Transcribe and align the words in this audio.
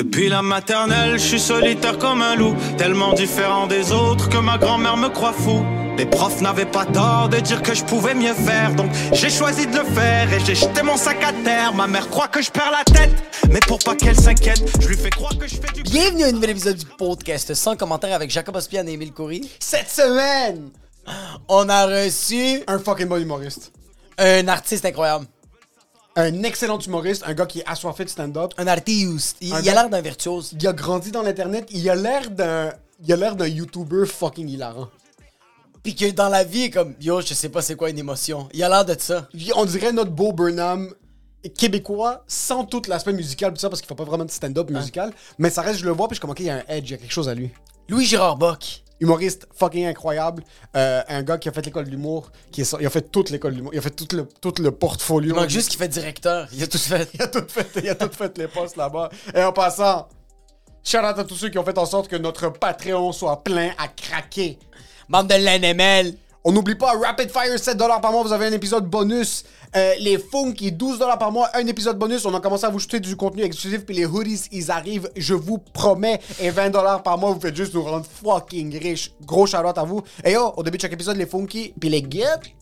Depuis 0.00 0.30
la 0.30 0.40
maternelle, 0.40 1.18
je 1.18 1.26
suis 1.26 1.38
solitaire 1.38 1.98
comme 1.98 2.22
un 2.22 2.34
loup, 2.34 2.56
tellement 2.78 3.12
différent 3.12 3.66
des 3.66 3.92
autres 3.92 4.30
que 4.30 4.38
ma 4.38 4.56
grand-mère 4.56 4.96
me 4.96 5.10
croit 5.10 5.34
fou. 5.34 5.62
Les 5.98 6.06
profs 6.06 6.40
n'avaient 6.40 6.64
pas 6.64 6.86
tort 6.86 7.28
de 7.28 7.36
dire 7.36 7.60
que 7.60 7.74
je 7.74 7.84
pouvais 7.84 8.14
mieux 8.14 8.32
faire, 8.32 8.74
donc 8.74 8.90
j'ai 9.12 9.28
choisi 9.28 9.66
de 9.66 9.76
le 9.76 9.84
faire 9.84 10.32
et 10.32 10.40
j'ai 10.40 10.54
jeté 10.54 10.82
mon 10.82 10.96
sac 10.96 11.22
à 11.22 11.34
terre. 11.44 11.74
Ma 11.74 11.86
mère 11.86 12.08
croit 12.08 12.28
que 12.28 12.40
je 12.40 12.50
perds 12.50 12.70
la 12.70 12.82
tête, 12.82 13.10
mais 13.50 13.60
pour 13.60 13.78
pas 13.78 13.94
qu'elle 13.94 14.18
s'inquiète, 14.18 14.62
je 14.80 14.88
lui 14.88 14.96
fais 14.96 15.10
croire 15.10 15.36
que 15.36 15.46
je 15.46 15.56
fais 15.56 15.70
du. 15.74 15.82
Bienvenue 15.82 16.24
à 16.24 16.28
un 16.28 16.32
nouvel 16.32 16.48
épisode 16.48 16.78
du 16.78 16.86
podcast 16.86 17.52
sans 17.52 17.76
commentaire 17.76 18.14
avec 18.14 18.30
Jacob 18.30 18.56
Ospian 18.56 18.86
et 18.86 18.92
Émile 18.92 19.12
Coury. 19.12 19.50
Cette 19.58 19.90
semaine, 19.90 20.70
On 21.46 21.68
a 21.68 21.84
reçu 21.84 22.62
un 22.66 22.78
fucking 22.78 23.06
bon 23.06 23.20
humoriste. 23.20 23.70
un 24.16 24.48
artiste 24.48 24.86
incroyable. 24.86 25.26
Un 26.16 26.42
excellent 26.42 26.78
humoriste, 26.78 27.22
un 27.26 27.34
gars 27.34 27.46
qui 27.46 27.60
est 27.60 27.68
assoiffé 27.68 28.04
de 28.04 28.08
stand-up. 28.10 28.52
Un 28.58 28.66
artiste. 28.66 29.36
Il, 29.40 29.52
Un 29.52 29.60
il 29.60 29.68
a 29.70 29.74
l'air 29.74 29.90
d'un 29.90 30.00
virtuose. 30.00 30.52
Il 30.58 30.66
a 30.66 30.72
grandi 30.72 31.10
dans 31.10 31.22
l'internet, 31.22 31.68
il 31.70 31.88
a 31.88 31.94
l'air 31.94 32.30
d'un 32.30 32.72
il 33.02 33.12
a 33.12 33.16
l'air 33.16 33.36
d'un 33.36 33.46
YouTuber 33.46 34.06
fucking 34.06 34.48
hilarant. 34.48 34.88
Puis 35.82 35.94
que 35.94 36.10
dans 36.10 36.28
la 36.28 36.44
vie, 36.44 36.70
comme 36.70 36.94
yo, 37.00 37.20
je 37.22 37.32
sais 37.32 37.48
pas 37.48 37.62
c'est 37.62 37.74
quoi 37.76 37.88
une 37.88 37.98
émotion. 37.98 38.48
Il 38.52 38.62
a 38.62 38.68
l'air 38.68 38.84
de 38.84 38.94
ça. 38.98 39.28
On 39.56 39.64
dirait 39.64 39.92
notre 39.92 40.10
beau 40.10 40.32
Burnham 40.32 40.92
québécois 41.56 42.22
sans 42.26 42.64
tout 42.64 42.82
l'aspect 42.86 43.14
musical 43.14 43.54
tout 43.54 43.58
ça 43.58 43.70
parce 43.70 43.80
qu'il 43.80 43.88
fait 43.88 43.94
pas 43.94 44.04
vraiment 44.04 44.26
de 44.26 44.30
stand-up 44.30 44.68
musical, 44.68 45.10
mais 45.38 45.48
ça 45.48 45.62
reste 45.62 45.80
je 45.80 45.86
le 45.86 45.92
vois 45.92 46.06
puis 46.06 46.16
je 46.16 46.16
suis 46.16 46.20
comme 46.20 46.30
OK, 46.30 46.40
il 46.40 46.46
y 46.46 46.50
a 46.50 46.56
un 46.56 46.64
edge, 46.68 46.90
il 46.90 46.90
y 46.90 46.94
a 46.94 46.98
quelque 46.98 47.12
chose 47.12 47.30
à 47.30 47.34
lui. 47.34 47.50
Louis 47.88 48.04
Girard 48.04 48.36
Bock. 48.36 48.82
Humoriste 49.00 49.46
fucking 49.54 49.86
incroyable, 49.86 50.42
euh, 50.76 51.02
un 51.08 51.22
gars 51.22 51.38
qui 51.38 51.48
a 51.48 51.52
fait 51.52 51.64
l'école 51.64 51.86
de 51.86 51.90
l'humour, 51.90 52.30
qui 52.52 52.60
est 52.60 52.64
so- 52.64 52.76
il 52.80 52.86
a 52.86 52.90
fait 52.90 53.10
toute 53.10 53.30
l'école 53.30 53.52
de 53.52 53.56
l'humour, 53.56 53.72
il 53.74 53.78
a 53.78 53.82
fait 53.82 53.90
tout 53.90 54.08
le 54.14 54.26
tout 54.40 54.52
le 54.60 54.70
portfolio. 54.70 55.34
Il 55.34 55.40
manque 55.40 55.48
juste 55.48 55.70
qu'il 55.70 55.78
fait 55.78 55.88
directeur. 55.88 56.48
Il 56.52 56.62
a 56.62 56.66
tout 56.66 56.76
fait. 56.78 57.08
Il 57.14 57.22
a 57.22 57.26
tout 57.28 57.42
fait, 57.48 57.66
il 57.82 57.88
a 57.88 57.94
tout 57.94 58.10
fait 58.14 58.36
les 58.36 58.46
postes 58.48 58.76
là-bas. 58.76 59.08
Et 59.34 59.42
en 59.42 59.52
passant, 59.52 60.08
shout 60.84 60.98
out 60.98 61.18
à 61.18 61.24
tous 61.24 61.36
ceux 61.36 61.48
qui 61.48 61.58
ont 61.58 61.64
fait 61.64 61.78
en 61.78 61.86
sorte 61.86 62.08
que 62.08 62.16
notre 62.16 62.48
Patreon 62.50 63.12
soit 63.12 63.42
plein 63.42 63.70
à 63.78 63.88
craquer. 63.88 64.58
Membre 65.08 65.28
de 65.28 65.34
l'NML. 65.34 66.14
On 66.42 66.52
n'oublie 66.52 66.74
pas, 66.74 66.92
Rapid 66.92 67.30
Fire, 67.30 67.54
7$ 67.54 68.00
par 68.00 68.12
mois, 68.12 68.22
vous 68.22 68.32
avez 68.32 68.46
un 68.46 68.52
épisode 68.52 68.86
bonus. 68.86 69.44
Euh, 69.76 69.92
les 69.98 70.16
Funky, 70.18 70.72
12$ 70.72 71.18
par 71.18 71.30
mois, 71.30 71.50
un 71.52 71.66
épisode 71.66 71.98
bonus. 71.98 72.24
On 72.24 72.34
a 72.34 72.40
commencé 72.40 72.64
à 72.64 72.70
vous 72.70 72.78
jeter 72.78 72.98
du 72.98 73.14
contenu 73.14 73.42
exclusif, 73.42 73.84
puis 73.84 73.94
les 73.94 74.06
hoodies, 74.06 74.44
ils 74.50 74.70
arrivent, 74.70 75.10
je 75.16 75.34
vous 75.34 75.58
promets. 75.58 76.18
Et 76.40 76.50
20$ 76.50 77.02
par 77.02 77.18
mois, 77.18 77.32
vous 77.32 77.40
faites 77.40 77.54
juste 77.54 77.74
nous 77.74 77.82
rendre 77.82 78.06
fucking 78.06 78.78
riches. 78.78 79.12
Gros 79.22 79.46
shout 79.46 79.58
out 79.58 79.76
à 79.76 79.84
vous. 79.84 80.02
Et 80.24 80.32
yo, 80.32 80.54
au 80.56 80.62
début 80.62 80.78
de 80.78 80.82
chaque 80.82 80.94
épisode, 80.94 81.18
les 81.18 81.26
Funky, 81.26 81.74
puis 81.78 81.90
les 81.90 82.06
Get. 82.10 82.54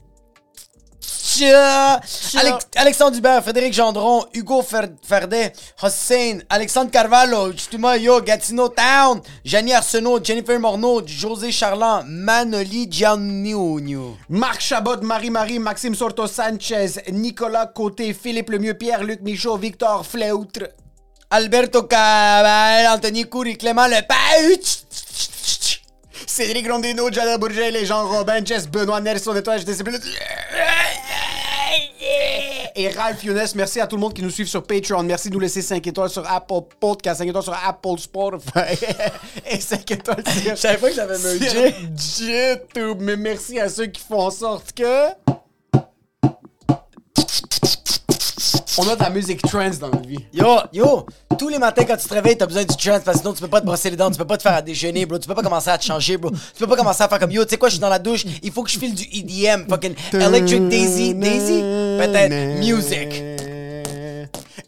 Tcha! 1.38 2.00
Alex- 2.40 2.66
Alexandre 2.76 3.12
Dubert, 3.16 3.42
Frédéric 3.42 3.72
Gendron, 3.72 4.24
Hugo 4.34 4.62
Fer- 4.62 4.90
Ferdet, 5.06 5.52
Hossein, 5.82 6.40
Alexandre 6.48 6.90
Carvalho, 6.90 7.52
justement, 7.52 7.94
yo, 7.94 8.20
Gatineau 8.20 8.68
Town, 8.68 9.20
Janie 9.44 9.72
Arsenault, 9.72 10.18
Jennifer 10.24 10.58
Morneau, 10.58 11.02
José 11.06 11.52
Charland, 11.52 12.04
Manoli 12.08 12.88
Giannino. 12.90 14.16
Marc 14.28 14.60
Chabot, 14.60 15.00
Marie-Marie, 15.00 15.60
Maxime 15.60 15.94
Sorto 15.94 16.26
Sanchez, 16.26 17.00
Nicolas 17.12 17.66
Côté, 17.66 18.12
Philippe 18.14 18.50
Lemieux, 18.50 18.74
Pierre-Luc 18.74 19.20
Michaud, 19.22 19.56
Victor 19.58 20.04
Fleutre. 20.04 20.68
Alberto 21.30 21.82
Cabal, 21.84 22.86
Anthony 22.86 23.28
Coury, 23.28 23.56
Clément 23.56 23.86
Lepage. 23.86 24.82
Cédric 26.26 26.68
Rondino, 26.70 27.10
Jada 27.12 27.36
Bourget, 27.38 27.70
les 27.70 27.84
Jean 27.86 28.06
Robin, 28.08 28.44
Jess 28.44 28.66
Benoît, 28.66 29.00
Nelson 29.00 29.34
Nettoyage, 29.34 29.64
Discipline. 29.64 30.00
Et 32.74 32.90
Ralph 32.90 33.24
Younes, 33.24 33.40
merci 33.56 33.80
à 33.80 33.88
tout 33.88 33.96
le 33.96 34.00
monde 34.00 34.14
qui 34.14 34.22
nous 34.22 34.30
suit 34.30 34.46
sur 34.46 34.62
Patreon. 34.62 35.02
Merci 35.02 35.30
de 35.30 35.34
nous 35.34 35.40
laisser 35.40 35.62
5 35.62 35.84
étoiles 35.84 36.10
sur 36.10 36.24
Apple 36.30 36.60
Podcast, 36.78 37.18
5 37.18 37.28
étoiles 37.28 37.42
sur 37.42 37.54
Apple 37.66 37.98
Spotify 37.98 38.84
et 39.50 39.60
5 39.60 39.90
étoiles 39.90 40.22
sur... 40.24 40.50
Je 40.50 40.54
savais 40.54 40.78
pas 40.78 40.90
que 40.90 40.94
j'avais 40.94 41.14
un 41.14 41.18
sur 41.18 41.64
YouTube. 41.64 42.98
Mais 43.00 43.16
merci 43.16 43.58
à 43.58 43.68
ceux 43.68 43.86
qui 43.86 44.00
font 44.00 44.20
en 44.20 44.30
sorte 44.30 44.72
que... 44.72 45.08
On 48.80 48.88
a 48.88 48.94
de 48.94 49.02
la 49.02 49.10
musique 49.10 49.42
trance 49.42 49.80
dans 49.80 49.90
la 49.90 49.98
vie. 49.98 50.24
Yo, 50.32 50.46
yo, 50.72 51.04
tous 51.36 51.48
les 51.48 51.58
matins 51.58 51.84
quand 51.84 51.96
tu 51.96 52.06
te 52.06 52.14
réveilles, 52.14 52.38
t'as 52.38 52.46
besoin 52.46 52.62
du 52.62 52.76
trance 52.76 53.00
parce 53.04 53.16
que 53.16 53.22
sinon 53.22 53.32
tu 53.32 53.40
peux 53.40 53.48
pas 53.48 53.60
te 53.60 53.66
brosser 53.66 53.90
les 53.90 53.96
dents, 53.96 54.08
tu 54.08 54.16
peux 54.16 54.24
pas 54.24 54.36
te 54.36 54.42
faire 54.42 54.54
à 54.54 54.62
déjeuner, 54.62 55.04
bro. 55.04 55.18
Tu 55.18 55.26
peux 55.26 55.34
pas 55.34 55.42
commencer 55.42 55.70
à 55.70 55.78
te 55.78 55.84
changer, 55.84 56.16
bro. 56.16 56.30
Tu 56.30 56.58
peux 56.60 56.66
pas 56.68 56.76
commencer 56.76 57.02
à 57.02 57.08
faire 57.08 57.18
comme 57.18 57.32
yo, 57.32 57.44
tu 57.44 57.50
sais 57.50 57.56
quoi, 57.56 57.68
je 57.68 57.74
suis 57.74 57.80
dans 57.80 57.88
la 57.88 57.98
douche, 57.98 58.24
il 58.42 58.52
faut 58.52 58.62
que 58.62 58.70
je 58.70 58.78
file 58.78 58.94
du 58.94 59.02
EDM, 59.02 59.68
fucking 59.68 59.94
Electric 60.12 60.68
Daisy, 60.68 61.14
Daisy, 61.14 61.60
peut-être 61.98 62.60
music. 62.60 63.37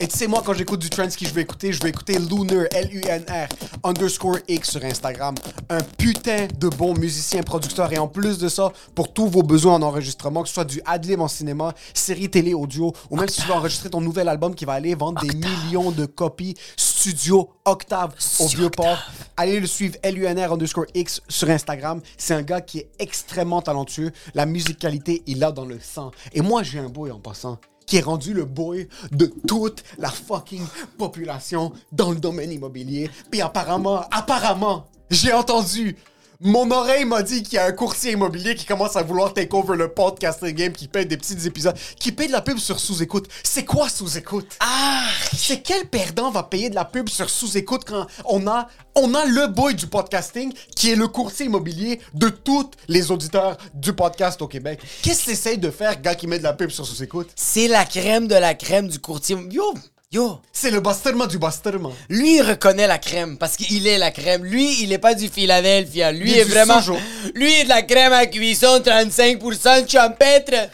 Et 0.03 0.09
tu 0.09 0.16
sais, 0.16 0.27
moi, 0.27 0.43
quand 0.43 0.55
j'écoute 0.55 0.81
du 0.81 0.88
trance, 0.88 1.15
qui 1.15 1.27
je 1.27 1.34
vais 1.34 1.43
écouter, 1.43 1.75
je 1.75 1.83
vais 1.83 1.91
écouter 1.91 2.19
Lunar, 2.19 2.65
L-U-N-R, 2.71 3.49
underscore 3.84 4.38
X 4.49 4.71
sur 4.71 4.83
Instagram. 4.83 5.34
Un 5.69 5.83
putain 5.99 6.49
de 6.59 6.69
bon 6.71 6.94
musicien, 6.94 7.43
producteur. 7.43 7.93
Et 7.93 7.99
en 7.99 8.09
plus 8.09 8.39
de 8.39 8.49
ça, 8.49 8.72
pour 8.94 9.12
tous 9.12 9.27
vos 9.27 9.43
besoins 9.43 9.75
en 9.75 9.83
enregistrement, 9.83 10.43
que 10.43 10.49
ce 10.49 10.55
soit 10.55 10.65
du 10.65 10.81
adlib 10.87 11.21
en 11.21 11.28
cinéma, 11.28 11.75
série 11.93 12.31
télé, 12.31 12.55
audio, 12.55 12.94
ou 13.10 13.16
même 13.16 13.28
si 13.28 13.43
tu 13.43 13.47
veux 13.47 13.53
enregistrer 13.53 13.91
ton 13.91 14.00
nouvel 14.00 14.31
album 14.31 14.55
qui 14.55 14.65
va 14.65 14.72
aller 14.72 14.94
vendre 14.94 15.21
des 15.21 15.37
millions 15.37 15.91
de 15.91 16.06
copies, 16.06 16.55
studio 16.78 17.50
Octave 17.66 18.15
au 18.39 18.47
Vieux-Port. 18.47 18.99
Allez 19.37 19.60
le 19.60 19.66
suivre, 19.66 19.97
LUNR 20.03 20.55
underscore 20.55 20.87
X 20.94 21.21
sur 21.28 21.50
Instagram. 21.50 22.00
C'est 22.16 22.33
un 22.33 22.43
gars 22.43 22.62
qui 22.62 22.78
est 22.78 22.91
extrêmement 22.99 23.60
talentueux. 23.60 24.12
La 24.33 24.47
musicalité, 24.47 25.22
il 25.27 25.41
l'a 25.41 25.53
dans 25.53 25.66
le 25.66 25.78
sang. 25.78 26.10
Et 26.33 26.41
moi, 26.41 26.62
j'ai 26.62 26.78
un 26.78 26.89
boy 26.89 27.10
en 27.10 27.19
passant 27.19 27.59
qui 27.91 27.97
est 27.97 28.03
rendu 28.03 28.33
le 28.33 28.45
boy 28.45 28.89
de 29.11 29.27
toute 29.27 29.83
la 29.99 30.09
fucking 30.09 30.65
population 30.97 31.73
dans 31.91 32.12
le 32.12 32.17
domaine 32.17 32.53
immobilier. 32.53 33.11
Puis 33.31 33.41
apparemment, 33.41 34.05
apparemment, 34.12 34.87
j'ai 35.11 35.33
entendu. 35.33 35.97
Mon 36.43 36.71
oreille 36.71 37.05
m'a 37.05 37.23
dit 37.23 37.43
qu'il 37.43 37.56
y 37.56 37.59
a 37.59 37.67
un 37.67 37.73
courtier 37.73 38.12
immobilier 38.12 38.55
qui 38.55 38.65
commence 38.65 38.97
à 38.97 39.03
vouloir 39.03 39.34
take 39.34 39.55
over 39.55 39.77
le 39.77 39.89
podcasting 39.89 40.55
game, 40.55 40.73
qui 40.73 40.89
paye 40.89 41.05
des 41.05 41.19
petits 41.19 41.47
épisodes, 41.47 41.77
qui 41.99 42.12
paye 42.12 42.28
de 42.28 42.33
la 42.33 42.41
pub 42.41 42.56
sur 42.56 42.81
sous-écoute. 42.81 43.28
C'est 43.43 43.67
quoi 43.67 43.91
sous-écoute? 43.91 44.56
Ah! 44.59 45.05
C'est 45.37 45.61
quel 45.61 45.87
perdant 45.87 46.31
va 46.31 46.43
payer 46.43 46.71
de 46.71 46.75
la 46.75 46.87
pub 46.87 47.11
sur 47.11 47.28
sous-écoute 47.28 47.83
quand 47.87 48.06
on 48.25 48.47
a, 48.47 48.69
on 48.95 49.12
a 49.12 49.27
le 49.27 49.49
boy 49.49 49.75
du 49.75 49.87
podcasting 49.87 50.51
qui 50.75 50.91
est 50.91 50.97
le 50.97 51.09
courtier 51.09 51.45
immobilier 51.45 52.01
de 52.15 52.31
tous 52.31 52.71
les 52.89 53.11
auditeurs 53.11 53.59
du 53.75 53.93
podcast 53.93 54.41
au 54.41 54.49
Québec? 54.49 54.81
Qu'est-ce 55.03 55.27
que 55.27 55.31
t'essayes 55.33 55.59
de 55.59 55.71
faire, 55.71 56.01
gars 56.01 56.15
qui 56.15 56.27
met 56.27 56.39
de 56.39 56.45
la 56.45 56.55
pub 56.55 56.71
sur 56.71 56.87
sous-écoute? 56.87 57.28
C'est 57.37 57.69
la 57.69 57.84
crème 57.84 58.28
de 58.28 58.34
la 58.34 58.55
crème 58.55 58.89
du 58.89 58.99
courtier. 58.99 59.37
Yo, 59.51 59.75
yo. 60.12 60.41
C'est 60.53 60.72
le 60.72 60.81
basterment 60.81 61.26
du 61.28 61.38
basterment. 61.38 61.93
Lui, 62.09 62.37
il 62.37 62.43
reconnaît 62.43 62.88
la 62.88 62.98
crème 62.98 63.38
parce 63.38 63.56
qu'il 63.56 63.87
est 63.87 63.98
la 63.98 64.10
crème. 64.10 64.44
Lui, 64.44 64.82
il 64.82 64.93
est 64.93 64.98
pas 64.98 65.15
du 65.15 65.28
Philadelphia. 65.28 66.10
Lui 66.10 66.32
Il 66.32 66.38
est 66.38 66.44
vraiment. 66.44 66.81
Sojo. 66.81 66.98
Lui 67.34 67.53
est 67.53 67.65
de 67.65 67.69
la 67.69 67.82
crème 67.82 68.12
à 68.12 68.26
cuisson, 68.26 68.81
35% 68.81 69.84
de 69.84 69.88
champêtre. 69.88 70.71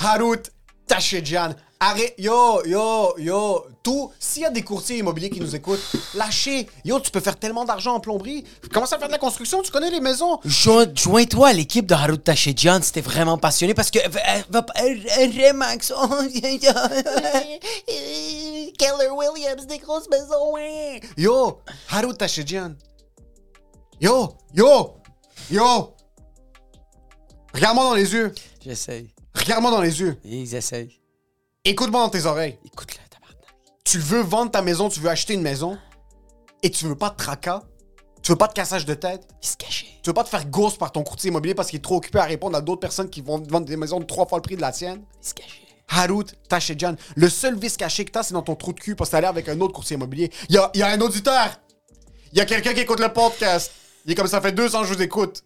Harut 0.00 0.42
Tachedjan. 0.86 1.50
Arrête, 1.78 2.14
yo, 2.16 2.64
yo, 2.64 3.14
yo, 3.18 3.66
tout. 3.82 4.10
S'il 4.18 4.42
y 4.42 4.44
a 4.46 4.50
des 4.50 4.62
courtiers 4.62 4.96
immobiliers 4.98 5.28
qui 5.28 5.40
nous 5.40 5.54
écoutent, 5.54 5.80
lâchez. 6.14 6.66
Yo, 6.86 6.98
tu 7.00 7.10
peux 7.10 7.20
faire 7.20 7.38
tellement 7.38 7.66
d'argent 7.66 7.94
en 7.94 8.00
plomberie. 8.00 8.44
Commence 8.72 8.94
à 8.94 8.98
faire 8.98 9.08
de 9.08 9.12
la 9.12 9.18
construction, 9.18 9.60
tu 9.60 9.70
connais 9.70 9.90
les 9.90 10.00
maisons. 10.00 10.40
Joins- 10.44 10.86
Joins-toi 10.94 11.48
à 11.48 11.52
l'équipe 11.52 11.84
de 11.86 11.92
Harut 11.92 12.18
Tachedjian 12.18 12.80
si 12.80 12.92
t'es 12.92 13.02
vraiment 13.02 13.36
passionné 13.36 13.74
parce 13.74 13.90
que. 13.90 13.98
euh, 13.98 14.62
Remax. 15.50 15.92
Keller 18.78 19.10
Williams, 19.10 19.66
des 19.66 19.78
grosses 19.78 20.08
maisons, 20.08 20.52
ouais. 20.54 21.00
Yo, 21.18 21.60
Harut 21.90 22.14
Tachedjan. 22.16 22.74
Yo, 24.00 24.34
yo, 24.54 24.94
yo. 25.50 25.94
Regarde-moi 27.54 27.84
dans 27.84 27.94
les 27.94 28.12
yeux. 28.12 28.34
J'essaye. 28.64 29.10
Regarde-moi 29.34 29.70
dans 29.70 29.80
les 29.80 30.00
yeux. 30.00 30.18
Ils 30.24 30.54
essayent. 30.54 31.00
Écoute-moi 31.68 32.00
dans 32.00 32.10
tes 32.10 32.26
oreilles. 32.26 32.56
Écoute-le, 32.64 33.02
tabarnak. 33.10 33.38
tu 33.84 33.98
veux 33.98 34.20
vendre 34.20 34.52
ta 34.52 34.62
maison, 34.62 34.88
tu 34.88 35.00
veux 35.00 35.10
acheter 35.10 35.34
une 35.34 35.42
maison, 35.42 35.76
et 36.62 36.70
tu 36.70 36.84
veux 36.84 36.94
pas 36.94 37.10
de 37.10 37.16
tracas, 37.16 37.64
tu 38.22 38.30
veux 38.30 38.38
pas 38.38 38.46
de 38.46 38.52
cassage 38.52 38.86
de 38.86 38.94
tête, 38.94 39.26
Il 39.42 39.48
se 39.48 39.56
cachait. 39.56 39.88
tu 40.00 40.08
veux 40.10 40.14
pas 40.14 40.22
te 40.22 40.28
faire 40.28 40.46
ghost 40.46 40.78
par 40.78 40.92
ton 40.92 41.02
courtier 41.02 41.30
immobilier 41.30 41.56
parce 41.56 41.70
qu'il 41.70 41.78
est 41.78 41.82
trop 41.82 41.96
occupé 41.96 42.20
à 42.20 42.24
répondre 42.24 42.56
à 42.56 42.60
d'autres 42.60 42.78
personnes 42.78 43.10
qui 43.10 43.20
vont 43.20 43.42
vendre 43.48 43.66
des 43.66 43.76
maisons 43.76 43.98
de 43.98 44.04
trois 44.04 44.26
fois 44.26 44.38
le 44.38 44.42
prix 44.42 44.54
de 44.54 44.60
la 44.60 44.70
tienne. 44.70 45.02
Il 45.20 45.28
se 45.28 45.34
cachait. 45.34 45.62
Harut 45.88 46.26
Tachedjan, 46.48 46.94
le 47.16 47.28
seul 47.28 47.58
vice 47.58 47.76
caché 47.76 48.04
que 48.04 48.12
t'as, 48.12 48.22
c'est 48.22 48.34
dans 48.34 48.42
ton 48.42 48.54
trou 48.54 48.72
de 48.72 48.78
cul 48.78 48.94
parce 48.94 49.10
que 49.10 49.12
t'es 49.12 49.16
allé 49.16 49.26
avec 49.26 49.48
un 49.48 49.60
autre 49.60 49.72
courtier 49.72 49.96
immobilier. 49.96 50.30
Il 50.48 50.54
y 50.54 50.58
a, 50.58 50.70
y 50.72 50.82
a 50.82 50.88
un 50.88 51.00
auditeur! 51.00 51.48
Il 52.30 52.38
y 52.38 52.40
a 52.40 52.44
quelqu'un 52.44 52.74
qui 52.74 52.80
écoute 52.80 53.00
le 53.00 53.12
podcast. 53.12 53.72
Il 54.04 54.12
est 54.12 54.14
comme 54.14 54.28
ça 54.28 54.40
fait 54.40 54.52
deux 54.52 54.76
ans 54.76 54.82
que 54.82 54.86
je 54.86 54.94
vous 54.94 55.02
écoute. 55.02 55.42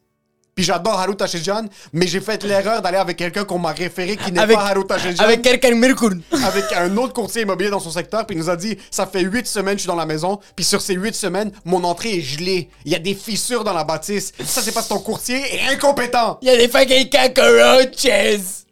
Puis 0.55 0.65
j'adore 0.65 0.99
Harut 0.99 1.17
Tachedjan, 1.17 1.65
mais 1.93 2.07
j'ai 2.07 2.21
fait 2.21 2.43
l'erreur 2.45 2.83
d'aller 2.83 2.99
avec 2.99 3.17
quelqu'un 3.17 3.45
qu'on 3.45 3.59
m'a 3.59 3.73
référé 3.73 4.17
qui 4.17 4.31
n'est 4.33 4.41
Avec- 4.41 4.57
pas 4.57 4.67
Harut 4.67 4.85
Tachedjan 4.87 5.23
Avec 5.23 5.43
quelqu'un 5.43 5.75
Mirkoun. 5.75 6.21
avec 6.45 6.65
un 6.77 6.95
autre 6.97 7.13
courtier 7.15 7.43
immobilier 7.43 7.71
dans 7.71 7.81
son 7.81 7.91
secteur, 7.91 8.27
puis 8.27 8.37
il 8.37 8.41
nous 8.41 8.51
a 8.51 8.57
dit 8.57 8.77
ça 8.91 9.07
fait 9.07 9.21
huit 9.23 9.47
semaines 9.47 9.75
que 9.75 9.79
je 9.79 9.83
suis 9.83 9.89
dans 9.89 9.97
la 9.97 10.07
maison, 10.07 10.39
puis 10.57 10.65
sur 10.65 10.81
ces 10.83 10.95
huit 10.95 11.15
semaines, 11.15 11.53
mon 11.65 11.83
entrée 11.85 12.19
est 12.19 12.21
gelée. 12.21 12.69
Il 12.85 12.93
y 12.93 12.95
a 12.95 12.99
des 12.99 13.15
fissures 13.15 13.65
dans 13.65 13.73
la 13.73 13.85
bâtisse. 13.85 14.33
Ça, 14.45 14.61
c'est 14.61 14.73
parce 14.73 14.87
que 14.89 14.95
ton 14.95 15.01
courtier 15.01 15.39
est 15.55 15.69
incompétent. 15.73 16.39
Il 16.43 16.49
y 16.49 16.51
a 16.51 16.57
des 16.57 16.69
fucking 16.69 17.09
cockroaches. 17.09 18.65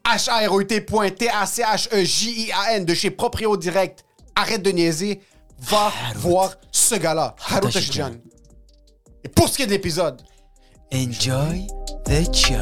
H-A-R-O-U-T.T-A-C-H-E-J-I-A-N 1.65 2.85
de 2.85 2.95
chez 2.95 3.11
Proprio 3.11 3.57
Direct. 3.57 4.05
Arrête 4.35 4.63
de 4.63 4.71
niaiser. 4.71 5.21
Va 5.61 5.93
voir 6.17 6.55
ce 6.71 6.95
gars-là, 6.95 7.35
Haru 7.49 7.63
Tashijan. 7.73 8.05
Tashijan. 8.11 8.11
Et 9.25 9.29
pour 9.29 9.49
ce 9.49 9.57
qui 9.57 9.63
est 9.65 9.67
de 9.67 9.73
l'épisode, 9.73 10.21
Enjoy 10.91 11.67
the 12.07 12.35
show. 12.35 12.57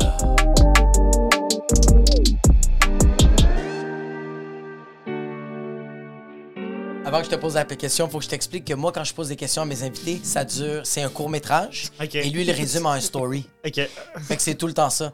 Avant 7.04 7.18
que 7.20 7.26
je 7.26 7.30
te 7.30 7.36
pose 7.36 7.54
la 7.54 7.64
question, 7.64 8.06
il 8.06 8.10
faut 8.10 8.18
que 8.18 8.24
je 8.24 8.28
t'explique 8.28 8.64
que 8.64 8.74
moi, 8.74 8.90
quand 8.90 9.04
je 9.04 9.14
pose 9.14 9.28
des 9.28 9.36
questions 9.36 9.62
à 9.62 9.64
mes 9.64 9.84
invités, 9.84 10.18
ça 10.24 10.44
dure, 10.44 10.84
c'est 10.84 11.02
un 11.02 11.08
court 11.08 11.30
métrage. 11.30 11.92
Ok. 12.02 12.16
Et 12.16 12.28
lui, 12.30 12.42
il 12.42 12.50
résume 12.50 12.86
en 12.86 12.90
un 12.90 13.00
story. 13.00 13.48
Ok. 13.64 13.74
Fait 13.74 14.36
que 14.36 14.42
c'est 14.42 14.56
tout 14.56 14.66
le 14.66 14.74
temps 14.74 14.90
ça. 14.90 15.12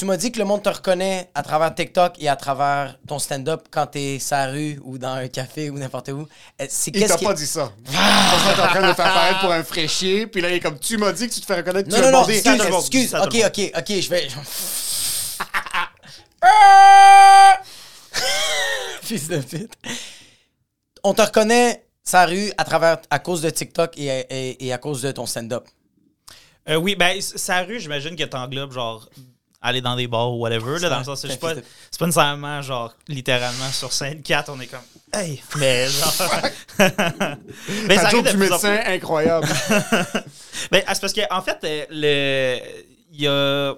Tu 0.00 0.06
m'as 0.06 0.16
dit 0.16 0.32
que 0.32 0.38
le 0.38 0.46
monde 0.46 0.62
te 0.62 0.70
reconnaît 0.70 1.28
à 1.34 1.42
travers 1.42 1.74
TikTok 1.74 2.14
et 2.20 2.28
à 2.30 2.34
travers 2.34 2.96
ton 3.06 3.18
stand-up 3.18 3.66
quand 3.70 3.86
t'es 3.86 4.18
sur 4.18 4.34
la 4.34 4.46
rue 4.46 4.80
ou 4.82 4.96
dans 4.96 5.12
un 5.12 5.28
café 5.28 5.68
ou 5.68 5.76
n'importe 5.78 6.08
où. 6.08 6.26
Euh, 6.58 6.66
C'est 6.70 6.90
il 6.96 7.06
t'a 7.06 7.18
qui... 7.18 7.26
pas 7.26 7.34
dit 7.34 7.46
ça. 7.46 7.70
Parce 7.84 8.42
que 8.44 8.54
t'es 8.56 8.62
en 8.62 8.66
train 8.68 8.88
de 8.88 8.94
faire 8.94 9.12
paraître 9.12 9.40
pour 9.40 9.52
un 9.52 9.62
fraîchier, 9.62 10.26
puis 10.26 10.40
là, 10.40 10.48
il 10.48 10.54
est 10.54 10.60
comme, 10.60 10.78
tu 10.78 10.96
m'as 10.96 11.12
dit 11.12 11.28
que 11.28 11.34
tu 11.34 11.40
te 11.42 11.44
fais 11.44 11.56
reconnaître, 11.56 11.90
tu 11.90 11.94
Non, 11.94 12.00
as 12.00 12.02
non, 12.10 12.12
non, 12.12 12.24
demandé. 12.24 12.38
excuse, 12.38 12.62
excuse. 12.78 13.14
attends, 13.14 13.26
Ok, 13.26 13.36
ok, 13.46 13.72
ok, 13.76 14.00
je 14.00 14.08
vais. 14.08 14.28
Fils 19.02 19.28
de 19.28 19.36
pute. 19.36 19.74
On 21.04 21.12
te 21.12 21.20
reconnaît 21.20 21.84
sa 22.02 22.24
rue 22.24 22.50
à 22.56 22.64
travers, 22.64 22.96
à 23.10 23.18
cause 23.18 23.42
de 23.42 23.50
TikTok 23.50 23.98
et, 23.98 24.06
et- 24.30 24.66
et 24.66 24.72
à 24.72 24.78
cause 24.78 25.02
de 25.02 25.12
ton 25.12 25.26
stand-up. 25.26 25.66
Euh, 26.70 26.76
oui, 26.76 26.96
ben, 26.96 27.20
sa 27.20 27.60
rue, 27.64 27.80
j'imagine 27.80 28.16
que 28.16 28.24
t'englobes, 28.24 28.72
genre, 28.72 29.06
aller 29.62 29.80
dans 29.80 29.96
des 29.96 30.06
bars 30.06 30.32
ou 30.32 30.38
whatever, 30.38 30.78
là, 30.78 30.88
dans 30.88 30.98
le 30.98 31.04
sens, 31.04 31.20
c'est 31.20 31.38
pas, 31.38 31.54
pas 31.54 32.06
nécessairement, 32.06 32.62
genre, 32.62 32.94
littéralement, 33.08 33.70
sur 33.72 33.92
scène 33.92 34.22
4, 34.22 34.48
on 34.50 34.60
est 34.60 34.66
comme, 34.66 34.80
hey, 35.12 35.42
mais 35.58 35.86
genre. 35.90 36.12
mais 37.86 37.96
ça 37.96 38.06
arrive 38.06 38.22
du 38.22 38.30
plus 38.30 38.38
médecin, 38.38 38.80
incroyable. 38.86 39.46
Ben, 40.70 40.82
ah, 40.86 40.94
c'est 40.94 41.00
parce 41.00 41.12
qu'en 41.14 41.24
en 41.30 41.42
fait, 41.42 41.58
euh, 41.64 41.86
le. 41.90 42.58
Il 43.12 43.22
y 43.22 43.26
a. 43.26 43.74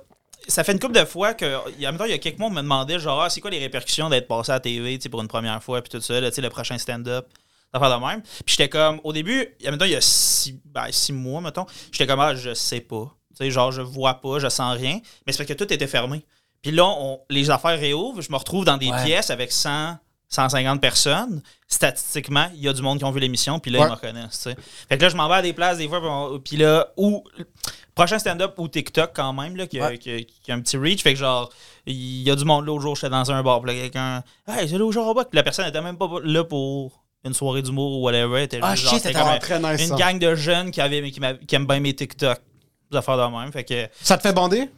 Ça 0.49 0.65
fait 0.65 0.73
une 0.73 0.81
couple 0.81 0.99
de 0.99 1.05
fois 1.05 1.33
que. 1.33 1.59
il 1.77 1.81
y 1.81 1.87
a- 1.87 1.89
En 1.89 1.93
même 1.93 1.99
temps, 1.99 2.05
il 2.07 2.11
y 2.11 2.15
a 2.15 2.19
quelques 2.19 2.39
mois, 2.39 2.49
on 2.49 2.53
me 2.53 2.61
demandait, 2.61 2.99
genre, 2.99 3.23
ah, 3.23 3.31
c'est 3.31 3.41
quoi 3.41 3.51
les 3.51 3.61
répercussions 3.61 4.11
d'être 4.11 4.27
passé 4.27 4.51
à 4.51 4.55
la 4.55 4.61
TV, 4.61 4.99
pour 5.11 5.21
une 5.23 5.29
première 5.29 5.63
fois, 5.63 5.81
puis 5.81 5.91
tout 5.91 6.01
ça, 6.01 6.21
là, 6.21 6.29
tu 6.31 6.35
sais, 6.37 6.43
le 6.43 6.51
prochain 6.51 6.77
stand-up. 6.79 7.29
D'affaires 7.73 7.99
de 7.99 8.05
même. 8.05 8.21
Puis 8.23 8.57
j'étais 8.59 8.69
comme, 8.69 9.01
au 9.05 9.13
début, 9.13 9.47
en 9.65 9.71
même 9.71 9.79
temps, 9.79 9.85
il 9.87 9.93
y 9.93 9.97
a 9.97 10.01
six, 10.01 10.59
ben, 10.67 10.87
six 10.91 11.13
mois, 11.13 11.41
mettons, 11.41 11.65
j'étais 11.91 12.07
comme, 12.07 12.21
ah, 12.21 12.35
je 12.35 12.53
sais 12.53 12.81
pas. 12.81 13.15
Tu 13.37 13.45
sais, 13.45 13.51
genre, 13.51 13.73
je 13.73 13.83
vois 13.83 14.15
pas, 14.15 14.39
je 14.39 14.49
sens 14.49 14.77
rien. 14.77 15.01
Mais 15.27 15.33
c'est 15.33 15.39
parce 15.39 15.49
que 15.49 15.55
tout 15.65 15.73
était 15.73 15.87
fermé. 15.87 16.25
Puis 16.63 16.71
là, 16.71 16.85
on- 16.87 17.21
les 17.31 17.51
affaires 17.51 17.79
réouvrent, 17.79 18.21
je 18.23 18.31
me 18.31 18.37
retrouve 18.37 18.65
dans 18.65 18.77
des 18.77 18.91
Ouais. 18.91 19.05
pièces 19.05 19.31
avec 19.31 19.51
100, 19.53 19.97
150 20.29 20.81
personnes. 20.81 21.43
Statistiquement, 21.67 22.47
il 22.55 22.61
y 22.61 22.69
a 22.69 22.73
du 22.73 22.83
monde 22.83 22.99
qui 22.99 23.05
ont 23.05 23.11
vu 23.11 23.19
l'émission, 23.21 23.59
puis 23.59 23.71
là, 23.71 23.81
Ouais. 23.81 23.87
ils 23.87 23.91
me 23.91 23.95
reconnaissent. 23.95 24.49
Fait 24.89 24.97
que 24.97 25.03
là, 25.03 25.09
je 25.09 25.17
m'en 25.17 25.29
vais 25.29 25.35
à 25.37 25.43
des 25.43 25.53
places 25.53 25.79
des 25.79 25.89
fois, 25.89 26.01
puis 26.45 26.57
là, 26.57 26.89
ou 26.97 27.25
prochain 27.95 28.19
stand-up 28.19 28.55
ou 28.59 28.69
TikTok 28.69 29.11
quand 29.15 29.33
même, 29.33 29.57
là, 29.57 29.67
qui, 29.67 29.81
a, 29.81 29.89
Ouais. 29.89 29.99
qui 29.99 30.11
a- 30.11 30.21
qui 30.23 30.53
a 30.53 30.55
un 30.55 30.61
petit 30.61 30.77
reach. 30.77 31.03
Fait 31.03 31.15
que 31.15 31.19
genre, 31.19 31.51
il 31.87 32.23
y 32.23 32.31
a 32.31 32.37
du 32.37 32.45
monde 32.45 32.65
l'autre 32.67 32.83
jour, 32.83 32.95
j'étais 32.95 33.11
dans 33.11 33.31
un 33.31 33.43
bar, 33.43 33.61
puis 33.61 33.75
là, 33.75 33.81
quelqu'un, 33.83 34.23
hey, 34.47 34.69
c'est 34.69 34.79
là 34.79 34.85
au 34.85 34.91
Robot. 35.05 35.25
Puis 35.25 35.37
la 35.37 35.43
personne 35.43 35.67
était 35.67 35.81
même 35.83 35.97
pas 35.99 36.09
là 36.23 36.45
pour 36.45 37.03
une 37.25 37.35
soirée 37.35 37.63
d'humour 37.63 37.99
ou 37.99 38.03
whatever. 38.05 38.43
Était 38.43 38.59
Ah, 38.63 38.75
juste, 38.75 38.85
genre, 38.85 38.95
shit, 38.95 39.03
c'était 39.03 39.19
comme 39.19 39.71
nice, 39.73 39.89
une 39.89 39.97
gang 39.97 40.19
de 40.19 40.35
jeunes 40.35 40.71
qui, 40.71 40.81
avaient, 40.81 41.11
qui 41.11 41.55
aiment 41.55 41.67
bien 41.67 41.81
mes 41.81 41.95
TikTok. 41.95 42.39
Des 42.93 42.99
affaires 42.99 43.17
de 43.17 43.37
même. 43.37 43.51
Fait 43.53 43.65
que. 43.65 43.89
Ça 44.03 44.17
te 44.17 44.23
fait 44.23 44.33
bander? 44.33 44.69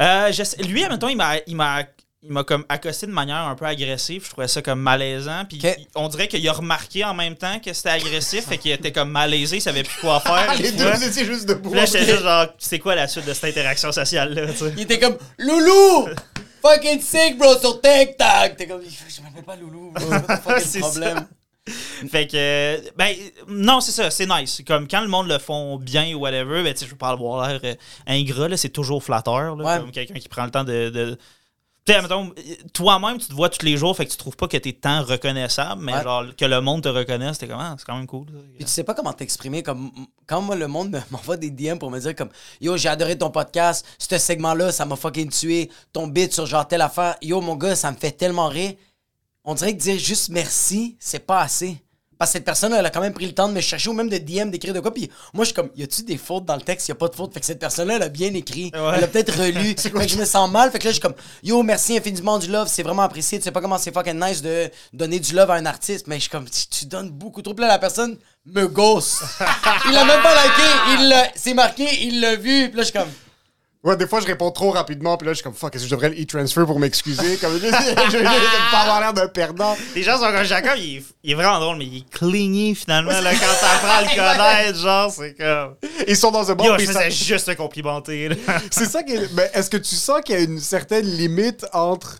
Euh, 0.00 0.30
je 0.32 0.62
lui, 0.64 0.84
admettons, 0.84 1.08
il 1.08 1.16
m'a, 1.16 1.36
il 1.46 1.56
m'a, 1.56 1.82
il 2.22 2.32
m'a 2.32 2.44
comme 2.44 2.64
accosté 2.68 3.06
de 3.06 3.12
manière 3.12 3.38
un 3.38 3.54
peu 3.54 3.64
agressive. 3.64 4.24
Je 4.24 4.30
trouvais 4.30 4.48
ça 4.48 4.60
comme 4.62 4.80
malaisant. 4.80 5.44
Puis 5.48 5.60
on 5.94 6.08
dirait 6.08 6.28
qu'il 6.28 6.46
a 6.48 6.52
remarqué 6.52 7.04
en 7.04 7.14
même 7.14 7.36
temps 7.36 7.58
que 7.58 7.72
c'était 7.72 7.90
agressif. 7.90 8.46
fait 8.46 8.58
qu'il 8.58 8.72
était 8.72 8.92
comme 8.92 9.10
malaisé, 9.10 9.56
il 9.56 9.60
savait 9.60 9.82
plus 9.82 10.00
quoi 10.00 10.20
faire. 10.20 10.54
les 10.58 10.72
deux, 10.72 10.84
vois. 10.84 11.04
étiez 11.04 11.24
juste 11.24 11.46
debout. 11.46 11.70
Puis 11.70 11.78
là, 11.78 11.86
j'étais 11.86 12.04
juste 12.04 12.22
genre, 12.22 12.46
c'est 12.58 12.78
quoi 12.78 12.94
la 12.94 13.08
suite 13.08 13.26
de 13.26 13.32
cette 13.32 13.56
interaction 13.56 13.92
sociale-là, 13.92 14.52
tu 14.52 14.58
sais? 14.58 14.72
Il 14.76 14.82
était 14.82 14.98
comme 14.98 15.16
Loulou! 15.38 16.08
Fucking 16.60 17.00
sick, 17.00 17.38
bro, 17.38 17.56
sur 17.58 17.80
TikTok! 17.80 18.56
T'es 18.56 18.66
comme, 18.66 18.82
je 18.82 19.22
m'appelle 19.22 19.44
pas 19.44 19.56
Loulou, 19.56 19.92
bro. 19.92 20.06
C'est 20.58 20.80
pas 20.80 20.86
le 20.86 20.90
problème? 20.90 21.26
Fait 22.10 22.26
que, 22.26 22.80
ben, 22.96 23.14
non, 23.48 23.80
c'est 23.80 23.92
ça, 23.92 24.10
c'est 24.10 24.26
nice. 24.26 24.62
Comme 24.66 24.86
quand 24.88 25.00
le 25.00 25.08
monde 25.08 25.28
le 25.28 25.38
font 25.38 25.76
bien 25.76 26.14
ou 26.14 26.20
whatever, 26.20 26.62
ben, 26.62 26.72
tu 26.72 26.80
sais, 26.80 26.86
je 26.86 26.90
veux 26.92 26.96
pas 26.96 27.10
avoir 27.10 27.48
l'air 27.48 27.60
euh, 27.64 27.74
ingrat, 28.06 28.48
là, 28.48 28.56
c'est 28.56 28.68
toujours 28.70 29.02
flatteur, 29.02 29.56
là, 29.56 29.64
Ouais. 29.64 29.78
comme 29.80 29.90
quelqu'un 29.90 30.14
qui 30.14 30.28
prend 30.28 30.44
le 30.44 30.50
temps 30.50 30.64
de. 30.64 30.90
de... 30.90 31.18
Tu 31.86 31.94
sais, 31.94 32.00
toi-même, 32.74 33.16
tu 33.16 33.28
te 33.28 33.32
vois 33.32 33.48
tous 33.48 33.64
les 33.64 33.78
jours, 33.78 33.96
fait 33.96 34.04
que 34.04 34.10
tu 34.10 34.18
trouves 34.18 34.36
pas 34.36 34.46
que 34.46 34.58
t'es 34.58 34.74
tant 34.74 35.02
reconnaissable, 35.04 35.82
mais 35.82 35.94
Ouais. 35.94 36.02
genre, 36.02 36.24
que 36.36 36.44
le 36.44 36.60
monde 36.60 36.82
te 36.82 36.88
reconnaisse, 36.90 37.38
t'es 37.38 37.48
comme, 37.48 37.60
ah, 37.60 37.76
c'est 37.78 37.86
quand 37.86 37.96
même 37.96 38.06
cool. 38.06 38.26
Puis 38.56 38.64
tu 38.66 38.70
sais 38.70 38.84
pas 38.84 38.92
comment 38.92 39.14
t'exprimer. 39.14 39.62
Comme 39.62 39.90
quand 40.26 40.42
moi, 40.42 40.54
le 40.54 40.68
monde 40.68 40.90
me- 40.90 41.00
m'envoie 41.10 41.38
des 41.38 41.48
DM 41.50 41.78
pour 41.78 41.90
me 41.90 41.98
dire 41.98 42.14
comme 42.14 42.28
Yo, 42.60 42.76
j'ai 42.76 42.90
adoré 42.90 43.16
ton 43.16 43.30
podcast, 43.30 43.86
ce 43.98 44.18
segment-là, 44.18 44.70
ça 44.70 44.84
m'a 44.84 44.96
fucking 44.96 45.30
tué. 45.30 45.70
Ton 45.94 46.08
bit 46.08 46.30
sur 46.30 46.44
genre 46.44 46.68
telle 46.68 46.82
affaire. 46.82 47.16
Yo, 47.22 47.40
mon 47.40 47.56
gars, 47.56 47.74
ça 47.74 47.90
me 47.90 47.96
fait 47.96 48.12
tellement 48.12 48.48
rire. 48.48 48.74
On 49.44 49.54
dirait 49.54 49.74
que 49.74 49.80
dire 49.80 49.98
juste 49.98 50.28
merci, 50.28 50.96
c'est 51.00 51.24
pas 51.26 51.40
assez. 51.40 51.82
Parce 52.18 52.32
que 52.32 52.38
cette 52.38 52.44
personne, 52.44 52.74
elle 52.74 52.84
a 52.84 52.90
quand 52.90 53.00
même 53.00 53.12
pris 53.12 53.26
le 53.26 53.32
temps 53.32 53.48
de 53.48 53.54
me 53.54 53.60
chercher 53.60 53.90
ou 53.90 53.92
même 53.92 54.08
de 54.08 54.18
DM, 54.18 54.50
d'écrire 54.50 54.74
de 54.74 54.80
quoi. 54.80 54.92
Puis 54.92 55.08
moi, 55.32 55.44
je 55.44 55.50
suis 55.50 55.54
comme, 55.54 55.70
y 55.76 55.84
a-tu 55.84 56.02
des 56.02 56.16
fautes 56.16 56.44
dans 56.44 56.56
le 56.56 56.62
texte? 56.62 56.88
Y 56.88 56.92
a 56.92 56.96
pas 56.96 57.06
de 57.06 57.14
fautes. 57.14 57.32
Fait 57.32 57.38
que 57.38 57.46
cette 57.46 57.60
personne-là, 57.60 57.96
elle 57.96 58.02
a 58.02 58.08
bien 58.08 58.34
écrit. 58.34 58.72
Ouais. 58.74 58.92
Elle 58.96 59.04
a 59.04 59.06
peut-être 59.06 59.38
relu. 59.38 59.74
fait 59.78 59.90
que 59.90 60.08
je 60.08 60.16
me 60.16 60.24
sens 60.24 60.50
mal. 60.50 60.72
Fait 60.72 60.80
que 60.80 60.84
là, 60.84 60.90
je 60.90 60.94
suis 60.94 61.00
comme, 61.00 61.14
yo, 61.44 61.62
merci 61.62 61.96
infiniment 61.96 62.38
du 62.38 62.48
love. 62.48 62.66
C'est 62.68 62.82
vraiment 62.82 63.02
apprécié. 63.02 63.38
Tu 63.38 63.44
sais 63.44 63.52
pas 63.52 63.60
comment 63.60 63.78
c'est 63.78 63.94
fucking 63.94 64.18
nice 64.18 64.42
de 64.42 64.68
donner 64.92 65.20
du 65.20 65.32
love 65.32 65.50
à 65.52 65.54
un 65.54 65.66
artiste. 65.66 66.08
Mais 66.08 66.16
je 66.16 66.22
suis 66.22 66.30
comme, 66.30 66.50
tu, 66.50 66.66
tu 66.66 66.86
donnes 66.86 67.10
beaucoup 67.10 67.40
trop. 67.40 67.54
Puis 67.54 67.62
là, 67.62 67.68
la 67.68 67.78
personne 67.78 68.18
me 68.46 68.66
gosse. 68.66 69.22
il 69.86 69.92
l'a 69.92 70.04
même 70.04 70.22
pas 70.22 70.34
liké. 70.42 71.02
Il 71.02 71.14
c'est 71.36 71.54
marqué, 71.54 71.86
il 72.02 72.20
l'a 72.20 72.34
vu. 72.34 72.68
Puis 72.68 72.76
là, 72.76 72.82
je 72.82 72.88
suis 72.90 72.98
comme, 72.98 73.10
Ouais, 73.84 73.96
des 73.96 74.08
fois, 74.08 74.20
je 74.20 74.26
réponds 74.26 74.50
trop 74.50 74.70
rapidement, 74.72 75.16
puis 75.16 75.26
là, 75.26 75.32
je 75.32 75.36
suis 75.36 75.44
comme, 75.44 75.54
fuck, 75.54 75.72
est-ce 75.74 75.84
que 75.84 75.88
je 75.88 75.94
devrais 75.94 76.08
le 76.08 76.20
e-transfer 76.20 76.66
pour 76.66 76.80
m'excuser? 76.80 77.36
Comme, 77.36 77.52
je, 77.62 77.66
je, 77.66 77.70
je, 77.70 78.18
je 78.18 78.70
pas 78.72 78.78
avoir 78.78 79.00
l'air 79.00 79.14
d'un 79.14 79.28
perdant. 79.28 79.76
Les 79.94 80.02
gens 80.02 80.18
sont 80.18 80.32
comme 80.32 80.42
Jacob, 80.42 80.72
il 80.78 80.96
est, 80.96 81.02
il 81.22 81.30
est 81.30 81.34
vraiment 81.34 81.60
drôle, 81.60 81.76
mais 81.78 81.86
il 81.86 81.98
est 81.98 82.10
cligné 82.10 82.74
finalement 82.74 83.12
là, 83.20 83.30
quand 83.32 83.46
t'apprends 83.60 83.98
à 83.98 84.02
le 84.02 84.08
connaître. 84.66 84.78
Genre, 84.80 85.12
c'est 85.12 85.34
comme. 85.34 85.76
Ils 86.08 86.16
sont 86.16 86.32
dans 86.32 86.50
un 86.50 86.54
bar, 86.56 86.66
Yo, 86.66 86.74
puis 86.76 86.86
je 86.86 86.92
faisais 86.92 87.10
juste 87.10 87.46
te 87.46 87.52
complimenter. 87.52 88.30
C'est 88.70 88.86
ça 88.86 89.04
qui 89.04 89.14
est. 89.14 89.32
Mais 89.34 89.48
est-ce 89.54 89.70
que 89.70 89.76
tu 89.76 89.94
sens 89.94 90.22
qu'il 90.24 90.34
y 90.34 90.38
a 90.38 90.42
une 90.42 90.58
certaine 90.60 91.06
limite 91.06 91.64
entre. 91.72 92.18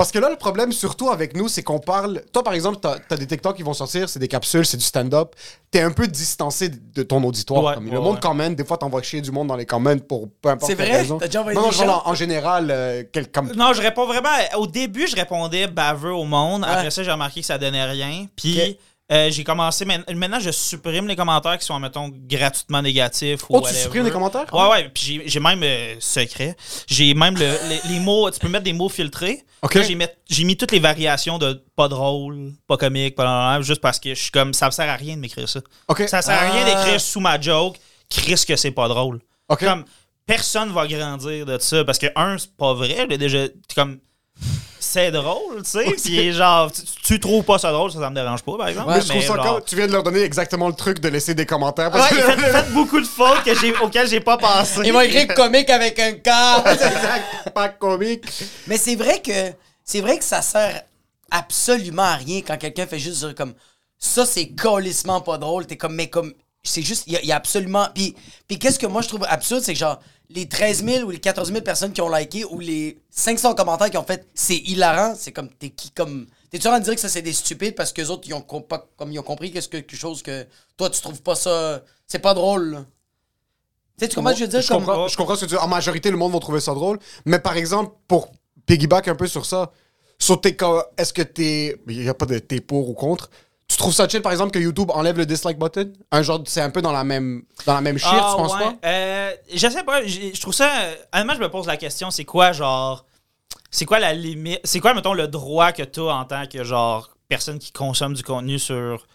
Parce 0.00 0.12
que 0.12 0.18
là, 0.18 0.30
le 0.30 0.36
problème, 0.36 0.72
surtout 0.72 1.10
avec 1.10 1.36
nous, 1.36 1.46
c'est 1.48 1.62
qu'on 1.62 1.78
parle. 1.78 2.22
Toi, 2.32 2.42
par 2.42 2.54
exemple, 2.54 2.78
t'as 2.80 2.96
as 3.10 3.16
des 3.18 3.26
TikTok 3.26 3.54
qui 3.54 3.62
vont 3.62 3.74
sortir, 3.74 4.08
c'est 4.08 4.18
des 4.18 4.28
capsules, 4.28 4.64
c'est 4.64 4.78
du 4.78 4.82
stand-up. 4.82 5.34
T'es 5.70 5.82
un 5.82 5.90
peu 5.90 6.06
distancé 6.06 6.70
de 6.70 7.02
ton 7.02 7.22
auditoire. 7.22 7.62
Ouais, 7.62 7.74
comme 7.74 7.84
ouais, 7.84 7.92
le 7.92 8.00
monde 8.00 8.14
ouais. 8.14 8.20
commente, 8.20 8.56
des 8.56 8.64
fois, 8.64 8.78
t'envoies 8.78 9.02
chier 9.02 9.20
du 9.20 9.30
monde 9.30 9.48
dans 9.48 9.56
les 9.56 9.66
comments 9.66 9.98
pour 9.98 10.28
peu 10.40 10.48
importe 10.48 10.70
C'est 10.70 10.74
vrai? 10.74 11.06
T'as 11.06 11.26
déjà 11.26 11.40
envoyé 11.40 11.58
Non, 11.58 11.70
non, 11.86 11.92
en, 11.92 12.08
en 12.08 12.14
général, 12.14 12.70
euh, 12.70 13.02
quel- 13.12 13.30
comme- 13.30 13.52
Non, 13.52 13.74
je 13.74 13.82
réponds 13.82 14.06
vraiment. 14.06 14.30
Au 14.56 14.66
début, 14.66 15.06
je 15.06 15.14
répondais 15.16 15.66
baveux 15.66 16.14
au 16.14 16.24
monde. 16.24 16.64
Après 16.64 16.90
ça, 16.90 17.02
j'ai 17.02 17.12
remarqué 17.12 17.40
que 17.40 17.46
ça 17.46 17.58
donnait 17.58 17.84
rien. 17.84 18.26
Puis. 18.36 18.78
Euh, 19.12 19.30
j'ai 19.30 19.44
commencé. 19.44 19.84
main- 19.84 20.02
Maintenant, 20.14 20.40
je 20.40 20.50
supprime 20.50 21.06
les 21.08 21.16
commentaires 21.16 21.58
qui 21.58 21.64
sont, 21.66 21.78
mettons, 21.80 22.10
gratuitement 22.14 22.80
négatifs. 22.82 23.42
ou 23.44 23.46
Oh, 23.56 23.58
tu 23.60 23.64
whatever. 23.64 23.82
supprimes 23.82 24.04
les 24.04 24.10
commentaires? 24.10 24.46
Ouais, 24.54 24.68
ouais. 24.70 24.88
Puis 24.92 25.22
j'ai- 25.26 25.40
même 25.40 25.62
euh, 25.62 25.96
secret. 26.00 26.56
J'ai 26.86 27.14
même 27.14 27.36
le- 27.36 27.58
les, 27.68 27.80
les 27.94 28.00
mots. 28.00 28.30
Tu 28.30 28.38
peux 28.40 28.48
mettre 28.48 28.64
des 28.64 28.72
mots 28.72 28.88
filtrés. 28.88 29.42
Ok. 29.62 29.74
Là, 29.74 29.82
j'ai 30.28 30.44
mis 30.44 30.56
toutes 30.56 30.72
les 30.72 30.78
variations 30.78 31.36
de 31.38 31.62
pas 31.76 31.88
drôle, 31.88 32.52
pas 32.66 32.76
comique, 32.78 33.14
pas 33.14 33.24
blablabla, 33.24 33.62
juste 33.62 33.80
parce 33.82 33.98
que 34.00 34.14
je 34.14 34.20
suis 34.22 34.30
comme. 34.30 34.54
Ça 34.54 34.66
me 34.66 34.70
sert 34.70 34.88
à 34.88 34.96
rien 34.96 35.16
de 35.16 35.20
m'écrire 35.20 35.48
ça. 35.48 35.60
Ok. 35.88 36.04
Ça 36.08 36.22
sert 36.22 36.34
à 36.38 36.50
rien 36.50 36.62
Ah. 36.66 36.74
d'écrire 36.74 37.00
sous 37.00 37.20
ma 37.20 37.38
joke. 37.40 37.76
Chris 38.08 38.42
que 38.46 38.56
c'est 38.56 38.70
pas 38.70 38.88
drôle. 38.88 39.20
Ok. 39.48 39.60
Comme 39.64 39.84
personne 40.26 40.70
va 40.72 40.86
grandir 40.86 41.44
de 41.46 41.58
ça 41.58 41.84
parce 41.84 41.98
que 41.98 42.06
un 42.16 42.38
c'est 42.38 42.54
pas 42.56 42.72
vrai, 42.74 43.06
déjà 43.18 43.46
comme 43.74 43.98
c'est 44.92 45.10
drôle, 45.12 45.62
tu 45.62 45.70
sais, 45.70 45.84
puis 46.02 46.32
genre 46.32 46.70
tu, 46.72 46.82
tu 47.02 47.20
trouves 47.20 47.44
pas 47.44 47.58
ça 47.58 47.70
drôle, 47.72 47.92
ça, 47.92 48.00
ça 48.00 48.10
me 48.10 48.14
dérange 48.14 48.42
pas 48.42 48.56
par 48.56 48.68
exemple. 48.68 48.88
Ouais, 48.88 48.96
Mais 48.96 49.00
je 49.02 49.08
trouve 49.08 49.20
ça 49.22 49.26
genre- 49.36 49.44
comme. 49.56 49.64
Tu 49.64 49.76
viens 49.76 49.86
de 49.86 49.92
leur 49.92 50.02
donner 50.02 50.20
exactement 50.22 50.66
le 50.68 50.74
truc 50.74 51.00
de 51.00 51.08
laisser 51.08 51.34
des 51.34 51.46
commentaires. 51.46 51.90
Parce 51.90 52.10
Ouais, 52.10 52.16
que 52.18 52.22
faites, 52.22 52.40
faites 52.40 52.70
beaucoup 52.72 53.00
de 53.00 53.06
fautes 53.06 53.42
que 53.44 53.54
j'ai, 53.58 53.74
auxquelles 53.76 54.08
j'ai 54.08 54.20
pas 54.20 54.36
pensé. 54.36 54.80
il 54.84 54.92
m'a 54.92 55.04
écrit 55.04 55.26
comique 55.28 55.70
avec 55.70 55.98
un 55.98 56.12
K. 56.12 56.28
exact, 56.72 57.50
pas 57.54 57.68
comique. 57.68 58.24
Mais 58.66 58.76
c'est 58.76 58.96
vrai 58.96 59.20
que 59.20 59.52
c'est 59.84 60.00
vrai 60.00 60.18
que 60.18 60.24
ça 60.24 60.42
sert 60.42 60.82
absolument 61.30 62.02
à 62.02 62.14
rien 62.16 62.40
quand 62.46 62.56
quelqu'un 62.58 62.86
fait 62.86 62.98
juste 62.98 63.18
dire 63.20 63.34
comme 63.34 63.54
ça 63.98 64.26
c'est 64.26 64.48
colissement 64.54 65.20
pas 65.20 65.38
drôle 65.38 65.66
t'es 65.66 65.76
comme 65.76 65.94
mais 65.94 66.08
comme 66.08 66.32
c'est 66.62 66.82
juste 66.82 67.04
il 67.06 67.12
y, 67.12 67.16
a- 67.16 67.20
il 67.22 67.28
y 67.28 67.32
a 67.32 67.36
absolument 67.36 67.86
puis 67.94 68.14
puis 68.48 68.58
qu'est-ce 68.58 68.78
que 68.78 68.86
moi 68.86 69.00
je 69.02 69.08
trouve 69.08 69.24
absurde 69.28 69.62
c'est 69.62 69.72
que 69.74 69.78
genre 69.78 70.00
les 70.30 70.48
13 70.48 70.84
000 70.84 71.06
ou 71.06 71.10
les 71.10 71.18
14 71.18 71.48
000 71.50 71.60
personnes 71.62 71.92
qui 71.92 72.00
ont 72.00 72.08
liké 72.08 72.44
ou 72.44 72.60
les 72.60 72.98
500 73.10 73.54
commentaires 73.54 73.90
qui 73.90 73.98
ont 73.98 74.04
fait 74.04 74.26
c'est 74.34 74.56
hilarant 74.56 75.14
c'est 75.16 75.32
comme 75.32 75.48
t'es 75.50 75.70
qui 75.70 75.90
comme 75.90 76.26
t'es-tu 76.50 76.66
en 76.68 76.70
train 76.70 76.78
de 76.80 76.84
dire 76.84 76.94
que 76.94 77.00
ça 77.00 77.08
c'est 77.08 77.22
des 77.22 77.32
stupides 77.32 77.74
parce 77.74 77.92
que 77.92 78.00
les 78.00 78.10
autres 78.10 78.22
ils 78.26 78.34
ont 78.34 78.40
pas- 78.42 78.86
comme 78.96 79.10
ils 79.12 79.18
ont 79.18 79.24
compris 79.24 79.50
qu'est-ce 79.50 79.68
que 79.68 79.78
quelque 79.78 79.96
chose 79.96 80.22
que 80.22 80.46
toi 80.76 80.88
tu 80.88 81.00
trouves 81.00 81.20
pas 81.20 81.34
ça 81.34 81.82
c'est 82.06 82.20
pas 82.20 82.34
drôle 82.34 82.70
là. 82.72 82.84
tu 83.98 84.04
sais 84.04 84.08
tu 84.08 84.16
comprends 84.16 84.30
ce 84.30 84.34
que 84.34 84.38
je 84.40 84.44
veux 84.44 84.50
dire 84.50 84.62
je, 84.62 84.68
comme 84.68 84.84
comprends, 84.84 85.08
je 85.08 85.16
comprends 85.16 85.34
ce 85.36 85.40
que 85.44 85.50
tu 85.50 85.54
dis. 85.56 85.60
En 85.60 85.68
majorité, 85.68 86.10
le 86.10 86.16
monde 86.16 86.32
va 86.32 86.38
trouver 86.40 86.60
ça 86.60 86.74
drôle. 86.74 86.98
Mais 87.24 87.38
par 87.38 87.56
exemple, 87.56 87.94
pour 88.08 88.30
piggyback 88.66 89.08
un 89.08 89.14
peu 89.14 89.26
sur 89.26 89.44
ça, 89.46 89.72
sur 90.18 90.40
tes 90.40 90.56
est-ce 90.96 91.12
que 91.12 91.22
t'es. 91.22 91.80
Il 91.88 92.00
n'y 92.00 92.08
a 92.08 92.14
pas 92.14 92.26
de 92.26 92.38
t'es 92.38 92.60
pour 92.60 92.88
ou 92.88 92.94
contre. 92.94 93.30
Tu 93.70 93.76
trouves 93.76 93.94
ça 93.94 94.08
chill, 94.08 94.20
par 94.20 94.32
exemple, 94.32 94.50
que 94.50 94.58
YouTube 94.58 94.90
enlève 94.92 95.16
le 95.16 95.24
dislike 95.24 95.56
button? 95.56 95.92
Un 96.10 96.22
genre, 96.22 96.42
c'est 96.44 96.60
un 96.60 96.70
peu 96.70 96.82
dans 96.82 96.90
la 96.90 97.04
même, 97.04 97.44
dans 97.66 97.74
la 97.74 97.80
même 97.80 97.98
shit, 97.98 98.08
Ah, 98.12 98.32
tu 98.34 98.42
penses 98.42 98.54
ouais. 98.54 98.58
pas? 98.58 98.74
Euh, 98.84 99.32
je 99.54 99.68
sais 99.68 99.84
pas. 99.84 100.04
Je 100.04 100.32
je 100.34 100.40
trouve 100.40 100.52
ça. 100.52 100.68
Honnêtement, 101.12 101.34
je 101.34 101.40
me 101.40 101.48
pose 101.48 101.66
la 101.68 101.76
question 101.76 102.10
c'est 102.10 102.24
quoi, 102.24 102.50
genre. 102.50 103.06
C'est 103.70 103.84
quoi 103.84 104.00
la 104.00 104.12
limite 104.12 104.58
C'est 104.64 104.80
quoi, 104.80 104.92
mettons, 104.92 105.14
le 105.14 105.28
droit 105.28 105.70
que 105.70 105.84
tu 105.84 106.00
en 106.00 106.24
tant 106.24 106.46
que, 106.48 106.64
genre, 106.64 107.10
personne 107.28 107.60
qui 107.60 107.70
consomme 107.70 108.14
du 108.14 108.24
contenu 108.24 108.58
sur 108.58 109.06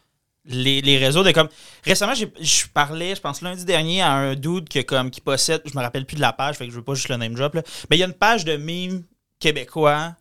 les, 0.46 0.80
les 0.80 0.98
réseaux? 0.98 1.24
De 1.24 1.32
comme. 1.32 1.50
Récemment, 1.84 2.14
je 2.14 2.66
parlais, 2.74 3.14
je 3.16 3.20
pense, 3.20 3.42
lundi 3.42 3.66
dernier, 3.66 4.02
à 4.04 4.14
un 4.14 4.36
dude 4.36 4.70
que, 4.70 4.80
comme, 4.80 5.12
qui 5.12 5.20
possède. 5.20 5.64
Je 5.66 5.78
me 5.78 5.84
rappelle 5.84 6.06
plus 6.06 6.16
de 6.16 6.22
la 6.22 6.32
page, 6.32 6.56
fait 6.56 6.66
que 6.66 6.72
je 6.72 6.78
veux 6.78 6.84
pas 6.84 6.94
juste 6.94 7.10
le 7.10 7.18
name 7.18 7.34
drop, 7.34 7.56
là. 7.56 7.62
Mais 7.90 7.98
il 7.98 8.00
y 8.00 8.04
a 8.04 8.08
une 8.08 8.14
page 8.14 8.46
de 8.46 8.56
mimes 8.56 9.04
québécois. 9.38 10.14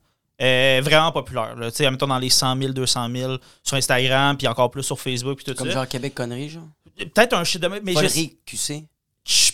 Euh, 0.42 0.80
vraiment 0.82 1.12
populaire, 1.12 1.54
là. 1.56 1.70
tu 1.70 1.76
sais, 1.78 1.90
mettons 1.90 2.06
dans 2.08 2.18
les 2.18 2.30
100 2.30 2.56
000, 2.58 2.72
200 2.72 3.08
000 3.14 3.36
sur 3.62 3.76
Instagram, 3.76 4.36
puis 4.36 4.46
encore 4.48 4.70
plus 4.70 4.82
sur 4.82 4.98
Facebook, 5.00 5.36
puis 5.36 5.44
tout 5.44 5.54
Comme 5.54 5.68
ça. 5.68 5.74
genre 5.74 5.88
Québec 5.88 6.14
connerie, 6.14 6.48
genre? 6.48 6.68
Peut-être 6.96 7.34
un 7.34 7.44
shit 7.44 7.60
de 7.60 7.68
mais 7.68 7.92
je, 7.94 8.28
QC. 8.46 8.84
je 9.24 9.50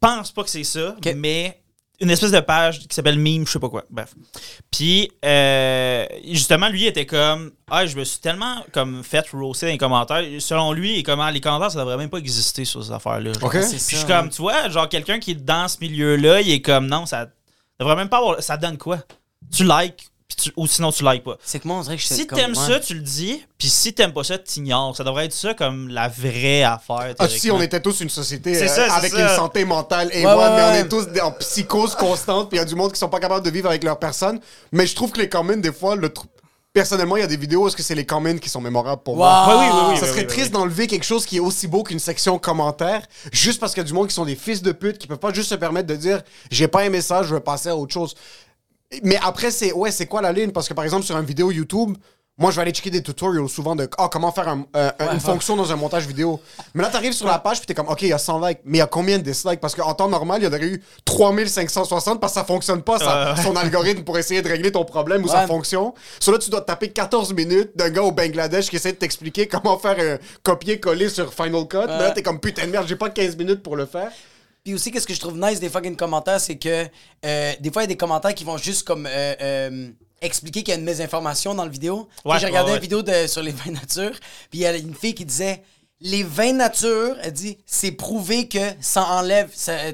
pense 0.00 0.30
pas 0.30 0.42
que 0.44 0.50
c'est 0.50 0.64
ça, 0.64 0.94
mais 1.16 1.60
une 1.98 2.10
espèce 2.10 2.30
de 2.30 2.40
page 2.40 2.80
qui 2.80 2.94
s'appelle 2.94 3.18
Meme, 3.18 3.46
je 3.46 3.52
sais 3.52 3.58
pas 3.58 3.70
quoi. 3.70 3.84
Bref. 3.88 4.14
Puis, 4.70 5.10
euh, 5.24 6.06
justement, 6.30 6.68
lui 6.68 6.84
était 6.84 7.06
comme 7.06 7.52
Ah, 7.70 7.86
je 7.86 7.96
me 7.96 8.04
suis 8.04 8.20
tellement 8.20 8.62
comme 8.72 9.02
fait 9.02 9.26
roaster 9.30 9.66
dans 9.66 9.72
les 9.72 9.78
commentaires. 9.78 10.22
Selon 10.40 10.72
lui, 10.72 10.98
et 10.98 11.02
comment 11.02 11.28
les 11.30 11.40
commentaires, 11.40 11.70
ça 11.70 11.78
devrait 11.78 11.96
même 11.96 12.10
pas 12.10 12.18
exister 12.18 12.66
sur 12.66 12.84
ces 12.84 12.92
affaires-là. 12.92 13.32
C'est 13.34 13.48
Puis 13.48 13.62
ça. 13.62 13.90
je 13.92 13.96
suis 13.96 14.06
comme, 14.06 14.28
tu 14.28 14.42
vois, 14.42 14.68
genre 14.68 14.88
quelqu'un 14.90 15.18
qui 15.18 15.30
est 15.30 15.34
dans 15.42 15.68
ce 15.68 15.78
milieu-là, 15.80 16.42
il 16.42 16.50
est 16.50 16.60
comme 16.60 16.86
non, 16.86 17.06
ça 17.06 17.28
devrait 17.80 17.96
même 17.96 18.10
pas 18.10 18.18
avoir. 18.18 18.42
Ça 18.42 18.58
donne 18.58 18.76
quoi? 18.76 18.98
Tu 19.52 19.64
likes, 19.64 20.08
puis 20.28 20.36
tu- 20.36 20.52
ou 20.56 20.66
sinon 20.66 20.90
tu 20.92 21.04
likes 21.04 21.24
pas. 21.24 21.36
C'est 21.44 21.60
que 21.60 21.68
moi, 21.68 21.78
on 21.78 21.80
dirait 21.82 21.96
que 21.96 22.02
je 22.02 22.06
Si 22.08 22.26
comme- 22.26 22.38
t'aimes 22.38 22.50
ouais. 22.56 22.66
ça, 22.74 22.80
tu 22.80 22.94
le 22.94 23.00
dis, 23.00 23.44
puis 23.58 23.68
si 23.68 23.92
t'aimes 23.94 24.12
pas 24.12 24.24
ça, 24.24 24.38
t'ignores. 24.38 24.96
Ça 24.96 25.04
devrait 25.04 25.26
être 25.26 25.32
ça 25.32 25.54
comme 25.54 25.88
la 25.88 26.08
vraie 26.08 26.62
affaire. 26.62 27.14
Ah, 27.18 27.28
si, 27.28 27.50
on 27.50 27.60
était 27.62 27.80
tous 27.80 28.00
une 28.00 28.10
société 28.10 28.56
euh, 28.62 28.66
ça, 28.68 28.94
avec 28.94 29.12
ça. 29.12 29.22
une 29.22 29.36
santé 29.36 29.64
mentale 29.64 30.10
et 30.12 30.26
Ouais, 30.26 30.32
ouais, 30.34 30.50
mais 30.56 30.62
on 30.62 30.74
est 30.84 30.88
tous 30.88 31.06
en 31.22 31.32
psychose 31.32 31.94
constante, 31.94 32.48
puis 32.48 32.56
il 32.58 32.60
y 32.60 32.62
a 32.62 32.66
du 32.66 32.74
monde 32.74 32.92
qui 32.92 32.98
sont 32.98 33.08
pas 33.08 33.20
capables 33.20 33.44
de 33.44 33.50
vivre 33.50 33.68
avec 33.68 33.84
leur 33.84 33.98
personne. 33.98 34.40
Mais 34.72 34.86
je 34.86 34.94
trouve 34.94 35.10
que 35.12 35.20
les 35.20 35.28
comments, 35.28 35.56
des 35.56 35.72
fois, 35.72 35.96
le 35.96 36.08
tr- 36.08 36.24
personnellement, 36.72 37.16
il 37.16 37.20
y 37.20 37.24
a 37.24 37.26
des 37.26 37.38
vidéos 37.38 37.64
où 37.64 37.68
est-ce 37.68 37.76
que 37.76 37.82
c'est 37.82 37.94
les 37.94 38.04
comments 38.04 38.36
qui 38.36 38.50
sont 38.50 38.60
mémorables 38.60 39.02
pour 39.02 39.16
moi. 39.16 39.46
Wow. 39.46 39.48
Oui, 39.60 39.64
oui, 39.64 39.70
oui, 39.72 39.84
oui, 39.92 39.96
ça 39.98 40.06
serait 40.08 40.20
oui, 40.20 40.26
triste 40.26 40.48
oui. 40.48 40.52
d'enlever 40.60 40.86
quelque 40.86 41.06
chose 41.06 41.24
qui 41.24 41.38
est 41.38 41.40
aussi 41.40 41.66
beau 41.68 41.82
qu'une 41.82 41.98
section 41.98 42.38
commentaires, 42.38 43.06
juste 43.32 43.60
parce 43.60 43.72
qu'il 43.72 43.82
y 43.82 43.86
a 43.86 43.88
du 43.88 43.94
monde 43.94 44.08
qui 44.08 44.14
sont 44.14 44.26
des 44.26 44.36
fils 44.36 44.60
de 44.60 44.72
pute, 44.72 44.98
qui 44.98 45.06
peuvent 45.06 45.16
pas 45.16 45.32
juste 45.32 45.48
se 45.48 45.54
permettre 45.54 45.86
de 45.86 45.96
dire 45.96 46.20
j'ai 46.50 46.68
pas 46.68 46.84
aimé 46.84 47.00
ça, 47.00 47.22
je 47.22 47.32
veux 47.32 47.40
passer 47.40 47.70
à 47.70 47.76
autre 47.76 47.94
chose. 47.94 48.14
Mais 49.02 49.18
après, 49.22 49.50
c'est 49.50 49.72
ouais, 49.72 49.90
c'est 49.90 50.06
quoi 50.06 50.22
la 50.22 50.32
ligne? 50.32 50.50
Parce 50.52 50.68
que 50.68 50.74
par 50.74 50.84
exemple, 50.84 51.04
sur 51.04 51.16
une 51.18 51.24
vidéo 51.26 51.50
YouTube, 51.50 51.96
moi, 52.38 52.50
je 52.50 52.56
vais 52.56 52.62
aller 52.62 52.70
checker 52.70 52.90
des 52.90 53.02
tutorials 53.02 53.48
souvent 53.48 53.74
de 53.74 53.88
ah, 53.96 54.10
comment 54.12 54.30
faire 54.30 54.46
un- 54.48 54.66
un- 54.74 54.92
une 55.14 55.20
fonction 55.20 55.56
dans 55.56 55.72
un 55.72 55.76
montage 55.76 56.06
vidéo. 56.06 56.38
Mais 56.74 56.82
là, 56.82 56.90
t'arrives 56.90 57.14
sur 57.14 57.26
la 57.26 57.38
page, 57.38 57.58
puis 57.60 57.66
t'es 57.66 57.72
comme, 57.72 57.88
OK, 57.88 58.02
il 58.02 58.08
y 58.08 58.12
a 58.12 58.18
100 58.18 58.46
likes, 58.46 58.58
mais 58.66 58.76
il 58.76 58.80
y 58.80 58.82
a 58.82 58.86
combien 58.86 59.16
de 59.16 59.22
dislikes? 59.22 59.58
Parce 59.58 59.74
qu'en 59.74 59.94
temps 59.94 60.08
normal, 60.10 60.42
il 60.42 60.44
y 60.44 60.46
en 60.46 60.52
aurait 60.52 60.66
eu 60.66 60.82
3560 61.06 62.20
parce 62.20 62.34
que 62.34 62.38
ça 62.40 62.44
fonctionne 62.44 62.82
pas, 62.82 62.98
ça- 62.98 63.34
son 63.42 63.56
algorithme 63.56 64.04
pour 64.04 64.18
essayer 64.18 64.42
de 64.42 64.48
régler 64.48 64.70
ton 64.70 64.84
problème 64.84 65.24
ou 65.24 65.28
sa 65.28 65.46
fonction. 65.46 65.94
Sur 66.20 66.32
là, 66.32 66.38
tu 66.38 66.50
dois 66.50 66.60
taper 66.60 66.90
14 66.90 67.32
minutes 67.32 67.70
d'un 67.74 67.88
gars 67.88 68.02
au 68.02 68.12
Bangladesh 68.12 68.68
qui 68.68 68.76
essaie 68.76 68.92
de 68.92 68.98
t'expliquer 68.98 69.46
comment 69.48 69.78
faire 69.78 69.96
un 69.98 70.18
copier-coller 70.42 71.08
sur 71.08 71.32
Final 71.32 71.66
Cut. 71.66 71.78
Mais 71.88 71.98
là, 71.98 72.10
t'es 72.10 72.22
comme, 72.22 72.38
putain 72.38 72.66
de 72.66 72.70
merde, 72.70 72.86
j'ai 72.86 72.96
pas 72.96 73.08
15 73.08 73.34
minutes 73.36 73.62
pour 73.62 73.76
le 73.76 73.86
faire. 73.86 74.10
Puis 74.66 74.74
aussi, 74.74 74.90
qu'est-ce 74.90 75.06
que 75.06 75.14
je 75.14 75.20
trouve 75.20 75.38
nice 75.38 75.60
des 75.60 75.68
fucking 75.68 75.94
commentaires, 75.94 76.40
c'est 76.40 76.56
que 76.56 76.88
euh, 77.24 77.52
des 77.60 77.70
fois, 77.70 77.82
il 77.82 77.84
y 77.84 77.86
a 77.86 77.94
des 77.94 77.96
commentaires 77.96 78.34
qui 78.34 78.42
vont 78.42 78.56
juste 78.56 78.84
comme 78.84 79.06
euh, 79.06 79.34
euh, 79.40 79.90
expliquer 80.20 80.64
qu'il 80.64 80.74
y 80.74 80.76
a 80.76 80.80
une 80.80 80.84
mésinformation 80.84 81.54
dans 81.54 81.62
la 81.62 81.70
vidéo. 81.70 82.08
Ouais, 82.24 82.40
J'ai 82.40 82.46
regardé 82.46 82.72
ouais, 82.72 82.78
une 82.78 82.82
vidéo 82.82 83.00
de, 83.00 83.28
sur 83.28 83.44
les 83.44 83.52
vins 83.64 83.70
nature, 83.70 84.10
puis 84.50 84.58
il 84.58 84.60
y 84.62 84.66
a 84.66 84.76
une 84.76 84.96
fille 84.96 85.14
qui 85.14 85.24
disait 85.24 85.62
Les 86.00 86.24
vins 86.24 86.52
nature, 86.52 87.16
elle 87.22 87.32
dit, 87.32 87.58
c'est 87.64 87.92
prouvé 87.92 88.48
que 88.48 88.58
ça 88.80 89.04
enlève, 89.04 89.52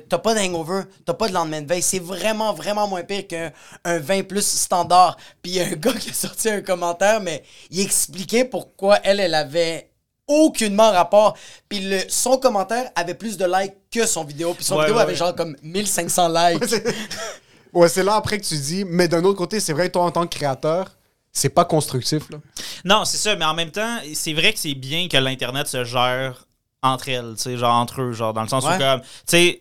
t'as 0.09 0.19
pas 0.19 0.35
d'hangover, 0.35 0.85
t'as 1.05 1.13
pas 1.13 1.29
de 1.29 1.35
lendemain 1.35 1.61
de 1.61 1.69
veille. 1.69 1.83
C'est 1.83 1.99
vraiment, 1.99 2.55
vraiment 2.55 2.89
moins 2.89 3.03
pire 3.03 3.29
qu'un 3.29 3.53
un 3.85 3.99
vin 3.99 4.23
plus 4.23 4.47
standard. 4.47 5.19
Puis 5.43 5.53
il 5.53 5.57
y 5.57 5.61
a 5.61 5.67
un 5.67 5.73
gars 5.77 5.93
qui 5.93 6.09
a 6.09 6.15
sorti 6.15 6.49
un 6.49 6.63
commentaire, 6.63 7.21
mais 7.21 7.43
il 7.69 7.81
expliquait 7.81 8.47
pourquoi 8.47 9.01
elle, 9.05 9.21
elle 9.21 9.35
avait 9.35 9.91
aucunement 10.27 10.91
rapport. 10.91 11.37
Puis 11.69 11.81
le, 11.81 11.99
son 12.09 12.39
commentaire 12.39 12.91
avait 12.97 13.13
plus 13.13 13.37
de 13.37 13.45
likes 13.45 13.75
que 13.93 14.07
son 14.07 14.25
vidéo. 14.25 14.55
Puis 14.55 14.65
son 14.65 14.77
Ouais, 14.77 14.83
vidéo 14.85 14.97
ouais, 14.97 15.03
avait 15.03 15.13
ouais. 15.13 15.19
genre 15.19 15.35
comme 15.35 15.57
1500 15.63 16.29
likes. 16.29 16.75
Ouais, 17.73 17.89
c'est 17.89 18.03
là 18.03 18.17
après 18.17 18.39
que 18.39 18.45
tu 18.45 18.57
dis, 18.59 18.85
mais 18.85 19.09
d'un 19.09 19.23
autre 19.25 19.39
côté, 19.39 19.59
c'est 19.61 19.73
vrai, 19.73 19.89
toi, 19.89 20.03
en 20.05 20.11
tant 20.11 20.27
que 20.27 20.37
créateur, 20.37 20.91
c'est 21.33 21.49
pas 21.49 21.65
constructif, 21.65 22.29
là. 22.31 22.39
Non, 22.85 23.05
c'est 23.07 23.17
ça, 23.17 23.35
mais 23.37 23.45
en 23.47 23.55
même 23.55 23.71
temps, 23.71 23.99
c'est 24.13 24.35
vrai 24.35 24.53
que 24.53 24.59
c'est 24.59 24.75
bien 24.75 25.09
que 25.09 25.17
l'Internet 25.17 25.67
se 25.69 25.83
gère 25.85 26.47
entre 26.83 27.09
elles, 27.09 27.35
tu 27.37 27.43
sais, 27.45 27.57
genre 27.57 27.75
entre 27.75 28.03
eux, 28.03 28.13
genre 28.13 28.35
dans 28.35 28.43
le 28.43 28.49
sens 28.49 28.65
Ouais. 28.67 28.75
où 28.75 28.79
comme, 28.79 29.01
tu 29.01 29.07
sais, 29.27 29.61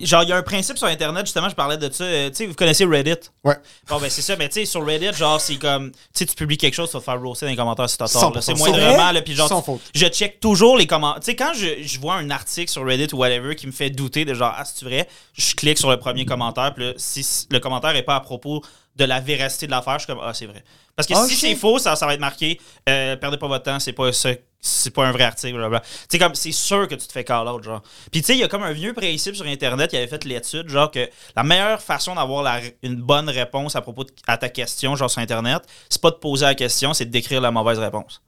genre 0.00 0.22
il 0.22 0.28
y 0.28 0.32
a 0.32 0.36
un 0.36 0.42
principe 0.42 0.78
sur 0.78 0.86
Internet, 0.86 1.26
justement, 1.26 1.48
je 1.48 1.54
parlais 1.54 1.76
de 1.76 1.90
ça, 1.92 2.04
euh, 2.04 2.28
tu 2.30 2.36
sais, 2.36 2.46
vous 2.46 2.54
connaissez 2.54 2.84
Reddit? 2.84 3.30
Ouais. 3.42 3.56
Bon, 3.88 3.98
ben 3.98 4.10
c'est 4.10 4.22
ça, 4.22 4.36
mais 4.36 4.48
tu 4.48 4.54
sais, 4.54 4.64
sur 4.64 4.84
Reddit, 4.84 5.12
genre, 5.12 5.40
c'est 5.40 5.56
comme, 5.56 5.90
tu 5.92 5.98
sais, 6.14 6.26
tu 6.26 6.34
publies 6.34 6.56
quelque 6.56 6.74
chose, 6.74 6.88
tu 6.90 6.94
vas 6.94 7.00
te 7.00 7.04
faire 7.04 7.20
roaster 7.20 7.46
dans 7.46 7.50
les 7.50 7.56
commentaires 7.56 7.88
si 7.88 7.96
t'as 7.98 8.08
tort, 8.08 8.32
là. 8.32 8.40
100%. 8.40 8.42
C'est 8.42 8.54
moindrement, 8.54 9.12
là, 9.12 9.22
puis 9.22 9.34
genre, 9.34 9.48
Sans 9.48 9.62
faute. 9.62 9.80
je 9.94 10.06
check 10.06 10.40
toujours 10.40 10.76
les 10.76 10.86
commentaires. 10.86 11.20
Tu 11.20 11.26
sais, 11.30 11.36
quand 11.36 11.52
je, 11.54 11.82
je 11.82 12.00
vois 12.00 12.14
un 12.14 12.30
article 12.30 12.70
sur 12.70 12.84
Reddit 12.84 13.14
ou 13.14 13.18
whatever 13.18 13.54
qui 13.56 13.66
me 13.66 13.72
fait 13.72 13.90
douter 13.90 14.24
de 14.24 14.34
genre, 14.34 14.54
ah, 14.56 14.64
c'est 14.64 14.84
vrai, 14.84 15.08
je 15.34 15.54
clique 15.54 15.78
sur 15.78 15.90
le 15.90 15.98
premier 15.98 16.24
commentaire, 16.24 16.72
puis 16.74 16.84
là, 16.84 16.92
si 16.96 17.46
le 17.50 17.58
commentaire 17.60 17.94
est 17.96 18.02
pas 18.02 18.16
à 18.16 18.20
propos 18.20 18.62
de 18.96 19.04
la 19.04 19.20
véracité 19.20 19.66
de 19.66 19.72
l'affaire, 19.72 19.98
je 19.98 20.04
suis 20.04 20.12
comme, 20.12 20.22
ah, 20.24 20.32
c'est 20.34 20.46
vrai. 20.46 20.62
Parce 20.96 21.08
que 21.08 21.14
Oh, 21.16 21.26
si 21.26 21.34
c'est 21.34 21.54
faux, 21.56 21.78
ça, 21.78 21.96
ça 21.96 22.06
va 22.06 22.14
être 22.14 22.20
marqué, 22.20 22.60
euh, 22.88 23.16
perdez 23.16 23.36
pas 23.36 23.48
votre 23.48 23.64
temps, 23.64 23.80
c'est 23.80 23.92
pas 23.92 24.12
ça. 24.12 24.30
C'est 24.66 24.94
pas 24.94 25.06
un 25.06 25.12
vrai 25.12 25.24
article, 25.24 25.52
blablabla. 25.58 25.82
Tu 26.08 26.18
comme, 26.18 26.34
c'est 26.34 26.50
sûr 26.50 26.88
que 26.88 26.94
tu 26.94 27.06
te 27.06 27.12
fais 27.12 27.22
call 27.22 27.46
out, 27.48 27.62
genre. 27.62 27.82
Puis, 28.10 28.22
tu 28.22 28.28
sais, 28.28 28.32
il 28.34 28.38
y 28.38 28.44
a 28.44 28.48
comme 28.48 28.62
un 28.62 28.72
vieux 28.72 28.94
principe 28.94 29.36
sur 29.36 29.44
Internet, 29.44 29.92
il 29.92 29.96
avait 29.96 30.06
fait 30.06 30.24
l'étude, 30.24 30.70
genre, 30.70 30.90
que 30.90 31.06
la 31.36 31.42
meilleure 31.42 31.82
façon 31.82 32.14
d'avoir 32.14 32.60
une 32.82 32.94
bonne 32.96 33.28
réponse 33.28 33.76
à 33.76 33.82
propos 33.82 34.04
de, 34.04 34.10
à 34.26 34.38
ta 34.38 34.48
question, 34.48 34.96
genre, 34.96 35.10
sur 35.10 35.20
Internet, 35.20 35.62
c'est 35.90 36.00
pas 36.00 36.10
de 36.10 36.16
poser 36.16 36.46
la 36.46 36.54
question, 36.54 36.94
c'est 36.94 37.04
de 37.04 37.10
décrire 37.10 37.42
la 37.42 37.50
mauvaise 37.50 37.78
réponse. 37.78 38.22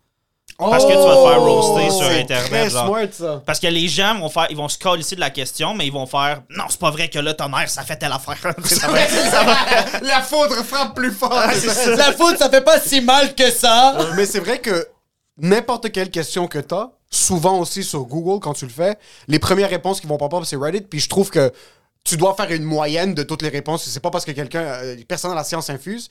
Parce 0.59 0.85
que 0.87 0.91
tu 0.91 0.97
vas 0.97 1.17
te 1.17 1.29
faire 1.29 1.41
roaster 1.43 1.91
sur 1.91 2.07
Oh! 2.07 2.11
C'est 2.11 2.21
Internet, 2.21 2.49
très 2.51 2.71
genre. 2.71 2.87
smart, 2.87 3.07
ça. 3.13 3.43
Parce 3.45 3.61
que 3.61 3.67
les 3.67 3.89
gens 3.89 4.19
vont 4.19 4.31
faire, 4.31 4.47
ils 4.49 4.57
vont 4.57 4.69
se 4.69 4.79
coller 4.79 5.03
ici 5.03 5.15
de 5.15 5.21
la 5.21 5.29
question, 5.31 5.75
mais 5.75 5.87
ils 5.87 5.93
vont 5.93 6.07
faire 6.07 6.43
Non, 6.49 6.65
c'est 6.71 6.81
pas 6.81 6.91
vrai 6.91 7.11
que 7.11 7.19
là, 7.19 7.35
ton 7.35 7.55
air, 7.59 7.69
ça 7.69 7.83
fait 7.83 7.97
telle 7.97 8.13
affaire. 8.13 8.39
ça 8.65 8.89
va, 8.89 9.07
ça 9.07 9.45
va- 9.45 10.01
La 10.03 10.23
foudre 10.23 10.55
frappe 10.65 10.95
plus 10.95 11.13
fort. 11.13 11.31
La 11.97 12.13
faute, 12.13 12.39
ça 12.39 12.49
fait 12.49 12.63
pas 12.63 12.81
si 12.81 13.01
mal 13.03 13.35
que 13.35 13.51
ça. 13.51 13.97
Mais 14.17 14.25
c'est 14.25 14.41
vrai 14.41 14.59
que 14.59 14.89
n'importe 15.39 15.93
quelle 15.93 16.11
question 16.11 16.47
que 16.49 16.59
t'as, 16.59 16.89
souvent 17.11 17.59
aussi 17.59 17.85
sur 17.85 18.05
Google, 18.05 18.41
quand 18.41 18.55
tu 18.55 18.65
le 18.65 18.73
fais, 18.73 18.97
les 19.29 19.39
premières 19.39 19.69
réponses 19.71 20.01
qui 20.01 20.07
vont 20.07 20.17
pas 20.17 20.29
c'est 20.45 20.57
Reddit. 20.57 20.81
Puis 20.83 21.01
je 21.01 21.09
trouve 21.11 21.29
que 21.31 21.53
tu 22.03 22.17
dois 22.17 22.35
faire 22.35 22.51
une 22.51 22.65
moyenne 22.65 23.15
de 23.15 23.23
toutes 23.25 23.43
les 23.43 23.51
réponses. 23.51 23.85
C'est 23.85 24.01
pas 24.01 24.11
parce 24.11 24.25
que 24.25 24.33
quelqu'un, 24.33 24.61
euh, 24.63 24.97
personne 25.07 25.33
dans 25.33 25.37
la 25.37 25.45
science 25.45 25.69
infuse. 25.69 26.09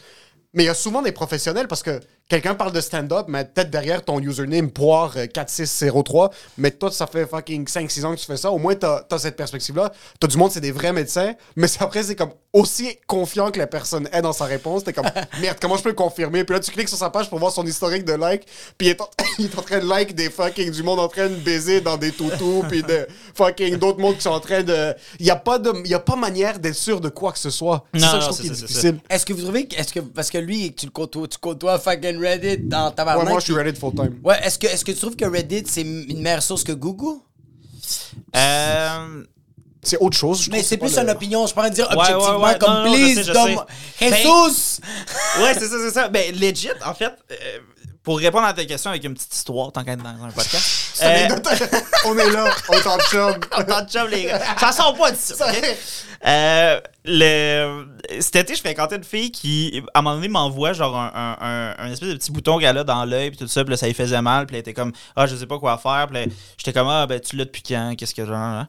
Mais 0.53 0.63
il 0.63 0.67
y 0.67 0.69
a 0.69 0.73
souvent 0.75 1.01
des 1.01 1.11
professionnels 1.11 1.67
parce 1.67 1.83
que 1.83 1.99
quelqu'un 2.29 2.55
parle 2.55 2.71
de 2.71 2.81
stand-up, 2.81 3.25
mais 3.27 3.45
peut-être 3.45 3.69
derrière 3.69 4.03
ton 4.03 4.19
username 4.19 4.71
poire 4.71 5.13
euh, 5.15 5.27
4603, 5.27 6.31
mais 6.57 6.71
toi, 6.71 6.91
ça 6.91 7.07
fait 7.07 7.25
fucking 7.27 7.65
5-6 7.65 8.05
ans 8.05 8.15
que 8.15 8.19
tu 8.19 8.25
fais 8.25 8.37
ça. 8.37 8.51
Au 8.51 8.57
moins, 8.57 8.75
t'as 8.75 9.03
as 9.11 9.17
cette 9.19 9.35
perspective-là. 9.35 9.91
T'as 10.19 10.27
du 10.27 10.37
monde, 10.37 10.51
c'est 10.51 10.61
des 10.61 10.71
vrais 10.71 10.93
médecins, 10.93 11.33
mais 11.55 11.67
après, 11.79 12.03
c'est 12.03 12.15
comme 12.15 12.31
aussi 12.53 12.97
confiant 13.05 13.51
que 13.51 13.59
la 13.59 13.67
personne 13.67 14.07
est 14.11 14.21
dans 14.21 14.33
sa 14.33 14.45
réponse. 14.45 14.83
T'es 14.83 14.93
comme, 14.93 15.09
merde, 15.41 15.57
comment 15.61 15.77
je 15.77 15.83
peux 15.83 15.89
le 15.89 15.95
confirmer? 15.95 16.43
Puis 16.43 16.53
là, 16.53 16.59
tu 16.59 16.71
cliques 16.71 16.89
sur 16.89 16.97
sa 16.97 17.09
page 17.09 17.29
pour 17.29 17.39
voir 17.39 17.51
son 17.51 17.65
historique 17.65 18.05
de 18.05 18.13
like, 18.13 18.45
puis 18.77 18.87
il 18.87 18.91
est 18.91 19.01
en, 19.01 19.09
il 19.39 19.45
est 19.45 19.57
en 19.57 19.61
train 19.61 19.79
de 19.79 19.87
like 19.87 20.15
des 20.15 20.29
fucking 20.29 20.71
du 20.71 20.83
monde 20.83 20.99
en 20.99 21.07
train 21.07 21.27
de 21.27 21.35
baiser 21.35 21.81
dans 21.81 21.97
des 21.97 22.11
toutous, 22.11 22.63
puis 22.67 22.81
de 22.81 23.07
fucking 23.35 23.77
d'autres 23.77 23.99
mondes 23.99 24.15
qui 24.15 24.21
sont 24.21 24.29
en 24.29 24.39
train 24.39 24.63
de. 24.63 24.93
Il 25.19 25.25
y 25.25 25.31
a 25.31 25.35
pas 25.35 25.59
de, 25.59 25.71
il 25.83 25.91
y 25.91 25.93
a 25.93 25.99
pas 25.99 26.15
manière 26.15 26.59
d'être 26.59 26.75
sûr 26.75 27.01
de 27.01 27.09
quoi 27.09 27.31
que 27.31 27.39
ce 27.39 27.49
soit. 27.49 27.85
C'est 27.93 27.99
Non, 27.99 28.07
ça 28.07 28.13
que 28.13 28.19
je 28.19 28.25
trouve 28.25 28.37
c'est 28.37 28.43
qui 28.43 28.47
est 28.47 28.51
difficile. 28.51 28.99
Est-ce 29.09 29.25
que 29.25 29.33
vous 29.33 29.41
trouvez 29.41 29.67
est-ce 29.75 29.93
que, 29.93 29.99
parce 29.99 30.29
que 30.29 30.37
lui, 30.37 30.73
tu 30.73 30.85
le 30.85 30.91
côtoies, 30.91 31.27
tu 31.27 31.37
côtoies 31.37 31.77
fucking 31.77 32.14
Reddit 32.17 32.57
dans 32.59 32.91
ta 32.91 33.03
Ouais, 33.17 33.23
moi, 33.25 33.39
je 33.39 33.45
suis 33.45 33.53
Reddit 33.53 33.79
full-time. 33.79 34.19
Ouais, 34.23 34.37
est-ce 34.43 34.57
que, 34.59 34.67
est-ce 34.67 34.83
que 34.85 34.91
tu 34.91 34.97
trouves 34.99 35.15
que 35.15 35.25
Reddit, 35.25 35.63
c'est 35.67 35.81
une 35.81 36.21
meilleure 36.21 36.43
source 36.43 36.63
que 36.63 36.71
Google? 36.73 37.19
Euh, 38.35 39.23
C'est 39.83 39.97
autre 39.99 40.17
chose. 40.17 40.41
je 40.43 40.51
Mais 40.51 40.63
c'est 40.63 40.77
plus 40.77 40.95
le- 40.95 41.03
une 41.03 41.09
opinion, 41.11 41.45
je 41.45 41.53
pourrais 41.53 41.69
dire 41.69 41.87
objectivement, 41.91 42.37
ouais, 42.41 42.53
ouais. 42.53 42.57
comme 42.59 42.73
Non, 42.73 42.85
non, 42.85 42.93
je 42.95 42.97
please, 43.03 43.15
sais, 43.15 43.23
je 43.23 43.31
donne-moi- 43.33 43.67
sais. 43.99 44.09
Ben- 44.09 44.17
Jesus! 44.17 44.79
ouais, 45.41 45.53
c'est 45.53 45.67
ça, 45.67 45.75
c'est 45.79 45.91
ça. 45.91 46.07
Ben, 46.09 46.35
legit, 46.35 46.69
en 46.83 46.93
fait, 46.95 47.13
euh, 47.31 47.35
pour 48.05 48.19
répondre 48.19 48.45
à 48.45 48.53
ta 48.53 48.63
question 48.63 48.91
avec 48.91 49.03
une 49.03 49.13
petite 49.15 49.35
histoire, 49.35 49.71
tant 49.73 49.83
qu'à 49.83 49.93
être 49.93 50.03
dans 50.03 50.23
un 50.23 50.29
podcast. 50.31 50.99
euh, 51.03 51.27
on 52.05 52.17
est 52.17 52.31
là, 52.31 52.45
on 52.69 52.73
est 52.73 52.87
en 52.87 52.99
chum. 52.99 53.33
en 53.57 53.63
tant 53.63 53.85
que 53.85 53.91
chum, 53.91 54.07
les 54.07 54.23
gars. 54.25 54.39
Ça 54.57 54.71
sort 54.71 54.95
pas 54.95 55.11
d'ici, 55.11 55.33
ok? 55.33 55.77
Euh, 56.25 56.79
le, 57.03 57.85
cet 58.21 58.35
été, 58.37 58.55
je 58.55 58.59
fréquentais 58.61 58.95
une 58.95 59.03
fille 59.03 59.31
qui, 59.31 59.83
à 59.93 59.99
un 59.99 60.01
moment 60.01 60.15
donné, 60.15 60.27
m'envoie 60.27 60.73
genre 60.73 60.95
un, 60.97 61.11
un, 61.13 61.37
un- 61.41 61.75
un 61.77 61.91
espèce 61.91 62.09
de 62.09 62.15
petit 62.15 62.31
bouton 62.31 62.57
qu'elle 62.57 62.77
a 62.77 62.83
dans 62.83 63.03
l'œil, 63.05 63.29
puis 63.31 63.39
tout 63.39 63.47
ça, 63.47 63.63
puis 63.63 63.71
là, 63.71 63.77
ça 63.77 63.87
lui 63.87 63.93
faisait 63.93 64.21
mal, 64.21 64.45
puis 64.47 64.55
elle 64.55 64.61
était 64.61 64.73
comme, 64.73 64.91
ah, 65.15 65.27
je 65.27 65.35
sais 65.35 65.45
pas 65.45 65.59
quoi 65.59 65.77
faire, 65.77 66.07
puis 66.09 66.17
là, 66.25 66.31
j'étais 66.57 66.73
comme, 66.73 66.87
ah, 66.87 67.05
ben, 67.05 67.19
tu 67.19 67.35
l'as 67.35 67.45
depuis 67.45 67.61
quand, 67.63 67.93
qu'est-ce 67.97 68.15
que 68.15 68.25
genre, 68.25 68.35
hein? 68.37 68.67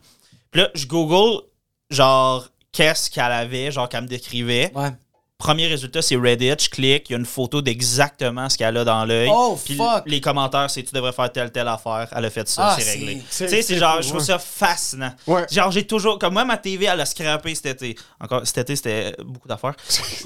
Puis 0.51 0.61
là, 0.63 0.69
je 0.75 0.87
google, 0.87 1.43
genre, 1.91 2.47
qu'est-ce 2.73 3.11
qu'elle 3.11 3.25
avait, 3.33 3.71
genre, 3.71 3.89
qu'elle 3.89 4.03
me 4.03 4.09
décrivait. 4.09 4.71
Ouais. 4.75 4.91
Premier 5.39 5.67
résultat, 5.67 6.01
c'est 6.01 6.17
Reddit. 6.17 6.55
Je 6.59 6.71
clique, 6.71 7.11
il 7.11 7.13
y 7.13 7.15
a 7.15 7.19
une 7.19 7.27
photo 7.27 7.61
d'exactement 7.61 8.49
ce 8.49 8.57
qu'elle 8.57 8.75
a 8.79 8.85
dans 8.85 9.05
l'œil. 9.05 9.29
Oh, 9.31 9.59
Puis 9.63 9.75
fuck. 9.77 10.03
les 10.07 10.19
commentaires, 10.21 10.71
c'est 10.71 10.83
tu 10.83 10.95
devrais 10.95 11.13
faire 11.13 11.31
telle, 11.31 11.53
telle 11.53 11.69
affaire. 11.69 12.09
Elle 12.17 12.25
a 12.25 12.31
fait 12.31 12.49
ça, 12.49 12.69
Ah, 12.71 12.77
c'est 12.81 12.91
réglé. 12.91 13.17
Tu 13.19 13.25
sais, 13.29 13.47
c'est 13.49 13.61
c'est 13.63 13.77
genre, 13.77 13.97
cool, 13.97 14.03
je 14.03 14.09
trouve 14.09 14.21
ouais. 14.21 14.27
ça 14.27 14.39
fascinant. 14.39 15.13
Ouais. 15.27 15.45
Genre, 15.51 15.71
j'ai 15.71 15.87
toujours. 15.87 16.19
Comme 16.19 16.33
moi, 16.33 16.47
ma 16.47 16.57
TV, 16.57 16.87
elle 16.87 17.01
a 17.03 17.05
scrappé 17.05 17.55
cet 17.55 17.67
été. 17.67 17.97
Encore, 18.19 18.47
cet 18.47 18.57
été, 18.59 18.77
c'était 18.77 19.15
beaucoup 19.25 19.47
d'affaires. 19.47 19.75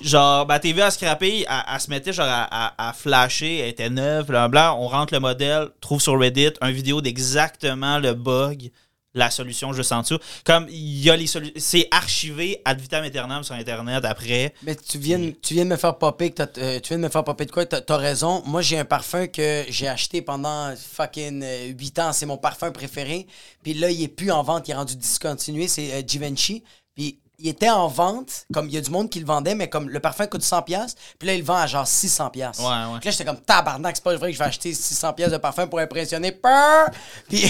genre, 0.02 0.46
ma 0.46 0.60
TV 0.60 0.80
a 0.80 0.92
scrappé, 0.92 1.44
elle, 1.48 1.56
elle 1.74 1.80
se 1.80 1.90
mettait 1.90 2.12
genre 2.12 2.28
à, 2.28 2.68
à- 2.68 2.88
à 2.90 2.92
flasher, 2.92 3.58
elle 3.58 3.68
était 3.70 3.90
neuve, 3.90 4.26
blablabla. 4.26 4.76
On 4.76 4.86
rentre 4.86 5.12
le 5.12 5.18
modèle, 5.20 5.68
trouve 5.80 6.00
sur 6.00 6.18
Reddit 6.18 6.50
un 6.60 6.70
vidéo 6.70 7.00
d'exactement 7.00 7.98
le 7.98 8.14
bug, 8.14 8.70
la 9.14 9.30
solution 9.30 9.72
juste 9.72 9.92
en 9.92 10.02
dessous. 10.02 10.18
Comme, 10.44 10.66
il 10.70 11.02
y 11.02 11.10
a 11.10 11.16
les 11.16 11.26
solutions. 11.26 11.54
C'est 11.56 11.88
archivé 11.90 12.60
ad 12.64 12.80
vitam 12.80 13.02
aeternam 13.02 13.42
sur 13.42 13.54
Internet 13.54 14.04
après. 14.04 14.54
Mais 14.62 14.76
tu 14.76 14.98
viens, 14.98 15.32
tu 15.42 15.54
viens 15.54 15.64
de 15.64 15.70
me 15.70 15.76
faire 15.76 15.98
popper 15.98 16.30
que 16.30 16.42
euh, 16.58 16.80
tu 16.80 16.88
viens 16.90 16.98
de 16.98 17.04
me 17.04 17.08
faire 17.08 17.24
popper 17.24 17.46
de 17.46 17.50
quoi? 17.50 17.66
T'as 17.66 17.82
as 17.88 17.96
raison. 17.96 18.42
Moi, 18.46 18.62
j'ai 18.62 18.78
un 18.78 18.84
parfum 18.84 19.26
que 19.26 19.64
j'ai 19.68 19.88
acheté 19.88 20.22
pendant 20.22 20.74
fucking 20.76 21.44
8 21.78 21.98
ans. 21.98 22.12
C'est 22.12 22.26
mon 22.26 22.38
parfum 22.38 22.70
préféré. 22.70 23.26
Puis 23.62 23.74
là, 23.74 23.90
il 23.90 24.02
est 24.02 24.08
plus 24.08 24.30
en 24.30 24.42
vente. 24.42 24.68
Il 24.68 24.72
est 24.72 24.74
rendu 24.74 24.96
discontinué. 24.96 25.66
C'est 25.68 25.92
euh, 25.92 26.02
Givenchy. 26.06 26.62
Puis 26.94 27.18
il 27.40 27.48
était 27.48 27.70
en 27.70 27.88
vente. 27.88 28.46
Comme 28.52 28.66
il 28.68 28.74
y 28.74 28.78
a 28.78 28.80
du 28.80 28.90
monde 28.90 29.08
qui 29.10 29.18
le 29.20 29.26
vendait, 29.26 29.54
mais 29.54 29.68
comme 29.68 29.88
le 29.88 30.00
parfum 30.00 30.26
coûte 30.26 30.42
100$. 30.42 30.64
piastres, 30.64 31.00
Puis 31.18 31.26
là, 31.26 31.34
il 31.34 31.40
le 31.40 31.44
vend 31.44 31.56
à 31.56 31.66
genre 31.66 31.86
600$. 31.86 32.30
piastres. 32.30 32.62
Ouais, 32.62 32.92
ouais. 32.92 32.98
Puis 33.00 33.06
là, 33.08 33.10
j'étais 33.12 33.24
comme 33.24 33.40
tabarnak. 33.40 33.96
C'est 33.96 34.04
pas 34.04 34.14
vrai 34.16 34.28
que 34.30 34.34
je 34.34 34.38
vais 34.38 34.44
acheter 34.44 34.72
600$ 34.72 35.14
piastres 35.14 35.32
de 35.36 35.38
parfum 35.40 35.66
pour 35.66 35.78
impressionner. 35.78 36.32
Peur! 36.32 36.88
Puis. 37.28 37.38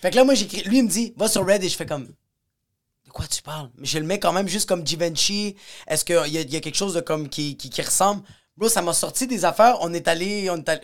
fait 0.00 0.10
que 0.10 0.16
là, 0.16 0.24
moi, 0.24 0.34
j'écris. 0.34 0.62
Lui, 0.62 0.78
il 0.78 0.84
me 0.84 0.88
dit, 0.88 1.12
va 1.16 1.28
sur 1.28 1.44
Reddit. 1.46 1.68
Je 1.68 1.76
fais 1.76 1.86
comme. 1.86 2.04
De 2.06 3.10
quoi 3.12 3.26
tu 3.26 3.42
parles? 3.42 3.70
Mais 3.76 3.86
je 3.86 3.98
le 3.98 4.04
mets 4.04 4.18
quand 4.18 4.32
même 4.32 4.48
juste 4.48 4.68
comme 4.68 4.86
Givenchy. 4.86 5.56
Est-ce 5.86 6.04
qu'il 6.04 6.26
y, 6.26 6.52
y 6.52 6.56
a 6.56 6.60
quelque 6.60 6.76
chose 6.76 6.94
de 6.94 7.00
comme 7.00 7.28
qui, 7.28 7.56
qui, 7.56 7.70
qui 7.70 7.82
ressemble? 7.82 8.22
Bro, 8.56 8.68
ça 8.68 8.82
m'a 8.82 8.92
sorti 8.92 9.26
des 9.26 9.44
affaires. 9.44 9.76
On 9.80 9.92
est 9.94 10.08
allé. 10.08 10.48
On 10.50 10.56
est 10.56 10.68
allé. 10.68 10.82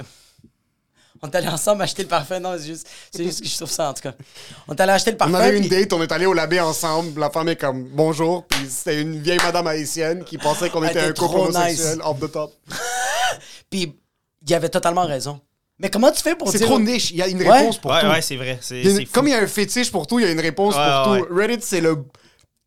On 1.26 1.30
est 1.30 1.36
allé 1.36 1.48
ensemble 1.48 1.80
acheter 1.80 2.02
le 2.02 2.08
parfum. 2.08 2.38
Non, 2.38 2.52
c'est 2.58 2.66
juste, 2.66 2.86
c'est 3.10 3.24
juste 3.24 3.40
que 3.42 3.48
je 3.48 3.56
trouve 3.56 3.70
ça, 3.70 3.88
en 3.88 3.94
tout 3.94 4.02
cas. 4.02 4.12
On 4.68 4.74
est 4.74 4.80
allé 4.82 4.92
acheter 4.92 5.10
le 5.12 5.16
parfum. 5.16 5.32
On 5.32 5.38
avait 5.38 5.56
une 5.56 5.66
puis- 5.66 5.70
date, 5.70 5.92
on 5.94 6.02
est 6.02 6.12
allé 6.12 6.26
au 6.26 6.34
labé 6.34 6.60
ensemble. 6.60 7.18
La 7.18 7.30
femme 7.30 7.48
est 7.48 7.56
comme 7.56 7.84
bonjour, 7.84 8.44
puis 8.46 8.66
c'était 8.68 9.00
une 9.00 9.22
vieille 9.22 9.38
madame 9.42 9.66
haïtienne 9.66 10.22
qui 10.24 10.36
pensait 10.36 10.68
qu'on 10.68 10.84
était 10.84 10.98
était 10.98 11.08
un 11.08 11.12
couple 11.14 11.38
homosexuel 11.38 11.96
nice. 11.96 12.04
off 12.04 12.20
the 12.20 12.30
top. 12.30 12.52
Puis 13.70 13.94
il 14.46 14.54
avait 14.54 14.68
totalement 14.68 15.06
raison. 15.06 15.40
Mais 15.78 15.88
comment 15.88 16.12
tu 16.12 16.20
fais 16.22 16.36
pour 16.36 16.50
C'est 16.50 16.58
dire. 16.58 16.66
trop 16.66 16.78
niche, 16.78 17.10
il 17.10 17.16
y 17.16 17.22
a 17.22 17.26
une 17.28 17.42
Ouais. 17.42 17.50
réponse 17.50 17.78
pour 17.78 17.90
ouais, 17.90 18.00
tout. 18.02 18.06
ouais, 18.06 18.20
c'est 18.22 18.36
vrai. 18.36 18.60
Une- 18.70 19.06
comme 19.08 19.26
il 19.26 19.30
y 19.30 19.34
a 19.34 19.38
un 19.40 19.46
fétiche 19.46 19.90
pour 19.90 20.06
tout, 20.06 20.20
il 20.20 20.26
y 20.26 20.28
a 20.28 20.30
une 20.30 20.40
réponse 20.40 20.74
Ouais, 20.76 21.02
pour 21.04 21.12
ouais. 21.12 21.20
tout. 21.22 21.34
Reddit, 21.34 21.62
c'est 21.64 21.80
le. 21.80 22.04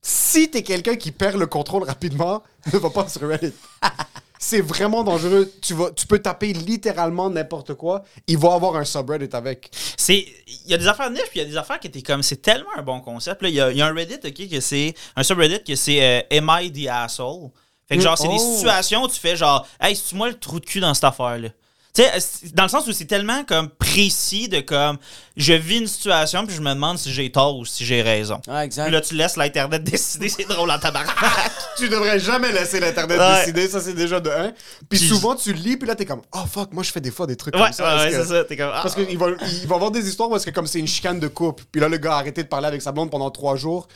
Si 0.01 0.49
t'es 0.49 0.63
quelqu'un 0.63 0.95
qui 0.95 1.11
perd 1.11 1.35
le 1.37 1.45
contrôle 1.45 1.83
rapidement, 1.83 2.41
ne 2.73 2.77
va 2.79 2.89
pas 2.89 3.07
sur 3.07 3.21
Reddit. 3.29 3.53
c'est 4.39 4.61
vraiment 4.61 5.03
dangereux. 5.03 5.51
Tu, 5.61 5.73
vas, 5.73 5.91
tu 5.91 6.05
peux 6.07 6.19
taper 6.19 6.53
littéralement 6.53 7.29
n'importe 7.29 7.73
quoi. 7.73 8.03
Il 8.27 8.37
va 8.37 8.53
avoir 8.53 8.75
un 8.75 8.85
subreddit 8.85 9.35
avec. 9.35 9.69
C'est 9.97 10.25
il 10.47 10.71
y 10.71 10.73
a 10.73 10.77
des 10.77 10.87
affaires 10.87 11.09
niches 11.09 11.29
puis 11.29 11.39
il 11.39 11.43
y 11.43 11.45
a 11.45 11.49
des 11.49 11.57
affaires 11.57 11.79
qui 11.79 11.87
étaient 11.87 12.01
comme 12.01 12.23
c'est 12.23 12.41
tellement 12.41 12.69
un 12.77 12.81
bon 12.81 12.99
concept 13.01 13.41
là 13.41 13.49
il 13.49 13.55
y 13.55 13.61
a, 13.61 13.71
il 13.71 13.77
y 13.77 13.81
a 13.81 13.87
un 13.87 13.93
Reddit 13.93 14.19
OK 14.25 14.49
que 14.49 14.59
c'est 14.59 14.93
un 15.15 15.23
subreddit 15.23 15.63
que 15.63 15.75
c'est 15.75 16.01
euh, 16.03 16.37
Am 16.37 16.49
I 16.61 16.71
the 16.71 16.87
asshole? 16.89 17.49
Fait 17.87 17.95
que 17.97 18.03
genre 18.03 18.17
c'est 18.17 18.27
des 18.27 18.35
Oh. 18.37 18.55
situations 18.55 19.03
où 19.03 19.07
tu 19.07 19.19
fais 19.19 19.35
genre 19.35 19.65
hey 19.81 19.95
c'est 19.95 20.15
moi 20.15 20.27
le 20.27 20.33
trou 20.37 20.59
de 20.59 20.65
cul 20.65 20.79
dans 20.81 20.93
cette 20.93 21.05
affaire 21.05 21.37
là 21.37 21.49
tu 21.97 22.03
sais 22.03 22.19
c'est- 22.19 22.53
dans 22.55 22.63
le 22.63 22.69
sens 22.69 22.85
où 22.87 22.91
c'est 22.91 23.05
tellement 23.05 23.43
comme 23.43 23.69
précis 23.69 24.47
de 24.49 24.59
comme 24.61 24.97
je 25.35 25.53
vis 25.53 25.77
une 25.79 25.87
situation 25.87 26.45
puis 26.45 26.55
je 26.55 26.61
me 26.61 26.73
demande 26.73 26.97
si 26.97 27.11
j'ai 27.11 27.31
tort 27.31 27.57
ou 27.57 27.65
si 27.65 27.85
j'ai 27.85 28.01
raison 28.01 28.39
Ah, 28.47 28.63
exact. 28.65 28.83
Puis 28.85 28.93
là 28.93 29.01
tu 29.01 29.15
laisses 29.15 29.35
l'internet 29.37 29.83
décider 29.83 30.29
c'est 30.29 30.47
drôle 30.47 30.69
en 30.71 30.79
tabarnak 30.79 31.15
Tu 31.77 31.89
devrais 31.89 32.19
jamais 32.19 32.51
laisser 32.51 32.79
l'Internet 32.79 33.19
Ouais. 33.19 33.39
décider, 33.41 33.67
ça 33.67 33.81
c'est 33.81 33.93
déjà 33.93 34.19
de 34.19 34.29
un. 34.29 34.51
Puis 34.89 34.97
Puis- 34.99 35.07
souvent 35.07 35.35
tu 35.35 35.53
lis, 35.53 35.77
puis 35.77 35.87
là 35.87 35.95
t'es 35.95 36.05
comme, 36.05 36.21
oh 36.33 36.43
fuck, 36.51 36.71
moi 36.73 36.83
je 36.83 36.91
fais 36.91 37.01
des 37.01 37.11
fois 37.11 37.27
des 37.27 37.35
trucs 37.35 37.55
ouais 37.55 37.61
comme 37.61 37.71
ça. 37.73 37.83
ouais, 37.97 38.07
Est-ce 38.07 38.15
ouais, 38.15 38.21
que- 38.21 38.27
c'est 38.27 38.33
ça 38.33 38.43
t'es 38.45 38.57
comme 38.57 38.71
ah. 38.73 38.79
Parce 38.81 38.95
qu'il 38.95 39.17
va, 39.17 39.27
il 39.61 39.67
va 39.67 39.75
avoir 39.75 39.91
des 39.91 40.07
histoires 40.07 40.29
parce 40.29 40.45
que 40.45 40.49
comme 40.51 40.67
c'est 40.67 40.79
une 40.79 40.87
chicane 40.87 41.19
de 41.19 41.27
couple, 41.27 41.63
puis 41.71 41.81
là 41.81 41.89
le 41.89 41.97
gars 41.97 42.13
a 42.13 42.19
arrêté 42.19 42.43
de 42.43 42.47
parler 42.47 42.67
avec 42.67 42.81
sa 42.81 42.91
blonde 42.91 43.11
pendant 43.11 43.29
trois 43.31 43.55
jours 43.55 43.87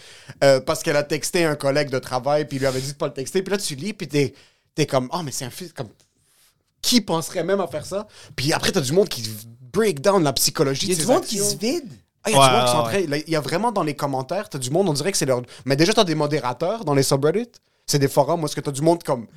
euh, 0.44 0.60
parce 0.60 0.84
qu'elle 0.84 0.98
a 0.98 1.04
texté 1.04 1.44
un 1.46 1.56
collègue 1.56 1.90
de 1.90 2.00
travail, 2.00 2.46
puis 2.46 2.58
il 2.58 2.60
lui 2.60 2.68
avait 2.68 2.82
dit 2.82 2.92
de 2.94 2.98
pas 2.98 3.08
le 3.08 3.14
texter, 3.14 3.42
puis 3.42 3.52
là 3.52 3.58
tu 3.58 3.76
lis, 3.76 3.94
puis 3.94 4.08
t'es, 4.08 4.34
t'es 4.76 4.86
comme, 4.86 5.10
oh 5.12 5.22
mais 5.24 5.32
c'est 5.32 5.46
un 5.46 5.50
fils, 5.50 5.74
comme, 5.74 5.88
qui 6.82 7.02
penserait 7.02 7.44
même 7.44 7.60
à 7.62 7.68
faire 7.68 7.86
ça? 7.86 8.08
Puis 8.36 8.54
après 8.54 8.72
t'as 8.72 8.82
du 8.82 8.92
monde 8.94 9.10
qui 9.10 9.24
break 9.74 10.02
down 10.02 10.24
la 10.24 10.34
psychologie 10.34 10.88
Il 10.88 10.90
y 10.90 10.94
a 10.94 10.96
de 10.98 11.02
du 11.02 11.08
monde 11.08 11.24
qui 11.26 11.38
se 11.38 11.56
vide. 11.56 11.88
Ah, 12.24 12.30
il 12.30 12.34
y 12.34 12.36
a 12.36 12.40
Ouais, 12.40 12.48
du 12.50 12.54
monde 12.56 12.66
qui 12.66 12.72
sont 12.72 12.78
en 12.78 12.86
ouais, 12.86 13.02
train- 13.04 13.10
là, 13.10 13.18
Il 13.26 13.34
y 13.34 13.36
a 13.36 13.42
vraiment 13.42 13.72
dans 13.72 13.84
les 13.84 13.96
commentaires, 13.96 14.50
t'as 14.50 14.60
du 14.60 14.70
monde, 14.70 14.88
on 14.90 14.94
dirait 14.94 15.12
que 15.12 15.18
c'est 15.18 15.26
leur. 15.26 15.42
Mais 15.66 15.76
déjà, 15.76 15.94
t'as 15.94 16.04
des 16.04 16.16
modérateurs 16.16 16.86
dans 16.86 16.94
les 16.94 17.04
subreddits. 17.04 17.50
C'est 17.88 18.00
des 18.00 18.08
forums 18.08 18.44
où 18.44 18.46
est-ce 18.46 18.56
que 18.56 18.62
t'as 18.62 18.72
du 18.72 18.82
monde 18.82 19.02
comme 19.04 19.28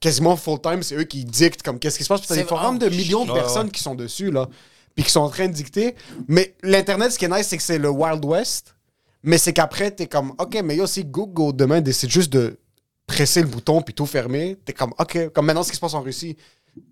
quasiment 0.00 0.36
full-time, 0.36 0.82
c'est 0.82 0.96
eux 0.96 1.04
qui 1.04 1.24
dictent 1.24 1.62
comme 1.62 1.78
qu'est-ce 1.78 1.96
qui 1.98 2.04
se 2.04 2.08
passe. 2.08 2.20
Puis 2.20 2.28
t'as 2.28 2.34
C'est 2.34 2.42
des 2.42 2.46
forums 2.48 2.78
de 2.78 2.88
millions 2.88 3.24
de 3.24 3.32
personnes 3.32 3.66
Ouais, 3.66 3.70
qui 3.72 3.80
sont 3.82 3.94
dessus, 3.94 4.30
là. 4.32 4.48
Puis 4.96 5.04
qui 5.04 5.10
sont 5.10 5.20
en 5.20 5.28
train 5.30 5.46
de 5.46 5.52
dicter. 5.52 5.94
Mais 6.26 6.54
l'Internet, 6.62 7.12
ce 7.12 7.18
qui 7.18 7.24
est 7.26 7.28
nice, 7.28 7.46
c'est 7.46 7.56
que 7.56 7.62
c'est 7.62 7.78
le 7.78 7.88
Wild 7.88 8.24
West. 8.24 8.74
Mais 9.22 9.38
c'est 9.38 9.52
qu'après, 9.52 9.92
t'es 9.92 10.06
comme, 10.08 10.30
OK, 10.38 10.58
mais 10.64 10.74
yo, 10.76 10.86
si 10.88 11.04
Google 11.04 11.54
demain 11.56 11.80
décide 11.80 12.10
juste 12.10 12.32
de 12.32 12.58
presser 13.06 13.40
le 13.40 13.46
bouton 13.46 13.80
puis 13.82 13.94
tout 13.94 14.04
fermer, 14.06 14.56
t'es 14.64 14.72
comme, 14.72 14.92
OK, 14.98 15.28
comme 15.32 15.46
maintenant 15.46 15.62
ce 15.62 15.70
qui 15.70 15.76
se 15.76 15.80
passe 15.80 15.94
en 15.94 16.02
Russie. 16.02 16.36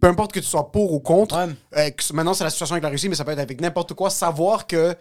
Peu 0.01 0.09
importe 0.09 0.33
que 0.33 0.41
tu 0.41 0.47
sois 0.47 0.71
pour 0.71 0.93
ou 0.93 1.01
contre, 1.01 1.37
Ouais. 1.37 1.53
euh, 1.77 1.91
que- 1.91 2.13
maintenant 2.13 2.35
c'est 2.35 2.45
la 2.45 2.51
situation 2.51 2.75
avec 2.75 2.83
la 2.85 2.91
Russie, 2.91 3.09
mais 3.09 3.15
ça 3.15 3.25
peut 3.25 3.33
être 3.33 3.39
avec 3.39 3.61
n'importe 3.61 3.95
quoi, 3.95 4.11
savoir 4.11 4.67
que 4.67 4.95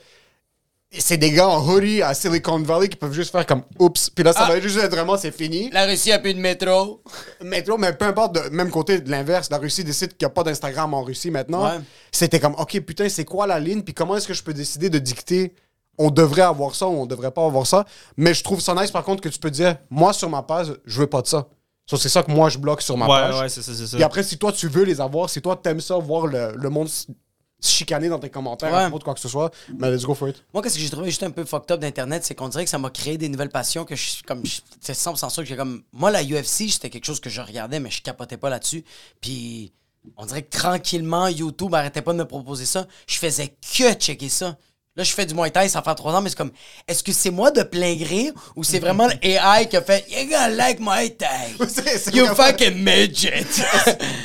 c'est 0.91 1.17
des 1.17 1.31
gars 1.31 1.47
en 1.47 1.63
hoodie 1.67 2.01
à 2.01 2.13
Silicon 2.15 2.59
Valley 2.59 2.87
qui 2.87 2.95
peuvent 2.95 3.13
juste 3.13 3.31
faire 3.31 3.45
comme 3.45 3.61
oups, 3.77 4.09
puis 4.09 4.23
là 4.23 4.33
ça 4.33 4.45
Ah. 4.45 4.47
va 4.49 4.59
juste 4.59 4.77
être 4.77 4.89
vraiment 4.91 5.17
c'est 5.17 5.31
fini. 5.31 5.69
La 5.71 5.85
Russie 5.85 6.11
a 6.11 6.17
plus 6.17 6.33
de 6.33 6.39
métro. 6.39 7.03
Métro, 7.43 7.77
mais 7.77 7.93
peu 7.93 8.05
importe, 8.05 8.35
de 8.35 8.49
même 8.55 8.71
côté 8.71 8.99
de 8.99 9.11
l'inverse, 9.11 9.49
la 9.51 9.57
Russie 9.59 9.83
décide 9.83 10.15
qu'il 10.17 10.25
n'y 10.25 10.31
a 10.31 10.33
pas 10.33 10.43
d'Instagram 10.43 10.93
en 10.93 11.03
Russie 11.03 11.29
maintenant. 11.29 11.63
Ouais. 11.65 11.79
C'était 12.11 12.39
comme 12.39 12.55
ok 12.57 12.79
putain 12.81 13.07
c'est 13.09 13.25
quoi 13.25 13.45
la 13.47 13.59
ligne, 13.59 13.81
puis 13.83 13.93
comment 13.93 14.15
est-ce 14.17 14.27
que 14.27 14.33
je 14.33 14.41
peux 14.43 14.53
décider 14.53 14.89
de 14.89 14.97
dicter 14.99 15.53
on 15.99 16.09
devrait 16.09 16.41
avoir 16.43 16.73
ça 16.73 16.87
ou 16.87 16.93
on 16.93 17.05
devrait 17.05 17.31
pas 17.31 17.45
avoir 17.45 17.67
ça? 17.67 17.85
Mais 18.17 18.33
je 18.33 18.43
trouve 18.43 18.61
ça 18.61 18.73
nice 18.73 18.89
par 18.91 19.03
contre 19.03 19.21
que 19.21 19.29
tu 19.29 19.37
peux 19.39 19.51
dire 19.51 19.75
moi 19.91 20.13
sur 20.13 20.29
ma 20.29 20.41
page 20.41 20.73
je 20.85 21.01
veux 21.01 21.07
pas 21.07 21.21
de 21.21 21.27
ça. 21.27 21.47
So, 21.89 21.97
c'est 21.97 22.09
ça 22.09 22.21
que 22.21 22.31
moi 22.31 22.49
je 22.49 22.57
bloque 22.59 22.81
sur 22.83 22.95
ma 22.97 23.07
page. 23.07 23.33
ouais 23.35 23.41
ouais 23.41 23.49
c'est 23.49 23.63
ça 23.63 23.73
c'est 23.73 23.87
ça 23.87 23.97
Puis 23.97 24.03
après, 24.03 24.21
si 24.21 24.37
toi, 24.37 24.51
tu 24.51 24.67
veux 24.67 24.83
les 24.83 25.01
avoir, 25.01 25.29
si 25.29 25.41
toi, 25.41 25.55
t'aimes 25.55 25.81
ça, 25.81 25.95
voir 25.97 26.27
le, 26.27 26.53
le 26.55 26.69
monde 26.69 26.87
se 26.87 27.07
chicaner 27.61 28.07
dans 28.09 28.19
tes 28.19 28.29
commentaires 28.29 28.71
Ouais. 28.71 28.77
à 28.77 28.81
propos 28.83 28.99
de 28.99 29.03
quoi 29.05 29.13
que 29.15 29.19
ce 29.19 29.27
soit, 29.27 29.51
ben 29.73 29.89
let's 29.89 30.03
go 30.05 30.13
for 30.13 30.29
it. 30.29 30.43
Moi, 30.53 30.61
qu'est-ce 30.61 30.75
que 30.75 30.81
j'ai 30.81 30.89
trouvé 30.89 31.07
juste 31.09 31.23
un 31.23 31.31
peu 31.31 31.43
fucked 31.45 31.71
up 31.71 31.79
d'Internet, 31.79 32.23
c'est 32.23 32.35
qu'on 32.35 32.47
dirait 32.47 32.63
que 32.63 32.69
ça 32.69 32.77
m'a 32.77 32.89
créé 32.91 33.17
des 33.17 33.27
nouvelles 33.27 33.49
passions 33.49 33.85
que 33.85 33.95
je 33.95 34.09
suis 34.09 34.23
comme. 34.23 34.43
C'est 34.79 34.93
100% 34.93 35.29
sûr 35.29 35.43
que 35.43 35.49
j'ai 35.49 35.57
comme. 35.57 35.81
Moi, 35.91 36.11
la 36.11 36.23
UFC, 36.23 36.69
c'était 36.69 36.89
quelque 36.91 37.05
chose 37.05 37.19
que 37.19 37.29
je 37.31 37.41
regardais, 37.41 37.79
mais 37.79 37.89
je 37.89 38.01
capotais 38.03 38.37
pas 38.37 38.49
là-dessus. 38.49 38.85
Puis, 39.19 39.73
on 40.15 40.25
dirait 40.25 40.43
que 40.43 40.55
tranquillement, 40.55 41.27
YouTube 41.27 41.73
arrêtait 41.73 42.01
pas 42.03 42.13
de 42.13 42.19
me 42.19 42.25
proposer 42.25 42.65
ça. 42.65 42.85
Je 43.07 43.17
faisais 43.17 43.47
que 43.49 43.93
checker 43.93 44.29
ça. 44.29 44.55
Là, 44.99 45.05
je 45.05 45.13
fais 45.13 45.25
du 45.25 45.33
Muay 45.33 45.49
Thai, 45.49 45.69
ça 45.69 45.81
fait 45.81 45.95
trois 45.95 46.13
ans, 46.13 46.19
mais 46.21 46.27
c'est 46.27 46.37
comme. 46.37 46.51
Est-ce 46.85 47.01
que 47.03 47.13
c'est 47.13 47.29
moi 47.29 47.51
de 47.51 47.63
plein 47.63 47.95
gré 47.95 48.33
ou 48.57 48.65
c'est 48.65 48.79
vraiment 48.79 49.07
l'AI 49.07 49.65
qui 49.69 49.77
a 49.77 49.81
fait 49.81 50.03
You 50.11 50.25
gonna 50.29 50.49
like 50.49 50.81
Muay 50.81 51.11
Thai? 51.11 51.55
You 52.13 52.25
fucking 52.35 52.83
midget! 52.83 53.45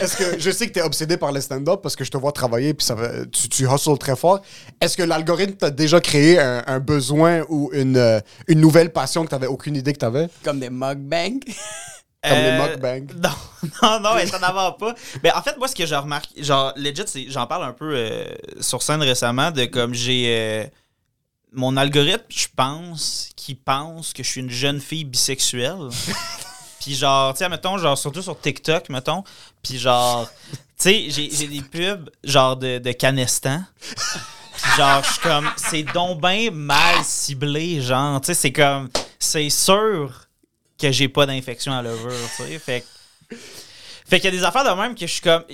Est-ce 0.00 0.16
que 0.16 0.36
je 0.40 0.50
sais 0.50 0.66
que 0.66 0.72
t'es 0.72 0.82
obsédé 0.82 1.16
par 1.16 1.30
le 1.30 1.40
stand-up 1.40 1.78
parce 1.80 1.94
que 1.94 2.02
je 2.02 2.10
te 2.10 2.16
vois 2.16 2.32
travailler 2.32 2.74
puis 2.74 2.84
ça 2.84 2.96
va- 2.96 3.24
tu, 3.30 3.48
tu 3.48 3.68
hustles 3.72 3.98
très 3.98 4.16
fort. 4.16 4.40
Est-ce 4.80 4.96
que 4.96 5.04
l'algorithme 5.04 5.54
t'a 5.54 5.70
déjà 5.70 6.00
créé 6.00 6.40
un, 6.40 6.64
un 6.66 6.80
besoin 6.80 7.42
ou 7.48 7.70
une, 7.72 7.96
euh, 7.96 8.18
une 8.48 8.60
nouvelle 8.60 8.90
passion 8.90 9.24
que 9.24 9.30
t'avais 9.30 9.46
aucune 9.46 9.76
idée 9.76 9.92
que 9.92 9.98
t'avais? 9.98 10.26
comme 10.42 10.58
des 10.58 10.70
mukbangs. 10.70 11.38
Comme 12.28 12.38
les 12.38 12.44
Euh, 12.44 12.68
mukbangs. 12.76 13.14
Non, 13.82 14.00
non, 14.00 14.00
non, 14.00 14.42
avance 14.42 14.78
pas. 14.78 14.94
Mais 15.22 15.32
en 15.32 15.42
fait, 15.42 15.56
moi, 15.56 15.68
ce 15.68 15.74
que 15.74 15.86
j'ai 15.86 15.96
remarqué, 15.96 16.42
genre, 16.42 16.72
legit, 16.76 17.02
c'est- 17.06 17.30
j'en 17.30 17.46
parle 17.46 17.64
un 17.64 17.72
peu 17.72 17.92
euh, 17.94 18.24
sur 18.60 18.82
scène 18.82 19.02
récemment, 19.02 19.50
de 19.50 19.64
comme 19.66 19.94
j'ai. 19.94 20.24
euh, 20.28 20.64
mon 21.56 21.76
algorithme, 21.76 22.24
je 22.30 22.46
pense, 22.54 23.28
qui 23.36 23.54
pense 23.54 24.12
que 24.12 24.22
je 24.24 24.28
suis 24.28 24.40
une 24.40 24.50
jeune 24.50 24.80
fille 24.80 25.04
bisexuelle. 25.04 25.88
Puis 26.80 26.94
genre, 26.94 27.32
tu 27.32 27.38
sais, 27.38 27.48
mettons, 27.48 27.78
genre, 27.78 27.96
surtout 27.96 28.22
sur 28.22 28.38
TikTok, 28.38 28.88
mettons. 28.90 29.22
Puis 29.62 29.78
genre, 29.78 30.28
tu 30.52 30.58
sais, 30.76 31.06
j'ai 31.10 31.30
j'ai 31.30 31.46
des 31.46 31.62
pubs, 31.62 32.10
genre, 32.24 32.56
de, 32.56 32.78
de 32.78 32.92
Canestan. 32.92 33.62
Puis 33.80 34.70
genre, 34.76 35.02
je 35.04 35.10
suis 35.12 35.20
comme, 35.20 35.48
c'est 35.56 35.82
donc 35.84 36.20
bien 36.20 36.50
mal 36.50 37.02
ciblé, 37.04 37.80
genre, 37.80 38.20
tu 38.20 38.26
sais, 38.26 38.34
c'est 38.34 38.52
comme, 38.52 38.88
c'est 39.18 39.48
sûr 39.48 40.10
que 40.78 40.90
j'ai 40.92 41.08
pas 41.08 41.26
d'infection 41.26 41.72
à 41.72 41.82
levure, 41.82 42.12
tu 42.36 42.58
sais. 42.58 42.84
Fait 44.06 44.20
qu'il 44.20 44.24
y 44.24 44.28
a 44.28 44.30
des 44.38 44.44
affaires 44.44 44.64
de 44.64 44.80
même 44.80 44.94
que 44.94 45.06
je 45.06 45.12
suis 45.12 45.20
comme. 45.22 45.44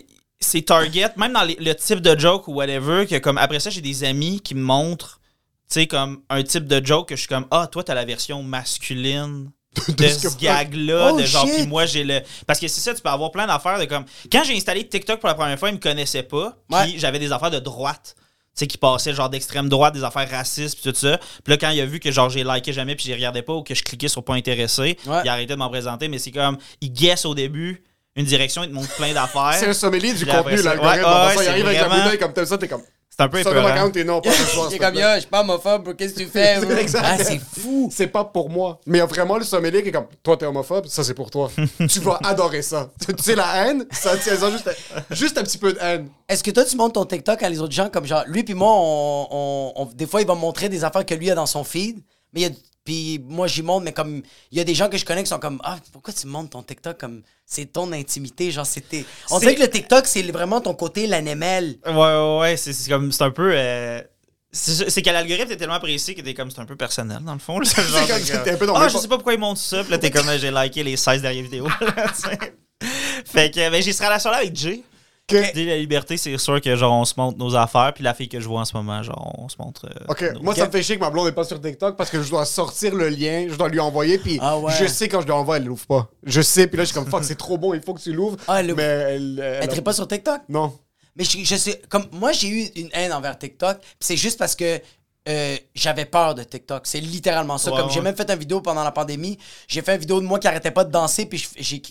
C'est 0.42 0.62
target, 0.62 1.10
même 1.16 1.34
dans 1.34 1.42
les- 1.44 1.56
le 1.60 1.74
type 1.74 2.00
de 2.00 2.18
joke 2.18 2.48
ou 2.48 2.54
whatever, 2.54 3.06
que 3.06 3.16
comme 3.18 3.36
après 3.38 3.60
ça, 3.60 3.68
j'ai 3.68 3.82
des 3.82 4.04
amis 4.04 4.40
qui 4.40 4.54
me 4.54 4.62
montrent, 4.62 5.20
tu 5.68 5.74
sais, 5.80 5.86
comme 5.86 6.22
un 6.30 6.42
type 6.42 6.66
de 6.66 6.84
joke 6.84 7.08
que 7.10 7.14
je 7.16 7.20
suis 7.20 7.28
comme, 7.28 7.46
ah, 7.50 7.68
toi, 7.70 7.84
t'as 7.84 7.94
la 7.94 8.06
version 8.06 8.42
masculine 8.42 9.50
de 9.88 10.08
ce 10.08 10.36
gag-là, 10.38 11.10
Oh, 11.12 11.20
de 11.20 11.24
genre, 11.26 11.44
shit. 11.46 11.54
puis 11.56 11.66
moi, 11.66 11.84
j'ai 11.86 12.04
le. 12.04 12.20
Parce 12.46 12.58
que 12.58 12.66
c'est 12.68 12.80
ça, 12.80 12.94
tu 12.94 13.02
peux 13.02 13.10
avoir 13.10 13.30
plein 13.30 13.46
d'affaires 13.46 13.78
de 13.78 13.84
comme. 13.84 14.04
Quand 14.32 14.42
j'ai 14.44 14.56
installé 14.56 14.88
TikTok 14.88 15.20
pour 15.20 15.28
la 15.28 15.34
première 15.34 15.58
fois, 15.58 15.68
ils 15.68 15.74
me 15.74 15.78
connaissaient 15.78 16.22
pas, 16.22 16.56
puis 16.82 16.98
j'avais 16.98 17.18
des 17.18 17.30
affaires 17.32 17.50
de 17.50 17.58
droite. 17.60 18.16
Sais, 18.54 18.66
qui 18.66 18.78
passait 18.78 19.14
genre 19.14 19.30
d'extrême 19.30 19.68
droite, 19.68 19.94
des 19.94 20.04
affaires 20.04 20.28
racistes, 20.30 20.78
puis 20.80 20.90
tout 20.92 20.98
ça. 20.98 21.18
Puis 21.44 21.52
là, 21.52 21.56
quand 21.56 21.70
il 21.70 21.80
a 21.80 21.86
vu 21.86 22.00
que 22.00 22.10
genre 22.10 22.28
j'ai 22.30 22.44
liké 22.44 22.72
jamais, 22.72 22.94
puis 22.96 23.04
j'y 23.06 23.14
regardais 23.14 23.42
pas, 23.42 23.54
ou 23.54 23.62
que 23.62 23.74
je 23.74 23.82
cliquais 23.82 24.08
sur 24.08 24.24
pas 24.24 24.34
intéressé, 24.34 24.96
Ouais. 25.06 25.20
il 25.24 25.28
a 25.28 25.32
arrêté 25.32 25.52
de 25.54 25.58
m'en 25.58 25.68
présenter. 25.70 26.08
Mais 26.08 26.18
c'est 26.18 26.30
comme, 26.32 26.58
il 26.80 26.92
guesse 26.92 27.24
au 27.24 27.34
début 27.34 27.82
une 28.16 28.26
direction, 28.26 28.64
il 28.64 28.70
te 28.70 28.74
montre 28.74 28.92
plein 28.96 29.12
d'affaires. 29.14 29.54
C'est 29.54 29.68
un 29.68 29.72
sommelier 29.72 30.12
du 30.12 30.26
contenu, 30.26 30.60
l'algorithme. 30.62 31.04
Ouais, 31.04 31.36
ouais, 31.36 31.44
il 31.44 31.48
arrive 31.48 31.66
avec 31.66 31.80
la 31.80 31.88
bouteille 31.88 32.18
comme 32.18 32.32
t'aimes 32.32 32.44
ça, 32.46 32.58
t'es 32.58 32.68
comme. 32.68 32.82
C'est 33.20 33.24
un 33.24 33.28
peu 33.28 33.38
épeurant. 33.40 33.66
account 33.68 33.92
et 33.92 34.04
non, 34.04 34.20
pas 34.20 34.32
ce 34.32 34.44
soir. 34.44 34.66
Il 34.66 34.68
est 34.68 34.70
s'il 34.70 34.78
te 34.78 34.84
comme, 34.84 34.94
yo, 34.94 35.06
je 35.14 35.20
suis 35.20 35.28
pas 35.28 35.40
homophobe, 35.40 35.84
bro, 35.84 35.94
qu'est-ce 35.94 36.14
que 36.14 36.20
tu 36.20 36.26
fais. 36.26 36.56
Ah, 37.02 37.18
c'est 37.18 37.38
fou. 37.38 37.90
C'est 37.92 38.06
pas 38.06 38.24
pour 38.24 38.48
moi. 38.50 38.80
Mais 38.86 38.98
il 38.98 39.00
y 39.00 39.02
a 39.02 39.06
vraiment 39.06 39.36
le 39.36 39.44
sommelier 39.44 39.82
qui 39.82 39.88
est 39.88 39.92
comme, 39.92 40.06
toi, 40.22 40.36
t'es 40.36 40.46
homophobe, 40.46 40.86
ça, 40.86 41.04
c'est 41.04 41.14
pour 41.14 41.30
toi. 41.30 41.50
tu 41.88 42.00
vas 42.00 42.18
adorer 42.24 42.62
ça. 42.62 42.90
tu 43.06 43.14
sais, 43.22 43.34
la 43.34 43.66
haine, 43.68 43.84
ça 43.90 44.16
tient 44.16 44.34
juste, 44.50 44.70
juste 45.10 45.38
un 45.38 45.42
petit 45.42 45.58
peu 45.58 45.72
de 45.72 45.78
haine. 45.80 46.08
Est-ce 46.28 46.42
que 46.42 46.50
toi, 46.50 46.64
tu 46.64 46.76
montes 46.76 46.94
ton 46.94 47.04
TikTok 47.04 47.42
à 47.42 47.48
les 47.48 47.60
autres 47.60 47.72
gens 47.74 47.88
comme 47.90 48.06
genre, 48.06 48.24
lui 48.26 48.42
puis 48.44 48.54
moi, 48.54 48.72
on, 48.72 49.26
on- 49.30 49.72
on- 49.76 49.84
des 49.86 50.06
fois, 50.06 50.20
il 50.20 50.26
va 50.26 50.34
me 50.34 50.40
montrer 50.40 50.68
des 50.68 50.84
affaires 50.84 51.04
que 51.04 51.14
lui 51.14 51.30
a 51.30 51.34
dans 51.34 51.46
son 51.46 51.64
feed, 51.64 51.98
mais 52.32 52.40
il 52.40 52.42
y 52.44 52.46
a, 52.46 52.50
puis 52.84 53.20
moi, 53.28 53.46
j'y 53.46 53.62
montre, 53.62 53.84
mais 53.84 53.92
comme, 53.92 54.22
il 54.50 54.58
y 54.58 54.60
a 54.60 54.64
des 54.64 54.74
gens 54.74 54.88
que 54.88 54.96
je 54.96 55.04
connais 55.04 55.22
qui 55.22 55.28
sont 55.28 55.38
comme, 55.38 55.60
ah, 55.64 55.78
pourquoi 55.92 56.12
tu 56.14 56.26
montes 56.26 56.50
ton 56.50 56.62
TikTok 56.62 56.98
comme, 56.98 57.22
c'est 57.46 57.66
ton 57.66 57.92
intimité, 57.92 58.50
genre, 58.50 58.66
c'était. 58.66 59.04
On 59.30 59.38
dirait 59.38 59.54
que 59.54 59.62
le 59.62 59.70
TikTok, 59.70 60.06
c'est 60.06 60.22
vraiment 60.30 60.60
ton 60.60 60.74
côté 60.74 61.06
l'anémel. 61.06 61.78
Ouais, 61.86 61.92
ouais, 61.92 62.38
ouais, 62.40 62.56
c'est 62.56 62.72
comme, 62.88 63.12
c'est 63.12 63.24
un 63.24 63.30
peu. 63.30 63.52
euh, 63.54 64.00
c'est 64.52 65.02
que 65.02 65.10
l'algorithme 65.10 65.52
est 65.52 65.56
tellement 65.56 65.78
précis 65.78 66.14
que 66.14 66.22
t'es 66.22 66.34
comme, 66.34 66.50
c'est 66.50 66.60
un 66.60 66.64
peu 66.64 66.74
personnel 66.76 67.20
dans 67.22 67.34
le 67.34 67.38
fond. 67.38 67.60
là. 67.60 67.68
C'est 68.24 68.50
un 68.50 68.56
peu 68.56 68.66
dans 68.66 68.74
Ah, 68.74 68.88
je 68.88 68.98
sais 68.98 69.06
pas 69.06 69.14
pourquoi 69.14 69.34
ils 69.34 69.38
montrent 69.38 69.60
ça. 69.60 69.82
Puis 69.82 69.92
là, 69.92 69.98
t'es 69.98 70.10
comme, 70.10 70.26
j'ai 70.38 70.50
liké 70.50 70.82
les 70.82 70.96
16 70.96 71.22
dernières 71.22 71.44
vidéos. 71.44 71.68
fait 73.24 73.50
que, 73.52 73.70
ben, 73.70 73.80
j'ai 73.80 73.92
cette 73.92 74.04
relation-là 74.06 74.38
avec 74.38 74.56
Jay. 74.56 74.82
Ok. 75.36 75.52
Jay, 75.54 75.64
la 75.64 75.76
liberté, 75.76 76.16
c'est 76.16 76.36
sûr 76.38 76.60
que, 76.60 76.74
genre, 76.76 76.92
on 76.92 77.04
se 77.04 77.14
montre 77.16 77.38
nos 77.38 77.54
affaires. 77.56 77.92
Puis 77.94 78.02
la 78.04 78.14
fille 78.14 78.28
que 78.28 78.40
je 78.40 78.48
vois 78.48 78.60
en 78.60 78.64
ce 78.64 78.76
moment, 78.76 79.02
genre, 79.02 79.34
on 79.38 79.48
se 79.48 79.56
montre. 79.58 79.86
euh, 79.86 80.04
Ok, 80.08 80.22
nos- 80.34 80.42
moi 80.42 80.54
ça 80.54 80.66
me 80.66 80.70
fait 80.72 80.82
chier 80.82 80.96
que 80.96 81.00
ma 81.00 81.10
blonde 81.10 81.26
n'est 81.26 81.32
pas 81.32 81.44
sur 81.44 81.60
TikTok 81.60 81.96
parce 81.96 82.10
que 82.10 82.22
je 82.22 82.30
dois 82.30 82.44
sortir 82.44 82.94
le 82.94 83.08
lien, 83.08 83.46
je 83.48 83.54
dois 83.56 83.68
lui 83.68 83.80
envoyer, 83.80 84.18
puis 84.18 84.38
Ah 84.42 84.58
ouais. 84.58 84.72
je 84.78 84.86
sais 84.86 85.08
quand 85.08 85.20
je 85.20 85.26
lui 85.26 85.32
envoie, 85.32 85.56
elle 85.58 85.64
l'ouvre 85.64 85.86
pas. 85.86 86.08
Je 86.24 86.40
sais, 86.40 86.66
puis 86.66 86.76
là 86.76 86.84
je 86.84 86.88
suis 86.90 86.94
comme 86.94 87.06
fuck, 87.08 87.24
c'est 87.24 87.36
trop 87.38 87.58
bon, 87.58 87.74
il 87.74 87.80
faut 87.82 87.94
que 87.94 88.00
tu 88.00 88.12
l'ouvres. 88.12 88.36
Ah, 88.48 88.60
elle- 88.60 88.74
mais 88.74 88.82
elle. 88.82 89.40
elle- 89.42 89.68
Elle 89.70 89.74
ne 89.76 89.80
pas 89.80 89.92
sur 89.92 90.06
TikTok? 90.08 90.40
Non. 90.48 90.72
Mais 91.16 91.24
je, 91.24 91.38
je 91.42 91.56
sais, 91.56 91.82
comme 91.88 92.06
moi, 92.12 92.30
j'ai 92.32 92.48
eu 92.48 92.62
une 92.76 92.88
haine 92.92 93.12
envers 93.12 93.36
TikTok, 93.36 93.78
puis 93.80 93.88
c'est 94.00 94.16
juste 94.16 94.38
parce 94.38 94.54
que 94.54 94.80
euh, 95.28 95.56
j'avais 95.74 96.06
peur 96.06 96.34
de 96.34 96.42
TikTok. 96.42 96.86
C'est 96.86 97.00
littéralement 97.00 97.58
ça. 97.58 97.70
Ouais, 97.70 97.80
comme 97.80 97.90
j'ai 97.90 98.00
même 98.00 98.16
fait 98.16 98.28
une 98.30 98.38
vidéo 98.38 98.60
pendant 98.60 98.82
la 98.82 98.92
pandémie, 98.92 99.38
j'ai 99.68 99.82
fait 99.82 99.94
une 99.94 100.00
vidéo 100.00 100.20
de 100.20 100.26
moi 100.26 100.38
qui 100.38 100.48
arrêtait 100.48 100.70
pas 100.70 100.84
de 100.84 100.90
danser, 100.90 101.26
puis 101.26 101.46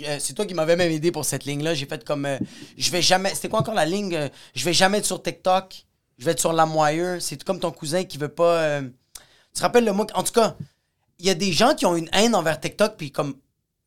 euh, 0.07 0.17
c'est 0.19 0.33
toi 0.33 0.45
qui 0.45 0.53
m'avais 0.53 0.75
même 0.75 0.91
aidé 0.91 1.11
pour 1.11 1.25
cette 1.25 1.45
ligne-là. 1.45 1.73
J'ai 1.73 1.85
fait 1.85 2.03
comme, 2.03 2.25
euh, 2.25 2.37
je 2.77 2.89
vais 2.91 3.01
jamais, 3.01 3.33
c'était 3.35 3.49
quoi 3.49 3.59
encore 3.59 3.75
la 3.75 3.85
ligne? 3.85 4.15
Euh, 4.15 4.29
je 4.55 4.65
vais 4.65 4.73
jamais 4.73 4.97
être 4.97 5.05
sur 5.05 5.21
TikTok, 5.21 5.85
je 6.17 6.25
vais 6.25 6.31
être 6.31 6.39
sur 6.39 6.53
LaMwire. 6.53 7.21
C'est 7.21 7.43
comme 7.43 7.59
ton 7.59 7.71
cousin 7.71 8.03
qui 8.03 8.17
veut 8.17 8.29
pas. 8.29 8.55
euh, 8.55 8.81
tu 8.81 9.53
te 9.53 9.61
rappelles 9.61 9.85
le 9.85 9.93
moi, 9.93 10.07
en 10.13 10.23
tout 10.23 10.33
cas, 10.33 10.55
il 11.19 11.25
y 11.25 11.29
a 11.29 11.35
des 11.35 11.51
gens 11.51 11.75
qui 11.75 11.85
ont 11.85 11.95
une 11.95 12.09
haine 12.13 12.35
envers 12.35 12.59
TikTok, 12.59 12.95
puis 12.97 13.11
comme 13.11 13.35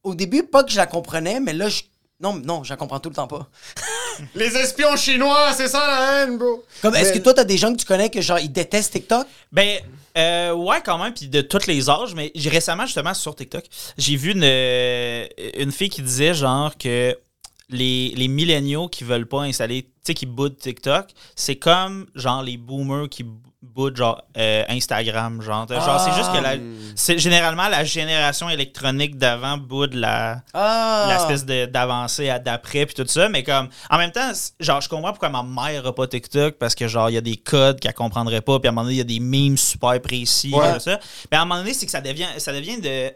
au 0.03 0.15
début, 0.15 0.43
pas 0.43 0.65
que 0.65 0.71
je 0.71 0.77
la 0.77 0.87
comprenais, 0.87 1.41
mais 1.41 1.53
là, 1.53 1.69
je, 1.69 1.83
non, 2.23 2.35
non, 2.35 2.63
je 2.65 2.71
la 2.71 2.77
comprends 2.77 3.01
tout 3.01 3.09
le 3.09 3.15
temps 3.15 3.27
pas. 3.27 3.49
Les 4.35 4.57
espions 4.57 4.97
chinois, 4.97 5.53
c'est 5.57 5.69
ça 5.69 5.87
la 5.87 6.23
haine, 6.23 6.39
bro. 6.39 6.65
Comme, 6.81 6.95
est-ce 6.95 7.13
Mais- 7.13 7.19
que 7.19 7.23
toi, 7.25 7.35
t'as 7.35 7.45
des 7.45 7.57
gens 7.59 7.73
que 7.73 7.79
tu 7.79 7.87
connais 7.87 8.11
que 8.11 8.21
genre 8.21 8.39
ils 8.39 8.53
détestent 8.53 8.93
TikTok? 8.93 9.27
Ben, 9.51 9.79
euh, 10.19 10.53
ouais, 10.53 10.81
quand 10.85 10.99
même, 10.99 11.15
puis 11.15 11.29
de 11.29 11.41
tous 11.41 11.67
les 11.67 11.89
âges, 11.89 12.15
mais 12.15 12.31
j'ai 12.35 12.51
récemment, 12.51 12.85
justement, 12.87 13.15
sur 13.15 13.35
TikTok, 13.35 13.65
j'ai 13.97 14.17
vu 14.17 14.33
une, 14.33 14.45
euh, 14.45 15.27
une 15.57 15.73
fille 15.73 15.89
qui 15.89 16.03
disait, 16.03 16.35
genre, 16.35 16.77
que 16.77 17.17
les, 17.73 18.13
les 18.17 18.29
milléniaux 18.29 18.89
qui 18.89 19.05
veulent 19.05 19.27
pas 19.27 19.43
installer, 19.43 19.83
tu 19.83 19.89
sais, 20.05 20.15
qui 20.15 20.27
boudent 20.27 20.57
TikTok, 20.57 21.07
c'est 21.35 21.57
comme, 21.57 22.07
genre, 22.15 22.43
les 22.43 22.57
boomers 22.57 23.09
qui 23.09 23.25
boudent, 23.63 23.97
genre, 23.97 24.23
euh, 24.37 24.65
Instagram, 24.69 25.41
genre. 25.41 25.67
Genre, 25.69 26.01
c'est 26.01 26.15
juste 26.15 26.33
que 26.33 26.43
la, 26.43 26.55
c'est 26.97 27.17
généralement 27.19 27.69
la 27.69 27.85
génération 27.85 28.49
électronique 28.51 29.17
d'avant 29.17 29.57
boude 29.57 29.95
la 29.95 30.43
Ah! 30.53 31.07
l'espèce 31.09 31.47
de- 31.47 31.67
d'avancée 31.67 32.29
à 32.29 32.39
d'après 32.39 32.85
puis 32.87 32.95
tout 32.95 33.07
ça 33.07 33.29
mais 33.29 33.43
comme 33.43 33.69
en 33.89 33.99
même 33.99 34.11
temps 34.13 34.31
genre 34.61 34.81
je 34.81 34.89
comprends 34.89 35.11
pourquoi 35.11 35.29
ma 35.31 35.43
mère 35.43 35.87
a 35.87 35.95
pas 35.95 36.07
TikTok 36.07 36.57
parce 36.59 36.75
que 36.75 36.87
genre 36.89 37.09
il 37.09 37.15
y 37.15 37.17
a 37.17 37.21
des 37.23 37.37
codes 37.37 37.81
qu'elle 37.81 37.95
comprendrait 37.95 38.41
pas 38.43 38.59
puis 38.59 38.69
à 38.69 38.71
un 38.71 38.75
moment 38.75 38.83
donné 38.85 38.97
il 38.97 38.99
y 38.99 39.01
a 39.01 39.05
des 39.05 39.21
memes 39.21 39.57
super 39.57 40.01
précis 40.03 40.53
Ouais. 40.55 40.75
tout 40.75 40.81
ça 40.81 40.99
mais 41.31 41.39
à 41.39 41.43
un 41.43 41.45
moment 41.45 41.61
donné 41.61 41.73
c'est 41.73 41.87
que 41.87 41.93
ça 41.93 42.01
devient 42.01 42.27
ça 42.39 42.53
devient 42.53 42.81
de 42.81 43.11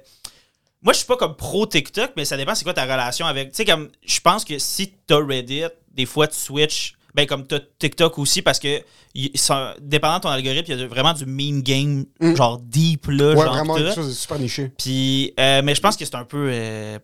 moi 0.87 0.93
je 0.95 0.99
suis 0.99 1.07
pas 1.07 1.17
comme 1.19 1.37
pro 1.37 1.67
TikTok 1.67 2.13
mais 2.17 2.25
ça 2.25 2.39
dépend 2.39 2.55
c'est 2.55 2.65
quoi 2.65 2.73
ta 2.73 2.85
relation 2.85 3.27
avec 3.27 3.51
tu 3.51 3.57
sais 3.57 3.65
comme 3.67 3.89
je 4.07 4.21
pense 4.21 4.43
que 4.47 4.59
si 4.59 4.95
t'as 5.07 5.19
Reddit 5.23 5.65
des 5.93 6.07
fois 6.07 6.27
tu 6.29 6.39
switches 6.39 6.95
ben 7.15 7.27
comme 7.27 7.47
t'as 7.47 7.59
TikTok 7.79 8.19
aussi 8.19 8.41
parce 8.41 8.59
que 8.59 8.81
y- 9.15 9.31
ça- 9.37 9.75
dépendant 9.81 10.17
de 10.19 10.23
ton 10.23 10.29
algorithme 10.29 10.71
il 10.73 10.79
y 10.79 10.83
a 10.83 10.87
vraiment 10.87 11.13
du 11.13 11.27
meme 11.27 11.61
game 11.63 12.05
genre 12.37 12.59
deep 12.59 13.07
là 13.09 13.35
Ouais, 13.35 13.45
genre 13.45 13.55
vraiment 13.55 13.75
quelque 13.75 13.95
chose 13.95 14.09
de 14.09 14.13
super 14.13 14.39
niché. 14.39 14.71
Puis, 14.79 15.35
euh, 15.41 15.61
mais 15.65 15.75
je 15.75 15.81
pense 15.81 15.97
que 15.97 16.05
c'est 16.05 16.15
un 16.15 16.25
peu 16.25 16.49
euh, 16.53 16.99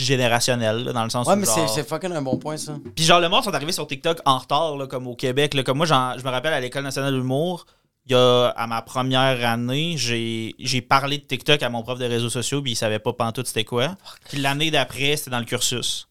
générationnel, 0.00 0.84
là, 0.84 0.92
dans 0.92 1.04
le 1.04 1.10
sens 1.10 1.26
Ouais, 1.26 1.34
où. 1.34 1.36
mais 1.36 1.46
c'est, 1.46 1.56
genre- 1.56 1.68
c'est 1.68 1.86
fucking 1.88 2.12
un 2.12 2.22
bon 2.22 2.36
point, 2.38 2.56
ça. 2.56 2.76
Puis, 2.94 3.04
genre, 3.04 3.20
le 3.20 3.28
monde 3.28 3.44
sont 3.44 3.52
arrivés 3.54 3.72
sur 3.72 3.86
TikTok 3.86 4.18
en 4.24 4.38
retard, 4.38 4.76
là, 4.76 4.86
comme 4.86 5.06
au 5.06 5.14
Québec. 5.16 5.54
Là, 5.54 5.62
comme 5.62 5.78
moi, 5.78 5.86
je 5.86 5.92
me 6.24 6.30
rappelle 6.30 6.52
à 6.52 6.60
l'École 6.60 6.82
nationale 6.84 7.12
de 7.12 7.18
l'humour, 7.18 7.66
il 8.06 8.12
y 8.12 8.14
a, 8.14 8.48
à 8.56 8.66
ma 8.66 8.82
première 8.82 9.44
année, 9.48 9.94
j'ai, 9.96 10.54
j'ai 10.58 10.80
parlé 10.80 11.18
de 11.18 11.24
TikTok 11.24 11.62
à 11.62 11.68
mon 11.68 11.82
prof 11.82 11.98
de 11.98 12.04
réseaux 12.04 12.30
sociaux, 12.30 12.62
puis 12.62 12.72
il 12.72 12.76
savait 12.76 12.98
pas 13.00 13.12
pantoute 13.12 13.46
c'était 13.48 13.64
quoi. 13.64 13.96
Puis 14.28 14.38
l'année 14.38 14.70
d'après, 14.70 15.16
c'était 15.16 15.30
dans 15.30 15.40
le 15.40 15.44
cursus. 15.44 16.08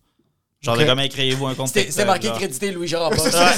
Genre, 0.62 0.76
Ok. 0.76 0.82
de 0.82 0.86
comment 0.88 1.08
créez-vous 1.08 1.46
un 1.48 1.54
compte 1.54 1.68
C'était, 1.68 1.82
TikTok. 1.82 1.94
c'était 1.94 2.06
marqué 2.06 2.28
genre? 2.28 2.38
crédité 2.38 2.72
Louis-Jean. 2.72 3.12
C'est 3.18 3.30
toi 3.32 3.50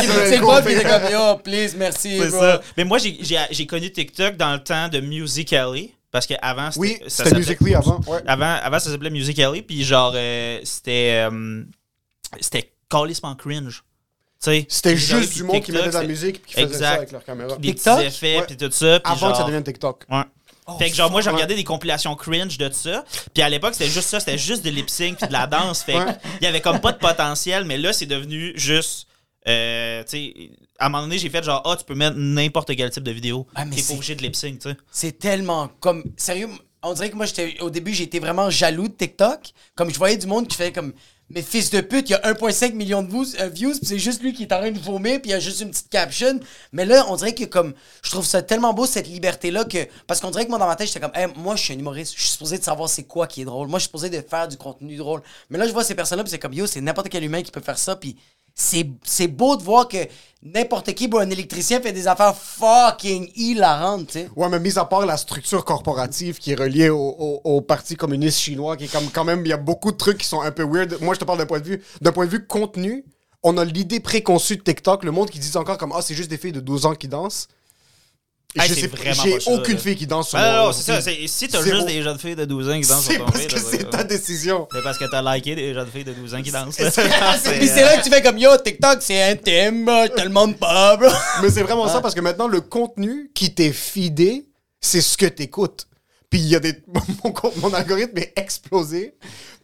qui 0.00 0.06
donnais 0.06 0.26
C'est 0.26 0.30
le 0.36 0.36
le 0.36 0.40
prof 0.42 0.66
qui 0.66 0.72
était 0.72 0.84
comme, 0.84 1.10
yo, 1.10 1.36
please, 1.38 1.74
merci, 1.76 2.18
C'est 2.18 2.28
bro. 2.28 2.40
ça. 2.40 2.60
Mais 2.76 2.84
moi, 2.84 2.98
j'ai, 2.98 3.66
connu 3.66 3.90
TikTok 3.90 4.36
dans 4.36 4.52
le 4.52 4.62
temps 4.62 4.88
de 4.88 5.00
Musical.ly, 5.00 5.94
parce 6.10 6.26
qu'avant, 6.26 6.70
c'était. 6.70 6.80
Oui, 6.80 6.98
c'était 7.08 7.34
Musically 7.34 7.74
avant. 7.74 8.00
Ouais. 8.06 8.20
Avant, 8.26 8.56
avant, 8.62 8.78
ça 8.78 8.90
s'appelait 8.90 9.10
Musical.ly, 9.10 9.62
puis 9.62 9.82
genre, 9.84 10.12
euh, 10.14 10.60
c'était. 10.64 11.26
euh, 11.30 11.64
c'était 12.40 12.72
calissement 12.90 13.34
cringe. 13.34 13.82
C'était 14.40 14.96
juste 14.96 15.28
puis 15.28 15.36
du 15.36 15.42
monde 15.44 15.62
qui 15.62 15.70
mettait 15.72 15.88
de 15.88 15.92
la 15.94 16.02
musique 16.04 16.36
et 16.36 16.40
qui 16.40 16.54
faisait 16.54 16.78
ça 16.78 16.90
avec 16.92 17.12
leur 17.12 17.22
caméra. 17.24 17.56
Des 17.56 17.74
TikTok? 17.74 17.98
petits 17.98 18.06
effets, 18.06 18.38
Ouais. 18.38 18.46
puis 18.46 18.56
tout 18.56 18.70
ça. 18.70 18.98
puis 19.00 19.12
Avant 19.12 19.32
que 19.32 19.36
ça 19.36 19.44
devienne 19.44 19.62
TikTok. 19.62 20.04
Ouais. 20.10 20.22
Oh, 20.66 20.78
fait 20.78 20.88
que 20.88 20.96
genre, 20.96 21.10
moi, 21.10 21.20
fuck. 21.20 21.32
regardais 21.34 21.56
des 21.56 21.64
compilations 21.64 22.14
cringe 22.14 22.56
de 22.56 22.70
ça. 22.72 23.04
Puis 23.34 23.42
à 23.42 23.48
l'époque, 23.50 23.74
c'était 23.74 23.90
juste 23.90 24.08
ça, 24.08 24.18
c'était 24.20 24.38
juste 24.38 24.64
de 24.64 24.70
lip 24.70 24.88
sync 24.88 25.18
puis 25.18 25.26
de 25.28 25.32
la 25.32 25.46
danse. 25.46 25.82
Fait 25.82 25.96
il 26.40 26.44
y 26.44 26.46
avait 26.46 26.60
comme 26.62 26.80
pas 26.80 26.92
de 26.92 26.98
potentiel, 26.98 27.64
mais 27.64 27.76
là, 27.76 27.92
c'est 27.92 28.06
devenu 28.06 28.52
juste. 28.56 29.06
euh, 29.48 30.02
tu 30.04 30.10
sais, 30.10 30.34
à 30.78 30.86
un 30.86 30.88
moment 30.88 31.02
donné, 31.02 31.18
j'ai 31.18 31.28
fait 31.28 31.42
genre, 31.42 31.60
ah, 31.66 31.76
tu 31.76 31.84
peux 31.84 31.94
mettre 31.94 32.16
n'importe 32.16 32.74
quel 32.76 32.88
type 32.90 33.02
de 33.02 33.10
vidéo. 33.10 33.46
Ah, 33.54 33.64
T'es 33.66 33.80
c'est- 33.82 33.88
pas 33.88 33.94
obligé 33.96 34.14
de 34.14 34.22
lip 34.22 34.36
sync, 34.36 34.58
tu 34.60 34.70
sais. 34.70 34.76
C'est 34.90 35.18
tellement 35.18 35.68
comme. 35.80 36.04
Sérieux, 36.16 36.48
on 36.82 36.94
dirait 36.94 37.10
que 37.10 37.16
moi, 37.16 37.26
j'étais, 37.26 37.60
au 37.60 37.68
début, 37.68 37.92
j'étais 37.92 38.20
vraiment 38.20 38.48
jaloux 38.48 38.88
de 38.88 38.94
TikTok. 38.94 39.40
Comme 39.74 39.90
je 39.92 39.98
voyais 39.98 40.16
du 40.16 40.26
monde 40.26 40.46
qui 40.48 40.56
fait 40.56 40.72
comme. 40.72 40.92
Mais 41.32 41.42
fils 41.42 41.70
de 41.70 41.80
pute, 41.80 42.10
il 42.10 42.12
y 42.12 42.16
a 42.16 42.32
1,5 42.32 42.74
million 42.74 43.02
de 43.02 43.08
views, 43.08 43.70
euh, 43.72 43.78
c'est 43.82 43.98
juste 44.00 44.20
lui 44.20 44.32
qui 44.32 44.42
est 44.42 44.52
en 44.52 44.58
train 44.58 44.72
de 44.72 44.78
vomir, 44.80 45.20
puis 45.20 45.30
il 45.30 45.32
y 45.32 45.34
a 45.34 45.38
juste 45.38 45.60
une 45.60 45.70
petite 45.70 45.88
caption. 45.88 46.40
Mais 46.72 46.84
là, 46.84 47.04
on 47.08 47.14
dirait 47.14 47.34
que 47.34 47.44
comme. 47.44 47.72
Je 48.02 48.10
trouve 48.10 48.26
ça 48.26 48.42
tellement 48.42 48.74
beau, 48.74 48.84
cette 48.84 49.06
liberté-là, 49.06 49.64
que. 49.64 49.86
Parce 50.08 50.20
qu'on 50.20 50.30
dirait 50.32 50.44
que 50.44 50.50
moi, 50.50 50.58
dans 50.58 50.66
ma 50.66 50.74
tête, 50.74 50.88
j'étais 50.88 50.98
comme. 50.98 51.12
Moi, 51.36 51.54
je 51.54 51.62
suis 51.62 51.74
un 51.74 51.78
humoriste, 51.78 52.14
je 52.16 52.22
suis 52.22 52.30
supposé 52.30 52.58
de 52.58 52.64
savoir 52.64 52.88
c'est 52.88 53.04
quoi 53.04 53.28
qui 53.28 53.42
est 53.42 53.44
drôle. 53.44 53.68
Moi, 53.68 53.78
je 53.78 53.82
suis 53.82 53.88
supposé 53.88 54.10
de 54.10 54.20
faire 54.20 54.48
du 54.48 54.56
contenu 54.56 54.96
drôle. 54.96 55.22
Mais 55.50 55.58
là, 55.58 55.68
je 55.68 55.72
vois 55.72 55.84
ces 55.84 55.94
personnes-là, 55.94 56.24
puis 56.24 56.32
c'est 56.32 56.40
comme, 56.40 56.52
yo, 56.52 56.66
c'est 56.66 56.80
n'importe 56.80 57.08
quel 57.08 57.22
humain 57.22 57.42
qui 57.42 57.52
peut 57.52 57.60
faire 57.60 57.78
ça, 57.78 57.94
puis. 57.94 58.16
C'est, 58.54 59.28
beau 59.28 59.56
de 59.56 59.62
voir 59.62 59.88
que 59.88 59.96
n'importe 60.42 60.92
qui, 60.94 61.08
un 61.12 61.30
électricien 61.30 61.80
fait 61.80 61.92
des 61.92 62.06
affaires 62.06 62.36
fucking 62.36 63.30
hilarantes, 63.34 64.08
tu 64.08 64.12
sais. 64.14 64.30
Ouais, 64.36 64.48
mais 64.48 64.60
mis 64.60 64.78
à 64.78 64.84
part 64.84 65.04
la 65.06 65.16
structure 65.16 65.64
corporative 65.64 66.38
qui 66.38 66.52
est 66.52 66.54
reliée 66.54 66.88
au, 66.90 67.40
au- 67.44 67.60
Parti 67.60 67.94
communiste 67.96 68.38
chinois, 68.38 68.76
qui 68.76 68.84
est 68.84 68.92
comme 68.92 69.08
quand 69.12 69.24
même, 69.24 69.44
il 69.44 69.48
y 69.48 69.52
a 69.52 69.56
beaucoup 69.58 69.92
de 69.92 69.96
trucs 69.96 70.18
qui 70.18 70.26
sont 70.26 70.40
un 70.40 70.50
peu 70.50 70.64
weird. 70.64 70.98
Moi, 71.00 71.14
je 71.14 71.20
te 71.20 71.24
parle 71.24 71.38
d'un 71.38 71.46
point 71.46 71.60
de 71.60 71.64
vue, 71.66 71.82
d'un 72.00 72.12
point 72.12 72.26
de 72.26 72.30
vue 72.30 72.46
contenu. 72.46 73.04
On 73.42 73.56
a 73.56 73.64
l'idée 73.64 74.00
préconçue 74.00 74.56
de 74.56 74.62
TikTok, 74.62 75.04
le 75.04 75.10
monde 75.12 75.30
qui 75.30 75.38
dit 75.38 75.56
encore 75.56 75.78
comme 75.78 75.92
ah 75.94 76.02
c'est 76.02 76.14
juste 76.14 76.28
des 76.30 76.36
filles 76.38 76.52
de 76.52 76.60
12 76.60 76.84
ans 76.86 76.94
qui 76.94 77.08
dansent. 77.08 77.48
Et 78.56 78.60
Hey, 78.60 78.68
je 78.68 78.74
c'est 78.74 78.80
sais 78.80 78.86
vraiment 78.88 79.22
j'ai 79.22 79.38
aucune 79.46 79.74
là. 79.74 79.80
fille 79.80 79.94
qui 79.96 80.06
danse 80.08 80.30
sur 80.30 80.38
Ah, 80.38 80.58
mon- 80.62 80.66
non, 80.66 80.72
c'est 80.72 80.82
ça. 80.82 81.00
c'est- 81.00 81.26
Si 81.28 81.46
t'as 81.46 81.62
juste 81.62 81.86
des 81.86 82.02
jeunes 82.02 82.18
filles 82.18 82.34
de 82.34 82.44
12 82.44 82.68
ans 82.68 82.80
qui 82.80 82.88
dansent 82.88 83.04
C'est 83.04 83.12
sur 83.14 83.24
ton 83.24 83.30
parce 83.30 83.38
feed, 83.42 83.50
que 83.50 83.54
là, 83.54 83.60
c'est 83.70 83.76
ouais. 83.84 83.90
ta 83.90 84.02
décision. 84.04 84.68
C'est 84.74 84.82
parce 84.82 84.98
que 84.98 85.04
t'as 85.08 85.22
liké 85.34 85.54
des 85.54 85.72
jeunes 85.72 85.86
filles 85.88 86.02
de 86.04 86.12
12 86.12 86.34
ans 86.34 86.42
qui 86.42 86.50
dansent. 86.50 86.74
C'est- 86.74 86.84
là. 86.84 86.90
c'est- 87.42 87.58
Puis 87.58 87.68
c'est 87.68 87.82
là 87.82 87.96
que 87.96 88.02
tu 88.02 88.10
fais 88.10 88.22
comme 88.22 88.38
yo, 88.38 88.50
TikTok, 88.56 88.98
c'est 89.02 89.22
intime, 89.22 89.88
je 89.88 90.08
te 90.16 90.20
le 90.22 90.28
demande 90.28 90.56
pas, 90.58 90.96
bro. 90.96 91.08
Mais 91.42 91.50
c'est 91.50 91.62
vraiment 91.62 91.86
ça 91.86 92.00
parce 92.00 92.14
que 92.14 92.20
maintenant, 92.20 92.48
le 92.48 92.60
contenu 92.60 93.30
qui 93.34 93.54
t'est 93.54 93.72
fidé, 93.72 94.46
c'est 94.80 95.00
ce 95.00 95.16
que 95.16 95.26
t'écoutes. 95.26 95.86
Puis 96.30 96.38
il 96.38 96.46
y 96.48 96.54
a 96.54 96.60
des. 96.60 96.74
Mon, 97.60 97.74
algorithme 97.74 98.16
est 98.18 98.32
explosé. 98.36 99.14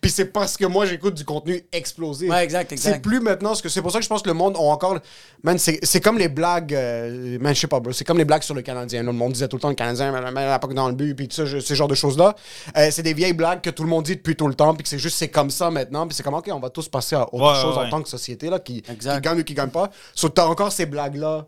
Puis 0.00 0.11
c'est 0.11 0.26
parce 0.26 0.57
que 0.57 0.64
moi, 0.66 0.85
j'écoute 0.85 1.14
du 1.14 1.24
contenu 1.24 1.62
explosé. 1.72 2.29
Ouais, 2.29 2.42
exact, 2.42 2.72
exact. 2.72 2.94
C'est 2.94 3.00
plus 3.00 3.20
maintenant 3.20 3.55
ce 3.55 3.62
que. 3.62 3.68
C'est 3.68 3.81
pour 3.83 3.92
ça 3.92 3.98
que 3.98 4.05
je 4.05 4.09
pense 4.09 4.20
que 4.20 4.29
le 4.29 4.35
monde 4.35 4.57
ont 4.57 4.70
encore. 4.72 4.98
Man, 5.44 5.59
c'est 5.59 5.79
c'est 5.85 6.00
comme 6.00 6.18
les 6.18 6.29
blagues. 6.29 6.74
euh, 6.74 7.38
man, 7.40 7.55
je 7.55 7.61
sais 7.61 7.66
pas, 7.68 7.79
bro. 7.79 7.92
C'est 7.92 8.05
comme 8.05 8.18
les 8.18 8.24
blagues 8.24 8.42
sur 8.42 8.55
le 8.55 8.62
Canadien. 8.62 9.00
là. 9.05 9.07
Le 9.07 9.16
monde 9.16 9.33
disait 9.33 9.46
tout 9.46 9.57
le 9.57 9.61
temps 9.62 9.68
le 9.68 9.74
Canadien, 9.76 10.11
la 10.12 10.59
pas 10.59 10.66
dans 10.68 10.88
le 10.88 10.94
but, 10.94 11.14
puis 11.14 11.29
tout 11.29 11.37
ça, 11.37 11.44
je- 11.46 11.61
ce 11.61 11.74
genre 11.74 11.88
de 11.88 11.94
choses-là. 11.94 12.35
Euh, 12.76 12.88
c'est 12.90 13.02
des 13.05 13.14
vieilles 13.14 13.33
blagues 13.33 13.61
que 13.61 13.70
tout 13.70 13.85
le 13.85 13.88
monde 13.88 14.05
dit 14.05 14.16
depuis 14.16 14.35
tout 14.35 14.48
le 14.48 14.55
temps, 14.55 14.74
puis 14.74 14.83
que 14.83 14.88
c'est 14.88 14.98
juste, 14.98 15.16
c'est 15.18 15.29
comme 15.29 15.50
ça 15.50 15.70
maintenant. 15.70 16.07
Puis 16.09 16.16
c'est 16.16 16.24
comme, 16.24 16.35
OK, 16.35 16.48
on 16.52 16.59
va 16.61 16.70
tous 16.70 16.88
passer 16.88 17.14
à 17.14 17.22
autre 17.33 17.37
Ouais, 17.55 17.62
chose 17.62 17.76
ouais, 17.76 17.85
en 17.85 17.90
tant 17.90 18.02
que 18.02 18.09
société, 18.09 18.50
là, 18.50 18.59
qui, 18.59 18.83
gagne 19.22 19.38
ou 19.40 19.44
qui 19.44 19.55
gagne 19.55 19.70
pas. 19.70 19.90
Sauf 20.14 20.31
que 20.31 20.35
t'as 20.35 20.46
encore 20.46 20.72
ces 20.72 20.87
blagues-là 20.87 21.46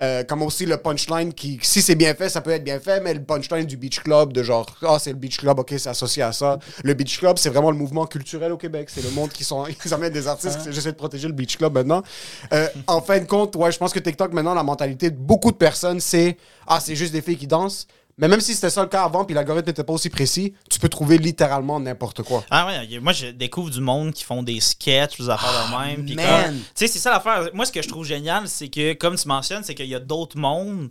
Euh, 0.00 0.22
comme 0.22 0.42
aussi 0.42 0.64
le 0.64 0.76
punchline 0.76 1.32
qui, 1.32 1.58
si 1.60 1.82
c'est 1.82 1.96
bien 1.96 2.14
fait, 2.14 2.28
ça 2.28 2.40
peut 2.40 2.52
être 2.52 2.62
bien 2.62 2.78
fait, 2.78 3.00
mais 3.00 3.14
le 3.14 3.22
punchline 3.22 3.66
du 3.66 3.76
Beach 3.76 3.98
Club, 4.00 4.32
de 4.32 4.44
genre, 4.44 4.66
ah, 4.82 4.96
c'est 5.00 5.10
le 5.10 5.16
Beach 5.16 5.38
Club, 5.38 5.58
ok, 5.58 5.74
c'est 5.76 5.88
associé 5.88 6.22
à 6.22 6.30
ça. 6.30 6.60
Le 6.84 6.94
Beach 6.94 7.18
Club, 7.18 7.36
c'est 7.36 7.48
vraiment 7.48 7.72
le 7.72 7.76
mouvement 7.76 8.06
culturel 8.06 8.52
au 8.52 8.56
Québec. 8.56 8.90
C'est 8.90 9.02
le 9.02 9.10
monde 9.10 9.30
qui 9.30 9.42
sont, 9.42 9.66
ils 9.84 9.94
amènent 9.94 10.12
des 10.12 10.28
artistes. 10.28 10.70
J'essaie 10.70 10.92
de 10.92 10.96
protéger 10.96 11.26
le 11.26 11.34
Beach 11.34 11.56
Club 11.56 11.74
maintenant. 11.74 12.04
Euh, 12.52 12.68
en 12.86 13.00
fin 13.00 13.18
de 13.18 13.24
compte, 13.24 13.56
ouais, 13.56 13.72
je 13.72 13.78
pense 13.78 13.92
que 13.92 13.98
TikTok, 13.98 14.32
maintenant, 14.32 14.54
la 14.54 14.62
mentalité 14.62 15.10
de 15.10 15.16
beaucoup 15.16 15.50
de 15.50 15.56
personnes, 15.56 15.98
c'est, 15.98 16.36
ah, 16.68 16.78
c'est 16.78 16.94
juste 16.94 17.12
des 17.12 17.20
filles 17.20 17.36
qui 17.36 17.48
dansent. 17.48 17.88
Mais 18.18 18.26
même 18.28 18.40
si 18.40 18.54
c'était 18.54 18.68
ça 18.70 18.82
le 18.82 18.88
cas 18.88 19.04
avant, 19.04 19.24
puis 19.24 19.34
l'algorithme 19.34 19.68
n'était 19.68 19.84
pas 19.84 19.92
aussi 19.92 20.10
précis, 20.10 20.52
tu 20.68 20.78
peux 20.80 20.88
trouver 20.88 21.18
littéralement 21.18 21.78
n'importe 21.78 22.22
quoi. 22.24 22.44
Ah 22.50 22.66
ouais, 22.66 22.98
moi 23.00 23.12
je 23.12 23.28
découvre 23.28 23.70
du 23.70 23.80
monde 23.80 24.12
qui 24.12 24.24
font 24.24 24.42
des 24.42 24.58
sketchs, 24.60 25.18
des 25.18 25.30
affaires 25.30 25.52
de 25.70 25.76
même. 25.88 26.04
man. 26.16 26.44
comme- 26.46 26.56
Tu 26.58 26.64
sais, 26.74 26.88
c'est 26.88 26.98
ça 26.98 27.10
l'affaire. 27.12 27.48
Moi, 27.54 27.64
ce 27.64 27.72
que 27.72 27.80
je 27.80 27.88
trouve 27.88 28.04
génial, 28.04 28.48
c'est 28.48 28.68
que, 28.68 28.92
comme 28.94 29.16
tu 29.16 29.28
mentionnes, 29.28 29.62
c'est 29.62 29.74
qu'il 29.74 29.86
y 29.86 29.94
a 29.94 30.00
d'autres 30.00 30.36
mondes 30.36 30.90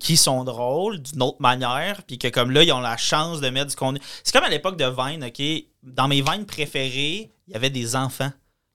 qui 0.00 0.16
sont 0.16 0.44
drôles 0.44 0.98
d'une 1.00 1.22
autre 1.22 1.40
manière, 1.40 2.02
puis 2.06 2.18
que 2.18 2.28
comme 2.28 2.50
là, 2.52 2.62
ils 2.62 2.72
ont 2.72 2.80
la 2.80 2.96
chance 2.96 3.40
de 3.40 3.48
mettre 3.50 3.70
du 3.70 3.76
contenu. 3.76 4.00
C'est 4.22 4.32
comme 4.32 4.44
à 4.44 4.48
l'époque 4.50 4.76
de 4.76 4.84
Vine, 4.84 5.24
OK? 5.24 5.64
Dans 5.82 6.06
mes 6.08 6.22
Vines 6.22 6.44
préférées, 6.46 7.30
il 7.46 7.52
y 7.52 7.56
avait 7.56 7.70
des 7.70 7.96
enfants. 7.96 8.30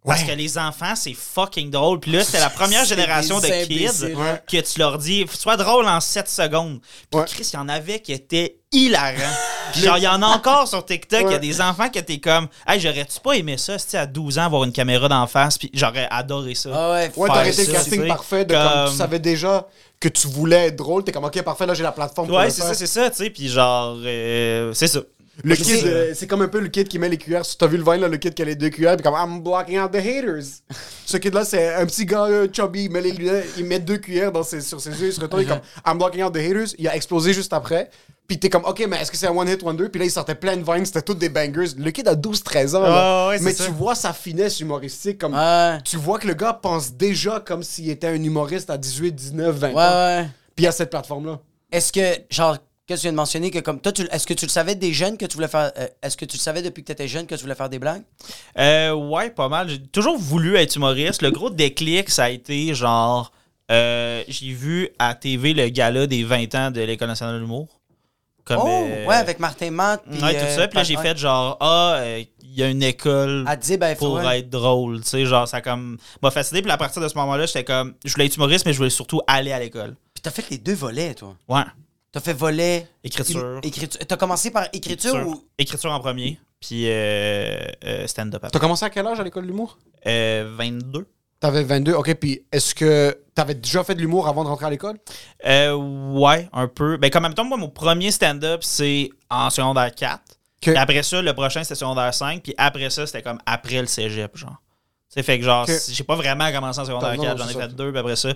Parce 0.06 0.22
Ouais. 0.22 0.28
que 0.28 0.32
les 0.34 0.58
enfants, 0.58 0.96
c'est 0.96 1.14
fucking 1.14 1.72
drôle. 1.72 2.00
Puis 2.02 2.12
là, 2.12 2.24
c'était 2.26 2.40
la 2.42 2.50
première 2.50 2.82
C'est 2.86 2.96
génération 2.96 3.40
de 3.40 3.48
kids. 3.66 4.14
Ouais. 4.16 4.42
que 4.46 4.60
tu 4.60 4.80
leur 4.80 4.98
dis, 4.98 5.26
sois 5.34 5.56
drôle 5.56 5.88
en 5.88 6.02
7 6.02 6.28
secondes. 6.28 6.80
Puis 7.10 7.20
Ouais. 7.22 7.26
Chris, 7.26 7.50
il 7.54 7.56
y 7.56 7.60
en 7.60 7.70
avait 7.70 8.02
qui 8.02 8.12
étaient 8.12 8.58
hilarants. 8.74 9.16
Puis 9.72 9.82
genre, 9.82 9.98
il 9.98 10.04
y 10.04 10.08
en 10.08 10.22
a 10.22 10.26
encore 10.28 10.68
sur 10.68 10.84
TikTok. 10.86 11.22
Il 11.28 11.32
y 11.32 11.36
a 11.36 11.40
des 11.40 11.62
enfants 11.62 11.88
qui 11.90 12.00
étaient 12.00 12.20
comme, 12.20 12.48
hey, 12.68 12.80
j'aurais-tu 12.82 13.20
pas 13.22 13.34
aimé 13.34 13.58
ça, 13.58 13.80
c'était 13.80 13.98
à 13.98 14.06
12 14.06 14.40
ans, 14.40 14.44
avoir 14.46 14.66
une 14.66 14.74
caméra 14.74 15.08
d'en 15.08 15.26
face, 15.26 15.58
puis 15.58 15.72
j'aurais 15.74 16.08
adoré 16.12 16.54
ça. 16.54 16.70
Ah 16.74 16.92
ouais, 16.92 17.12
Ouais, 17.16 17.28
t'aurais 17.30 17.50
été 17.52 17.66
le 17.66 17.72
casting 17.72 17.94
tu 17.94 18.02
sais, 18.02 18.08
parfait 18.08 18.46
de 18.46 18.54
comme, 18.54 18.90
tu 18.92 18.98
savais 18.98 19.20
déjà 19.20 19.66
que 20.02 20.10
tu 20.10 20.28
voulais 20.28 20.68
être 20.68 20.76
drôle. 20.76 21.04
T'es 21.06 21.12
comme, 21.14 21.24
ok, 21.24 21.42
parfait, 21.44 21.66
là, 21.66 21.74
j'ai 21.74 21.84
la 21.84 21.92
plateforme 21.94 22.28
pour 22.28 22.38
Ouais, 22.38 22.50
c'est 22.50 22.62
ça, 22.62 22.74
c'est 22.74 22.88
ça, 22.88 23.10
tu 23.10 23.18
sais, 23.24 23.30
puis 23.30 23.48
genre, 23.48 23.96
euh, 24.04 24.74
c'est 24.74 24.88
ça. 24.88 25.00
Le 25.44 25.56
kid, 25.56 25.86
euh, 25.86 26.12
c'est 26.14 26.28
comme 26.28 26.42
un 26.44 26.48
peu 26.48 26.60
le 26.60 26.68
kid 26.68 26.88
qui 26.88 27.00
met 27.00 27.10
les 27.10 27.18
cuillères. 27.18 27.44
Si 27.46 27.58
t'as 27.58 27.66
vu 27.68 27.78
le 27.78 27.84
vin, 27.84 27.98
là, 27.98 28.08
le 28.08 28.18
kid 28.18 28.34
qui 28.36 28.42
a 28.44 28.46
les 28.46 28.56
deux 28.56 28.70
cuillères, 28.70 28.96
puis 28.98 29.04
comme 29.04 29.16
I'm 29.16 29.42
blocking 29.42 29.80
out 29.80 29.92
the 29.92 29.96
haters. 29.96 30.62
Ce 31.06 31.18
kid-là, 31.18 31.44
c'est 31.44 31.74
un 31.74 31.86
petit 31.88 32.06
gars 32.06 32.26
euh, 32.26 32.48
chubby, 32.52 32.86
il 32.86 32.92
met 32.92 33.02
les 33.02 33.12
lunettes, 33.12 33.48
il 33.58 33.66
met 33.66 33.80
deux 33.80 33.98
cuillères 33.98 34.32
dans 34.32 34.44
ses, 34.44 34.62
sur 34.62 34.80
ses 34.80 34.92
yeux, 34.92 35.08
il 35.08 35.14
se 35.14 35.20
retourne, 35.20 35.42
il 35.42 35.46
est 35.46 35.50
comme 35.50 35.62
I'm 35.88 35.98
blocking 35.98 36.24
out 36.24 36.34
the 36.34 36.38
haters. 36.38 36.76
Il 36.78 36.88
a 36.88 36.96
explosé 36.96 37.34
juste 37.34 37.52
après. 37.54 37.90
Puis 38.28 38.40
t'es 38.40 38.50
comme, 38.50 38.64
ok, 38.64 38.86
mais 38.88 38.98
est-ce 39.02 39.12
que 39.12 39.18
c'est 39.18 39.28
un 39.28 39.36
one 39.36 39.50
hit 39.50 39.62
wonder? 39.64 39.90
Puis 39.90 40.00
là, 40.00 40.06
il 40.06 40.12
sortait 40.12 40.36
plein 40.36 40.56
de 40.56 40.64
vines, 40.64 40.86
c'était 40.86 41.02
toutes 41.02 41.18
des 41.20 41.28
bangers. 41.30 41.76
Le 41.78 41.92
kid 41.92 42.08
a 42.08 42.16
12-13 42.16 42.76
ans. 42.76 42.82
là. 42.82 43.26
Ouais, 43.26 43.30
ouais, 43.32 43.38
c'est 43.40 43.44
mais 43.44 43.54
ça. 43.54 43.66
tu 43.66 43.72
vois 43.72 43.96
sa 43.96 44.14
finesse 44.14 44.60
humoristique. 44.62 45.18
comme 45.18 45.34
Ouais. 45.34 45.78
Tu 45.84 45.98
vois 45.98 46.20
que 46.20 46.28
le 46.28 46.34
gars 46.36 46.54
pense 46.54 46.94
déjà 46.94 47.42
comme 47.46 47.64
s'il 47.64 47.90
était 47.90 48.08
un 48.08 48.24
humoriste 48.24 48.70
à 48.70 48.78
18, 48.78 49.12
19, 49.14 49.56
20 49.58 49.68
Ouais, 49.70 49.74
ans. 49.74 49.78
ouais. 50.22 50.28
Puis 50.56 50.64
il 50.64 50.66
y 50.66 50.68
a 50.68 50.72
cette 50.72 50.90
plateforme-là. 50.92 51.40
Est-ce 51.72 51.92
que, 51.92 52.00
genre, 52.30 52.58
que 52.88 52.94
tu 52.96 53.00
viens 53.02 53.12
de 53.12 53.18
mentionner 53.18 53.50
que 53.50 53.60
comme 53.60 53.80
toi, 53.80 53.92
tu- 53.94 54.08
est-ce 54.12 54.28
que 54.28 54.34
tu 54.34 54.46
le 54.46 54.50
savais 54.52 54.76
des 54.76 54.92
jeunes 54.94 55.18
que 55.18 55.26
tu 55.26 55.36
voulais 55.36 55.48
faire. 55.48 55.72
euh, 55.78 55.88
est-ce 56.02 56.18
que 56.18 56.26
tu 56.26 56.36
le 56.38 56.42
savais 56.42 56.62
depuis 56.62 56.82
que 56.84 56.88
tu 56.88 56.92
étais 56.92 57.08
jeune 57.08 57.26
que 57.28 57.36
tu 57.36 57.42
voulais 57.42 57.56
faire 57.56 57.70
des 57.70 57.80
blagues? 57.80 58.04
Euh, 58.60 58.92
ouais, 58.94 59.30
pas 59.30 59.48
mal. 59.48 59.70
J'ai 59.70 59.82
toujours 59.82 60.18
voulu 60.18 60.56
être 60.58 60.76
humoriste. 60.76 61.22
Le 61.22 61.32
gros 61.32 61.50
déclic, 61.50 62.10
ça 62.10 62.26
a 62.26 62.30
été 62.30 62.74
genre, 62.76 63.32
euh, 63.72 64.22
j'ai 64.28 64.52
vu 64.52 64.90
à 65.00 65.16
TV 65.16 65.54
le 65.54 65.70
gala 65.70 66.08
des 66.08 66.24
20 66.26 66.54
ans 66.56 66.72
de 66.72 66.82
l'École 66.82 67.08
nationale 67.08 67.36
de 67.36 67.40
l'humour. 67.40 67.68
Comme, 68.44 68.60
oh, 68.62 68.68
euh, 68.68 69.06
ouais, 69.06 69.16
avec 69.16 69.40
Martin 69.40 69.72
Matt. 69.72 70.04
puis, 70.10 70.22
Ouais, 70.22 70.34
tout 70.38 70.44
euh, 70.44 70.56
ça. 70.58 70.68
Puis 70.68 70.78
là, 70.78 70.84
j'ai 70.84 70.98
fait 70.98 71.18
genre, 71.18 71.56
ah, 71.62 71.94
euh, 72.00 72.24
il 72.42 72.60
y 72.60 72.62
a 72.64 72.68
une 72.68 72.84
école 72.84 73.46
À 73.48 73.56
dire, 73.56 73.78
ben, 73.78 73.96
faut. 73.96 74.08
pour 74.08 74.16
ouais. 74.16 74.40
être 74.40 74.50
drôle. 74.50 75.00
Tu 75.02 75.08
sais, 75.08 75.26
genre, 75.26 75.48
ça 75.48 75.62
comme 75.62 75.98
m'a 76.22 76.30
fasciné. 76.32 76.62
Puis 76.62 76.70
à 76.70 76.76
partir 76.76 77.02
de 77.02 77.08
ce 77.08 77.16
moment-là, 77.16 77.46
j'étais 77.46 77.64
comme, 77.64 77.94
je 78.04 78.12
voulais 78.12 78.26
être 78.26 78.36
humoriste, 78.36 78.66
mais 78.66 78.74
je 78.74 78.78
voulais 78.80 78.90
surtout 78.90 79.22
aller 79.28 79.54
à 79.54 79.60
l'école. 79.60 79.96
Puis 80.14 80.22
t'as 80.22 80.32
fait 80.32 80.50
les 80.50 80.58
deux 80.58 80.74
volets, 80.74 81.14
toi. 81.14 81.38
Ouais. 81.48 81.62
T'as 82.14 82.20
fait 82.22 82.34
volet. 82.34 82.88
Écriture. 83.04 83.60
il- 83.64 83.68
écriture. 83.68 84.00
T'as 84.08 84.16
commencé 84.18 84.52
par 84.52 84.64
écriture 84.72 85.16
Écriture, 85.16 85.28
ou? 85.28 85.44
Écriture 85.58 85.92
en 85.92 86.00
premier, 86.00 86.40
puis 86.62 86.86
euh, 86.88 87.58
euh, 87.84 88.08
stand-up 88.08 88.36
après. 88.36 88.52
T'as 88.52 88.60
commencé 88.60 88.86
à 88.86 88.90
quel 88.90 89.06
âge 89.08 89.20
à 89.20 89.24
l'école 89.24 89.44
de 89.44 89.48
l'humour? 89.50 89.78
Euh, 90.08 90.54
22. 90.56 91.06
T'avais 91.40 91.64
22, 91.64 91.94
ok. 91.94 92.14
Puis 92.14 92.46
est-ce 92.54 92.74
que 92.76 93.18
t'avais 93.36 93.56
déjà 93.56 93.84
fait 93.84 93.96
de 93.96 94.00
l'humour 94.00 94.28
avant 94.30 94.44
de 94.46 94.50
rentrer 94.50 94.68
à 94.68 94.70
l'école? 94.70 94.98
Euh, 95.46 95.74
ouais, 95.74 96.48
un 96.54 96.68
peu. 96.70 96.96
Ben, 96.98 97.10
comme 97.10 97.26
en 97.26 97.30
même 97.30 97.34
temps, 97.36 97.44
moi, 97.44 97.58
mon 97.58 97.68
premier 97.70 98.12
stand-up, 98.12 98.62
c'est 98.64 99.10
en 99.30 99.50
secondaire 99.50 99.94
4. 99.94 100.22
Puis 100.62 100.74
après 100.78 101.04
ça, 101.04 101.22
le 101.22 101.34
prochain, 101.34 101.64
c'était 101.64 101.76
secondaire 101.76 102.14
5. 102.14 102.44
Puis 102.44 102.54
après 102.58 102.90
ça, 102.92 103.06
c'était 103.06 103.22
comme 103.24 103.40
après 103.46 103.82
le 103.82 103.88
cégep, 103.88 104.38
genre. 104.38 104.56
Sais, 105.10 105.22
fait 105.22 105.38
que 105.38 105.44
genre, 105.46 105.68
j'ai 105.90 106.04
pas 106.04 106.16
vraiment 106.16 106.50
commencé 106.52 106.80
en 106.80 106.86
secondaire 106.86 107.16
Non, 107.18 107.24
4. 107.24 107.32
non, 107.38 107.44
J'en 107.44 107.50
ai 107.50 107.54
c'est 107.54 107.60
fait 107.60 107.76
deux, 107.76 107.90
puis 107.92 108.00
après 108.00 108.16
ça. 108.16 108.30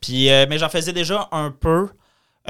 Puis, 0.00 0.30
euh, 0.30 0.46
mais 0.48 0.58
j'en 0.58 0.68
faisais 0.68 0.92
déjà 0.92 1.28
un 1.32 1.50
peu. 1.50 1.88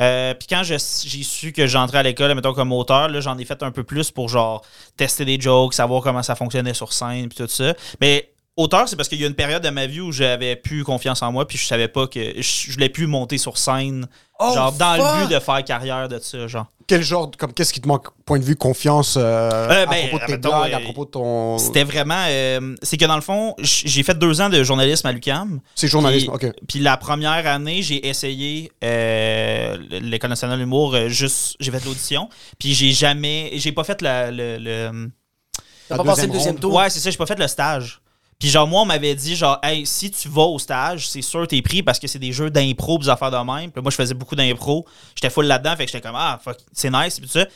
Euh, 0.01 0.35
puis 0.35 0.47
quand 0.49 0.63
j'ai 0.63 0.79
su 0.79 1.53
que 1.53 1.67
j'entrais 1.67 1.99
à 1.99 2.03
l'école, 2.03 2.35
mettons 2.35 2.55
comme 2.55 2.73
auteur, 2.73 3.21
j'en 3.21 3.37
ai 3.39 3.45
fait 3.45 3.63
un 3.63 3.71
peu 3.71 3.85
plus 3.85 4.11
pour 4.11 4.29
genre 4.29 4.65
tester 4.97 5.25
des 5.25 5.41
jokes, 5.41 5.75
savoir 5.75 6.03
comment 6.03 6.23
ça 6.23 6.35
fonctionnait 6.35 6.75
sur 6.75 6.93
scène, 6.93 7.29
puis 7.29 7.37
tout 7.37 7.49
ça. 7.49 7.75
Mais 8.01 8.32
auteur, 8.57 8.89
c'est 8.89 8.97
parce 8.97 9.09
qu'il 9.09 9.21
y 9.21 9.25
a 9.25 9.27
une 9.29 9.35
période 9.35 9.63
de 9.63 9.71
ma 9.71 9.87
vie 9.87 10.01
où 10.01 10.13
j'avais 10.13 10.57
plus 10.57 10.85
confiance 10.85 11.23
en 11.23 11.33
moi, 11.33 11.47
puis 11.49 11.57
je 11.59 11.65
savais 11.67 11.89
pas 11.89 12.07
que 12.07 12.21
je, 12.37 12.43
je 12.43 12.73
voulais 12.73 12.89
plus 12.91 13.07
monter 13.07 13.39
sur 13.39 13.57
scène, 13.59 14.07
Oh, 14.39 14.53
genre 14.55 14.73
dans 14.73 14.97
fuck! 14.97 15.05
le 15.21 15.27
but 15.27 15.35
de 15.35 15.41
faire 15.41 15.65
carrière 15.65 16.09
de 16.09 16.19
ça, 16.19 16.47
genre. 16.49 16.67
Quel 16.89 17.03
genre, 17.03 17.29
de- 17.29 17.37
comme 17.37 17.53
qu'est-ce 17.55 17.73
qui 17.73 17.81
te 17.81 17.87
manque, 17.87 18.09
point 18.27 18.41
de 18.41 18.45
vue 18.45 18.57
confiance 18.57 19.17
euh, 19.17 19.21
Euh, 19.23 19.83
à 19.85 19.87
ben, 19.87 20.09
propos 20.09 20.19
de 20.19 20.27
tes 20.27 20.33
mettons, 20.33 20.49
blagues, 20.49 20.75
à 20.75 20.79
euh, 20.79 20.83
propos 20.85 21.05
de 21.05 21.11
ton. 21.11 21.59
C'était 21.59 21.85
vraiment. 21.85 22.25
euh, 22.29 22.75
c'est 22.83 22.97
que 22.97 23.05
dans 23.05 23.15
le 23.15 23.23
fond, 23.23 23.55
j'ai 23.59 24.03
fait 24.03 24.19
deux 24.19 24.41
ans 24.41 24.49
de 24.49 24.63
journalisme 24.65 25.07
à 25.07 25.13
l'UCAM. 25.13 25.61
C'est 25.77 25.87
journalisme, 25.87 26.33
Puis- 26.39 26.49
ok. 26.49 26.55
Puis 26.69 26.79
la 26.81 26.97
première 26.97 27.47
année, 27.47 27.83
j'ai 27.83 28.07
essayé 28.09 28.73
euh, 28.85 29.77
l'École 29.91 30.31
nationale 30.31 30.59
de 30.59 30.63
l'humour, 30.65 30.97
juste. 31.09 31.57
J'ai 31.61 31.71
fait 31.71 31.81
de 31.81 31.85
l'audition. 31.85 32.29
Puis 32.59 32.75
j'ai 32.75 32.91
jamais. 32.91 33.53
J'ai 33.55 33.73
pas 33.73 33.85
fait 33.85 34.03
la- 34.03 34.31
le. 34.33 34.59
le- 34.59 35.11
T'as 35.89 35.97
pas 35.97 36.05
passé 36.05 36.27
le 36.27 36.33
deuxième 36.33 36.59
tour? 36.59 36.75
Ouais, 36.75 36.91
c'est 36.91 36.99
ça, 37.01 37.11
j'ai 37.11 37.17
pas 37.17 37.27
fait 37.27 37.39
le 37.39 37.47
stage. 37.47 38.02
Puis 38.43 38.51
genre, 38.51 38.67
moi, 38.67 38.83
on 38.83 38.85
m'avait 38.85 39.15
dit, 39.15 39.37
genre, 39.37 39.61
hey, 39.63 39.87
si 39.87 40.11
tu 40.11 40.29
vas 40.29 40.43
au 40.43 40.59
stage, 40.59 41.09
c'est 41.09 41.23
sûr 41.23 41.47
t'es 41.47 41.63
pris 41.63 41.81
parce 41.81 42.01
que 42.01 42.09
c'est 42.09 42.19
des 42.19 42.33
jeux 42.33 42.51
d'impro, 42.51 42.99
des 42.99 43.09
affaires 43.09 43.31
de 43.31 43.37
même. 43.37 43.71
Puis 43.71 43.81
moi, 43.81 43.93
je 43.93 43.95
faisais 43.95 44.15
beaucoup 44.15 44.35
d'impro. 44.35 44.85
J'étais 45.15 45.31
full 45.31 45.47
là-dedans, 45.47 45.77
fait 45.77 45.87
que 45.87 45.93
j'étais 45.93 46.05
comme, 46.05 46.17
ah, 46.19 46.41
fuck, 46.43 46.57
c'est 46.73 46.91
nice, 46.91 47.21
puis 47.21 47.29
tout 47.29 47.39
ça. 47.39 47.47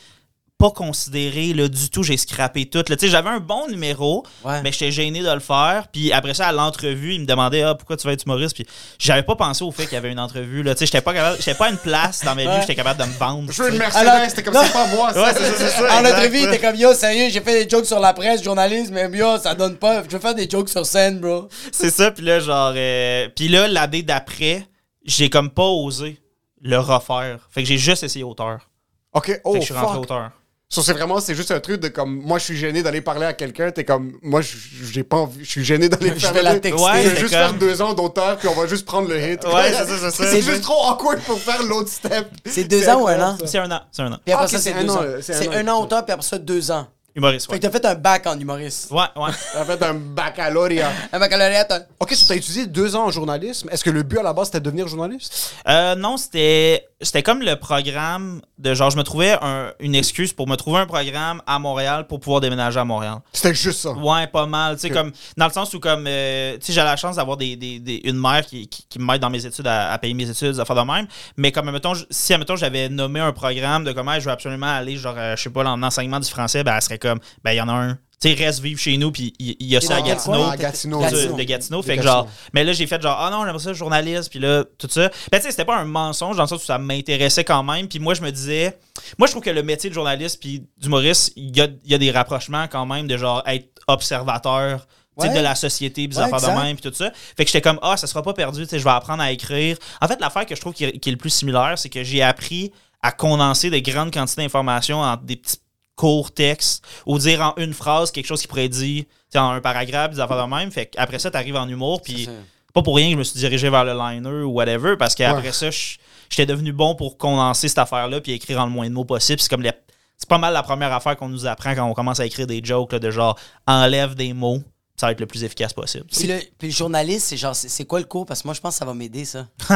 Pas 0.59 0.71
considéré, 0.71 1.53
là, 1.53 1.67
du 1.67 1.89
tout, 1.91 2.01
j'ai 2.01 2.17
scrappé 2.17 2.65
tout. 2.65 2.79
là. 2.79 2.95
Tu 2.95 3.05
sais, 3.05 3.07
j'avais 3.09 3.29
un 3.29 3.39
bon 3.39 3.67
numéro, 3.67 4.25
Ouais. 4.43 4.59
mais 4.63 4.71
j'étais 4.71 4.89
gêné 4.89 5.21
de 5.21 5.29
le 5.31 5.39
faire. 5.39 5.85
Puis 5.93 6.11
après 6.11 6.33
ça, 6.33 6.47
à 6.47 6.51
l'entrevue, 6.51 7.13
il 7.13 7.21
me 7.21 7.25
demandait, 7.27 7.61
ah, 7.61 7.75
pourquoi 7.75 7.95
tu 7.95 8.07
vas 8.07 8.13
être 8.13 8.23
humoriste? 8.25 8.55
Puis 8.55 8.65
j'avais 8.97 9.21
pas 9.21 9.35
pensé 9.35 9.63
au 9.63 9.71
fait 9.71 9.83
qu'il 9.83 9.93
y 9.93 9.97
avait 9.97 10.11
une 10.11 10.19
entrevue, 10.19 10.63
sais, 10.75 10.87
j'étais 10.87 11.01
pas 11.01 11.13
capable, 11.13 11.37
pas 11.59 11.65
à 11.67 11.69
une 11.69 11.77
place 11.77 12.23
dans 12.23 12.33
ma 12.33 12.41
vie 12.41 12.47
où 12.47 12.51
Ouais. 12.51 12.61
j'étais 12.61 12.73
capable 12.73 12.99
de 12.99 13.05
me 13.07 13.13
vendre. 13.19 13.51
Je 13.51 13.61
veux 13.61 13.69
une. 13.69 13.77
Mercedes, 13.77 14.07
Alors- 14.07 14.29
c'était 14.29 14.41
comme 14.41 14.55
non. 14.55 14.61
c'est 14.63 14.73
pas 14.73 14.87
moi. 14.87 15.13
ça. 15.13 15.21
Ouais, 15.23 15.33
c'est 15.35 15.43
ça, 15.43 15.53
c'est 15.57 15.69
ça. 15.69 15.95
En 15.95 15.99
exact, 15.99 16.17
entrevue, 16.17 16.41
ça. 16.41 16.51
t'es 16.51 16.59
comme 16.59 16.75
yo, 16.75 16.93
sérieux, 16.95 17.29
j'ai 17.29 17.41
fait 17.41 17.63
des 17.65 17.69
jokes 17.69 17.85
sur 17.85 17.99
la 17.99 18.13
presse, 18.13 18.41
journalisme, 18.41 18.95
mais 18.95 19.15
yo, 19.15 19.37
ça 19.37 19.53
donne 19.53 19.77
pas. 19.77 20.01
Je 20.05 20.09
veux 20.09 20.19
faire 20.19 20.33
des 20.33 20.49
jokes 20.49 20.69
sur 20.69 20.87
scène, 20.87 21.19
bro. 21.19 21.49
C'est 21.71 21.91
ça, 21.91 22.09
puis 22.09 22.25
là, 22.25 22.39
genre. 22.39 22.73
euh, 22.75 23.27
puis 23.35 23.47
là, 23.47 23.67
l'année 23.67 24.01
d'après, 24.01 24.67
j'ai 25.05 25.29
comme 25.29 25.51
pas 25.51 25.67
osé 25.67 26.19
le 26.63 26.79
refaire. 26.79 27.47
Fait 27.51 27.61
que 27.61 27.67
j'ai 27.67 27.77
juste 27.77 28.01
essayé 28.01 28.23
auteur. 28.23 28.67
Ok, 29.13 29.39
oh 29.43 29.53
Fait 29.53 29.59
que 29.59 29.65
je 29.65 29.71
suis 29.71 29.73
rentré 29.75 29.93
fuck. 29.93 30.03
auteur. 30.03 30.31
Ça, 30.69 30.81
c'est 30.83 30.91
vraiment, 30.91 31.21
c'est 31.21 31.33
juste 31.33 31.51
un 31.51 31.61
truc 31.61 31.79
de 31.79 31.87
comme, 31.87 32.13
moi, 32.25 32.39
je 32.39 32.43
suis 32.43 32.57
gêné 32.57 32.83
d'aller 32.83 32.99
parler 32.99 33.25
à 33.25 33.31
quelqu'un, 33.31 33.71
t'es 33.71 33.85
comme, 33.85 34.19
moi, 34.21 34.41
je- 34.41 34.57
j'ai 34.91 35.03
pas 35.05 35.15
envie, 35.15 35.45
je 35.45 35.49
suis 35.49 35.63
gêné 35.63 35.87
d'aller 35.87 36.09
Je 36.13 36.19
faire 36.19 36.33
vais 36.33 36.41
la 36.43 36.59
texter. 36.59 36.83
Ouais, 36.83 37.03
Je 37.03 37.09
vais 37.09 37.15
juste 37.15 37.21
comme- 37.33 37.39
faire 37.39 37.53
deux 37.53 37.81
ans 37.81 37.93
d'auteur, 37.93 38.35
puis 38.37 38.49
on 38.49 38.53
va 38.53 38.67
juste 38.67 38.85
prendre 38.85 39.07
le 39.07 39.17
hit. 39.17 39.45
Ouais, 39.45 39.71
c'est 39.71 39.85
ça, 39.85 39.85
c'est 39.87 40.11
ça. 40.11 40.29
C'est 40.29 40.41
juste 40.41 40.63
trop 40.63 40.89
awkward 40.91 41.21
pour 41.21 41.39
faire 41.39 41.63
l'autre 41.63 41.89
step. 41.89 42.27
C'est 42.45 42.65
deux 42.65 42.87
ans 42.89 43.01
ou 43.03 43.07
un 43.07 43.21
an? 43.31 43.37
C'est 43.45 43.59
un 43.59 43.71
an. 43.71 43.79
C'est 43.93 44.01
un 44.01 44.11
an. 44.11 44.17
Puis 44.25 44.33
après 44.33 44.45
Ah, 44.45 44.47
ça, 44.49 44.59
c'est 44.59 44.73
deux 44.73 44.79
un 44.79 44.89
ans. 44.89 44.97
an, 44.97 45.05
c'est 45.21 45.47
un 45.55 45.67
an, 45.69 45.77
an 45.77 45.83
auteur, 45.83 46.03
puis 46.03 46.11
après 46.11 46.25
ça, 46.27 46.37
deux 46.37 46.69
ans. 46.69 46.85
Humoriste, 47.17 47.47
Fait 47.47 47.53
ouais. 47.53 47.59
que 47.59 47.65
t'as 47.65 47.71
fait 47.71 47.85
un 47.85 47.95
bac 47.95 48.27
en 48.27 48.39
humoriste. 48.39 48.91
Ouais, 48.91 48.99
ouais. 49.15 49.31
T'as 49.53 49.65
fait 49.65 49.83
un 49.83 49.95
baccalauréat. 49.95 50.91
Un 51.11 51.19
baccalauréat, 51.19 51.65
t'as- 51.65 51.81
Ok, 51.99 52.13
so 52.13 52.25
t'as 52.27 52.35
étudié 52.35 52.67
deux 52.67 52.95
ans 52.95 53.05
en 53.07 53.11
journalisme. 53.11 53.67
Est-ce 53.71 53.83
que 53.83 53.89
le 53.89 54.03
but 54.03 54.19
à 54.19 54.23
la 54.23 54.33
base 54.33 54.47
c'était 54.47 54.59
de 54.59 54.65
devenir 54.65 54.87
journaliste? 54.87 55.55
Euh, 55.67 55.95
non, 55.95 56.17
c'était 56.17 56.87
c'était 57.01 57.21
comme 57.21 57.41
le 57.43 57.55
programme 57.55 58.41
de 58.57 58.73
genre, 58.73 58.89
je 58.89 58.97
me 58.97 59.03
trouvais 59.03 59.37
un- 59.41 59.71
une 59.79 59.93
excuse 59.93 60.33
pour 60.33 60.47
me 60.47 60.55
trouver 60.55 60.79
un 60.79 60.87
programme 60.87 61.41
à 61.45 61.59
Montréal 61.59 62.07
pour 62.07 62.19
pouvoir 62.19 62.41
déménager 62.41 62.79
à 62.79 62.85
Montréal. 62.85 63.17
C'était 63.33 63.53
juste 63.53 63.81
ça. 63.81 63.91
Ouais, 63.91 64.25
pas 64.27 64.47
mal. 64.47 64.75
Tu 64.75 64.81
sais, 64.81 64.89
comme, 64.89 65.11
dans 65.37 65.45
le 65.45 65.51
sens 65.53 65.71
où, 65.75 65.79
comme, 65.79 66.05
euh, 66.07 66.53
tu 66.57 66.65
sais, 66.67 66.73
j'ai 66.73 66.81
la 66.81 66.95
chance 66.95 67.17
d'avoir 67.17 67.37
des, 67.37 67.55
des- 67.55 67.79
des- 67.79 68.01
une 68.05 68.19
mère 68.19 68.43
qui, 68.45 68.67
qui, 68.67 68.83
qui 68.89 68.97
m'aide 68.99 69.21
dans 69.21 69.29
mes 69.29 69.45
études 69.45 69.67
à, 69.67 69.91
à 69.93 69.97
payer 69.99 70.15
mes 70.15 70.27
études, 70.29 70.59
à 70.59 70.65
faire 70.65 70.75
de 70.75 70.81
même. 70.91 71.05
Mais 71.35 71.51
comme, 71.51 71.69
mettons, 71.71 71.93
si, 72.09 72.33
admettons, 72.33 72.55
j'avais 72.55 72.89
nommé 72.89 73.19
un 73.19 73.31
programme 73.31 73.83
de 73.83 73.91
comment 73.91 74.19
je 74.19 74.25
veux 74.25 74.31
absolument 74.31 74.67
aller, 74.75 74.97
genre, 74.97 75.15
euh, 75.17 75.35
je 75.35 75.43
sais 75.43 75.49
pas, 75.51 75.63
en 75.65 75.81
enseignement 75.83 76.19
du 76.19 76.29
français, 76.29 76.63
ben, 76.63 76.75
elle 76.75 76.81
serait 76.81 76.97
comme, 77.07 77.19
ben, 77.43 77.51
il 77.51 77.57
y 77.57 77.61
en 77.61 77.69
a 77.69 77.73
un. 77.73 77.97
Tu 78.19 78.29
sais, 78.29 78.43
reste 78.45 78.61
vivre 78.61 78.79
chez 78.79 78.97
nous, 78.97 79.11
puis 79.11 79.31
il 79.37 79.55
y, 79.67 79.77
a 79.77 79.81
ça 79.81 79.97
à 79.97 80.01
Gatineau. 80.01 80.37
coin? 80.37 80.49
À 80.49 80.57
Gatineau. 80.57 80.97
de- 80.97 81.03
Gatineau. 81.03 81.35
de 81.37 81.43
Gatineau. 81.43 81.81
Fait 81.83 81.91
que 81.91 81.95
Gatineau. 81.97 82.13
genre, 82.13 82.27
mais 82.51 82.63
là, 82.63 82.73
j'ai 82.73 82.87
fait 82.87 82.99
genre, 82.99 83.15
ah 83.19 83.29
non, 83.29 83.45
j'aimerais 83.45 83.59
ça 83.63 83.73
journaliste, 83.73 84.31
puis 84.31 84.39
là, 84.39 84.63
tout 84.79 84.87
ça. 84.89 85.11
Ben, 85.31 85.37
tu 85.37 85.43
sais, 85.45 85.51
c'était 85.51 85.65
pas 85.65 85.77
un 85.77 85.85
mensonge 85.85 86.35
dans 86.35 86.41
le 86.41 86.49
sens 86.49 86.63
où 86.63 86.65
ça 86.65 86.79
m'intéressait 86.79 87.43
quand 87.43 87.61
même. 87.61 87.87
Puis 87.87 87.99
moi, 87.99 88.15
je 88.15 88.21
me 88.23 88.31
disais, 88.31 88.75
moi, 89.19 89.27
je 89.27 89.33
trouve 89.33 89.43
que 89.43 89.51
le 89.51 89.61
métier 89.61 89.91
de 89.91 89.93
journaliste 89.93 90.39
puis 90.39 90.63
d'humoriste, 90.79 91.33
il 91.35 91.55
y 91.55 91.61
a, 91.61 91.67
il 91.85 91.91
y 91.91 91.93
a 91.93 91.99
des 91.99 92.09
rapprochements 92.09 92.67
quand 92.67 92.87
même 92.87 93.05
de 93.05 93.17
genre 93.17 93.43
être 93.45 93.69
observateur 93.87 94.87
Ouais. 95.17 95.29
de 95.33 95.39
la 95.39 95.55
société, 95.55 96.07
des 96.07 96.15
Ouais, 96.15 96.23
affaires 96.31 96.41
de 96.55 96.59
même, 96.63 96.77
puis 96.77 96.91
tout 96.91 96.95
ça. 96.95 97.11
Fait 97.35 97.43
que 97.43 97.49
j'étais 97.51 97.61
comme, 97.61 97.79
ah, 97.81 97.97
ça 97.97 98.05
sera 98.05 98.21
pas 98.21 98.33
perdu, 98.33 98.61
tu 98.63 98.69
sais, 98.69 98.77
je 98.77 98.83
vais 98.83 98.91
apprendre 98.91 99.23
à 99.23 99.31
écrire. 99.31 99.75
En 99.99 100.07
fait, 100.07 100.19
l'affaire 100.21 100.45
que 100.45 100.53
je 100.55 100.61
trouve 100.61 100.73
qui 100.73 100.83
est, 100.85 100.99
qui 100.99 101.09
est 101.09 101.11
le 101.11 101.17
plus 101.17 101.31
similaire, 101.31 101.73
c'est 101.75 101.89
que 101.89 102.03
j'ai 102.03 102.21
appris 102.21 102.71
à 103.01 103.11
condenser 103.11 103.71
des 103.71 103.81
grandes 103.81 104.13
quantités 104.13 104.43
d'informations 104.43 104.99
en 105.01 105.17
des 105.17 105.37
petits 105.37 105.57
courts 105.97 106.31
textes, 106.31 106.85
ou 107.05 107.17
dire 107.19 107.41
en 107.41 107.53
une 107.61 107.73
phrase 107.73 108.11
quelque 108.11 108.27
chose 108.27 108.39
qui 108.39 108.47
pourrait 108.47 108.69
dire, 108.69 109.03
tu 109.29 109.37
en 109.37 109.49
un 109.49 109.59
paragraphe, 109.59 110.11
des 110.11 110.19
affaires 110.21 110.41
de 110.45 110.49
même. 110.49 110.71
Fait 110.71 110.85
qu'après 110.85 111.19
ça, 111.19 111.29
t'arrives 111.29 111.57
en 111.57 111.67
humour, 111.67 112.01
puis 112.01 112.29
pas 112.73 112.81
pour 112.83 112.95
rien 112.95 113.07
que 113.07 113.13
je 113.13 113.17
me 113.17 113.23
suis 113.23 113.39
dirigé 113.39 113.69
vers 113.69 113.83
le 113.83 113.93
liner 113.93 114.43
ou 114.43 114.51
whatever, 114.51 114.95
parce 114.97 115.13
qu'après 115.15 115.47
Ouais. 115.47 115.51
ça, 115.51 115.69
je- 115.71 115.97
j'étais 116.29 116.45
devenu 116.45 116.71
bon 116.71 116.95
pour 116.95 117.17
condenser 117.17 117.67
cette 117.67 117.79
affaire-là 117.79 118.21
puis 118.21 118.31
écrire 118.31 118.61
en 118.61 118.65
le 118.65 118.71
moins 118.71 118.87
de 118.87 118.93
mots 118.93 119.03
possible. 119.05 119.41
C'est 119.41 119.49
comme 119.49 119.63
les- 119.63 119.71
c'est 120.17 120.29
pas 120.29 120.37
mal 120.37 120.53
la 120.53 120.63
première 120.63 120.93
affaire 120.93 121.17
qu'on 121.17 121.29
nous 121.29 121.45
apprend 121.47 121.73
quand 121.75 121.85
on 121.89 121.93
commence 121.93 122.19
à 122.19 122.25
écrire 122.25 122.45
des 122.47 122.61
jokes 122.63 122.93
là, 122.93 122.99
de 122.99 123.09
genre 123.11 123.37
enlève 123.67 124.13
des 124.15 124.33
mots, 124.33 124.61
ça 124.99 125.05
va 125.05 125.11
être 125.11 125.19
le 125.19 125.27
plus 125.27 125.43
efficace 125.43 125.73
possible. 125.73 126.05
Puis 126.11 126.25
le, 126.27 126.39
puis 126.57 126.69
le 126.69 126.73
journaliste, 126.73 127.27
c'est 127.27 127.37
genre, 127.37 127.55
c'est 127.55 127.85
quoi 127.85 127.99
le 127.99 128.05
cours? 128.05 128.25
Parce 128.25 128.41
que 128.41 128.47
moi, 128.47 128.55
je 128.55 128.61
pense 128.61 128.73
que 128.73 128.79
ça 128.79 128.85
va 128.85 128.95
m'aider, 128.95 129.25
ça. 129.25 129.47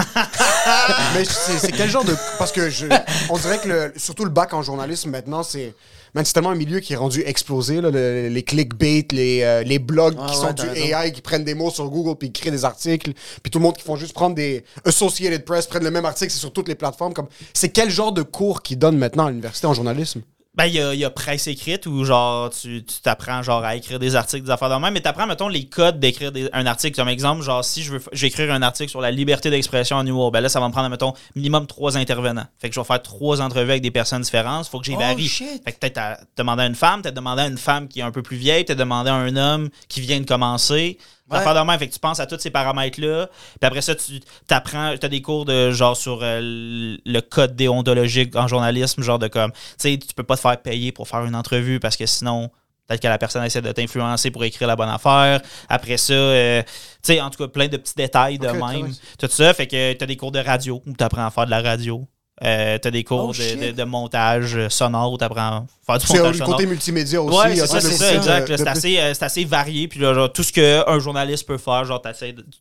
Mais 1.14 1.24
c'est 1.26 1.72
quel 1.72 1.92
genre 1.92 2.04
de. 2.04 2.16
Parce 2.40 2.52
que 2.52 2.72
je, 2.72 2.88
on 3.30 3.38
dirait 3.38 3.60
que 3.60 3.68
le- 3.68 3.94
surtout 3.98 4.24
le 4.26 4.32
bac 4.32 4.52
en 4.54 4.64
journalisme 4.64 5.12
maintenant, 5.12 5.44
c'est. 5.44 5.76
Man, 6.16 6.26
c'est 6.26 6.34
tellement 6.34 6.50
un 6.50 6.56
milieu 6.56 6.80
qui 6.80 6.94
est 6.94 6.98
rendu 6.98 7.22
explosé. 7.24 7.82
là, 7.82 7.92
le- 7.92 8.30
les 8.30 8.44
clickbait, 8.44 9.06
les, 9.12 9.44
euh, 9.44 9.62
les 9.64 9.78
blogs 9.78 10.16
qui 10.16 10.22
ouais, 10.36 10.42
sont 10.48 10.54
du 10.54 10.64
raison. 10.64 10.98
AI, 10.98 11.12
qui 11.14 11.22
prennent 11.22 11.44
des 11.46 11.54
mots 11.54 11.70
sur 11.70 11.88
Google 11.90 12.18
puis 12.18 12.32
qui 12.32 12.42
créent 12.42 12.52
des 12.52 12.66
articles. 12.66 13.14
Puis 13.44 13.52
tout 13.52 13.60
le 13.60 13.64
monde 13.64 13.78
qui 13.78 13.84
font 13.84 13.96
juste 13.98 14.14
prendre 14.14 14.36
des. 14.36 14.66
Associated 14.86 15.46
Press, 15.46 15.68
prennent 15.68 15.84
le 15.84 15.92
même 15.92 16.06
article, 16.06 16.32
c'est 16.32 16.40
sur 16.40 16.52
toutes 16.52 16.68
les 16.68 16.76
plateformes. 16.76 17.14
comme 17.14 17.28
C'est 17.54 17.70
quel 17.70 17.92
genre 17.92 18.12
de 18.12 18.24
cours 18.24 18.64
qu'ils 18.64 18.80
donnent 18.80 18.98
maintenant 18.98 19.28
à 19.28 19.30
l'université 19.30 19.68
en 19.68 19.76
journalisme? 19.76 20.22
Ben, 20.54 20.66
il 20.66 20.74
y 20.74 20.82
a, 20.82 20.94
il 20.94 21.00
y 21.00 21.06
a 21.06 21.10
presse 21.10 21.48
écrite 21.48 21.86
où, 21.86 22.04
genre, 22.04 22.50
tu 22.50 22.84
tu 22.84 23.00
t'apprends, 23.02 23.42
genre, 23.42 23.64
à 23.64 23.78
écrire 23.78 24.00
des 24.00 24.18
articles, 24.18 24.44
des 24.44 24.52
affaires 24.52 24.70
de 24.70 24.76
même, 24.76 24.94
mais 24.94 25.00
t'apprends, 25.00 25.26
mettons, 25.26 25.48
les 25.48 25.64
codes 25.66 25.98
d'écrire 26.02 26.30
un 26.52 26.66
article. 26.66 26.94
Comme 26.98 27.08
exemple, 27.08 27.42
genre, 27.42 27.64
si 27.64 27.84
je 27.84 27.94
veux, 27.94 28.00
f- 28.00 28.10
je 28.12 28.20
vais 28.20 28.28
écrire 28.28 28.52
un 28.52 28.62
article 28.62 28.90
sur 28.90 29.00
la 29.00 29.12
liberté 29.12 29.50
d'expression 29.50 29.96
en 29.96 30.06
humour, 30.06 30.30
ben 30.30 30.42
là, 30.42 30.50
ça 30.50 30.60
va 30.60 30.68
me 30.68 30.74
prendre, 30.74 30.90
mettons, 30.90 31.14
minimum 31.36 31.68
trois 31.68 31.98
intervenants. 31.98 32.48
Fait 32.60 32.68
que 32.68 32.76
je 32.76 32.82
vais 32.82 32.86
faire 32.86 33.02
trois 33.02 33.40
entrevues 33.40 33.70
avec 33.72 33.82
des 33.82 33.92
personnes 33.92 34.24
différentes. 34.24 34.68
Faut 34.68 34.80
que 34.80 34.86
j'y 34.86 34.96
Oh, 34.96 35.00
varie. 35.00 35.30
Fait 35.30 35.72
que 35.72 35.80
peut-être 35.80 35.94
t'as 35.94 36.18
demandé 36.36 36.64
à 36.64 36.66
une 36.66 36.76
femme, 36.76 37.02
t'as 37.02 37.12
demandé 37.12 37.44
à 37.44 37.48
une 37.48 37.58
femme 37.58 37.88
qui 37.88 38.02
est 38.02 38.04
un 38.04 38.12
peu 38.12 38.22
plus 38.22 38.36
vieille, 38.36 38.66
t'as 38.66 38.76
demandé 38.76 39.10
à 39.10 39.16
un 39.16 39.38
homme 39.38 39.70
qui 39.88 40.02
vient 40.02 40.20
de 40.20 40.26
commencer. 40.26 40.98
Affaire 41.38 41.56
de 41.56 41.60
même, 41.60 41.80
fait 41.80 41.88
que 41.88 41.94
tu 41.94 42.00
penses 42.00 42.20
à 42.20 42.26
tous 42.26 42.40
ces 42.40 42.50
paramètres-là. 42.50 43.28
Puis 43.28 43.68
après 43.68 43.82
ça, 43.82 43.96
tu 43.96 44.20
t'apprends, 44.48 44.96
t'as 45.00 45.08
des 45.08 45.22
cours 45.22 45.46
de 45.46 45.72
genre 45.72 45.96
sur 45.96 46.20
euh, 46.22 46.40
le 46.42 47.20
code 47.22 47.56
déontologique 47.56 48.36
en 48.36 48.48
journalisme, 48.48 49.02
genre 49.02 49.20
de 49.20 49.28
comme, 49.28 49.52
tu 49.52 49.60
sais, 49.78 49.98
tu 49.98 50.14
peux 50.14 50.24
pas 50.24 50.36
te 50.36 50.42
faire 50.42 50.62
payer 50.62 50.92
pour 50.92 51.08
faire 51.08 51.26
une 51.26 51.36
entrevue 51.36 51.80
parce 51.80 51.96
que 51.96 52.06
sinon, 52.06 52.50
peut-être 52.88 53.02
que 53.02 53.08
la 53.08 53.18
personne 53.18 53.44
essaie 53.44 53.62
de 53.62 53.72
t'influencer 53.72 54.32
pour 54.32 54.44
écrire 54.44 54.68
la 54.68 54.76
bonne 54.76 54.90
affaire. 54.90 55.42
Après 55.70 55.98
ça, 55.98 56.14
euh, 56.14 56.62
tu 56.64 57.14
sais, 57.14 57.22
en 57.22 57.30
tout 57.30 57.38
cas, 57.38 57.48
plein 57.48 57.68
de 57.68 57.78
petits 57.78 57.96
détails 57.96 58.38
de 58.38 58.48
même. 58.48 58.94
Tout 59.18 59.28
ça, 59.30 59.54
fait 59.54 59.68
que 59.68 59.94
t'as 59.94 60.06
des 60.06 60.18
cours 60.18 60.32
de 60.32 60.40
radio 60.40 60.82
où 60.86 60.94
t'apprends 60.94 61.26
à 61.26 61.32
faire 61.32 61.46
de 61.46 61.52
la 61.52 61.62
radio. 61.62 62.08
Euh, 62.44 62.78
t'as 62.80 62.90
des 62.90 63.04
cours 63.04 63.26
Oh, 63.26 63.28
de, 63.30 63.34
shit. 63.34 63.60
de- 63.60 63.72
de 63.72 63.84
montage 63.84 64.68
sonore 64.70 65.14
où 65.14 65.18
t'apprends 65.18 65.40
à 65.42 65.64
faire 65.86 65.98
du 66.00 66.08
C'est 66.08 66.18
montage 66.18 66.32
le 66.34 66.38
sonore. 66.40 66.56
côté 66.58 66.66
multimédia 66.68 67.22
aussi. 67.22 67.38
Ouais, 67.38 67.56
c'est 67.56 67.68
ça, 67.68 68.14
exact. 68.16 68.48
de 68.52 68.58
C'est 68.58 68.68
assez, 68.68 68.98
euh, 69.00 69.14
c'est 69.14 69.24
assez 69.26 69.46
varié. 69.46 69.88
Puis 69.88 70.00
là, 70.00 70.14
genre, 70.16 70.32
tout 70.34 70.42
ce 70.42 70.52
qu'un 70.52 71.00
journaliste 71.00 71.46
peut 71.46 71.60
faire, 71.60 71.86
genre, 71.86 72.02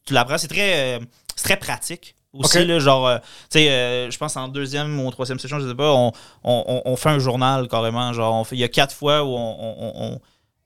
tu 0.04 0.12
l'apprends. 0.12 0.36
C'est 0.36 0.48
très, 0.48 0.96
euh, 0.96 0.98
c'est 1.34 1.44
très 1.44 1.56
pratique. 1.56 2.14
Aussi, 2.34 2.64
là, 2.64 2.78
genre, 2.78 3.08
euh, 3.08 3.18
tu 3.50 3.58
sais, 3.58 3.70
euh, 3.70 4.10
je 4.10 4.16
pense 4.18 4.36
en 4.36 4.46
deuxième 4.48 5.00
ou 5.00 5.10
troisième 5.10 5.38
session, 5.40 5.58
je 5.58 5.68
sais 5.68 5.74
pas, 5.74 5.90
on, 5.92 6.12
on, 6.44 6.64
on- 6.68 6.82
on 6.84 6.96
fait 6.96 7.08
un 7.08 7.18
journal 7.18 7.66
carrément. 7.66 8.12
Genre, 8.12 8.46
il 8.52 8.58
y 8.58 8.64
a 8.64 8.68
quatre 8.68 8.94
fois 8.94 9.24
où 9.24 9.28
on, 9.34 9.56
on, 9.58 9.92
on- 10.12 10.20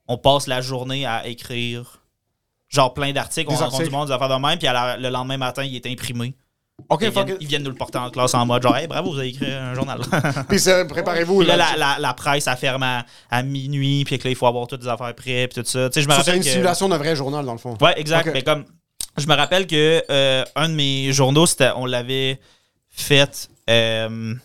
on 0.07 0.17
passe 0.17 0.45
la 0.45 0.61
journée 0.61 1.05
à 1.07 1.25
écrire, 1.25 2.01
genre, 2.69 2.93
plein 2.93 3.13
d'articles. 3.13 3.49
On 3.51 3.55
rencontre 3.55 3.83
du 3.83 3.89
monde, 3.89 4.07
des 4.09 4.13
affaires 4.13 4.29
de 4.29 4.35
même. 4.45 4.59
Puis 4.59 4.67
la- 4.67 4.97
le 4.97 5.09
lendemain 5.09 5.37
matin, 5.37 5.63
il 5.63 5.75
est 5.75 5.87
imprimé. 5.87 6.35
Ok, 6.89 7.01
ils, 7.01 7.09
viennent, 7.09 7.29
it. 7.29 7.37
ils 7.39 7.47
viennent 7.47 7.63
nous 7.63 7.69
le 7.71 7.75
porter 7.75 7.97
en 7.97 8.09
classe 8.09 8.33
en 8.33 8.45
mode, 8.45 8.61
genre, 8.61 8.75
hey, 8.75 8.85
bravo, 8.87 9.11
vous 9.11 9.19
avez 9.19 9.29
écrit 9.29 9.51
un 9.51 9.73
journal. 9.73 9.99
Puis 10.49 10.59
préparez-vous. 10.89 11.39
Puis 11.39 11.47
là, 11.47 11.55
la, 11.55 11.75
la, 11.77 11.97
la 11.99 12.13
presse, 12.13 12.47
elle 12.47 12.57
ferme 12.57 12.83
à, 12.83 13.05
à 13.31 13.43
minuit, 13.43 14.03
puis 14.05 14.19
que 14.19 14.25
là, 14.25 14.29
il 14.29 14.35
faut 14.35 14.45
avoir 14.45 14.67
toutes 14.67 14.83
les 14.83 14.89
affaires 14.89 15.15
prêtes, 15.15 15.53
puis 15.53 15.63
tout 15.63 15.69
ça. 15.69 15.89
Tu 15.89 15.93
sais, 15.95 16.01
je 16.01 16.07
me 16.07 16.13
Ça, 16.13 16.23
C'est 16.23 16.35
une 16.35 16.43
que... 16.43 16.49
simulation 16.49 16.89
d'un 16.89 16.97
vrai 16.97 17.15
journal, 17.15 17.45
dans 17.45 17.53
le 17.53 17.57
fond. 17.57 17.77
Ouais, 17.81 17.99
exact. 17.99 18.29
Mais 18.31 18.43
comme, 18.43 18.65
je 19.17 19.25
me 19.25 19.33
rappelle 19.35 19.65
que 19.67 20.03
euh, 20.09 20.43
un 20.55 20.69
de 20.69 20.73
mes 20.73 21.11
journaux, 21.13 21.45
c'était, 21.47 21.71
on 21.75 21.85
l'avait 21.85 22.39
fait 22.91 23.49
euh, 23.69 24.35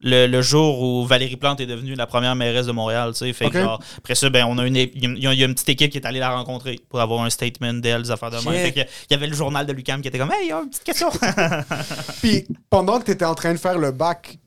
le, 0.00 0.26
le 0.26 0.42
jour 0.42 0.80
où 0.80 1.06
Valérie 1.06 1.36
Plante 1.36 1.60
est 1.60 1.66
devenue 1.66 1.94
la 1.94 2.06
première 2.06 2.34
mairesse 2.36 2.66
de 2.66 2.72
Montréal. 2.72 3.10
Tu 3.12 3.18
sais, 3.18 3.32
fait 3.32 3.50
que 3.50 3.58
Ok. 3.58 3.62
genre, 3.64 3.82
après 3.96 4.14
ça, 4.14 4.30
ben, 4.30 4.46
on 4.48 4.58
a 4.58 4.66
une, 4.66 4.76
il 4.76 5.18
y 5.18 5.26
a, 5.26 5.32
une 5.46 5.54
petite 5.54 5.68
équipe 5.70 5.90
qui 5.90 5.98
est 5.98 6.06
allée 6.06 6.20
la 6.20 6.30
rencontrer 6.30 6.80
pour 6.88 7.00
avoir 7.00 7.22
un 7.24 7.30
statement 7.30 7.74
d'elle, 7.74 8.02
des 8.02 8.10
affaires 8.10 8.30
de 8.30 8.36
même. 8.36 8.72
Il 8.74 8.86
y 9.10 9.14
avait 9.14 9.26
le 9.26 9.34
journal 9.34 9.66
de 9.66 9.72
Lucam 9.72 10.00
qui 10.00 10.08
était 10.08 10.18
comme, 10.18 10.30
hey, 10.30 10.44
il 10.44 10.48
y 10.48 10.52
a 10.52 10.60
une 10.60 10.68
petite 10.70 10.84
question. 10.84 11.10
Puis 12.22 12.46
pendant 12.70 13.00
que 13.00 13.06
tu 13.06 13.10
étais 13.12 13.24
en 13.24 13.34
train 13.34 13.52
de 13.52 13.58
faire 13.58 13.78
le 13.78 13.90
bac, 13.90 14.38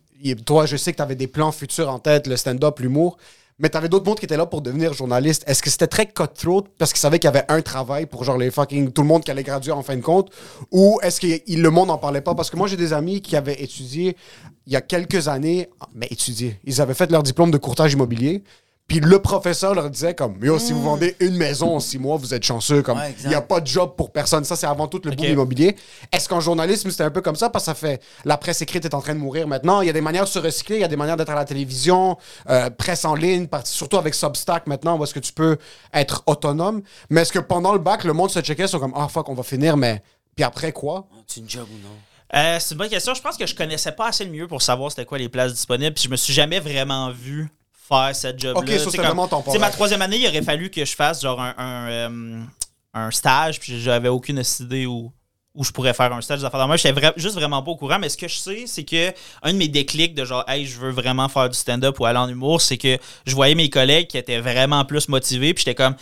toi, 0.45 0.65
je 0.65 0.77
sais 0.77 0.91
que 0.91 0.97
tu 0.97 1.03
avais 1.03 1.15
des 1.15 1.27
plans 1.27 1.51
futurs 1.51 1.89
en 1.89 1.99
tête, 1.99 2.27
le 2.27 2.37
stand-up, 2.37 2.79
l'humour, 2.79 3.17
mais 3.62 3.69
tu 3.69 3.78
avais 3.78 3.88
d'autres 3.88 4.06
mondes 4.06 4.19
qui 4.19 4.26
étaient 4.26 4.38
là 4.38 4.47
pour 4.47 4.62
devenir 4.62 4.93
journaliste. 4.93 5.43
Est-ce 5.45 5.62
que 5.62 5.69
c'était 5.69 5.88
très 5.88 6.08
cutthroat 6.08 6.63
parce 6.80 6.91
qu'ils 6.91 7.00
savaient 7.00 7.19
qu'il 7.19 7.28
y 7.28 7.34
avait 7.34 7.45
un 7.47 7.62
travail 7.62 8.08
pour 8.08 8.24
genre 8.24 8.38
les 8.38 8.50
fucking 8.50 8.91
tout 8.91 9.04
le 9.04 9.08
monde 9.08 9.24
qui 9.24 9.30
allait 9.30 9.43
graduer 9.43 9.71
en 9.71 9.84
fin 9.84 9.95
de 9.95 10.02
compte? 10.02 10.32
Ou 10.71 11.00
est-ce 11.04 11.21
que 11.21 11.28
le 11.28 11.69
monde 11.69 11.89
n'en 11.89 12.00
parlait 12.00 12.21
pas? 12.21 12.34
Parce 12.34 12.50
que 12.50 12.58
moi 12.58 12.67
j'ai 12.67 12.78
des 12.78 12.91
amis 12.91 13.21
qui 13.21 13.36
avaient 13.36 13.62
étudié 13.62 14.17
il 14.65 14.74
y 14.74 14.76
a 14.76 14.82
quelques 14.82 15.28
années, 15.28 15.69
mais 15.93 16.08
étudié, 16.10 16.60
ils 16.63 16.82
avaient 16.82 16.93
fait 16.93 17.12
leur 17.12 17.24
diplôme 17.24 17.52
de 17.52 17.58
courtage 17.58 17.93
immobilier. 17.93 18.43
Puis 18.91 18.99
le 18.99 19.19
professeur 19.19 19.73
leur 19.73 19.89
disait 19.89 20.13
comme 20.15 20.38
yo 20.43 20.60
si 20.60 20.73
vous 20.73 20.82
vendez 20.82 21.15
une 21.21 21.38
maison 21.38 21.77
en 21.77 21.80
six 21.80 21.97
mois 21.97 22.17
vous 22.17 22.34
êtes 22.34 22.43
chanceux 22.43 22.82
comme 22.82 23.01
il 23.23 23.30
n'y 23.30 23.36
a 23.36 23.41
pas 23.41 23.62
de 23.62 23.67
job 23.67 23.93
pour 23.95 24.12
personne 24.12 24.43
ça 24.43 24.58
c'est 24.58 24.67
avant 24.67 24.89
tout 24.89 24.99
le 25.06 25.12
Ok. 25.12 25.15
boom 25.17 25.27
immobilier 25.27 25.77
est-ce 26.12 26.27
qu'en 26.27 26.41
journalisme 26.41 26.91
c'était 26.91 27.06
un 27.06 27.10
peu 27.10 27.21
comme 27.21 27.38
ça? 27.38 27.49
Parce 27.49 27.63
que 27.63 27.71
ça 27.71 27.73
fait 27.73 28.01
la 28.25 28.36
presse 28.36 28.62
écrite 28.62 28.84
est 28.84 28.93
en 28.93 28.99
train 28.99 29.15
de 29.15 29.19
mourir 29.19 29.47
maintenant 29.47 29.80
il 29.80 29.88
y 29.88 29.89
a 29.89 29.93
des 29.93 30.01
manières 30.01 30.25
de 30.25 30.30
se 30.30 30.39
recycler 30.39 30.75
il 30.75 30.82
y 30.82 30.84
a 30.84 30.89
des 30.89 30.97
manières 30.97 31.15
d'être 31.15 31.30
à 31.30 31.36
la 31.36 31.45
télévision 31.45 32.17
euh, 32.49 32.69
presse 32.69 33.06
en 33.06 33.15
ligne 33.15 33.47
surtout 33.63 33.95
avec 33.95 34.13
Substack 34.13 34.67
maintenant 34.67 34.97
où 34.97 35.04
est-ce 35.06 35.13
que 35.13 35.21
tu 35.21 35.32
peux 35.32 35.56
être 35.93 36.23
autonome 36.25 36.82
mais 37.10 37.21
est-ce 37.21 37.32
que 37.32 37.39
pendant 37.39 37.71
le 37.71 37.80
bac 37.80 38.04
le 38.04 38.12
monde 38.12 38.30
se 38.30 38.41
checkait 38.41 38.67
sur 38.67 38.82
comme 38.82 38.93
ah 38.97 39.08
fuck 39.08 39.30
on 39.30 39.36
va 39.36 39.43
finir 39.43 39.77
mais 39.77 40.04
puis 40.36 40.43
après 40.43 40.73
quoi? 40.73 41.08
C'est 41.27 41.39
une 41.39 41.49
job 41.49 41.65
ou 41.73 41.77
non? 41.82 41.95
Euh, 42.34 42.58
c'est 42.60 42.73
une 42.73 42.77
bonne 42.77 42.89
question. 42.89 43.13
Je 43.13 43.21
pense 43.21 43.36
que 43.38 43.45
je 43.45 43.54
connaissais 43.54 43.91
pas 43.91 44.08
assez 44.08 44.23
le 44.23 44.32
mieux 44.32 44.47
pour 44.47 44.62
savoir 44.62 44.89
c'était 44.89 45.04
quoi 45.06 45.17
les 45.17 45.27
places 45.27 45.54
disponibles. 45.54 45.93
Puis 45.93 46.06
je 46.06 46.10
me 46.10 46.15
suis 46.15 46.32
jamais 46.32 46.62
vraiment 46.62 47.12
vu 47.12 47.49
faire 47.91 48.15
cette 48.15 48.39
job-là. 48.39 48.60
Ok, 48.60 48.67
ça, 48.80 48.86
comme- 48.97 49.06
vraiment 49.08 49.27
ma 49.60 49.69
troisième 49.69 50.01
année, 50.01 50.17
il 50.17 50.27
aurait 50.27 50.41
fallu 50.41 50.69
que 50.69 50.84
je 50.86 50.95
fasse 50.95 51.21
genre 51.21 51.41
un, 51.41 51.54
un, 51.58 51.89
euh, 51.89 52.41
un 52.93 53.12
stage. 53.12 53.60
Puis 53.60 53.80
j'avais 53.82 54.10
aucune 54.10 54.41
idée 54.62 54.86
où, 54.86 55.12
où 55.54 55.63
je 55.65 55.71
pourrais 55.71 55.93
faire 55.93 56.13
un 56.13 56.21
stage 56.21 56.41
d'affaires 56.41 56.65
moi. 56.67 56.77
J'étais 56.77 56.99
vra- 56.99 57.13
juste 57.17 57.36
vraiment 57.36 57.62
pas 57.62 57.71
au 57.71 57.75
courant. 57.75 57.99
Mais 57.99 58.10
ce 58.10 58.17
que 58.17 58.27
je 58.27 58.38
sais, 58.38 58.63
c'est 58.67 58.84
que 58.86 59.12
un 59.43 59.51
de 59.54 59.58
mes 59.58 59.67
déclics 59.67 60.15
de 60.15 60.23
genre, 60.25 60.43
hey, 60.47 60.65
je 60.65 60.80
veux 60.80 60.91
vraiment 60.91 61.27
faire 61.27 61.49
du 61.49 61.58
stand-up 61.58 61.99
ou 61.99 62.06
aller 62.06 62.19
en 62.19 62.30
humour, 62.30 62.62
c'est 62.62 62.77
que 62.77 62.97
je 63.25 63.36
voyais 63.36 63.56
mes 63.56 63.69
collègues 63.69 64.08
qui 64.08 64.17
étaient 64.17 64.39
vraiment 64.39 64.86
plus 64.86 65.10
motivés. 65.10 65.54
Puis 65.54 65.63
j'étais 65.65 65.75
comme. 65.75 65.95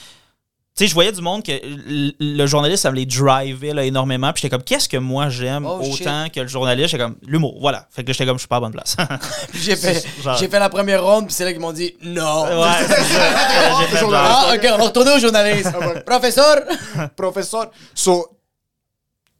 Sais, 0.79 0.87
je 0.87 0.93
voyais 0.93 1.11
du 1.11 1.19
monde 1.19 1.43
que 1.43 1.51
le, 1.61 2.45
journaliste, 2.45 2.83
ça 2.83 2.91
me 2.91 2.95
les 2.95 3.05
drivait 3.05 3.73
là, 3.73 3.83
énormément. 3.83 4.31
Puis 4.31 4.43
j'étais 4.43 4.55
comme, 4.55 4.63
qu'est-ce 4.63 4.87
que 4.87 4.95
moi 4.95 5.27
j'aime 5.27 5.65
Oh, 5.67 5.83
shit. 5.83 6.07
autant 6.07 6.27
que 6.33 6.39
le 6.39 6.47
journaliste? 6.47 6.91
J'étais 6.91 7.03
comme, 7.03 7.17
l'humour, 7.27 7.57
voilà. 7.59 7.85
Fait 7.91 8.05
que 8.05 8.13
j'étais 8.13 8.25
comme, 8.25 8.37
je 8.37 8.43
suis 8.43 8.47
pas 8.47 8.55
à 8.55 8.59
la 8.61 8.67
bonne 8.67 8.71
place. 8.71 8.95
J'ai 9.53 9.75
fait, 9.75 10.01
Genre- 10.23 10.37
fait 10.39 10.57
la 10.57 10.69
première 10.69 11.03
ronde, 11.03 11.25
puis 11.25 11.33
c'est 11.33 11.43
là 11.43 11.51
qu'ils 11.51 11.59
m'ont 11.59 11.73
dit 11.73 11.93
non. 12.01 12.43
ouais, 12.43 12.71
fait 12.85 14.05
Ah, 14.13 14.53
ok, 14.55 14.67
on 14.73 14.77
va 14.77 14.83
retourner 14.85 15.11
au 15.11 15.19
journaliste. 15.19 15.73
Professeur! 16.05 16.61
professeur 17.17 17.71
so 17.93 18.25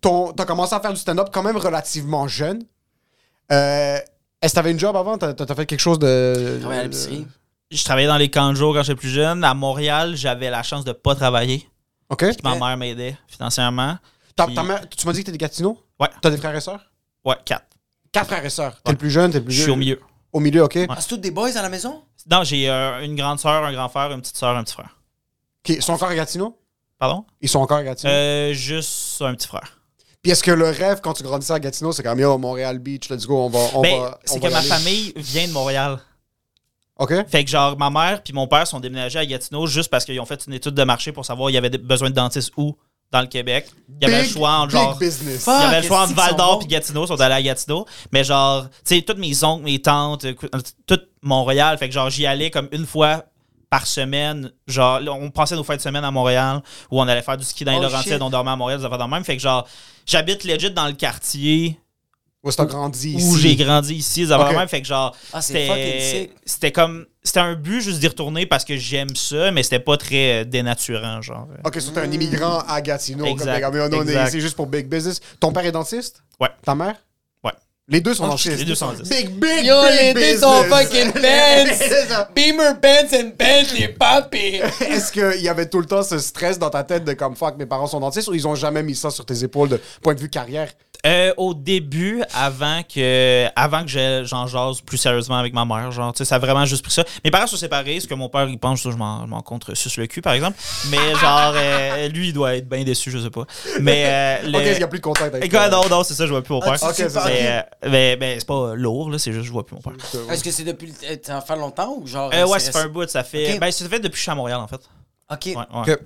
ton 0.02 0.34
t'as 0.34 0.44
commencé 0.44 0.76
à 0.76 0.82
faire 0.82 0.92
du 0.92 1.00
stand-up 1.00 1.30
quand 1.32 1.44
même 1.44 1.56
relativement 1.56 2.28
jeune 2.28 2.64
euh, 3.52 3.98
est-ce 4.42 4.52
que 4.52 4.56
t'avais 4.56 4.72
une 4.72 4.80
job 4.80 4.96
avant? 4.96 5.18
T'as 5.18 5.56
fait 5.56 5.66
quelque 5.66 5.80
chose 5.80 6.00
de 6.00 6.58
Travailler 6.60 6.82
à 6.82 6.84
l'épicerie. 6.84 7.26
Je 7.72 7.84
travaillais 7.84 8.08
dans 8.08 8.18
les 8.18 8.30
camps 8.32 8.50
de 8.52 8.56
jour 8.56 8.74
quand 8.74 8.82
j'étais 8.84 8.96
plus 9.00 9.10
jeune. 9.10 9.44
À 9.44 9.54
Montréal, 9.54 10.16
j'avais 10.16 10.50
la 10.50 10.64
chance 10.64 10.84
de 10.86 10.92
pas 10.92 11.14
travailler. 11.16 11.68
ok 12.10 12.26
Ma 12.44 12.56
mère 12.56 12.78
m'aidait 12.78 13.16
financièrement. 13.28 13.98
Ta- 14.36 14.48
Puis- 14.48 14.56
ta 14.56 14.64
mère- 14.64 14.90
tu 14.90 15.06
m'as 15.06 15.14
dit 15.14 15.20
que 15.20 15.26
t'es 15.28 15.32
des 15.34 15.38
Gatineau? 15.38 15.78
Ouais. 16.00 16.08
T'as 16.22 16.30
des 16.32 16.38
frères 16.38 16.56
et 16.56 16.62
sœurs? 16.62 16.82
Ouais, 17.24 17.36
quatre. 17.46 17.66
Quatre 18.12 18.28
frères 18.28 18.44
et 18.46 18.50
sœurs. 18.50 18.82
T'es 18.84 18.92
le 18.92 18.98
plus 18.98 19.12
jeune, 19.12 19.32
t'es 19.32 19.38
le 19.40 19.46
plus 19.46 19.54
Je 19.54 19.62
suis 19.64 19.72
au 19.72 19.76
milieu. 19.76 20.00
Au 20.34 20.40
milieu, 20.40 20.64
ok. 20.64 20.80
Ah, 20.90 20.96
c'est 21.00 21.10
tous 21.10 21.18
des 21.18 21.30
boys 21.32 21.56
à 21.56 21.62
la 21.62 21.70
maison? 21.70 22.04
Non, 22.30 22.44
j'ai 22.44 22.70
euh, 22.70 23.04
une 23.04 23.16
grande 23.16 23.40
sœur, 23.40 23.64
un 23.64 23.72
grand 23.74 23.90
frère, 23.90 24.12
une 24.12 24.22
petite 24.22 24.38
sœur, 24.38 24.56
un 24.56 24.64
petit 24.64 24.74
frère. 24.74 24.98
Ok, 25.66 25.76
Ils 25.76 25.82
sont 25.84 25.94
encore 25.94 26.10
à 26.10 26.16
Gatineau? 26.16 26.58
Pardon? 26.98 27.26
Ils 27.42 27.50
sont 27.50 27.60
encore 27.60 27.78
à 27.78 27.84
Gatineau? 27.84 28.12
Euh, 28.12 28.54
juste 28.54 29.22
un 29.22 29.36
petit 29.36 29.48
frère. 29.48 29.80
Puis 30.22 30.32
est-ce 30.32 30.44
que 30.44 30.52
le 30.52 30.70
rêve 30.70 31.02
quand 31.02 31.14
tu 31.14 31.24
grandissais 31.24 31.54
à 31.54 31.60
Gatineau, 31.60 31.92
c'est 31.92 32.04
comme 32.04 32.20
yo, 32.20 32.38
Montréal 32.38 32.80
Beach, 32.80 33.10
let's 33.10 33.26
go, 33.28 33.38
on 33.46 33.50
va. 33.50 33.60
On 33.76 33.82
Ben, 33.82 34.00
va 34.02 34.20
c'est 34.26 34.36
on 34.36 34.40
que 34.40 34.44
va 34.48 34.50
ma 34.52 34.58
aller? 34.60 34.68
famille 34.68 35.14
vient 35.16 35.48
de 35.48 35.54
Montréal. 35.54 36.00
Ok. 37.00 37.14
Fait 37.28 37.46
que 37.46 37.50
genre, 37.50 37.78
ma 37.78 37.90
mère 37.90 38.22
puis 38.22 38.34
mon 38.34 38.46
père 38.46 38.68
sont 38.68 38.80
déménagés 38.80 39.20
à 39.20 39.26
Gatineau 39.26 39.66
juste 39.66 39.90
parce 39.90 40.06
qu'ils 40.06 40.20
ont 40.20 40.26
fait 40.26 40.46
une 40.46 40.54
étude 40.54 40.76
de 40.76 40.84
marché 40.84 41.12
pour 41.12 41.26
savoir 41.26 41.50
il 41.50 41.54
y 41.54 41.58
avait 41.58 41.70
besoin 41.70 42.10
de 42.10 42.16
dentistes 42.16 42.52
où 42.58 42.78
dans 43.12 43.22
le 43.22 43.28
Québec. 43.28 43.68
Il 44.02 44.08
y 44.08 44.12
avait 44.12 44.24
le 44.24 44.28
choix 44.28 44.52
entre 44.52 44.74
big 44.74 44.82
genre... 44.82 44.98
business. 44.98 45.46
Il 45.48 45.64
y 45.64 45.66
avait 45.66 45.82
le 45.82 45.88
choix 45.88 46.04
entre 46.04 46.14
Val 46.14 46.36
d'Or 46.36 46.60
puis. 46.60 46.68
Gatineau, 46.68 47.06
ils 47.06 47.08
sont 47.08 47.20
allés 47.20 47.36
à 47.36 47.42
Gatineau. 47.42 47.86
Mais 48.12 48.24
genre, 48.24 48.70
tu 48.86 48.96
sais, 48.96 49.02
tous 49.02 49.18
mes 49.18 49.44
oncles, 49.44 49.64
mes 49.64 49.82
tantes, 49.82 50.26
euh, 50.26 50.34
tout 50.86 51.00
Montréal. 51.22 51.78
Fait 51.78 51.88
que 51.88 51.94
genre, 51.94 52.10
j'y 52.10 52.26
allais 52.26 52.52
comme 52.52 52.68
une 52.72 52.86
fois 52.86 53.26
par 53.70 53.88
semaine. 53.88 54.52
Genre, 54.68 55.00
là, 55.00 55.14
on 55.14 55.32
passait 55.32 55.56
nos 55.56 55.64
fêtes 55.64 55.78
de 55.78 55.82
semaine 55.82 56.04
à 56.04 56.12
Montréal, 56.12 56.62
où 56.92 57.00
on 57.00 57.08
allait 57.08 57.22
faire 57.22 57.38
du 57.38 57.46
ski 57.46 57.64
dans 57.64 57.72
les 57.72 57.78
Oh, 57.78 57.84
Laurentides, 57.84 58.22
on 58.22 58.30
dormait 58.30 58.52
à 58.52 58.56
Montréal, 58.56 58.80
des 58.80 58.86
affaires 58.86 58.98
dans 58.98 59.06
le 59.06 59.12
même. 59.12 59.24
Fait 59.24 59.38
que 59.38 59.42
genre, 59.42 59.68
j'habite 60.06 60.44
legit 60.44 60.72
dans 60.72 60.88
le 60.88 60.94
quartier 60.94 61.80
Où 62.42 62.52
t'as 62.52 62.66
grandi 62.66 63.16
ici. 63.16 63.28
où 63.28 63.36
j'ai 63.36 63.56
grandi 63.58 63.96
ici. 63.96 64.26
Fait 64.70 64.82
que 64.82 64.88
genre, 64.88 65.16
Ah, 65.34 65.42
c'est 65.42 65.68
c'était 65.68 66.32
c'était 66.46 66.72
comme. 66.72 67.06
C'était 67.22 67.42
un 67.42 67.54
but 67.56 67.82
juste 67.82 68.00
d'y 68.00 68.08
retourner 68.08 68.46
parce 68.46 68.64
que 68.64 68.78
j'aime 68.78 69.14
ça, 69.14 69.52
mais 69.52 69.62
c'était 69.62 69.80
pas 69.82 69.98
très 69.98 70.42
euh, 70.42 70.44
dénaturant, 70.46 71.22
genre. 71.22 71.48
Ok, 71.66 71.82
so 71.82 71.92
t'es 71.92 72.00
un 72.00 72.10
immigrant 72.12 72.60
à 72.66 72.80
Gatineau. 72.82 73.26
Exact, 73.26 73.62
Comme, 73.62 73.78
comme, 73.78 74.00
on 74.00 74.08
est 74.08 74.28
ici 74.28 74.40
juste 74.40 74.56
pour 74.56 74.68
big 74.68 74.88
business. 74.88 75.20
Ton 75.40 75.52
père 75.52 75.66
est 75.66 75.72
dentiste? 75.74 76.24
Ouais. 76.40 76.48
Ta 76.64 76.76
mère? 76.76 76.96
Ouais. 77.44 77.52
Les 77.90 78.00
deux 78.00 78.14
sont 78.14 78.24
Oh, 78.24 78.30
dentistes. 78.30 78.58
les 78.58 78.64
deux 78.64 78.74
sont 78.76 78.94
dentistes. 78.94 79.12
Big, 79.12 79.30
big, 79.32 79.66
Yo, 79.66 79.76
big 79.82 80.00
les 80.00 80.14
deux 80.14 80.38
sont 80.40 80.64
fucking 80.64 81.12
Benz! 81.22 81.80
Beamer 82.34 82.76
Benz 82.82 83.14
and 83.14 83.32
Bentley, 83.38 83.90
papi! 83.90 84.38
Est-ce 84.80 85.12
qu'il 85.12 85.42
y 85.42 85.50
avait 85.50 85.68
tout 85.68 85.80
le 85.82 85.86
temps 85.86 86.04
ce 86.04 86.18
stress 86.20 86.58
dans 86.58 86.70
ta 86.70 86.84
tête 86.86 87.04
de 87.04 87.12
comme 87.14 87.36
fuck, 87.36 87.58
mes 87.58 87.66
parents 87.66 87.88
sont 87.88 88.00
dentistes 88.00 88.30
ou 88.30 88.34
ils 88.34 88.48
ont 88.48 88.56
jamais 88.56 88.82
mis 88.82 88.96
ça 88.96 89.10
sur 89.12 89.26
tes 89.26 89.44
épaules 89.44 89.68
de 89.70 89.82
point 90.02 90.14
de 90.14 90.20
vue 90.22 90.30
carrière? 90.30 90.72
Euh, 91.08 91.34
au 91.38 91.54
début, 91.54 92.22
avant 92.34 92.82
que, 92.84 93.48
avant 93.56 93.84
que 93.84 93.88
je- 93.88 94.24
j'en 94.26 94.48
jase 94.48 94.82
plus 94.82 94.98
sérieusement 94.98 95.38
avec 95.38 95.54
ma 95.54 95.64
mère, 95.64 95.92
genre, 95.92 96.12
tu 96.12 96.18
sais, 96.18 96.26
ça 96.26 96.36
a 96.36 96.40
vraiment 96.40 96.66
juste 96.66 96.84
pris 96.84 96.92
ça. 96.92 97.06
Mes 97.24 97.32
parents 97.32 97.48
sont 97.48 97.56
séparés, 97.56 98.02
ce 98.02 98.08
que 98.08 98.14
mon 98.16 98.28
père, 98.28 98.50
il 98.50 98.60
pense, 98.60 98.82
je 98.84 98.90
m'en, 98.90 99.26
contre 99.42 99.76
sur 99.76 99.90
le 100.02 100.08
cul, 100.08 100.22
par 100.22 100.34
exemple. 100.34 100.58
Mais 100.90 100.98
genre, 101.22 101.54
euh, 101.56 102.10
lui, 102.10 102.28
il 102.30 102.34
doit 102.34 102.56
être 102.58 102.68
bien 102.68 102.84
déçu, 102.84 103.12
je 103.12 103.18
sais 103.20 103.30
pas. 103.30 103.46
Mais, 103.80 104.40
euh, 104.44 104.50
le- 104.50 104.58
Ok, 104.58 104.64
il 104.66 104.78
n'y 104.78 104.84
a 104.84 104.88
plus 104.90 105.00
de 105.00 105.04
contact 105.04 105.34
avec 105.36 105.46
Écoute, 105.46 105.72
non, 105.72 105.88
non, 105.90 106.04
c'est 106.04 106.16
ça, 106.16 106.26
je 106.26 106.32
vois 106.32 106.42
plus 106.42 106.54
mon 106.54 106.60
Ah, 106.64 106.72
père. 106.72 106.80
tu 106.80 106.86
Ok, 106.88 106.94
sais 106.96 107.08
c'est 107.08 107.14
pas 107.16 107.24
ça. 107.24 107.30
qui- 107.32 107.44
Mais, 107.44 107.48
euh, 107.50 107.90
mais, 107.90 108.18
mais 108.20 108.36
c'est 108.40 108.48
pas 108.48 108.74
lourd, 108.76 109.10
là, 109.10 109.18
c'est 109.20 109.32
juste, 109.32 109.46
je 109.46 109.52
vois 109.54 109.66
plus 109.66 109.76
mon 109.76 109.82
père. 109.82 109.94
Est-ce 110.30 110.44
que 110.44 110.52
c'est 110.52 110.64
depuis. 110.66 110.88
le- 110.88 111.12
euh, 111.14 111.16
Ça 111.24 111.40
fait 111.40 111.56
longtemps 111.56 111.96
ou 111.98 112.06
genre. 112.08 112.30
Euh, 112.34 112.46
ouais, 112.46 112.60
c'est- 112.60 112.74
ça 112.74 112.80
fait 112.82 112.86
un 112.86 112.90
bout, 112.90 113.08
ça 113.10 113.24
fait. 113.24 113.54
Ok. 113.54 113.60
Ben, 113.62 113.72
ça 113.72 113.88
fait 113.88 114.00
depuis 114.00 114.12
que 114.12 114.18
je 114.18 114.22
suis 114.24 114.32
à 114.32 114.36
Montréal, 114.36 114.60
en 114.60 114.68
fait. 114.68 114.82
Ok. 115.32 115.46
Ouais. 115.86 115.98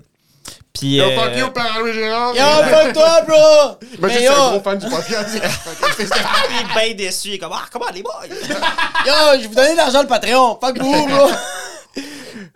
Puis. 0.72 0.96
Yo, 0.96 1.04
euh, 1.04 1.16
fuck 1.16 1.36
you, 1.38 1.50
père 1.52 1.78
Louis 1.80 1.92
Gérard. 1.92 2.34
Yo, 2.34 2.42
fuck 2.68 2.92
toi, 2.92 3.22
bro! 3.22 3.78
Mais 4.00 4.10
je 4.12 4.18
suis 4.18 4.26
un 4.26 4.50
gros 4.50 4.60
fan 4.60 4.78
du 4.78 4.88
podcast. 4.88 5.28
il 6.00 6.04
est 6.04 6.86
bien 6.86 6.94
déçu, 6.94 7.28
il 7.28 7.34
est 7.34 7.38
comme, 7.38 7.52
ah, 7.54 7.64
comment 7.72 7.86
les 7.94 8.02
boys? 8.02 8.12
yo, 8.28 9.40
je 9.42 9.48
vous 9.48 9.54
donner 9.54 9.72
de 9.72 9.76
l'argent 9.76 10.02
le 10.02 10.08
Patreon. 10.08 10.58
Fuck 10.60 10.78
vous, 10.78 11.06
bro! 11.06 11.30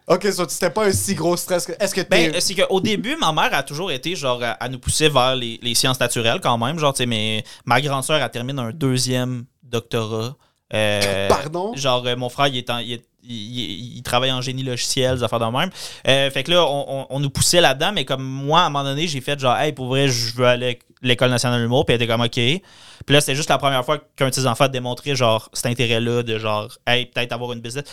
ok, 0.08 0.32
so 0.32 0.48
c'était 0.48 0.70
pas 0.70 0.86
un 0.86 0.92
si 0.92 1.14
gros 1.14 1.36
stress. 1.36 1.66
que- 1.66 1.72
Est-ce 1.78 1.94
que 1.94 2.00
t'es. 2.00 2.30
Ben, 2.30 2.40
c'est 2.40 2.54
qu'au 2.54 2.80
début, 2.80 3.16
ma 3.16 3.32
mère 3.32 3.50
a 3.52 3.62
toujours 3.62 3.92
été, 3.92 4.16
genre, 4.16 4.42
à, 4.42 4.50
à 4.52 4.68
nous 4.68 4.78
pousser 4.78 5.08
vers 5.08 5.36
les, 5.36 5.58
les 5.62 5.74
sciences 5.74 6.00
naturelles 6.00 6.40
quand 6.42 6.58
même. 6.58 6.78
Genre, 6.78 6.92
tu 6.92 6.98
sais, 6.98 7.06
mais 7.06 7.44
ma 7.64 7.80
grande 7.80 8.02
sœur, 8.04 8.20
elle 8.20 8.30
termine 8.30 8.58
un 8.58 8.70
deuxième 8.70 9.44
doctorat. 9.62 10.34
Euh, 10.74 11.28
Pardon? 11.28 11.72
Genre, 11.76 12.02
euh, 12.06 12.16
mon 12.16 12.28
frère, 12.28 12.48
il, 12.48 12.56
est 12.58 12.70
en- 12.70 12.78
il, 12.78 12.92
est- 12.94 13.04
il- 13.28 13.60
il- 13.60 13.96
il 13.98 14.02
travaille 14.02 14.32
en 14.32 14.40
génie 14.40 14.62
logiciel, 14.62 15.16
des 15.16 15.22
affaires 15.22 15.38
de 15.40 15.44
même. 15.46 15.70
Euh, 16.06 16.30
fait 16.30 16.42
que 16.44 16.50
là, 16.50 16.64
on, 16.66 16.84
on- 17.02 17.06
on 17.10 17.20
nous 17.20 17.30
poussait 17.30 17.60
là-dedans, 17.60 17.92
mais 17.92 18.04
comme 18.04 18.22
moi, 18.24 18.60
à 18.62 18.66
un 18.66 18.70
moment 18.70 18.84
donné, 18.84 19.06
j'ai 19.06 19.20
fait 19.20 19.38
genre, 19.38 19.56
hey, 19.56 19.72
pour 19.72 19.86
vrai, 19.86 20.08
je 20.08 20.34
veux 20.34 20.46
aller 20.46 20.78
à 21.02 21.06
l'École 21.06 21.30
nationale 21.30 21.58
de 21.58 21.62
l'humour, 21.64 21.84
puis 21.86 21.94
elle 21.94 22.02
était 22.02 22.10
comme, 22.10 22.22
OK. 22.22 22.32
Puis 22.32 22.62
là, 23.08 23.20
c'était 23.20 23.34
juste 23.36 23.48
la 23.50 23.58
première 23.58 23.84
fois 23.84 23.98
qu'un 24.16 24.28
de 24.30 24.34
ses 24.34 24.46
enfants 24.46 24.64
a 24.64 24.68
démontré, 24.68 25.14
genre, 25.14 25.48
cet 25.52 25.66
intérêt-là 25.66 26.22
de 26.22 26.38
genre, 26.38 26.68
hey, 26.86 27.06
peut-être 27.06 27.32
avoir 27.32 27.52
une 27.52 27.60
business. 27.60 27.84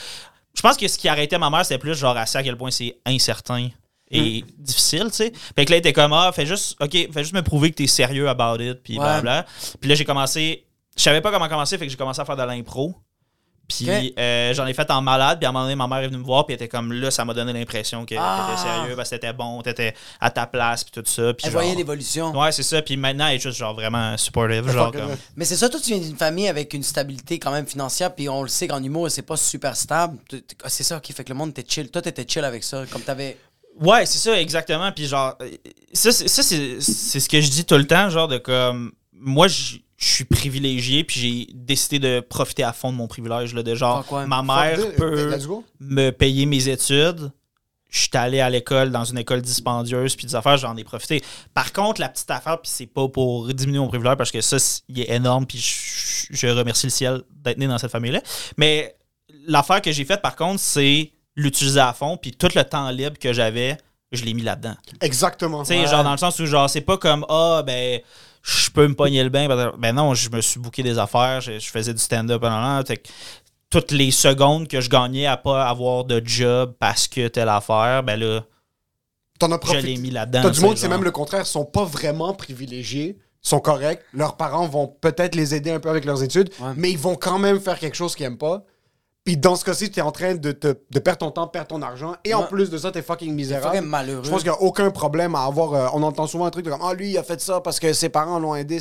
Je 0.55 0.61
pense 0.61 0.77
que 0.77 0.87
ce 0.87 0.97
qui 0.97 1.07
arrêtait 1.09 1.37
ma 1.37 1.49
mère, 1.49 1.65
c'était 1.65 1.77
plus 1.77 1.95
genre, 1.95 2.15
à 2.17 2.25
quel 2.25 2.55
point 2.57 2.71
c'est 2.71 2.97
incertain 3.05 3.69
et 4.11 4.43
difficile, 4.57 5.05
tu 5.09 5.15
sais. 5.17 5.33
Fait 5.55 5.65
que 5.65 5.71
là, 5.71 5.77
elle 5.77 5.79
était 5.79 5.91
comme, 5.93 6.13
ah, 6.13 6.31
fais 6.33 6.45
juste, 6.45 6.77
OK, 6.81 6.91
fais 6.91 7.23
juste 7.23 7.33
me 7.33 7.41
prouver 7.41 7.71
que 7.71 7.75
t'es 7.75 7.87
sérieux 7.87 8.29
about 8.29 8.61
it, 8.63 8.81
puis 8.83 8.93
Ouais. 8.93 9.03
blablabla. 9.03 9.45
Puis 9.81 9.89
là, 9.89 9.95
j'ai 9.95 10.05
commencé, 10.05 10.65
je 10.95 11.01
savais 11.01 11.21
pas 11.21 11.31
comment 11.31 11.49
commencer, 11.49 11.77
fait 11.77 11.85
que 11.85 11.91
j'ai 11.91 11.97
commencé 11.97 12.21
à 12.21 12.25
faire 12.25 12.37
de 12.37 12.43
l'impro. 12.43 12.95
Puis 13.67 14.13
euh, 14.19 14.53
j'en 14.53 14.67
ai 14.67 14.73
fait 14.73 14.89
en 14.91 15.01
malade, 15.01 15.39
puis 15.39 15.45
à 15.45 15.49
un 15.49 15.51
moment 15.51 15.65
donné, 15.65 15.75
ma 15.75 15.87
mère 15.87 15.99
est 15.99 16.07
venue 16.07 16.19
me 16.19 16.23
voir, 16.23 16.45
puis 16.45 16.53
elle 16.53 16.61
était 16.63 16.67
comme 16.67 16.93
là, 16.93 17.09
ça 17.09 17.25
m'a 17.25 17.33
donné 17.33 17.51
l'impression 17.51 18.05
que 18.05 18.13
Ah. 18.17 18.47
t'étais 18.55 18.61
sérieux, 18.69 18.95
parce 18.95 19.09
que 19.09 19.15
t'étais 19.15 19.33
bon, 19.33 19.61
t'étais 19.63 19.95
à 20.19 20.29
ta 20.29 20.45
place, 20.45 20.83
puis 20.83 20.91
tout 20.91 21.09
ça. 21.09 21.33
Puis 21.33 21.45
Elle 21.47 21.51
genre- 21.51 21.61
voyait 21.61 21.75
l'évolution. 21.75 22.31
Ouais, 22.39 22.51
c'est 22.51 22.63
ça, 22.63 22.81
puis 22.81 22.95
maintenant, 22.95 23.27
elle 23.27 23.37
est 23.37 23.39
juste 23.39 23.57
genre 23.57 23.73
vraiment 23.73 24.15
supportive. 24.17 24.69
Genre 24.71 24.91
comme. 24.91 25.15
Mais 25.35 25.45
c'est 25.45 25.55
ça, 25.55 25.67
toi, 25.69 25.79
tu 25.79 25.87
viens 25.93 25.97
d'une 25.99 26.15
famille 26.17 26.47
avec 26.47 26.73
une 26.73 26.83
stabilité 26.83 27.39
quand 27.39 27.51
même 27.51 27.65
financière, 27.65 28.13
puis 28.13 28.29
on 28.29 28.43
le 28.43 28.49
sait 28.49 28.67
qu'en 28.67 28.83
humour, 28.83 29.09
c'est 29.09 29.21
pas 29.23 29.37
super 29.37 29.75
stable. 29.75 30.17
Ah, 30.63 30.69
C'est 30.69 30.83
ça, 30.83 30.97
ok, 30.97 31.11
fait 31.13 31.23
que 31.23 31.29
le 31.29 31.35
monde 31.35 31.49
était 31.49 31.65
chill. 31.67 31.89
Toi, 31.89 32.01
t'étais 32.01 32.25
chill 32.27 32.43
avec 32.43 32.63
ça, 32.63 32.83
comme 32.91 33.01
t'avais. 33.01 33.37
Ouais, 33.81 34.05
c'est 34.05 34.19
ça, 34.19 34.39
exactement. 34.39 34.91
Puis 34.91 35.07
genre, 35.07 35.35
euh, 35.41 35.49
ça, 35.91 36.11
c'est, 36.11 36.27
ça, 36.29 36.43
c'est, 36.43 36.79
c'est 36.79 37.19
ce 37.19 37.27
que 37.27 37.41
je 37.41 37.49
dis 37.49 37.65
tout 37.65 37.75
le 37.75 37.85
temps, 37.87 38.09
genre 38.09 38.27
de 38.27 38.37
comme, 38.37 38.91
moi, 39.11 39.47
je 39.47 39.77
je 39.97 40.05
suis 40.07 40.25
privilégié, 40.25 41.03
puis 41.03 41.19
j'ai 41.19 41.53
décidé 41.53 41.99
de 41.99 42.19
profiter 42.19 42.63
à 42.63 42.73
fond 42.73 42.91
de 42.91 42.97
mon 42.97 43.07
privilège, 43.07 43.53
là, 43.53 43.63
de 43.63 43.75
genre, 43.75 43.99
ma 44.27 44.41
mère 44.43 44.77
peut 44.97 45.29
me 45.79 46.09
payer 46.11 46.45
mes 46.45 46.67
études. 46.67 47.31
Je 47.89 47.99
suis 48.01 48.09
allé 48.13 48.41
à 48.41 48.49
l'école 48.49 48.91
dans 48.91 49.05
une 49.05 49.17
école 49.17 49.41
dispendieuse, 49.41 50.17
puis 50.17 50.25
des 50.27 50.35
affaires, 50.35 50.57
j'en 50.57 50.75
ai 50.75 50.83
profité. 50.83 51.23
Par 51.53 51.71
contre, 51.71 52.01
la 52.01 52.09
petite 52.09 52.29
affaire, 52.29 52.59
puis 52.61 52.69
c'est 52.73 52.87
pas 52.87 53.07
pour 53.07 53.53
diminuer 53.53 53.79
mon 53.79 53.87
privilège, 53.87 54.17
parce 54.17 54.31
que 54.31 54.41
ça, 54.41 54.59
c'est- 54.59 54.81
il 54.89 54.99
est 54.99 55.09
énorme, 55.11 55.45
puis 55.45 55.59
je, 55.59 56.27
je 56.35 56.47
remercie 56.47 56.87
le 56.87 56.91
ciel 56.91 57.21
d'être 57.29 57.57
né 57.57 57.67
dans 57.67 57.77
cette 57.77 57.91
famille-là. 57.91 58.21
Mais 58.57 58.97
l'affaire 59.47 59.81
que 59.81 59.93
j'ai 59.93 60.03
faite, 60.03 60.21
par 60.21 60.35
contre, 60.35 60.59
c'est 60.59 61.13
l'utiliser 61.37 61.79
à 61.79 61.93
fond, 61.93 62.17
puis 62.17 62.31
tout 62.33 62.49
le 62.53 62.63
temps 62.65 62.89
libre 62.89 63.17
que 63.17 63.31
j'avais, 63.31 63.77
je 64.11 64.23
l'ai 64.23 64.33
mis 64.33 64.41
là-dedans. 64.43 64.75
Exactement. 65.01 65.63
Tu 65.63 65.73
sais, 65.73 65.79
Ouais. 65.81 65.87
genre 65.87 66.03
dans 66.03 66.11
le 66.11 66.17
sens 66.17 66.39
où, 66.39 66.45
genre, 66.45 66.69
c'est 66.69 66.81
pas 66.81 66.97
comme, 66.97 67.25
ah, 67.29 67.63
ben, 67.65 67.99
je 68.43 68.69
peux 68.69 68.87
me 68.87 68.93
pogner 68.95 69.23
le 69.23 69.29
bain. 69.29 69.47
Ben, 69.77 69.93
non, 69.93 70.13
je 70.13 70.29
me 70.29 70.41
suis 70.41 70.59
booké 70.59 70.83
des 70.83 70.97
affaires, 70.99 71.41
je, 71.41 71.59
je 71.59 71.69
faisais 71.69 71.93
du 71.93 72.01
stand-up 72.01 72.41
pendant 72.41 72.59
là. 72.61 72.83
Fait 72.85 72.97
que 72.97 73.09
toutes 73.69 73.91
les 73.91 74.11
secondes 74.11 74.67
que 74.67 74.79
je 74.81 74.89
gagnais 74.89 75.25
à 75.25 75.37
pas 75.37 75.67
avoir 75.67 76.05
de 76.05 76.21
job 76.23 76.75
parce 76.79 77.07
que 77.07 77.27
telle 77.27 77.49
affaire, 77.49 78.03
ben 78.03 78.19
là, 78.19 78.41
T'en 79.37 79.51
as 79.51 79.59
je 79.65 79.77
l'ai 79.79 79.97
mis 79.97 80.11
là-dedans. 80.11 80.43
T'as 80.43 80.49
du 80.51 80.61
monde, 80.61 80.77
c'est 80.77 80.87
même 80.87 81.03
le 81.03 81.11
contraire, 81.11 81.45
sont 81.45 81.65
pas 81.65 81.83
vraiment 81.83 82.33
privilégiés, 82.33 83.17
sont 83.41 83.59
corrects. 83.59 84.01
Leurs 84.13 84.37
parents 84.37 84.65
vont 84.67 84.87
peut-être 84.87 85.35
les 85.35 85.53
aider 85.53 85.71
un 85.71 85.81
peu 85.81 85.89
avec 85.89 86.05
leurs 86.05 86.23
études, 86.23 86.49
Ouais. 86.61 86.71
mais 86.77 86.89
ils 86.91 86.97
vont 86.97 87.15
quand 87.15 87.37
même 87.37 87.59
faire 87.59 87.77
quelque 87.77 87.95
chose 87.97 88.15
qu'ils 88.15 88.27
aiment 88.27 88.37
pas. 88.37 88.63
Puis 89.25 89.37
dans 89.37 89.55
ce 89.55 89.65
cas-ci, 89.65 89.89
t'es 89.89 90.01
en 90.01 90.11
train 90.11 90.35
de, 90.35 90.51
te- 90.51 90.77
de 90.91 90.99
perdre 90.99 91.17
ton 91.17 91.31
temps, 91.31 91.47
perdre 91.47 91.67
ton 91.69 91.81
argent, 91.81 92.13
et 92.23 92.35
en 92.35 92.43
plus 92.43 92.69
de 92.69 92.77
ça, 92.77 92.91
t'es 92.91 93.01
fucking 93.01 93.33
misérable. 93.33 93.75
fucking 93.75 93.89
malheureux. 93.89 94.23
Je 94.23 94.29
pense 94.29 94.43
qu'il 94.43 94.51
n'y 94.51 94.55
a 94.57 94.61
aucun 94.61 94.91
problème 94.91 95.33
à 95.33 95.45
avoir. 95.45 95.73
euh, 95.73 95.87
on 95.93 96.03
entend 96.03 96.27
souvent 96.27 96.45
un 96.45 96.51
truc 96.51 96.63
de 96.63 96.69
comme 96.69 96.81
Ah, 96.83 96.93
lui, 96.93 97.09
il 97.09 97.17
a 97.17 97.23
fait 97.23 97.41
ça 97.41 97.59
parce 97.59 97.79
que 97.79 97.91
ses 97.91 98.09
parents 98.09 98.37
l'ont 98.37 98.53
aidé. 98.53 98.77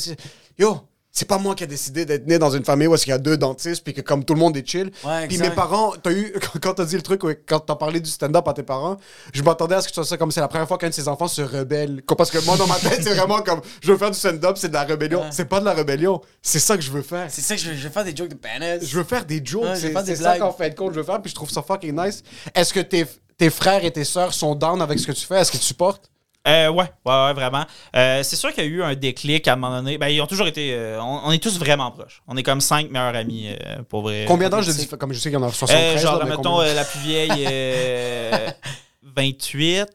Yo, 0.58 0.76
c'est 1.16 1.26
pas 1.28 1.38
moi 1.38 1.54
qui 1.54 1.62
ai 1.62 1.68
décidé 1.68 2.04
d'être 2.04 2.26
né 2.26 2.40
dans 2.40 2.50
une 2.50 2.64
famille 2.64 2.88
où 2.88 2.96
il 2.96 3.08
y 3.08 3.12
a 3.12 3.18
deux 3.18 3.36
dentistes, 3.36 3.84
puis 3.84 3.94
que 3.94 4.00
comme 4.00 4.24
tout 4.24 4.34
le 4.34 4.40
monde 4.40 4.56
est 4.56 4.66
chill. 4.68 4.90
Ouais, 5.04 5.28
puis 5.28 5.38
mes 5.38 5.50
parents, 5.50 5.92
t'as 6.02 6.10
eu, 6.10 6.34
quand- 6.60 6.74
t'as 6.74 6.84
dit 6.84 6.96
le 6.96 7.02
truc, 7.02 7.22
quand 7.46 7.60
t'as 7.60 7.76
parlé 7.76 8.00
du 8.00 8.10
stand-up 8.10 8.46
à 8.48 8.52
tes 8.52 8.64
parents, 8.64 8.96
je 9.32 9.40
m'attendais 9.44 9.76
à 9.76 9.80
ce 9.80 9.86
que 9.86 9.92
tu 9.92 10.00
fasses 10.00 10.08
ça 10.08 10.16
comme 10.16 10.32
c'est 10.32 10.40
la 10.40 10.48
première 10.48 10.66
fois 10.66 10.76
qu'un 10.76 10.88
de 10.88 10.94
ses 10.94 11.06
enfants 11.06 11.28
se 11.28 11.40
rebelle. 11.40 12.02
Parce 12.18 12.32
que 12.32 12.44
moi, 12.44 12.56
dans 12.56 12.66
ma 12.66 12.74
tête, 12.76 13.00
c'est 13.04 13.14
vraiment 13.14 13.40
comme 13.42 13.60
je 13.80 13.92
veux 13.92 13.96
faire 13.98 14.10
du 14.10 14.18
stand-up, 14.18 14.56
c'est 14.58 14.68
de 14.68 14.74
la 14.74 14.82
rébellion. 14.82 15.20
Ouais. 15.20 15.28
C'est 15.30 15.44
pas 15.44 15.60
de 15.60 15.64
la 15.64 15.72
rébellion, 15.72 16.20
c'est 16.42 16.58
ça 16.58 16.76
que 16.76 16.82
je 16.82 16.90
veux 16.90 17.02
faire. 17.02 17.28
C'est 17.30 17.42
ça 17.42 17.54
que 17.54 17.60
je 17.62 17.70
vais 17.70 17.90
faire 17.90 18.04
des 18.04 18.16
jokes 18.16 18.30
de 18.30 18.34
bananas. 18.34 18.80
Je 18.84 18.96
veux 18.98 19.04
faire 19.04 19.24
des 19.24 19.40
jokes, 19.44 19.62
Ouais, 19.62 19.74
veux 19.78 19.94
c'est 20.04 20.16
ça 20.16 20.36
qu'en 20.38 20.52
fait 20.52 20.70
de 20.70 20.74
compte 20.74 20.94
je 20.94 20.98
veux 20.98 21.04
faire, 21.06 21.22
puis 21.22 21.30
je 21.30 21.36
trouve 21.36 21.48
ça 21.50 21.62
fucking 21.62 21.94
nice. 21.96 22.24
Est-ce 22.56 22.74
que 22.74 22.80
tes, 22.80 23.06
tes 23.38 23.50
frères 23.50 23.84
et 23.84 23.92
tes 23.92 24.04
sœurs 24.04 24.34
sont 24.34 24.56
down 24.56 24.82
avec 24.82 24.98
ce 24.98 25.06
que 25.06 25.12
tu 25.12 25.24
fais? 25.24 25.36
Est-ce 25.38 25.52
qu'ils 25.52 25.60
te 25.60 25.64
supportent? 25.64 26.10
Euh, 26.46 26.68
ouais, 26.68 26.84
ouais, 27.06 27.24
ouais, 27.24 27.32
vraiment. 27.32 27.64
Euh, 27.96 28.22
c'est 28.22 28.36
sûr 28.36 28.52
qu'il 28.52 28.64
y 28.64 28.66
a 28.66 28.70
eu 28.70 28.82
un 28.82 28.94
déclic 28.94 29.48
à 29.48 29.54
un 29.54 29.56
moment 29.56 29.76
donné. 29.76 29.96
Ben, 29.96 30.08
ils 30.08 30.20
ont 30.20 30.26
toujours 30.26 30.46
été. 30.46 30.74
euh, 30.74 31.00
on, 31.00 31.22
on 31.24 31.32
est 31.32 31.42
tous 31.42 31.58
vraiment 31.58 31.90
proches. 31.90 32.22
On 32.28 32.36
est 32.36 32.42
comme 32.42 32.60
cinq 32.60 32.90
meilleurs 32.90 33.14
amis, 33.16 33.48
euh, 33.48 33.82
pour 33.88 34.02
vrai. 34.02 34.26
Combien 34.28 34.50
d'âge 34.50 34.66
de? 34.66 34.96
Comme 34.96 35.12
je 35.14 35.18
sais 35.20 35.30
qu'il 35.30 35.38
y 35.38 35.42
en 35.42 35.46
a 35.46 35.50
73. 35.50 35.96
Euh, 35.96 35.98
genre, 36.06 36.18
là, 36.18 36.24
mais 36.24 36.30
mettons, 36.32 36.42
combien? 36.56 36.68
euh, 36.68 36.74
la 36.74 36.84
plus 36.84 37.00
vieille, 37.00 37.46
euh, 37.50 38.50
28, 39.02 39.86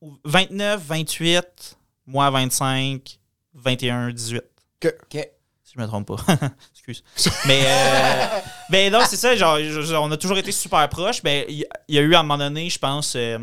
ou 0.00 0.16
29, 0.24 0.80
28, 0.84 1.76
moi 2.06 2.28
25, 2.30 3.18
21, 3.54 4.10
18. 4.10 4.42
Ok. 4.84 5.28
Si 5.62 5.74
je 5.76 5.80
me 5.80 5.86
trompe 5.86 6.08
pas. 6.08 6.16
Excuse. 6.74 7.04
Mais, 7.46 7.60
euh, 7.66 8.26
ben 8.70 8.92
non, 8.92 9.00
c'est 9.06 9.14
ça, 9.16 9.36
genre, 9.36 9.58
on 10.02 10.10
a 10.10 10.16
toujours 10.16 10.38
été 10.38 10.50
super 10.50 10.88
proches. 10.88 11.22
Ben, 11.22 11.44
il 11.48 11.64
y, 11.88 11.98
a 11.98 12.00
eu 12.00 12.14
à 12.16 12.20
un 12.20 12.22
moment 12.24 12.38
donné, 12.38 12.68
je 12.68 12.78
pense, 12.80 13.12
euh, 13.14 13.38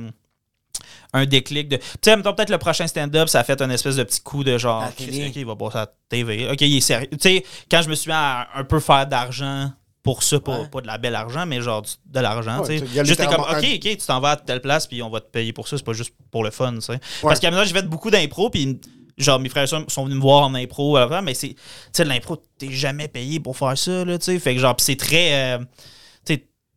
un 1.14 1.26
déclic 1.26 1.70
de. 1.70 1.78
Tu 1.78 1.84
sais, 2.04 2.16
mettons, 2.16 2.34
peut-être 2.34 2.50
le 2.50 2.58
prochain 2.58 2.88
stand-up, 2.88 3.28
ça 3.30 3.40
a 3.40 3.44
fait 3.44 3.62
un 3.62 3.70
espèce 3.70 3.96
de 3.96 4.04
petit 4.04 4.22
coup 4.22 4.44
de 4.44 4.58
genre. 4.58 4.84
Christ, 4.96 5.22
ok, 5.30 5.36
il 5.36 5.46
va 5.46 5.56
passer 5.56 5.78
à 5.78 5.82
la 5.82 5.92
TV. 6.10 6.50
Ok, 6.52 6.62
il 6.62 6.78
est 6.78 6.82
sérieux. 6.82 7.10
Tu 7.12 7.18
sais, 7.20 7.46
quand 7.72 7.82
je 7.82 7.90
me 7.90 7.96
suis 7.96 8.10
mis 8.10 8.16
à 8.16 8.48
un 8.56 8.64
peu 8.64 8.80
faire 8.80 9.08
d'argent 9.08 9.72
pour 10.04 10.24
ça, 10.24 10.40
pas, 10.40 10.60
Ouais. 10.62 10.68
pas 10.68 10.80
de 10.82 10.88
la 10.88 10.98
belle 10.98 11.16
argent, 11.16 11.46
mais 11.46 11.60
genre 11.62 11.82
du- 11.82 11.92
de 12.06 12.20
l'argent, 12.20 12.62
Ouais. 12.64 12.78
Juste 13.04 13.26
comme, 13.26 13.42
ok, 13.42 13.58
ok, 13.76 13.80
tu 13.82 13.98
t'en 14.08 14.20
vas 14.22 14.32
à 14.32 14.36
telle 14.38 14.62
place, 14.62 14.88
puis 14.88 15.02
on 15.02 15.10
va 15.10 15.20
te 15.20 15.30
payer 15.30 15.52
pour 15.52 15.68
ça, 15.68 15.78
c'est 15.78 15.84
pas 15.86 15.92
juste 15.94 16.14
pour 16.32 16.44
le 16.46 16.52
fun, 16.52 16.74
tu 16.76 16.82
sais. 16.82 16.94
Ouais. 16.94 17.00
Parce 17.24 17.40
qu'à 17.42 17.52
donné, 17.52 17.66
j'ai 17.66 17.74
fait 17.74 17.82
beaucoup 17.88 18.10
d'impro, 18.10 18.50
puis 18.50 18.80
genre 19.18 19.40
mes 19.40 19.50
frères 19.50 19.68
sont 19.68 19.84
venus 20.06 20.16
me 20.16 20.22
voir 20.22 20.44
en 20.44 20.54
impro 20.56 20.96
avant, 20.96 21.22
mais 21.22 21.34
c'est, 21.34 21.50
tu 21.50 21.56
sais, 21.92 22.06
l'impro, 22.06 22.38
t'es 22.58 22.72
jamais 22.72 23.08
payé 23.10 23.40
pour 23.42 23.58
faire 23.58 23.78
ça, 23.78 24.06
là, 24.06 24.18
tu 24.18 24.26
sais. 24.26 24.40
Fait 24.40 24.54
que 24.54 24.62
genre, 24.62 24.76
pis 24.78 24.86
c'est 24.86 24.96
très, 24.96 25.56
euh, 25.56 25.58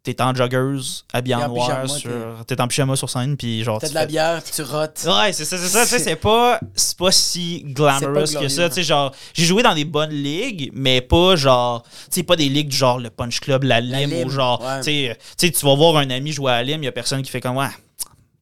t'es 0.02 0.20
en 0.22 0.34
joggeuse, 0.34 1.04
habillé 1.12 1.36
T'es 1.36 1.42
en 1.42 1.44
en 1.46 1.48
noir, 1.54 1.68
pyjama, 1.68 1.88
sur, 1.88 2.44
t'es 2.46 2.60
en 2.60 2.68
pyjama 2.68 2.96
sur 2.96 3.10
scène, 3.10 3.36
puis 3.36 3.62
genre. 3.62 3.78
T'as 3.80 3.88
de 3.88 3.94
la 3.94 4.00
fais- 4.02 4.06
bière, 4.06 4.42
puis 4.42 4.52
tu 4.52 4.62
rotes. 4.62 5.06
Ouais, 5.06 5.32
c'est 5.32 5.44
ça, 5.44 5.58
c'est 5.58 5.68
ça. 5.68 5.82
Tu 5.82 5.88
sais, 5.88 5.98
c'est 5.98 6.16
pas, 6.16 6.58
c'est 6.74 6.96
pas 6.96 7.12
si 7.12 7.62
glamorous 7.66 8.14
pas 8.34 8.40
que 8.40 8.48
ça. 8.48 8.68
Tu 8.68 8.76
sais, 8.76 8.82
genre, 8.82 9.12
j'ai 9.34 9.44
joué 9.44 9.62
dans 9.62 9.74
des 9.74 9.84
bonnes 9.84 10.10
ligues, 10.10 10.70
mais 10.72 11.00
pas 11.00 11.36
genre, 11.36 11.82
tu 11.82 11.90
sais, 12.10 12.22
pas 12.22 12.36
des 12.36 12.48
ligues 12.48 12.68
du 12.68 12.76
genre 12.76 12.98
le 12.98 13.10
Punch 13.10 13.40
Club, 13.40 13.64
la 13.64 13.80
Lime, 13.80 14.10
Lime, 14.10 14.26
ou 14.26 14.30
genre, 14.30 14.62
ouais. 14.62 14.78
tu 14.78 14.84
sais, 14.84 15.18
tu 15.38 15.46
sais, 15.46 15.52
tu 15.52 15.66
vas 15.66 15.74
voir 15.74 15.96
un 15.98 16.10
ami 16.10 16.32
jouer 16.32 16.52
à 16.52 16.56
la 16.56 16.62
Lime, 16.64 16.82
il 16.82 16.86
y 16.86 16.88
a 16.88 16.92
personne 16.92 17.22
qui 17.22 17.30
fait 17.30 17.40
comme, 17.40 17.56
ouais, 17.56 17.66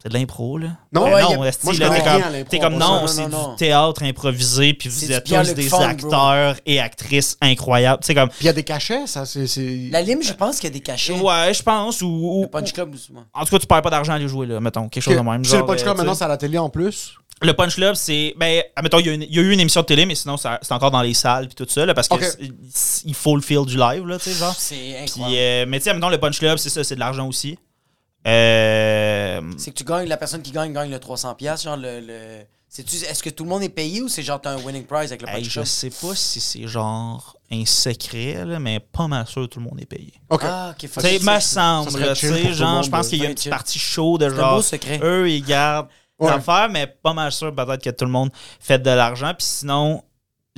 c'est 0.02 0.08
de 0.10 0.14
l'impro, 0.14 0.58
là. 0.58 0.68
Non, 0.92 1.06
Mais 1.06 1.14
ouais, 1.14 1.22
non, 1.22 1.32
a- 1.32 1.36
moi, 1.36 1.50
je 1.72 1.80
là, 1.80 1.88
t'es 1.90 2.00
rien 2.00 2.44
comme- 2.44 2.60
comme, 2.60 2.78
non, 2.78 3.00
non, 3.00 3.06
c'est 3.08 3.22
non, 3.26 3.28
non. 3.28 3.50
du 3.50 3.56
théâtre 3.56 4.02
improvisé, 4.04 4.72
puis 4.74 4.88
vous 4.88 5.10
êtes 5.12 5.24
tous 5.24 5.54
des 5.54 5.68
bro. 5.68 5.80
acteurs 5.82 6.56
et 6.66 6.80
actrices 6.80 7.36
incroyables. 7.40 8.02
Comme, 8.14 8.28
Puis 8.28 8.38
il 8.42 8.46
y 8.46 8.48
a 8.48 8.52
des 8.52 8.62
cachets, 8.64 9.06
ça, 9.06 9.26
c'est. 9.26 9.46
c'est- 9.46 9.88
La 9.90 10.00
lime, 10.02 10.22
je 10.22 10.32
pense 10.32 10.56
qu'il 10.56 10.68
y 10.68 10.72
a 10.72 10.74
des 10.74 10.80
cachets. 10.80 11.12
ouais, 11.18 11.52
je 11.52 11.62
pense, 11.62 12.00
ou. 12.02 12.06
ou- 12.08 12.42
Le 12.42 12.48
Punch 12.48 12.72
Club, 12.72 12.94
souvent. 12.96 13.24
en 13.34 13.44
tout 13.44 13.50
cas, 13.50 13.58
tu 13.58 13.66
perds 13.66 13.82
pas 13.82 13.90
d'argent 13.90 14.12
à 14.12 14.16
aller 14.16 14.28
jouer, 14.28 14.46
là, 14.46 14.60
mettons, 14.60 14.88
quelque 14.88 15.02
chose 15.02 15.16
de 15.16 15.20
même. 15.20 15.44
C'est 15.44 15.52
le 15.54 15.58
genre, 15.58 15.66
Punch 15.66 15.80
euh, 15.80 15.82
Club, 15.82 15.94
sais. 15.94 15.98
maintenant, 15.98 16.14
c'est 16.14 16.24
à 16.24 16.28
la 16.28 16.36
télé 16.36 16.58
en 16.58 16.68
plus? 16.70 17.14
Le 17.40 17.52
Punch 17.52 17.76
Club, 17.76 17.94
c'est. 17.94 18.34
Ben, 18.36 18.62
admettons, 18.74 18.98
il 18.98 19.06
y, 19.06 19.10
a 19.10 19.12
une- 19.12 19.22
il 19.22 19.32
y 19.34 19.38
a 19.38 19.42
eu 19.42 19.52
une 19.52 19.60
émission 19.60 19.80
de 19.82 19.86
télé, 19.86 20.06
mais 20.06 20.16
sinon, 20.16 20.36
ça- 20.36 20.58
c'est 20.60 20.72
encore 20.72 20.90
dans 20.90 21.02
les 21.02 21.14
salles 21.14 21.46
puis 21.46 21.54
tout 21.54 21.66
ça, 21.72 21.86
là, 21.86 21.94
parce 21.94 22.08
que 22.08 22.14
Ok. 22.14 22.22
c'est- 22.72 23.02
il 23.04 23.14
faut 23.14 23.36
le 23.36 23.42
feel 23.42 23.64
du 23.64 23.76
live, 23.76 24.04
là, 24.06 24.18
tu 24.18 24.30
sais, 24.30 24.36
genre. 24.36 24.54
C'est 24.58 24.74
Puis, 24.74 24.96
incroyable. 24.96 25.36
euh, 25.36 25.64
mais 25.68 25.78
tu 25.78 25.84
sais, 25.84 25.90
admettons, 25.90 26.08
le 26.08 26.18
Punch 26.18 26.38
Club, 26.40 26.58
c'est 26.58 26.68
ça, 26.70 26.82
c'est 26.82 26.96
de 26.96 27.00
l'argent 27.00 27.28
aussi. 27.28 27.56
Euh, 28.28 29.40
C'est 29.56 29.70
que 29.70 29.76
tu 29.76 29.84
gagnes, 29.84 30.08
la 30.08 30.16
personne 30.16 30.42
qui 30.42 30.50
gagne 30.52 30.72
gagne 30.72 30.90
le 30.90 30.98
300$, 30.98 31.34
piastres, 31.36 31.64
genre 31.64 31.76
le. 31.76 32.00
le... 32.00 32.40
C'est-tu- 32.68 32.96
Est-ce 33.06 33.22
que 33.22 33.30
tout 33.30 33.44
le 33.44 33.50
monde 33.50 33.62
est 33.62 33.70
payé 33.70 34.02
ou 34.02 34.08
c'est 34.08 34.22
genre 34.22 34.38
t'as 34.40 34.50
un 34.52 34.58
winning 34.58 34.84
prize 34.84 35.10
avec 35.10 35.22
le 35.22 35.28
hey, 35.30 35.42
je 35.42 35.62
sais 35.64 35.88
pas 35.88 36.14
si 36.14 36.38
c'est 36.38 36.68
genre 36.68 37.34
un 37.50 37.64
secret, 37.64 38.44
là, 38.44 38.58
mais 38.58 38.78
pas 38.78 39.08
mal 39.08 39.26
sûr 39.26 39.42
que 39.42 39.54
tout 39.54 39.58
le 39.60 39.64
monde 39.64 39.80
est 39.80 39.86
payé. 39.86 40.12
OK. 40.28 40.42
Ah, 40.44 40.74
ok, 40.78 40.86
fuck. 40.88 41.02
Tu 41.02 41.24
me 41.24 41.40
semble, 41.40 42.12
tu 42.14 42.52
genre, 42.52 42.82
je 42.82 42.90
pense 42.90 43.08
qu'il 43.08 43.22
y 43.22 43.26
a 43.26 43.28
une 43.30 43.34
petite 43.34 43.48
partie 43.50 43.78
chaude 43.78 44.20
de 44.20 44.26
un 44.26 44.36
genre. 44.36 44.56
beau 44.56 44.62
secret. 44.62 45.00
Eux, 45.02 45.30
ils 45.30 45.42
gardent 45.42 45.88
Ouais. 46.20 46.30
l'affaire, 46.30 46.68
mais 46.68 46.86
pas 46.88 47.12
mal 47.14 47.30
sûr 47.30 47.54
peut-être 47.54 47.80
que 47.82 47.90
tout 47.90 48.04
le 48.04 48.10
monde 48.10 48.30
fait 48.58 48.80
de 48.80 48.90
l'argent. 48.90 49.32
Puis 49.38 49.46
sinon, 49.46 50.02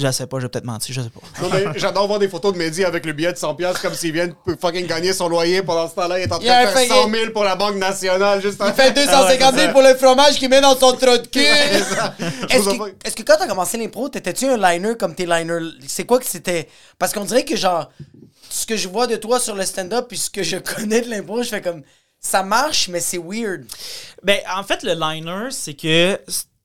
je 0.00 0.10
sais 0.10 0.26
pas, 0.26 0.38
je 0.38 0.44
vais 0.44 0.48
peut-être 0.48 0.64
mentir, 0.64 0.94
je 0.94 1.00
sais 1.02 1.10
pas. 1.10 1.20
Non, 1.42 1.48
mais 1.52 1.78
j'adore 1.78 2.06
voir 2.06 2.18
des 2.18 2.28
photos 2.28 2.52
de 2.52 2.58
Mehdi 2.58 2.84
avec 2.84 3.04
le 3.06 3.12
billet 3.12 3.32
de 3.32 3.36
100$ 3.38 3.80
comme 3.80 3.94
s'il 3.94 4.12
vient 4.12 4.26
de 4.28 4.34
fucking 4.60 4.86
gagner 4.86 5.12
son 5.12 5.28
loyer. 5.28 5.62
Pendant 5.62 5.88
ce 5.88 5.94
temps-là, 5.94 6.18
il 6.18 6.22
est 6.22 6.32
en 6.32 6.38
train 6.38 6.44
de 6.62 6.66
faire 6.68 6.72
fait- 6.72 6.86
100 6.88 7.10
000 7.10 7.30
pour 7.32 7.44
la 7.44 7.56
Banque 7.56 7.76
nationale. 7.76 8.40
Juste 8.42 8.60
Il 8.66 8.72
fait 8.72 8.92
250 8.92 9.54
000 9.54 9.72
pour 9.72 9.82
le 9.82 9.94
fromage 9.94 10.34
qu'il 10.36 10.48
met 10.48 10.60
dans 10.60 10.76
son 10.76 10.92
trou 10.92 11.18
de 11.18 11.26
cul. 11.26 11.40
Est-ce 12.50 13.14
que, 13.14 13.22
que 13.22 13.22
quand 13.22 13.36
t'as 13.38 13.46
commencé 13.46 13.78
l'impro, 13.78 14.08
t'étais-tu 14.08 14.46
un 14.46 14.56
liner 14.56 14.94
comme 14.98 15.14
tes 15.14 15.26
liners? 15.26 15.70
C'est 15.86 16.04
quoi 16.04 16.18
que 16.18 16.26
c'était? 16.26 16.68
Parce 16.98 17.12
qu'on 17.12 17.24
dirait 17.24 17.44
que 17.44 17.56
genre, 17.56 17.90
ce 18.48 18.66
que 18.66 18.76
je 18.76 18.88
vois 18.88 19.06
de 19.06 19.16
toi 19.16 19.38
sur 19.40 19.54
le 19.54 19.64
stand-up 19.64 20.06
puis 20.08 20.18
ce 20.18 20.30
que 20.30 20.42
je 20.42 20.56
connais 20.56 21.00
de 21.00 21.10
l'impro, 21.10 21.42
je 21.42 21.48
fais 21.48 21.60
comme, 21.62 21.82
ça 22.20 22.42
marche, 22.42 22.88
mais 22.88 23.00
c'est 23.00 23.18
weird. 23.18 23.64
Ben, 24.22 24.38
en 24.54 24.62
fait, 24.62 24.82
le 24.82 24.92
liner, 24.94 25.48
c'est 25.50 25.74
que. 25.74 26.18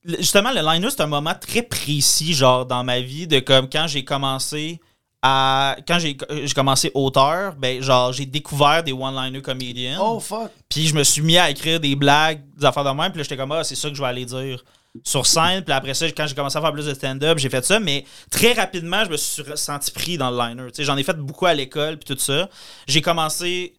Justement, 0.05 0.51
le 0.51 0.61
liner, 0.61 0.89
c'est 0.89 1.01
un 1.01 1.07
moment 1.07 1.33
très 1.39 1.63
précis, 1.63 2.33
genre, 2.33 2.65
dans 2.65 2.83
ma 2.83 2.99
vie, 2.99 3.25
de 3.27 3.39
comme 3.39 3.67
quand 3.69 3.87
j'ai 3.87 4.03
commencé 4.03 4.79
à. 5.21 5.75
Quand 5.87 5.97
j'ai 5.99 6.15
commencé 6.53 6.91
auteur, 6.93 7.55
ben, 7.55 7.81
genre, 7.81 8.13
j'ai 8.13 8.25
découvert 8.27 8.83
des 8.83 8.93
one-liner 8.93 9.41
comédiens. 9.41 9.97
Oh 9.99 10.19
fuck. 10.19 10.51
Puis 10.69 10.87
je 10.87 10.95
me 10.95 11.03
suis 11.03 11.23
mis 11.23 11.37
à 11.37 11.49
écrire 11.49 11.79
des 11.79 11.95
blagues, 11.95 12.41
des 12.55 12.65
affaires 12.65 12.83
de 12.83 12.89
même. 12.91 13.11
Puis 13.11 13.17
là, 13.17 13.23
j'étais 13.23 13.37
comme, 13.37 13.51
ah, 13.51 13.63
c'est 13.63 13.75
ça 13.75 13.89
que 13.89 13.95
je 13.95 14.01
vais 14.01 14.07
aller 14.07 14.25
dire 14.25 14.63
sur 15.03 15.25
scène. 15.25 15.63
Puis 15.63 15.73
après 15.73 15.95
ça, 15.95 16.05
quand 16.11 16.27
j'ai 16.27 16.35
commencé 16.35 16.57
à 16.57 16.61
faire 16.61 16.71
plus 16.71 16.85
de 16.85 16.93
stand-up, 16.93 17.39
j'ai 17.39 17.49
fait 17.49 17.65
ça. 17.65 17.79
Mais 17.79 18.05
très 18.29 18.53
rapidement, 18.53 19.03
je 19.05 19.09
me 19.09 19.17
suis 19.17 19.43
senti 19.55 19.91
pris 19.91 20.17
dans 20.17 20.29
le 20.29 20.37
liner. 20.37 20.67
Tu 20.67 20.75
sais, 20.75 20.83
j'en 20.83 20.97
ai 20.97 21.03
fait 21.03 21.17
beaucoup 21.17 21.47
à 21.47 21.53
l'école, 21.55 21.97
puis 21.97 22.15
tout 22.15 22.21
ça. 22.21 22.47
J'ai 22.87 23.01
commencé. 23.01 23.73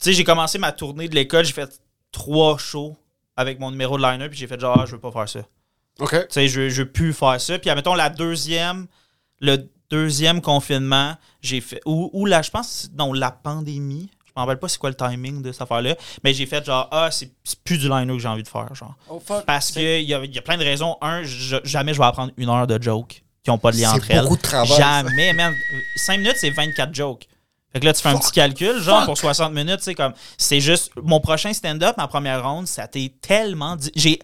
Tu 0.00 0.04
sais, 0.04 0.12
j'ai 0.14 0.24
commencé 0.24 0.56
ma 0.58 0.72
tournée 0.72 1.08
de 1.08 1.14
l'école, 1.14 1.44
j'ai 1.44 1.52
fait 1.52 1.80
trois 2.10 2.56
shows 2.56 2.96
avec 3.36 3.60
mon 3.60 3.70
numéro 3.70 3.98
de 3.98 4.02
liner, 4.02 4.28
puis 4.28 4.38
j'ai 4.38 4.46
fait 4.46 4.58
genre, 4.60 4.78
ah, 4.80 4.84
je 4.86 4.92
veux 4.92 5.00
pas 5.00 5.12
faire 5.12 5.28
ça. 5.28 5.40
OK. 6.00 6.10
Tu 6.12 6.26
sais, 6.30 6.48
je, 6.48 6.68
je 6.68 6.82
veux 6.82 6.90
plus 6.90 7.12
faire 7.12 7.40
ça. 7.40 7.58
Puis, 7.58 7.70
admettons, 7.70 7.94
la 7.94 8.10
deuxième, 8.10 8.86
le 9.40 9.68
deuxième 9.90 10.40
confinement, 10.40 11.14
j'ai 11.40 11.60
fait. 11.60 11.80
Ou, 11.86 12.10
ou 12.12 12.26
là, 12.26 12.42
je 12.42 12.50
pense, 12.50 12.88
non, 12.98 13.12
la 13.12 13.30
pandémie. 13.30 14.10
Je 14.26 14.32
me 14.36 14.40
rappelle 14.44 14.58
pas 14.58 14.68
c'est 14.68 14.76
quoi 14.78 14.90
le 14.90 14.96
timing 14.96 15.40
de 15.40 15.50
cette 15.52 15.62
affaire-là. 15.62 15.94
Mais 16.22 16.34
j'ai 16.34 16.44
fait 16.44 16.62
genre, 16.64 16.88
ah, 16.90 17.08
c'est 17.10 17.30
plus 17.64 17.78
du 17.78 17.88
liner 17.88 18.12
que 18.12 18.18
j'ai 18.18 18.28
envie 18.28 18.42
de 18.42 18.48
faire, 18.48 18.74
genre. 18.74 18.94
Oh 19.08 19.18
fuck. 19.24 19.46
Parce 19.46 19.70
qu'il 19.70 20.02
y 20.02 20.12
a, 20.12 20.22
y 20.24 20.38
a 20.38 20.42
plein 20.42 20.58
de 20.58 20.64
raisons. 20.64 20.96
Un, 21.00 21.22
je- 21.22 21.56
jamais 21.64 21.94
je 21.94 21.98
vais 21.98 22.04
apprendre 22.04 22.32
une 22.36 22.50
heure 22.50 22.66
de 22.66 22.82
jokes 22.82 23.22
qui 23.42 23.50
ont 23.50 23.56
pas 23.56 23.70
de 23.72 23.78
lien 23.78 23.92
entre 23.92 24.10
elles. 24.10 24.28
de 24.28 24.34
travail. 24.36 24.76
Jamais, 24.76 25.32
man. 25.32 25.54
5 25.96 26.18
minutes, 26.18 26.36
c'est 26.36 26.50
24 26.50 26.94
jokes. 26.94 27.26
Fait 27.76 27.80
que 27.80 27.84
là, 27.84 27.92
tu 27.92 28.00
fais 28.00 28.08
un 28.08 28.16
petit 28.16 28.32
calcul, 28.32 28.80
genre, 28.80 29.04
pour 29.04 29.18
60 29.18 29.52
minutes, 29.52 29.80
c'est 29.82 29.94
comme. 29.94 30.14
C'est 30.38 30.60
juste. 30.60 30.92
Mon 30.96 31.20
prochain 31.20 31.52
stand-up, 31.52 31.94
ma 31.98 32.08
première 32.08 32.42
ronde, 32.42 32.66
ça 32.66 32.86
été 32.86 33.14
tellement. 33.20 33.76
J'ai, 33.94 34.18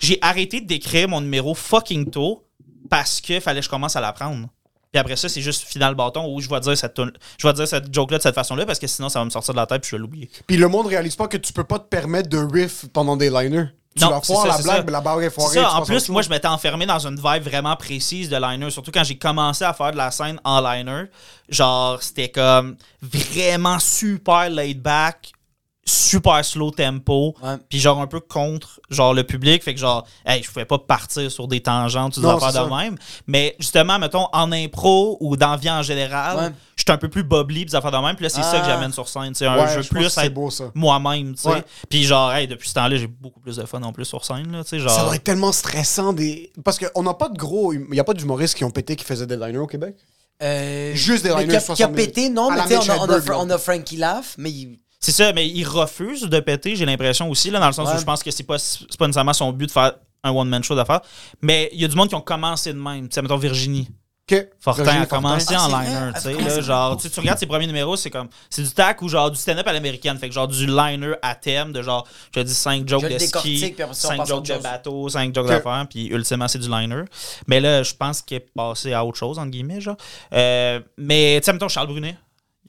j'ai 0.00 0.18
arrêté 0.22 0.60
d'écrire 0.60 1.08
mon 1.08 1.20
numéro 1.20 1.54
fucking 1.54 2.10
tôt 2.10 2.48
parce 2.90 3.20
que 3.20 3.38
fallait 3.38 3.60
que 3.60 3.66
je 3.66 3.70
commence 3.70 3.94
à 3.94 4.00
l'apprendre. 4.00 4.48
Puis 4.90 4.98
après 4.98 5.14
ça, 5.14 5.28
c'est 5.28 5.40
juste 5.40 5.62
final 5.62 5.94
bâton 5.94 6.34
où 6.34 6.40
je 6.40 6.48
vais 6.48 6.58
dire 6.58 6.76
cette, 6.76 7.00
je 7.38 7.46
vais 7.46 7.52
dire 7.52 7.68
cette 7.68 7.94
joke-là 7.94 8.18
de 8.18 8.22
cette 8.24 8.34
façon-là 8.34 8.66
parce 8.66 8.80
que 8.80 8.88
sinon, 8.88 9.08
ça 9.08 9.20
va 9.20 9.24
me 9.24 9.30
sortir 9.30 9.54
de 9.54 9.60
la 9.60 9.66
tête 9.66 9.82
puis 9.82 9.90
je 9.90 9.94
vais 9.94 10.00
l'oublier. 10.00 10.28
Puis 10.48 10.56
le 10.56 10.66
monde 10.66 10.88
réalise 10.88 11.14
pas 11.14 11.28
que 11.28 11.36
tu 11.36 11.52
peux 11.52 11.62
pas 11.62 11.78
te 11.78 11.86
permettre 11.86 12.28
de 12.28 12.38
riff 12.38 12.86
pendant 12.92 13.16
des 13.16 13.30
liners. 13.30 13.68
Tu 13.96 14.04
Non, 14.04 14.10
vas 14.10 14.22
ça, 14.22 14.46
la 14.46 14.58
blague, 14.58 14.86
mais 14.86 14.92
la 14.92 15.00
barre 15.00 15.22
est 15.22 15.30
foirée. 15.30 15.54
Ça, 15.54 15.72
en 15.72 15.82
plus, 15.82 16.08
moi, 16.10 16.20
je 16.20 16.28
m'étais 16.28 16.48
enfermé 16.48 16.84
dans 16.84 16.98
une 17.06 17.16
vibe 17.16 17.44
vraiment 17.44 17.74
précise 17.76 18.28
de 18.28 18.36
liner. 18.36 18.70
Surtout 18.70 18.90
quand 18.92 19.04
j'ai 19.04 19.16
commencé 19.16 19.64
à 19.64 19.72
faire 19.72 19.92
de 19.92 19.96
la 19.96 20.10
scène 20.10 20.38
en 20.44 20.60
liner. 20.60 21.04
Genre, 21.48 22.02
c'était 22.02 22.28
comme 22.28 22.76
vraiment 23.00 23.78
super 23.78 24.50
laid 24.50 24.74
back, 24.80 25.32
super 25.88 26.44
slow 26.44 26.70
tempo. 26.70 27.34
Puis 27.68 27.78
genre 27.78 28.00
un 28.00 28.06
peu 28.06 28.20
contre 28.20 28.80
genre 28.90 29.14
le 29.14 29.24
public. 29.24 29.62
Fait 29.62 29.72
que 29.74 29.80
genre, 29.80 30.06
hey, 30.26 30.42
je 30.42 30.48
pouvais 30.48 30.64
pas 30.64 30.78
partir 30.78 31.30
sur 31.30 31.46
des 31.48 31.60
tangentes 31.60 32.18
des 32.18 32.26
affaires 32.26 32.48
de 32.48 32.70
ça. 32.70 32.76
même. 32.76 32.96
Mais 33.26 33.54
justement, 33.60 33.98
mettons, 33.98 34.26
en 34.32 34.50
impro 34.52 35.16
ou 35.20 35.36
dans 35.36 35.52
la 35.52 35.56
vie 35.56 35.70
en 35.70 35.82
général, 35.82 36.36
Ouais. 36.36 36.50
j'étais 36.76 36.92
un 36.92 36.98
peu 36.98 37.08
plus 37.08 37.22
bubbly 37.22 37.60
pis 37.60 37.70
des 37.70 37.74
affaires 37.76 37.92
de 37.92 37.96
même. 37.98 38.16
Puis 38.16 38.24
là, 38.24 38.28
c'est 38.28 38.42
ça 38.42 38.58
que 38.58 38.64
Ah. 38.64 38.70
j'amène 38.70 38.92
sur 38.92 39.08
scène. 39.08 39.34
C'est 39.34 39.46
un 39.46 39.56
Ouais, 39.56 39.72
jeu 39.74 39.82
je 39.82 39.88
plus 39.88 40.18
être 40.18 40.70
moi-même, 40.74 41.34
tu 41.34 41.42
sais. 41.42 41.64
Puis 41.88 42.04
genre, 42.04 42.32
hey, 42.32 42.46
depuis 42.48 42.68
ce 42.68 42.74
temps-là, 42.74 42.96
j'ai 42.96 43.06
beaucoup 43.06 43.40
plus 43.40 43.56
de 43.56 43.64
fun 43.64 43.82
en 43.82 43.92
plus 43.92 44.04
sur 44.04 44.24
scène, 44.24 44.50
là, 44.52 44.64
tu 44.64 44.70
sais. 44.70 44.78
Genre... 44.80 44.90
Ça 44.90 45.04
doit 45.04 45.14
être 45.14 45.24
tellement 45.24 45.52
stressant. 45.52 46.12
Des... 46.12 46.52
Parce 46.64 46.78
qu'on 46.78 47.02
n'a 47.02 47.14
pas 47.14 47.28
de 47.28 47.36
gros. 47.38 47.72
Il 47.72 47.86
n'y 47.90 48.00
a 48.00 48.04
pas 48.04 48.14
d'humoristes 48.14 48.54
qui 48.56 48.64
ont 48.64 48.70
pété 48.70 48.96
qui 48.96 49.04
faisaient 49.04 49.26
des 49.26 49.36
liners 49.36 49.58
au 49.58 49.66
Québec? 49.66 49.96
Euh, 50.42 50.92
Juste 50.94 51.22
des 51.24 51.30
liners 51.30 51.46
qui 51.48 51.56
a, 51.56 51.60
60 51.60 51.76
qui 51.76 51.82
a 51.82 51.88
minutes. 51.88 52.06
pété, 52.14 52.28
non, 52.28 52.50
mais 52.50 52.60
tu 52.64 52.68
sais, 52.82 52.90
on, 52.92 53.02
on, 53.04 53.08
a, 53.10 53.36
on 53.36 53.50
a 53.50 53.56
Frankie 53.58 53.96
Laugh, 53.96 54.24
mais 54.36 54.50
il- 54.50 54.78
C'est 55.00 55.12
ça, 55.12 55.32
mais 55.32 55.46
il 55.48 55.64
refuse 55.64 56.22
de 56.22 56.40
péter, 56.40 56.74
j'ai 56.74 56.86
l'impression 56.86 57.28
aussi, 57.30 57.50
là, 57.50 57.60
dans 57.60 57.66
le 57.66 57.72
sens 57.72 57.88
Ouais. 57.88 57.96
où 57.96 57.98
je 57.98 58.04
pense 58.04 58.22
que 58.22 58.30
c'est 58.30 58.42
pas, 58.44 58.58
c'est 58.58 58.96
pas 58.98 59.06
nécessairement 59.06 59.32
son 59.34 59.52
but 59.52 59.66
de 59.66 59.70
faire 59.72 59.92
un 60.24 60.30
one-man 60.32 60.64
show 60.64 60.74
d'affaires. 60.74 61.02
Mais 61.42 61.68
il 61.72 61.80
y 61.80 61.84
a 61.84 61.88
du 61.88 61.94
monde 61.96 62.08
qui 62.08 62.14
ont 62.14 62.20
commencé 62.20 62.72
de 62.72 62.78
même. 62.78 63.08
Tu 63.08 63.14
sais, 63.14 63.22
mettons 63.22 63.36
Virginie. 63.36 63.88
OK. 64.28 64.44
Fortin 64.58 64.82
Virginie 64.82 65.02
a 65.04 65.06
commencé 65.06 65.54
Ah, 65.56 65.66
en 65.66 65.68
liner, 65.80 65.96
Ah, 66.12 66.12
tu 66.14 66.20
sais, 66.22 66.32
là, 66.32 66.50
ça? 66.50 66.60
genre, 66.60 66.96
tu, 66.96 67.08
tu 67.08 67.20
regardes 67.20 67.38
ses 67.38 67.46
premiers 67.46 67.68
numéros, 67.68 67.94
c'est 67.94 68.10
comme, 68.10 68.26
c'est 68.50 68.62
du 68.62 68.70
tac 68.70 69.00
ou 69.02 69.08
genre 69.08 69.30
du 69.30 69.36
stand-up 69.36 69.64
à 69.68 69.72
l'américaine, 69.72 70.18
fait 70.18 70.28
que 70.28 70.34
genre 70.34 70.48
du 70.48 70.66
liner 70.66 71.12
à 71.22 71.36
thème, 71.36 71.72
de 71.72 71.80
genre, 71.80 72.08
je 72.34 72.40
te 72.40 72.44
dis 72.44 72.52
5 72.54 72.88
jokes 72.88 73.02
Je 73.02 73.06
de 73.06 73.18
ski, 73.18 73.26
décortique, 73.26 73.74
puis 73.74 73.82
après 73.84 73.94
ça, 73.94 74.08
on 74.08 74.10
5 74.10 74.16
passe 74.16 74.30
à 74.30 74.34
jokes 74.34 74.46
de 74.48 74.58
bateau, 74.58 75.08
5 75.08 75.32
jokes 75.32 75.44
Ok. 75.44 75.50
d'affaires, 75.50 75.86
puis 75.88 76.06
ultimement 76.06 76.48
c'est 76.48 76.58
du 76.58 76.68
liner. 76.68 77.02
Mais 77.46 77.60
là, 77.60 77.84
je 77.84 77.94
pense 77.94 78.20
qu'il 78.20 78.38
est 78.38 78.52
passé 78.52 78.92
à 78.94 79.04
autre 79.04 79.16
chose, 79.16 79.38
entre 79.38 79.50
guillemets, 79.52 79.80
genre. 79.80 79.96
Euh, 80.32 80.80
mais, 80.98 81.38
tu 81.40 81.44
sais, 81.44 81.52
mettons, 81.52 81.68
Charles 81.68 81.86
Brunet, 81.86 82.16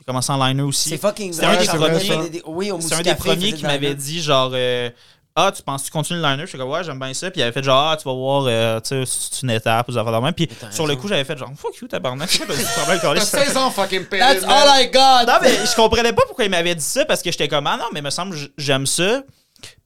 commencé 0.08 0.32
en 0.32 0.44
liner 0.48 0.64
aussi. 0.64 0.90
c'est 0.90 0.98
fucking 0.98 1.34
C'est 1.34 1.46
un 1.46 1.56
des 1.58 1.66
premiers, 1.68 2.42
Oui, 2.48 2.72
au 2.72 2.82
C'est 2.82 2.96
un 2.96 3.02
des 3.02 3.16
premiers 3.16 3.54
qui 3.54 3.64
m'avait 3.64 3.94
dit 3.96 4.22
genre 4.22 4.52
euh, 4.54 4.90
Ah, 5.36 5.52
tu 5.56 5.62
penses 5.62 5.82
que 5.82 5.86
tu 5.88 5.92
continues 5.92 6.20
le 6.20 6.26
liner? 6.28 6.44
Je 6.44 6.48
suis 6.48 6.58
comme 6.58 6.70
ouais, 6.70 6.84
j'aime 6.84 6.98
bien 6.98 7.14
ça. 7.14 7.30
Puis 7.30 7.42
il 7.42 7.44
avait 7.44 7.52
fait 7.52 7.64
genre 7.64 7.90
Ah, 7.92 7.98
tu 7.98 8.08
vas 8.08 8.14
voir, 8.16 8.46
euh, 8.48 8.80
tu 8.80 8.90
sais, 8.90 9.04
c'est 9.06 9.44
une 9.44 9.52
étape 9.52 9.88
ou 9.88 9.92
des 9.92 9.98
affaires 9.98 10.14
de 10.14 10.18
même. 10.26 10.34
Puis 10.34 10.50
sur 10.72 10.88
le 10.88 10.96
coup, 10.96 11.08
j'avais 11.08 11.24
fait 11.26 11.38
genre 11.38 11.50
Fuck 11.56 11.78
you, 11.78 11.88
tabarnak. 11.88 12.30
T'as 12.48 13.20
16 13.20 13.58
ans, 13.58 13.70
fucking. 13.70 14.06
That's 14.08 14.44
all 14.44 14.82
I 14.82 14.90
got! 14.92 15.26
Non, 15.32 15.38
mais 15.42 15.52
je 15.66 15.76
comprenais 15.76 16.14
pas 16.14 16.24
pourquoi 16.26 16.46
il 16.46 16.52
m'avait 16.52 16.76
dit 16.76 16.84
ça 16.84 17.06
parce 17.06 17.22
que 17.22 17.32
j'étais 17.32 17.48
comme 17.48 17.68
Ah 17.68 17.78
non, 17.78 17.86
mais 17.94 18.00
il 18.00 18.04
me 18.04 18.10
semble 18.10 18.34
que 18.36 18.42
j'aime 18.58 18.86
ça. 18.86 19.22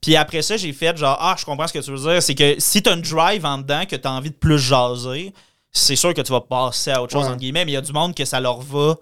Puis 0.01 0.15
après 0.15 0.41
ça, 0.41 0.57
j'ai 0.57 0.73
fait 0.73 0.95
genre 0.97 1.17
Ah, 1.19 1.35
je 1.39 1.45
comprends 1.45 1.67
ce 1.67 1.73
que 1.73 1.79
tu 1.79 1.91
veux 1.91 2.11
dire. 2.11 2.21
C'est 2.21 2.35
que 2.35 2.55
si 2.59 2.81
t'as 2.83 2.93
une 2.95 3.01
drive 3.01 3.45
en 3.45 3.57
dedans, 3.57 3.85
que 3.85 3.95
t'as 3.95 4.09
envie 4.11 4.29
de 4.29 4.35
plus 4.35 4.59
jaser, 4.59 5.33
c'est 5.71 5.95
sûr 5.95 6.13
que 6.13 6.21
tu 6.21 6.31
vas 6.31 6.41
passer 6.41 6.91
à 6.91 7.01
autre 7.01 7.13
chose, 7.13 7.23
Ouais. 7.23 7.29
entre 7.29 7.39
guillemets. 7.39 7.63
Mais 7.65 7.71
il 7.71 7.75
y 7.75 7.77
a 7.77 7.81
du 7.81 7.93
monde 7.93 8.13
que 8.13 8.25
ça 8.25 8.39
leur 8.41 8.59
va 8.59 8.95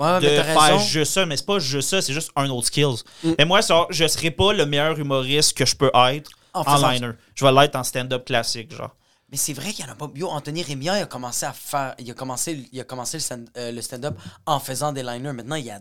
Ouais, 0.00 0.20
de 0.20 0.26
mais 0.26 0.42
faire 0.42 0.60
raison. 0.60 0.78
juste 0.84 1.12
ça, 1.12 1.26
mais 1.26 1.36
c'est 1.36 1.46
pas 1.46 1.58
juste 1.58 1.90
ça, 1.90 2.00
c'est 2.02 2.12
juste 2.14 2.30
un 2.34 2.48
autre 2.50 2.66
skills. 2.68 3.02
Mais 3.38 3.44
moi, 3.44 3.60
ça, 3.62 3.86
je 3.90 4.06
serais 4.08 4.30
pas 4.30 4.52
le 4.52 4.64
meilleur 4.66 4.98
humoriste 4.98 5.56
que 5.56 5.66
je 5.66 5.76
peux 5.76 5.90
être 5.94 6.30
En 6.54 6.90
liner. 6.90 7.10
Je 7.34 7.44
vais 7.44 7.52
l'être 7.52 7.76
en 7.76 7.84
stand-up 7.84 8.24
classique, 8.24 8.74
genre. 8.74 8.96
Mais 9.30 9.36
c'est 9.36 9.52
vrai 9.52 9.72
qu'il 9.72 9.84
y 9.84 9.88
en 9.88 9.92
a 9.92 9.94
pas. 9.94 10.08
Yo, 10.16 10.26
Anthony 10.28 10.62
Rémillard, 10.64 10.96
il 10.98 11.02
a 11.02 11.06
commencé 11.06 11.46
à 11.46 11.52
faire. 11.52 11.94
Il 12.00 12.10
a 12.10 12.14
commencé, 12.14 12.68
il 12.72 12.80
a 12.80 12.84
commencé 12.84 13.16
le 13.18 13.20
stand- 13.22 13.48
euh, 13.56 13.70
le 13.70 13.80
stand-up 13.80 14.16
en 14.46 14.58
faisant 14.58 14.92
des 14.92 15.04
liners. 15.04 15.32
Maintenant, 15.32 15.54
il 15.54 15.66
y 15.66 15.70
a, 15.70 15.78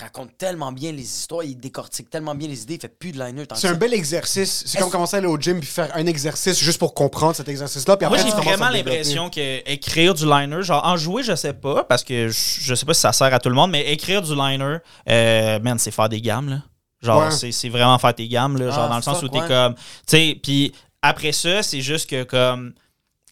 raconte 0.00 0.36
tellement 0.38 0.72
bien 0.72 0.90
les 0.90 1.02
histoires, 1.02 1.44
il 1.44 1.56
décortique 1.58 2.08
tellement 2.08 2.34
bien 2.34 2.48
les 2.48 2.62
idées, 2.62 2.74
il 2.74 2.80
fait 2.80 2.88
plus 2.88 3.12
de 3.12 3.22
liner. 3.22 3.44
C'est 3.54 3.68
un 3.68 3.74
bel 3.74 3.92
exercice. 3.92 4.64
C'est 4.66 4.78
comme 4.78 4.90
commencer 4.90 5.16
à 5.16 5.18
aller 5.18 5.26
au 5.26 5.38
gym 5.38 5.60
puis 5.60 5.68
faire 5.68 5.94
un 5.94 6.06
exercice 6.06 6.58
juste 6.58 6.78
pour 6.78 6.94
comprendre 6.94 7.36
cet 7.36 7.48
exercice-là. 7.48 7.96
Moi, 8.08 8.16
j'ai 8.16 8.30
vraiment 8.30 8.70
l'impression 8.70 9.28
que 9.28 9.70
écrire 9.70 10.14
du 10.14 10.24
liner, 10.24 10.62
genre 10.62 10.84
en 10.86 10.96
jouer, 10.96 11.22
je 11.22 11.34
sais 11.34 11.52
pas, 11.52 11.84
parce 11.84 12.04
que 12.04 12.28
je, 12.28 12.74
sais 12.74 12.86
pas 12.86 12.94
si 12.94 13.00
ça 13.00 13.12
sert 13.12 13.32
à 13.32 13.38
tout 13.38 13.50
le 13.50 13.54
monde, 13.54 13.70
mais 13.70 13.92
écrire 13.92 14.22
du 14.22 14.34
liner, 14.34 14.78
euh, 15.08 15.58
man, 15.60 15.78
c'est 15.78 15.90
faire 15.90 16.08
des 16.08 16.20
gammes, 16.20 16.48
là. 16.48 16.62
Genre, 17.02 17.24
Ouais. 17.24 17.30
c'est 17.32 17.50
c'est 17.52 17.68
vraiment 17.68 17.98
faire 17.98 18.14
tes 18.14 18.28
gammes, 18.28 18.56
là. 18.56 18.70
Genre, 18.70 18.84
Ah, 18.84 18.88
dans 18.88 18.96
le 18.96 19.02
sens 19.02 19.20
fuck, 19.20 19.24
où 19.24 19.28
t'es 19.28 19.40
ouais. 19.40 19.48
comme. 19.48 19.74
Tu 19.74 19.82
sais, 20.06 20.40
puis 20.40 20.72
après 21.02 21.32
ça, 21.32 21.62
c'est 21.62 21.80
juste 21.80 22.08
que, 22.08 22.22
comme. 22.22 22.72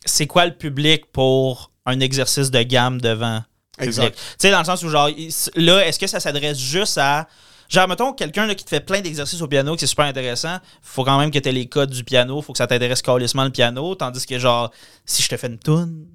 C'est 0.04 0.26
quoi 0.26 0.44
le 0.46 0.54
public 0.56 1.12
pour 1.12 1.70
un 1.86 2.00
exercice 2.00 2.50
de 2.50 2.62
gamme 2.62 3.00
devant? 3.00 3.42
Exact. 3.86 4.14
Tu 4.16 4.22
sais, 4.38 4.50
dans 4.50 4.58
le 4.60 4.64
sens 4.64 4.82
où, 4.82 4.88
genre, 4.88 5.08
là, 5.56 5.86
est-ce 5.86 5.98
que 5.98 6.06
ça 6.06 6.20
s'adresse 6.20 6.58
juste 6.58 6.98
à. 6.98 7.26
Genre, 7.68 7.86
mettons, 7.86 8.12
quelqu'un 8.12 8.52
qui 8.54 8.64
te 8.64 8.68
fait 8.70 8.80
plein 8.80 9.00
d'exercices 9.00 9.40
au 9.42 9.46
piano, 9.46 9.74
que 9.74 9.80
c'est 9.80 9.86
super 9.86 10.06
intéressant, 10.06 10.58
faut 10.82 11.04
quand 11.04 11.18
même 11.18 11.30
que 11.30 11.38
tu 11.38 11.48
aies 11.48 11.52
les 11.52 11.68
codes 11.68 11.90
du 11.90 12.02
piano, 12.02 12.42
faut 12.42 12.52
que 12.52 12.58
ça 12.58 12.66
t'intéresse 12.66 13.00
calissement 13.00 13.44
le 13.44 13.50
piano, 13.50 13.94
tandis 13.94 14.26
que, 14.26 14.38
genre, 14.40 14.72
si 15.06 15.22
je 15.22 15.28
te 15.28 15.36
fais 15.36 15.46
une 15.46 15.58
toune, 15.58 16.06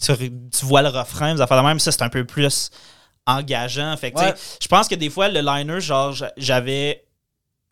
tu, 0.00 0.12
tu 0.16 0.64
vois 0.66 0.82
le 0.82 0.88
refrain, 0.88 1.34
des 1.34 1.40
affaires 1.40 1.60
de 1.60 1.66
même, 1.66 1.80
ça, 1.80 1.90
c'est 1.90 2.02
un 2.02 2.08
peu 2.10 2.24
plus 2.24 2.70
engageant. 3.26 3.96
Fait 3.96 4.12
que, 4.12 4.18
tu 4.18 4.24
sais, 4.24 4.30
Ouais. 4.30 4.36
je 4.62 4.68
pense 4.68 4.86
que 4.88 4.94
des 4.94 5.10
fois, 5.10 5.28
le 5.28 5.40
liner, 5.40 5.80
genre, 5.80 6.12
j'a- 6.12 6.32
j'avais. 6.36 7.04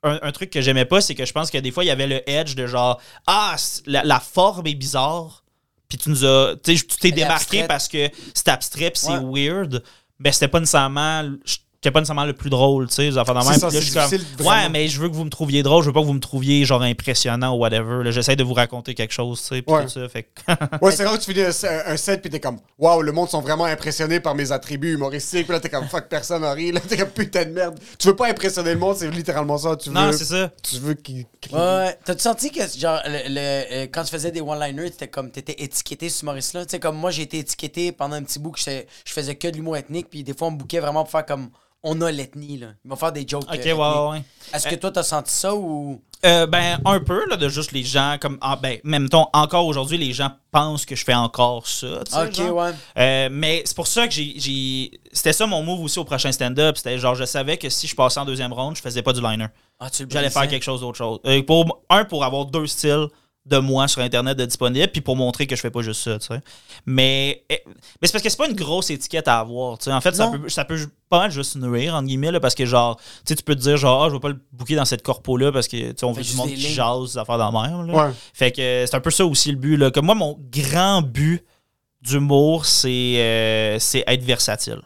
Un, 0.04 0.18
un 0.22 0.30
truc 0.30 0.50
que 0.50 0.60
j'aimais 0.60 0.84
pas, 0.84 1.00
c'est 1.00 1.16
que 1.16 1.24
je 1.24 1.32
pense 1.32 1.50
que 1.50 1.58
des 1.58 1.72
fois, 1.72 1.82
il 1.82 1.88
y 1.88 1.90
avait 1.90 2.06
le 2.06 2.28
edge 2.30 2.54
de 2.54 2.66
genre, 2.68 3.00
ah, 3.26 3.56
la 3.86 4.20
forme 4.20 4.64
est 4.68 4.74
bizarre. 4.74 5.42
Puis 5.88 5.98
tu 5.98 6.10
nous 6.10 6.24
as. 6.24 6.56
Tu 6.62 6.76
sais, 6.76 6.84
tu 6.86 6.96
t'es 6.98 7.10
démarqué 7.10 7.64
parce 7.66 7.88
que 7.88 8.10
c'est 8.34 8.48
abstrait 8.48 8.90
c'est 8.94 9.16
Ouais. 9.18 9.48
weird. 9.48 9.82
Mais 10.18 10.32
c'était 10.32 10.48
pas 10.48 10.60
nécessairement. 10.60 11.30
J'étais 11.80 11.92
pas 11.92 12.00
nécessairement 12.00 12.24
le 12.24 12.32
plus 12.32 12.50
drôle, 12.50 12.88
tu 12.88 12.94
sais, 12.94 13.16
affaires 13.18 13.36
de 13.36 13.40
C'est 13.42 13.50
même. 13.50 13.58
ça, 13.60 13.68
Puis 13.68 13.76
là, 13.76 13.80
c'est 13.80 13.86
je 13.86 13.90
suis 13.92 13.94
comme, 13.94 14.10
difficile, 14.10 14.46
ouais, 14.48 14.68
mais 14.68 14.88
je 14.88 15.00
veux 15.00 15.08
que 15.08 15.14
vous 15.14 15.22
me 15.24 15.30
trouviez 15.30 15.62
drôle, 15.62 15.84
je 15.84 15.86
veux 15.90 15.92
pas 15.92 16.00
que 16.00 16.06
vous 16.06 16.12
me 16.12 16.18
trouviez 16.18 16.64
genre 16.64 16.82
impressionnant 16.82 17.54
ou 17.54 17.58
whatever. 17.60 18.02
là. 18.02 18.10
J'essaie 18.10 18.34
de 18.34 18.42
vous 18.42 18.52
raconter 18.54 18.94
quelque 18.96 19.12
chose, 19.12 19.40
tu 19.40 19.46
sais, 19.54 19.62
puis 19.62 19.72
Ouais. 19.72 19.84
tout 19.84 19.90
ça. 19.90 20.08
Fait 20.08 20.24
que- 20.24 20.28
Ouais, 20.84 20.90
c'est 20.90 21.04
rare 21.06 21.16
que 21.16 21.22
tu 21.24 21.32
finis 21.32 21.46
un, 21.46 21.92
un 21.92 21.96
set 21.96 22.20
puis 22.20 22.30
t'es 22.30 22.40
comme 22.40 22.58
Waouh, 22.80 23.00
le 23.02 23.12
monde 23.12 23.28
sont 23.28 23.40
vraiment 23.40 23.64
impressionnés 23.66 24.18
par 24.18 24.34
mes 24.34 24.50
attributs 24.50 24.94
humoristiques. 24.94 25.44
Puis 25.46 25.52
là, 25.52 25.60
t'es 25.60 25.68
comme 25.68 25.86
Fuck, 25.86 26.08
personne 26.08 26.42
n'a 26.42 26.52
ri. 26.52 26.72
Là, 26.72 26.80
t'es 26.80 26.96
comme 26.96 27.10
putain 27.10 27.44
de 27.44 27.50
merde. 27.50 27.78
Tu 27.96 28.08
veux 28.08 28.16
pas 28.16 28.28
impressionner 28.28 28.72
le 28.72 28.78
monde, 28.80 28.96
c'est 28.96 29.08
littéralement 29.08 29.56
ça. 29.56 29.76
Tu 29.76 29.90
non, 29.90 30.10
c'est 30.10 30.24
ça. 30.24 30.50
tu 30.60 30.78
veux 30.80 30.94
qu'ils. 30.94 31.26
qu'ils- 31.40 31.54
Ouais. 31.54 31.96
T'as-tu 32.04 32.22
senti 32.22 32.50
que, 32.50 32.62
genre, 32.76 32.98
le, 33.06 33.28
le- 33.28 33.38
euh, 33.84 33.86
quand 33.92 34.02
tu 34.02 34.10
faisais 34.10 34.32
des 34.32 34.40
one-liners, 34.40 34.90
t'étais 34.90 35.06
comme, 35.06 35.30
t'étais 35.30 35.54
étiqueté 35.62 36.08
ce 36.08 36.22
humoriste-là? 36.24 36.64
Tu 36.66 36.72
sais, 36.72 36.80
comme 36.80 36.96
moi, 36.96 37.12
j'ai 37.12 37.22
été 37.22 37.38
étiqueté 37.38 37.92
pendant 37.92 38.16
un 38.16 38.24
petit 38.24 38.40
bout 38.40 38.50
que 38.50 38.58
je 38.60 38.82
faisais 39.12 39.36
que 39.36 39.46
de 39.46 39.54
l'humour 39.54 39.76
ethnique, 39.76 40.08
puis 40.10 40.24
des 40.24 40.34
fois, 40.34 40.48
on 40.48 40.50
me 40.50 40.56
bouquait 40.56 40.80
vraiment 40.80 41.04
pour 41.04 41.12
faire 41.12 41.24
comme, 41.24 41.50
on 41.82 42.00
a 42.00 42.10
l'ethnie, 42.10 42.58
là. 42.58 42.68
Ils 42.84 42.90
vont 42.90 42.96
faire 42.96 43.12
des 43.12 43.26
jokes. 43.26 43.44
Ok, 43.52 43.66
euh, 43.66 43.74
ouais, 43.74 44.10
ouais. 44.18 44.22
Est-ce 44.52 44.66
que 44.68 44.74
toi, 44.74 44.90
t'as 44.90 45.02
senti 45.02 45.32
ça 45.32 45.54
ou? 45.54 46.02
Euh, 46.26 46.46
ben, 46.48 46.80
un 46.84 46.98
peu, 46.98 47.28
là, 47.28 47.36
de 47.36 47.48
juste 47.48 47.70
les 47.70 47.84
gens, 47.84 48.16
comme, 48.20 48.38
ah, 48.40 48.58
ben, 48.60 48.78
même 48.82 49.08
temps, 49.08 49.30
encore 49.32 49.66
aujourd'hui, 49.66 49.98
les 49.98 50.12
gens 50.12 50.30
pensent 50.50 50.84
que 50.84 50.96
je 50.96 51.04
fais 51.04 51.14
encore 51.14 51.68
ça, 51.68 52.02
tu 52.04 52.12
sais, 52.12 52.26
Ok, 52.26 52.34
genre. 52.34 52.56
ouais. 52.56 52.70
Euh, 52.98 53.28
mais 53.30 53.62
c'est 53.64 53.76
pour 53.76 53.86
ça 53.86 54.08
que 54.08 54.14
j'ai-. 54.14 54.90
C'était 55.12 55.32
ça 55.32 55.46
mon 55.46 55.62
move 55.62 55.80
aussi 55.82 55.98
au 56.00 56.04
prochain 56.04 56.32
stand-up. 56.32 56.76
C'était 56.76 56.98
genre, 56.98 57.14
je 57.14 57.24
savais 57.24 57.56
que 57.56 57.68
si 57.68 57.86
je 57.86 57.94
passais 57.94 58.18
en 58.18 58.24
deuxième 58.24 58.52
round, 58.52 58.76
je 58.76 58.82
faisais 58.82 59.02
pas 59.02 59.12
du 59.12 59.20
liner. 59.20 59.46
Ah, 59.78 59.90
tu 59.90 60.02
le 60.02 60.10
J'allais 60.10 60.30
faire 60.30 60.48
quelque 60.48 60.64
chose 60.64 60.80
d'autre 60.80 60.98
chose. 60.98 61.20
Euh, 61.24 61.40
pour, 61.44 61.82
un, 61.88 62.04
pour 62.04 62.24
avoir 62.24 62.46
deux 62.46 62.66
styles 62.66 63.06
de 63.48 63.58
moi 63.58 63.88
sur 63.88 64.02
Internet 64.02 64.36
de 64.36 64.44
disponible, 64.44 64.88
puis 64.88 65.00
pour 65.00 65.16
montrer 65.16 65.46
que 65.46 65.56
je 65.56 65.60
fais 65.60 65.70
pas 65.70 65.82
juste 65.82 66.02
ça, 66.02 66.18
tu 66.18 66.26
sais. 66.26 66.40
Mais, 66.86 67.44
eh, 67.48 67.62
mais 67.66 68.06
c'est 68.06 68.12
parce 68.12 68.22
que 68.22 68.30
c'est 68.30 68.36
pas 68.36 68.48
une 68.48 68.56
grosse 68.56 68.90
étiquette 68.90 69.28
à 69.28 69.40
avoir, 69.40 69.78
tu 69.78 69.84
sais. 69.84 69.92
En 69.92 70.00
fait, 70.00 70.14
ça 70.14 70.28
peut, 70.28 70.48
ça 70.48 70.64
peut 70.64 70.78
pas 71.08 71.18
mal 71.18 71.30
juste 71.30 71.56
nuire, 71.56 71.94
entre 71.94 72.06
guillemets, 72.06 72.30
là, 72.30 72.40
parce 72.40 72.54
que 72.54 72.66
genre, 72.66 72.96
tu 72.96 73.04
sais, 73.26 73.36
tu 73.36 73.42
peux 73.42 73.54
te 73.54 73.60
dire, 73.60 73.76
genre, 73.76 74.04
ah, 74.04 74.08
je 74.08 74.14
vais 74.14 74.20
pas 74.20 74.28
le 74.28 74.38
booker 74.52 74.76
dans 74.76 74.84
cette 74.84 75.02
corpo-là 75.02 75.50
parce 75.52 75.68
que, 75.68 75.76
tu 75.76 75.94
sais, 75.96 76.04
on 76.04 76.12
veut 76.12 76.22
du 76.22 76.34
monde 76.34 76.48
qui 76.48 76.72
jase, 76.72 77.12
des 77.12 77.18
affaires 77.18 77.38
dans 77.38 77.50
la 77.50 77.68
même, 77.68 77.86
là. 77.86 78.06
Ouais. 78.06 78.12
Fait 78.34 78.52
que 78.52 78.84
c'est 78.86 78.94
un 78.94 79.00
peu 79.00 79.10
ça 79.10 79.24
aussi 79.24 79.50
le 79.50 79.58
but. 79.58 79.76
Là. 79.76 79.90
Comme 79.90 80.06
moi, 80.06 80.14
mon 80.14 80.38
grand 80.50 81.02
but 81.02 81.44
d'humour, 82.02 82.66
c'est 82.66 83.14
euh, 83.16 83.78
être 84.06 84.22
versatile. 84.22 84.80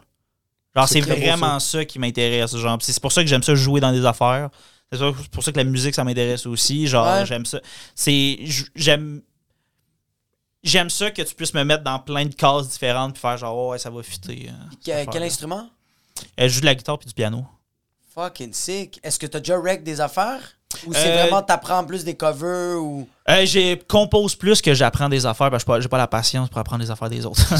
Genre, 0.75 0.87
C'est 0.87 1.01
vraiment 1.01 1.59
ça. 1.59 1.85
qui 1.85 1.99
m'intéresse. 1.99 2.55
Genre, 2.55 2.77
c'est 2.81 2.99
pour 2.99 3.11
ça 3.11 3.21
que 3.21 3.29
j'aime 3.29 3.43
ça 3.43 3.53
jouer 3.55 3.79
dans 3.79 3.91
des 3.91 4.05
affaires. 4.05 4.49
C'est 4.97 5.29
pour 5.29 5.43
ça 5.43 5.51
que 5.51 5.57
la 5.57 5.63
musique, 5.63 5.95
ça 5.95 6.03
m'intéresse 6.03 6.45
aussi. 6.45 6.87
Genre, 6.87 7.05
Ouais. 7.05 7.25
j'aime 7.25 7.45
ça. 7.45 7.59
C'est. 7.95 8.39
J'aime. 8.75 9.21
J'aime 10.63 10.89
ça 10.89 11.11
que 11.11 11.21
tu 11.21 11.35
puisses 11.35 11.53
me 11.53 11.63
mettre 11.63 11.83
dans 11.83 11.99
plein 11.99 12.25
de 12.25 12.33
cases 12.33 12.69
différentes 12.69 13.13
puis 13.13 13.21
faire 13.21 13.37
genre, 13.37 13.57
oh, 13.57 13.71
ouais, 13.71 13.79
ça 13.79 13.89
va 13.89 14.01
fitter. 14.01 14.49
euh, 14.49 14.53
Que- 15.05 15.11
quel 15.11 15.23
instrument? 15.23 15.69
Euh, 16.39 16.47
Je 16.47 16.53
joue 16.53 16.61
de 16.61 16.65
la 16.65 16.75
guitare 16.75 16.97
puis 16.97 17.07
du 17.07 17.13
piano. 17.13 17.45
Fucking 18.15 18.53
sick. 18.53 18.99
Est-ce 19.03 19.19
que 19.19 19.25
t'as 19.25 19.39
déjà 19.39 19.59
rec 19.59 19.83
des 19.83 19.99
affaires? 19.99 20.57
Ou 20.87 20.93
c'est 20.93 21.11
Euh, 21.11 21.21
vraiment 21.23 21.41
t'apprends 21.41 21.83
plus 21.83 22.03
des 22.03 22.15
covers 22.15 22.77
ou. 22.81 23.07
Euh, 23.29 23.45
j'ai 23.45 23.79
compose 23.87 24.35
plus 24.35 24.61
que 24.61 24.73
j'apprends 24.73 25.07
des 25.09 25.25
affaires 25.25 25.49
parce 25.49 25.63
que 25.63 25.79
j'ai 25.79 25.87
pas- 25.87 25.97
la 25.97 26.07
patience 26.07 26.49
pour 26.49 26.57
apprendre 26.59 26.83
des 26.83 26.91
affaires 26.91 27.09
des 27.09 27.25
autres. 27.25 27.39
Ça, 27.39 27.55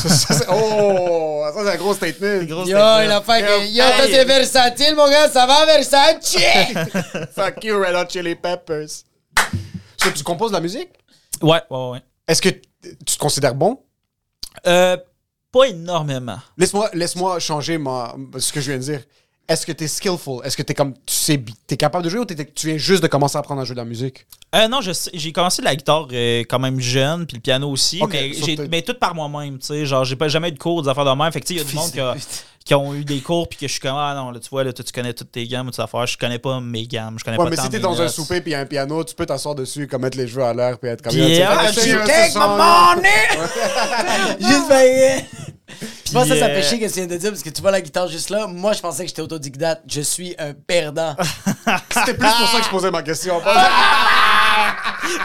oh, 0.52 1.44
ça, 1.54 1.64
c'est 1.64 1.70
un 1.72 1.78
gros 1.78 1.94
statement. 1.94 2.44
Gros 2.44 2.62
Yo, 2.66 2.78
statement. 2.78 3.02
il 3.02 3.12
a 3.12 3.22
fait 3.22 3.42
que. 3.42 3.68
Yo, 3.72 3.84
Hey. 3.84 4.12
c'est 4.12 4.26
versatile, 4.26 4.96
mon 4.96 5.10
gars, 5.10 5.30
ça 5.30 5.46
va, 5.46 5.66
Versace? 5.66 6.36
Fuck 7.36 7.64
you, 7.64 7.80
Red 7.80 7.96
Hot 7.96 8.10
Chili 8.10 8.36
Peppers. 8.36 8.84
Est-ce 8.84 10.10
que 10.10 10.18
tu 10.18 10.24
composes 10.24 10.52
de 10.52 10.56
la 10.58 10.62
musique? 10.62 10.90
Ouais, 11.42 11.62
ouais, 11.70 11.90
ouais. 11.92 12.02
Est-ce 12.28 12.42
que 12.42 12.50
tu 12.50 12.62
te 13.06 13.18
considères 13.18 13.56
bon? 13.56 13.80
Euh, 14.68 14.98
pas 15.52 15.66
énormément. 15.66 16.38
Laisse-moi 16.58 16.90
laisse 16.94 17.16
changer 17.40 17.78
ma, 17.78 18.16
ce 18.38 18.52
que 18.52 18.60
je 18.60 18.72
viens 18.72 18.80
de 18.80 18.84
dire. 18.84 19.02
Est-ce 19.48 19.66
que 19.66 19.74
tu 19.74 19.84
es 19.84 19.88
skillful? 19.90 20.40
Est-ce 20.46 20.56
que 20.56 20.64
tu 20.64 20.72
es 20.72 20.76
comme 20.76 20.94
tu 20.94 21.14
sais 21.14 21.38
t'es 21.68 21.76
capable 21.76 22.06
de 22.06 22.10
jouer 22.10 22.20
ou 22.22 22.26
t'es- 22.26 22.46
tu 22.46 22.68
viens 22.68 22.78
juste 22.78 23.04
de 23.04 23.08
commencer 23.08 23.36
à 23.36 23.40
apprendre 23.40 23.60
à 23.62 23.66
jouer 23.66 23.76
de 23.76 23.80
la 23.82 23.86
musique? 23.86 24.26
Euh, 24.56 24.68
non, 24.70 24.80
j'ai 24.82 25.32
commencé 25.34 25.62
de 25.62 25.66
la 25.66 25.76
guitare 25.76 26.08
euh, 26.14 26.44
quand 26.48 26.60
même 26.60 26.80
jeune, 26.80 27.26
puis 27.26 27.36
le 27.38 27.42
piano 27.42 27.70
aussi, 27.70 28.02
mais, 28.10 28.32
mais 28.70 28.82
tout 28.84 28.94
par 28.94 29.14
moi-même, 29.16 29.58
tu 29.60 29.66
sais. 29.68 29.86
Genre, 29.86 30.06
j'ai 30.06 30.16
pas 30.16 30.30
jamais 30.30 30.48
eu 30.50 30.52
de 30.54 30.60
cours, 30.60 30.82
des 30.84 30.88
affaires 30.90 31.04
de 31.06 31.12
même. 31.12 31.32
Fait 31.32 31.42
que, 31.42 31.46
tu 31.46 31.56
sais, 31.56 31.62
il 31.62 31.66
y 31.66 31.68
a 31.68 31.70
du 31.70 31.76
monde 31.76 31.92
qui, 31.92 32.00
a- 32.00 32.16
qui 32.64 32.74
ont 32.76 32.94
eu 32.94 33.04
des 33.04 33.20
cours, 33.20 33.50
puis 33.50 33.58
que 33.60 33.68
je 33.68 33.72
suis 33.74 33.82
comme, 33.82 33.98
ah 33.98 34.14
non, 34.16 34.32
là, 34.32 34.40
tu 34.40 34.48
vois, 34.50 34.64
là, 34.64 34.72
tu 34.72 34.82
connais 34.94 35.14
toutes 35.14 35.32
tes 35.34 35.46
gammes, 35.46 35.66
toutes 35.66 35.76
ces 35.76 35.82
affaires. 35.82 36.06
Je 36.08 36.18
connais 36.18 36.40
pas 36.40 36.62
mes 36.62 36.88
gammes, 36.88 37.18
je 37.20 37.26
connais 37.26 37.38
Ouais, 37.38 37.44
pas 37.44 37.50
mais 37.50 37.56
tant 37.58 37.64
si 37.64 37.70
t'es 37.70 37.80
dans 37.80 38.00
un 38.02 38.08
souper 38.08 38.40
puis 38.40 38.52
il 38.52 38.54
y 38.54 38.56
a 38.56 38.60
un 38.62 38.66
piano, 38.66 39.04
tu 39.04 39.14
peux 39.14 39.26
t'asseoir 39.26 39.56
dessus, 39.56 39.88
comme 39.88 40.04
mettre 40.04 40.18
les 40.18 40.28
cheveux 40.28 40.44
à 40.46 40.54
l'air 40.54 40.78
puis 40.80 40.90
être 40.90 41.02
comme 41.02 41.14
ah, 41.16 41.18
You 41.18 41.74
je 41.74 42.06
take 42.06 42.38
my 42.38 42.48
money! 42.48 44.40
Juste 44.40 45.53
pense 46.14 46.28
que 46.28 46.36
ça, 46.36 46.40
ça 46.40 46.46
euh, 46.46 46.62
fait 46.62 46.64
chier 46.64 46.80
que 46.80 46.86
tu 46.88 46.94
viens 46.94 47.08
de 47.08 47.18
dire 47.18 47.30
parce 47.32 47.44
que 47.44 47.50
tu 47.50 47.62
vois 47.62 47.72
la 47.72 47.82
guitare 47.82 48.08
juste 48.08 48.30
là. 48.30 48.48
Moi, 48.48 48.74
je 48.74 48.82
pensais 48.82 49.04
que 49.04 49.10
j'étais 49.10 49.22
autodidacte. 49.22 49.84
Je 49.88 50.02
suis 50.02 50.36
un 50.38 50.54
perdant. 50.54 51.16
C'était 51.90 52.14
plus 52.14 52.30
pour 52.30 52.48
ça 52.48 52.60
que 52.60 52.66
je 52.66 52.70
posais 52.70 52.92
ma 52.92 53.02
question. 53.04 53.42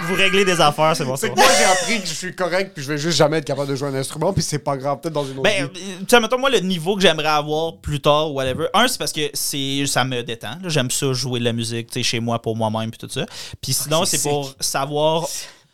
Vous 0.02 0.14
réglez 0.14 0.44
des 0.44 0.60
affaires, 0.60 0.96
c'est 0.96 1.04
bon 1.04 1.16
ça. 1.16 1.26
C'est 1.26 1.30
que 1.30 1.38
moi, 1.38 1.48
j'ai 1.56 1.64
appris 1.64 2.00
que 2.00 2.06
je 2.08 2.14
suis 2.14 2.34
correct 2.34 2.72
puis 2.74 2.82
je 2.82 2.88
vais 2.92 2.98
juste 2.98 3.16
jamais 3.16 3.38
être 3.38 3.44
capable 3.44 3.68
de 3.68 3.76
jouer 3.76 3.88
un 3.88 3.94
instrument 3.94 4.32
puis 4.32 4.42
c'est 4.42 4.58
pas 4.58 4.76
grave, 4.76 5.00
peut-être 5.00 5.14
dans 5.14 5.24
une 5.24 5.32
autre 5.34 5.42
Ben, 5.42 5.66
vie. 5.66 5.80
euh, 5.80 5.98
tu 6.00 6.06
sais, 6.08 6.20
mettons, 6.20 6.38
moi, 6.38 6.50
le 6.50 6.60
niveau 6.60 6.96
que 6.96 7.02
j'aimerais 7.02 7.28
avoir 7.28 7.76
plus 7.76 8.00
tard, 8.00 8.32
whatever. 8.32 8.66
Un, 8.74 8.88
c'est 8.88 8.98
parce 8.98 9.12
que 9.12 9.30
c'est 9.34 9.84
ça 9.86 10.04
me 10.04 10.22
détend. 10.22 10.58
J'aime 10.64 10.90
ça, 10.90 11.12
jouer 11.12 11.40
de 11.40 11.44
la 11.44 11.52
musique, 11.52 11.88
tu 11.88 11.94
sais, 11.94 12.02
chez 12.02 12.20
moi, 12.20 12.40
pour 12.40 12.56
moi-même, 12.56 12.90
puis 12.90 12.98
tout 12.98 13.12
ça. 13.12 13.26
Puis 13.60 13.72
sinon, 13.72 14.04
c'est 14.04 14.18
c'est 14.18 14.28
pour 14.28 14.54
savoir... 14.60 15.26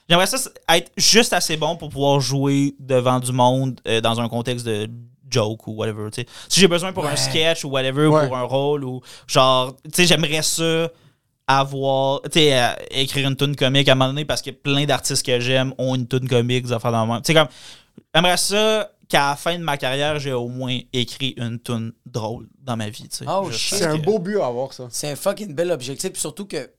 J'aimerais 0.09 0.26
ça 0.26 0.38
être 0.68 0.92
juste 0.96 1.32
assez 1.32 1.57
bon 1.57 1.76
pour 1.76 1.88
pouvoir 1.88 2.20
jouer 2.20 2.74
devant 2.78 3.18
du 3.20 3.32
monde 3.32 3.80
euh, 3.88 4.00
dans 4.00 4.20
un 4.20 4.28
contexte 4.28 4.66
de 4.66 4.88
joke 5.30 5.66
ou 5.66 5.72
whatever, 5.72 6.11
tu 6.12 6.20
sais. 6.22 6.26
Si 6.48 6.61
j'ai 6.61 6.68
besoin 6.68 6.92
pour 6.92 7.07
un 7.07 7.16
sketch 7.16 7.64
ou 7.64 7.68
whatever, 7.70 8.07
Ouais. 8.09 8.26
pour 8.28 8.36
un 8.36 8.42
rôle 8.42 8.84
ou 8.84 9.00
genre, 9.26 9.74
tu 9.84 9.90
sais, 9.94 10.07
j'aimerais 10.07 10.42
ça 10.42 10.88
avoir, 11.46 12.20
tu 12.22 12.30
sais, 12.40 12.59
euh, 12.59 12.68
écrire 12.90 13.28
une 13.28 13.36
tune 13.36 13.57
comique 13.57 13.88
à 13.88 13.92
un 13.92 13.94
moment 13.94 14.09
donné 14.11 14.24
parce 14.24 14.42
que 14.42 14.50
plein 14.50 14.84
d'artistes 14.84 15.24
que 15.24 15.40
j'aime 15.40 15.74
ont 15.78 15.94
une 15.94 16.07
tune 16.07 16.28
comique, 16.28 16.64
des 16.66 16.72
affaires 16.72 16.92
dans 16.92 17.05
le 17.07 17.12
même. 17.12 17.22
Tu 17.22 17.32
sais, 17.32 17.34
comme, 17.34 17.48
j'aimerais 18.14 18.36
ça 18.36 18.90
qu'à 19.09 19.30
la 19.30 19.36
fin 19.36 19.59
de 19.59 19.62
ma 19.64 19.76
carrière, 19.76 20.18
j'ai 20.18 20.32
au 20.32 20.48
moins 20.48 20.78
écrit 20.92 21.34
une 21.36 21.59
tune 21.61 21.92
drôle 22.07 22.48
dans 22.62 22.76
ma 22.76 22.88
vie, 22.88 23.09
tu 23.09 23.16
sais. 23.18 23.24
Oh, 23.28 23.50
C'est 23.52 23.84
un 23.84 23.98
beau 23.98 24.18
but 24.18 24.38
à 24.40 24.46
avoir, 24.46 24.72
ça. 24.72 24.86
C'est 24.90 25.11
un 25.11 25.16
fucking 25.16 25.55
bel 25.55 25.70
objectif. 25.70 26.12
Puis 26.12 26.20
surtout 26.20 26.46
que. 26.46 26.70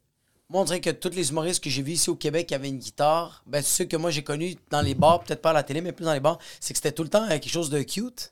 Moi, 0.49 0.61
on 0.61 0.65
dirait 0.65 0.79
que 0.81 0.91
tous 0.91 1.09
les 1.09 1.29
humoristes 1.31 1.63
que 1.63 1.69
j'ai 1.71 1.81
vus 1.81 1.93
ici 1.93 2.09
au 2.09 2.15
Québec 2.15 2.47
qui 2.47 2.53
avaient 2.55 2.69
une 2.69 2.77
guitare, 2.77 3.41
ben, 3.47 3.63
ceux 3.63 3.85
que 3.85 3.97
moi 3.97 4.11
j'ai 4.11 4.23
connus 4.23 4.55
dans 4.69 4.81
les 4.81 4.93
bars, 4.93 5.21
peut-être 5.23 5.41
pas 5.41 5.49
à 5.49 5.53
la 5.53 5.63
télé, 5.63 5.81
mais 5.81 5.91
plus 5.91 6.05
dans 6.05 6.13
les 6.13 6.19
bars, 6.19 6.37
c'est 6.59 6.73
que 6.73 6.77
c'était 6.77 6.91
tout 6.91 7.01
le 7.03 7.09
temps 7.09 7.23
euh, 7.23 7.29
quelque 7.29 7.49
chose 7.49 7.71
de 7.71 7.81
cute. 7.81 8.31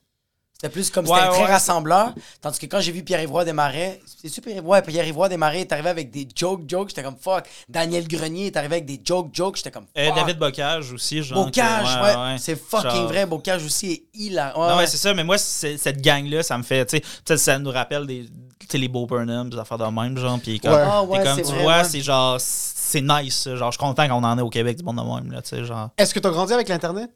C'était 0.53 0.71
plus 0.71 0.89
comme 0.91 1.05
Ouais, 1.09 1.17
c'était 1.19 1.29
très 1.31 1.39
ouais. 1.41 1.51
rassembleur. 1.51 2.13
Tandis 2.39 2.57
que 2.59 2.67
quand 2.67 2.79
j'ai 2.79 2.91
vu 2.93 3.03
Pierre-Yvroy 3.03 3.43
Desmarais, 3.43 3.99
c'est-tu 4.05 4.39
Pierre-Yvroy? 4.39 4.77
Ouais, 4.77 4.81
Pierre-Yvroy 4.83 5.27
Desmarais 5.27 5.61
est 5.61 5.71
arrivé 5.73 5.89
avec 5.89 6.09
des 6.11 6.25
joke 6.33 6.61
jokes, 6.69 6.89
j'étais 6.89 7.03
comme 7.03 7.17
fuck. 7.17 7.45
Daniel 7.67 8.07
Grenier 8.07 8.45
est 8.45 8.55
arrivé 8.55 8.75
avec 8.75 8.85
des 8.85 9.01
joke 9.03 9.29
jokes, 9.33 9.57
j'étais 9.57 9.71
comme 9.71 9.87
Euh, 9.97 10.05
fuck. 10.07 10.15
David 10.15 10.37
Bocage 10.37 10.93
aussi, 10.93 11.21
genre. 11.23 11.45
Bocage, 11.45 11.95
que- 11.99 12.03
ouais. 12.31 12.37
C'est 12.37 12.55
fucking 12.55 12.91
Genre- 12.91 13.07
vrai. 13.07 13.25
Bocage 13.25 13.65
aussi 13.65 13.91
est 13.91 14.03
hilarant. 14.13 14.61
Ouais, 14.61 14.67
non, 14.69 14.73
ouais, 14.75 14.79
ouais. 14.83 14.87
c'est 14.87 14.97
ça, 14.97 15.13
mais 15.15 15.23
moi, 15.25 15.37
c'est- 15.39 15.77
cette 15.77 15.99
gang-là, 16.01 16.43
ça 16.43 16.57
me 16.57 16.63
fait, 16.63 16.85
tu 16.85 17.01
sais, 17.27 17.37
ça 17.37 17.57
nous 17.59 17.71
rappelle 17.71 18.05
des, 18.07 18.27
les 18.73 18.87
Beau 18.87 19.05
Burnham, 19.05 19.49
des 19.49 19.57
affaires 19.57 19.77
de 19.77 19.85
même, 19.85 20.17
genre, 20.17 20.39
puis 20.39 20.59
comme, 20.59 20.71
Ouais. 20.73 20.83
Ah, 20.85 21.03
ouais, 21.03 21.23
comme, 21.23 21.37
tu 21.37 21.43
vrai, 21.43 21.61
vois, 21.63 21.83
c'est 21.83 22.01
genre, 22.01 22.37
c'est 22.39 23.01
nice, 23.01 23.49
genre, 23.53 23.71
je 23.71 23.77
suis 23.77 23.85
content 23.85 24.07
qu'on 24.07 24.23
en 24.23 24.37
ait 24.37 24.41
au 24.41 24.49
Québec 24.49 24.77
du 24.77 24.83
monde 24.83 24.97
de 24.97 25.01
même, 25.01 25.31
là, 25.31 25.41
tu 25.41 25.49
sais, 25.49 25.63
genre. 25.65 25.89
Est-ce 25.97 26.13
que 26.13 26.19
tu 26.19 26.27
as 26.27 26.31
grandi 26.31 26.53
avec 26.53 26.69
l'Internet? 26.69 27.09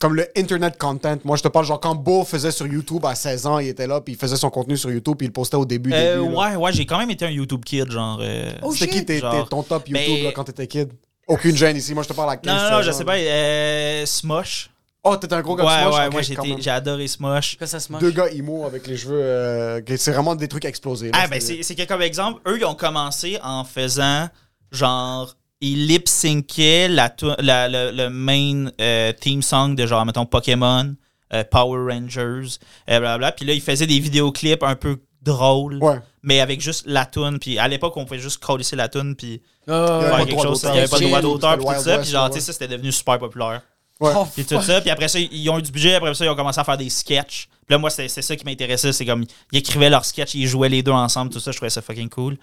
Comme 0.00 0.16
le 0.16 0.26
internet 0.36 0.76
content. 0.76 1.16
Moi, 1.24 1.36
je 1.36 1.42
te 1.44 1.48
parle, 1.48 1.64
genre, 1.64 1.78
quand 1.80 1.94
Beau 1.94 2.24
faisait 2.24 2.50
sur 2.50 2.66
YouTube 2.66 3.04
à 3.06 3.14
16 3.14 3.46
ans, 3.46 3.58
il 3.60 3.68
était 3.68 3.86
là, 3.86 4.00
puis 4.00 4.14
il 4.14 4.18
faisait 4.18 4.36
son 4.36 4.50
contenu 4.50 4.76
sur 4.76 4.90
YouTube, 4.90 5.16
puis 5.16 5.26
il 5.26 5.28
le 5.28 5.32
postait 5.32 5.56
au 5.56 5.64
début. 5.64 5.92
Euh, 5.92 6.16
début, 6.20 6.32
là. 6.34 6.40
ouais, 6.50 6.56
ouais, 6.56 6.72
j'ai 6.72 6.84
quand 6.84 6.98
même 6.98 7.10
été 7.10 7.24
un 7.24 7.30
YouTube 7.30 7.64
kid, 7.64 7.90
genre. 7.90 8.18
euh, 8.20 8.50
Oh, 8.62 8.72
C'était 8.72 8.88
qui 8.88 9.04
tes- 9.04 9.20
genre. 9.20 9.48
ton 9.48 9.62
top 9.62 9.88
YouTube 9.88 10.16
Ben- 10.16 10.24
là, 10.24 10.32
quand 10.32 10.44
t'étais 10.44 10.66
kid? 10.66 10.92
Aucune 11.28 11.56
gêne 11.56 11.76
ici. 11.76 11.94
Moi, 11.94 12.02
je 12.02 12.08
te 12.08 12.12
parle 12.12 12.30
à 12.30 12.36
15 12.36 12.52
Non, 12.54 12.62
non, 12.62 12.70
non, 12.70 12.76
16 12.78 12.86
je 12.86 12.90
sais 12.92 13.04
pas. 13.04 13.16
Euh, 13.16 14.04
Smosh. 14.04 14.68
Oh, 15.04 15.16
t'étais 15.16 15.34
un 15.34 15.42
gros 15.42 15.54
gars 15.54 15.64
Ouais, 15.64 15.76
de 15.76 15.82
Smosh? 15.90 15.94
ouais, 16.00 16.06
Ok, 16.06 16.46
moi 16.48 16.56
j'ai 16.60 16.70
adoré 16.70 17.06
Smosh. 17.08 17.56
Que 17.58 17.66
ça. 17.66 17.78
Deux 18.00 18.10
gars 18.10 18.28
emo 18.28 18.64
avec 18.64 18.86
les 18.86 18.96
cheveux. 18.96 19.20
euh, 19.22 19.80
c'est 19.96 20.12
vraiment 20.12 20.34
des 20.34 20.48
trucs 20.48 20.64
explosés. 20.64 21.10
là. 21.10 21.18
Ah, 21.22 21.28
ben 21.28 21.40
c'est 21.40 21.62
c'est 21.62 21.74
que 21.74 21.82
comme 21.84 22.00
exemple, 22.02 22.40
eux, 22.48 22.56
ils 22.58 22.64
ont 22.64 22.74
commencé 22.74 23.38
en 23.42 23.64
faisant 23.64 24.28
genre. 24.72 25.34
Ils 25.60 25.86
lip 25.86 26.08
syncaient 26.08 26.88
la, 26.88 27.14
le, 27.18 27.90
le 27.92 28.08
main 28.10 28.66
euh, 28.80 29.12
theme 29.12 29.40
song 29.40 29.74
de 29.74 29.86
genre, 29.86 30.04
mettons, 30.04 30.26
Pokémon, 30.26 30.94
euh, 31.32 31.44
Power 31.50 31.90
Rangers, 31.90 32.58
blablabla. 32.86 33.32
Puis 33.32 33.46
là, 33.46 33.54
ils 33.54 33.62
faisaient 33.62 33.86
des 33.86 33.98
vidéoclips 33.98 34.62
un 34.62 34.74
peu 34.74 34.98
drôles, 35.22 35.78
Ouais. 35.82 36.00
mais 36.22 36.40
avec 36.40 36.60
juste 36.60 36.84
la 36.86 37.06
tune. 37.06 37.38
Puis 37.38 37.58
à 37.58 37.66
l'époque, 37.68 37.96
on 37.96 38.04
pouvait 38.04 38.18
juste 38.20 38.42
coller 38.44 38.64
la 38.72 38.88
tune, 38.90 39.14
puis 39.16 39.40
Ah, 39.66 40.00
faire 40.02 40.26
quelque 40.26 40.42
chose. 40.42 40.58
Il 40.64 40.66
d'auteur. 40.66 40.72
n'y 40.74 40.78
avait 40.80 40.88
pas 40.88 40.98
de 40.98 41.04
droit 41.06 41.22
d'auteur, 41.22 41.58
tout 41.58 41.82
ça. 41.82 41.98
Puis 41.98 42.10
genre, 42.10 42.26
tu 42.28 42.32
sais, 42.32 42.38
ouais. 42.38 42.40
ça, 42.42 42.52
c'était 42.52 42.68
devenu 42.68 42.92
super 42.92 43.18
populaire. 43.18 43.62
Ouais. 44.00 44.12
Oh, 44.16 44.26
Puis 44.34 44.44
tout 44.44 44.60
ça, 44.60 44.80
puis 44.80 44.90
après 44.90 45.06
ça, 45.08 45.18
ils 45.20 45.48
ont 45.50 45.58
eu 45.58 45.62
du 45.62 45.70
budget, 45.70 45.94
après 45.94 46.12
ça, 46.14 46.24
ils 46.24 46.28
ont 46.28 46.34
commencé 46.34 46.58
à 46.58 46.64
faire 46.64 46.76
des 46.76 46.90
sketchs. 46.90 47.48
Puis 47.66 47.74
là, 47.74 47.78
moi, 47.78 47.90
c'est 47.90 48.08
c'est 48.08 48.22
ça 48.22 48.34
qui 48.34 48.44
m'intéressait, 48.44 48.92
c'est 48.92 49.06
comme, 49.06 49.24
ils 49.52 49.58
écrivaient 49.58 49.88
leurs 49.88 50.04
sketchs, 50.04 50.34
ils 50.34 50.46
jouaient 50.48 50.68
les 50.68 50.82
deux 50.82 50.90
ensemble, 50.92 51.30
tout 51.32 51.38
ça, 51.40 51.52
je 51.52 51.56
trouvais 51.56 51.70
ça 51.70 51.80
fucking 51.80 52.08
cool. 52.08 52.36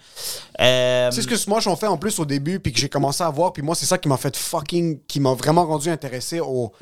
Euh, 0.60 1.10
C'est 1.10 1.22
ce 1.22 1.28
que 1.28 1.36
Smosh 1.36 1.66
ont 1.66 1.76
fait 1.76 1.86
en 1.86 1.98
plus 1.98 2.18
au 2.18 2.24
début, 2.24 2.58
puis 2.58 2.72
que 2.72 2.80
j'ai 2.80 2.88
commencé 2.88 3.22
à 3.22 3.28
voir, 3.30 3.52
puis 3.52 3.62
moi, 3.62 3.74
c'est 3.74 3.86
ça 3.86 3.98
qui 3.98 4.08
m'a 4.08 4.16
fait 4.16 4.36
fucking. 4.36 5.00
qui 5.06 5.20
m'a 5.20 5.34
vraiment 5.34 5.66
rendu 5.66 5.90
intéressé 5.90 6.40
au. 6.40 6.72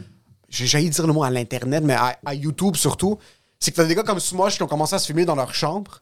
J'ai 0.48 0.66
failli 0.66 0.88
dire 0.90 1.06
le 1.06 1.12
mot 1.12 1.22
à 1.22 1.30
l'Internet, 1.30 1.82
mais 1.84 1.94
à, 1.94 2.18
à 2.24 2.34
YouTube 2.34 2.76
surtout. 2.76 3.18
C'est 3.58 3.72
que 3.72 3.76
t'as 3.76 3.84
des 3.84 3.94
gars 3.94 4.02
comme 4.04 4.20
Smosh 4.20 4.56
qui 4.56 4.62
ont 4.62 4.66
commencé 4.68 4.94
à 4.94 4.98
se 4.98 5.06
filmer 5.06 5.24
dans 5.26 5.34
leur 5.36 5.52
chambre. 5.54 6.00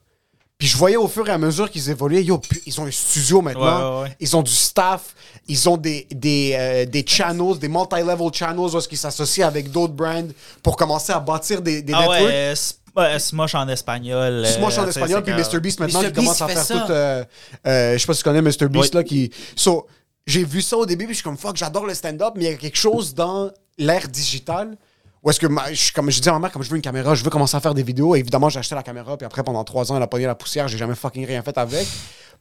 Puis 0.59 0.67
je 0.67 0.77
voyais 0.77 0.97
au 0.97 1.07
fur 1.07 1.27
et 1.29 1.31
à 1.31 1.39
mesure 1.39 1.71
qu'ils 1.71 1.89
évoluaient, 1.89 2.25
yo, 2.25 2.41
ils 2.67 2.81
ont 2.81 2.87
un 2.87 2.91
studio 2.91 3.41
maintenant. 3.41 3.93
Ouais, 3.93 3.97
ouais, 4.01 4.03
ouais. 4.09 4.17
Ils 4.19 4.37
ont 4.37 4.43
du 4.43 4.51
staff. 4.51 5.15
Ils 5.47 5.69
ont 5.69 5.77
des, 5.77 6.09
des, 6.11 6.57
euh, 6.59 6.85
des 6.85 7.05
channels, 7.07 7.59
des 7.61 7.69
multi-level 7.69 8.29
channels 8.35 8.59
où 8.75 8.81
qu'ils 8.81 8.99
s'associent 8.99 9.47
avec 9.47 9.71
d'autres 9.71 9.93
brands 9.95 10.27
pour 10.65 10.77
commencer 10.77 11.13
à 11.13 11.21
bâtir 11.21 11.63
des, 11.63 11.81
des 11.83 11.93
ah 11.95 12.01
networks. 12.01 12.21
ouais, 12.23 12.33
euh, 12.33 12.55
euh, 12.99 13.19
Smosh 13.21 13.55
en 13.55 13.69
espagnol. 13.69 14.19
euh, 14.19 14.45
Smosh 14.45 14.79
en 14.79 14.83
sais, 14.83 14.89
espagnol, 14.89 15.23
puis 15.23 15.33
que- 15.33 15.39
Mr. 15.57 15.61
Beast 15.61 15.79
maintenant 15.79 16.03
Mr. 16.03 16.07
qui 16.09 16.13
commence 16.15 16.31
Beast 16.31 16.43
à 16.43 16.49
fait 16.49 16.55
faire 16.55 16.65
ça. 16.65 16.75
tout. 16.81 16.93
euh, 16.93 17.25
euh, 17.69 17.93
je 17.93 17.99
sais 17.99 18.07
pas 18.09 18.15
si 18.15 18.19
tu 18.19 18.25
connais 18.25 18.43
Mr. 18.43 18.69
Beast 18.69 18.95
Oui. 18.95 18.99
là 18.99 19.05
qui. 19.05 19.31
So, 19.55 19.87
j'ai 20.27 20.43
vu 20.43 20.61
ça 20.61 20.77
au 20.77 20.85
début, 20.87 21.05
puis 21.05 21.15
je 21.15 21.19
suis 21.19 21.25
comme 21.25 21.39
fuck, 21.39 21.57
j'adore 21.57 21.87
le 21.87 21.95
stand-up, 21.95 22.33
mais 22.35 22.45
il 22.47 22.51
y 22.51 22.53
a 22.53 22.57
quelque 22.57 22.77
chose 22.77 23.15
dans 23.15 23.49
l'ère 23.79 24.09
digitale. 24.09 24.77
Où 25.23 25.31
est-ce 25.31 25.41
que 25.41 25.47
ma- 25.47 25.73
je, 25.73 25.93
comme 25.93 26.11
je 26.11 26.21
dis 26.21 26.29
à 26.29 26.33
ma 26.33 26.39
mère, 26.39 26.53
comme 26.53 26.63
je 26.63 26.71
veux 26.71 26.77
une 26.77 26.83
caméra, 26.83 27.15
je 27.15 27.25
veux 27.25 27.31
commencer 27.31 27.57
à 27.57 27.61
faire 27.61 27.75
des 27.75 27.83
vidéos. 27.83 28.15
Et 28.15 28.21
évidemment, 28.21 28.49
j'ai 28.49 28.59
acheté 28.61 28.75
la 28.75 28.83
caméra, 28.83 29.17
puis 29.17 29.27
après, 29.27 29.43
pendant 29.43 29.65
trois 29.65 29.91
ans, 29.91 29.97
elle 29.97 30.03
a 30.03 30.07
pogné 30.07 30.27
la 30.27 30.35
poussière, 30.35 30.69
j'ai 30.69 30.79
jamais 30.79 30.95
fucking 30.95 31.27
rien 31.27 31.43
fait 31.43 31.57
avec. 31.59 31.87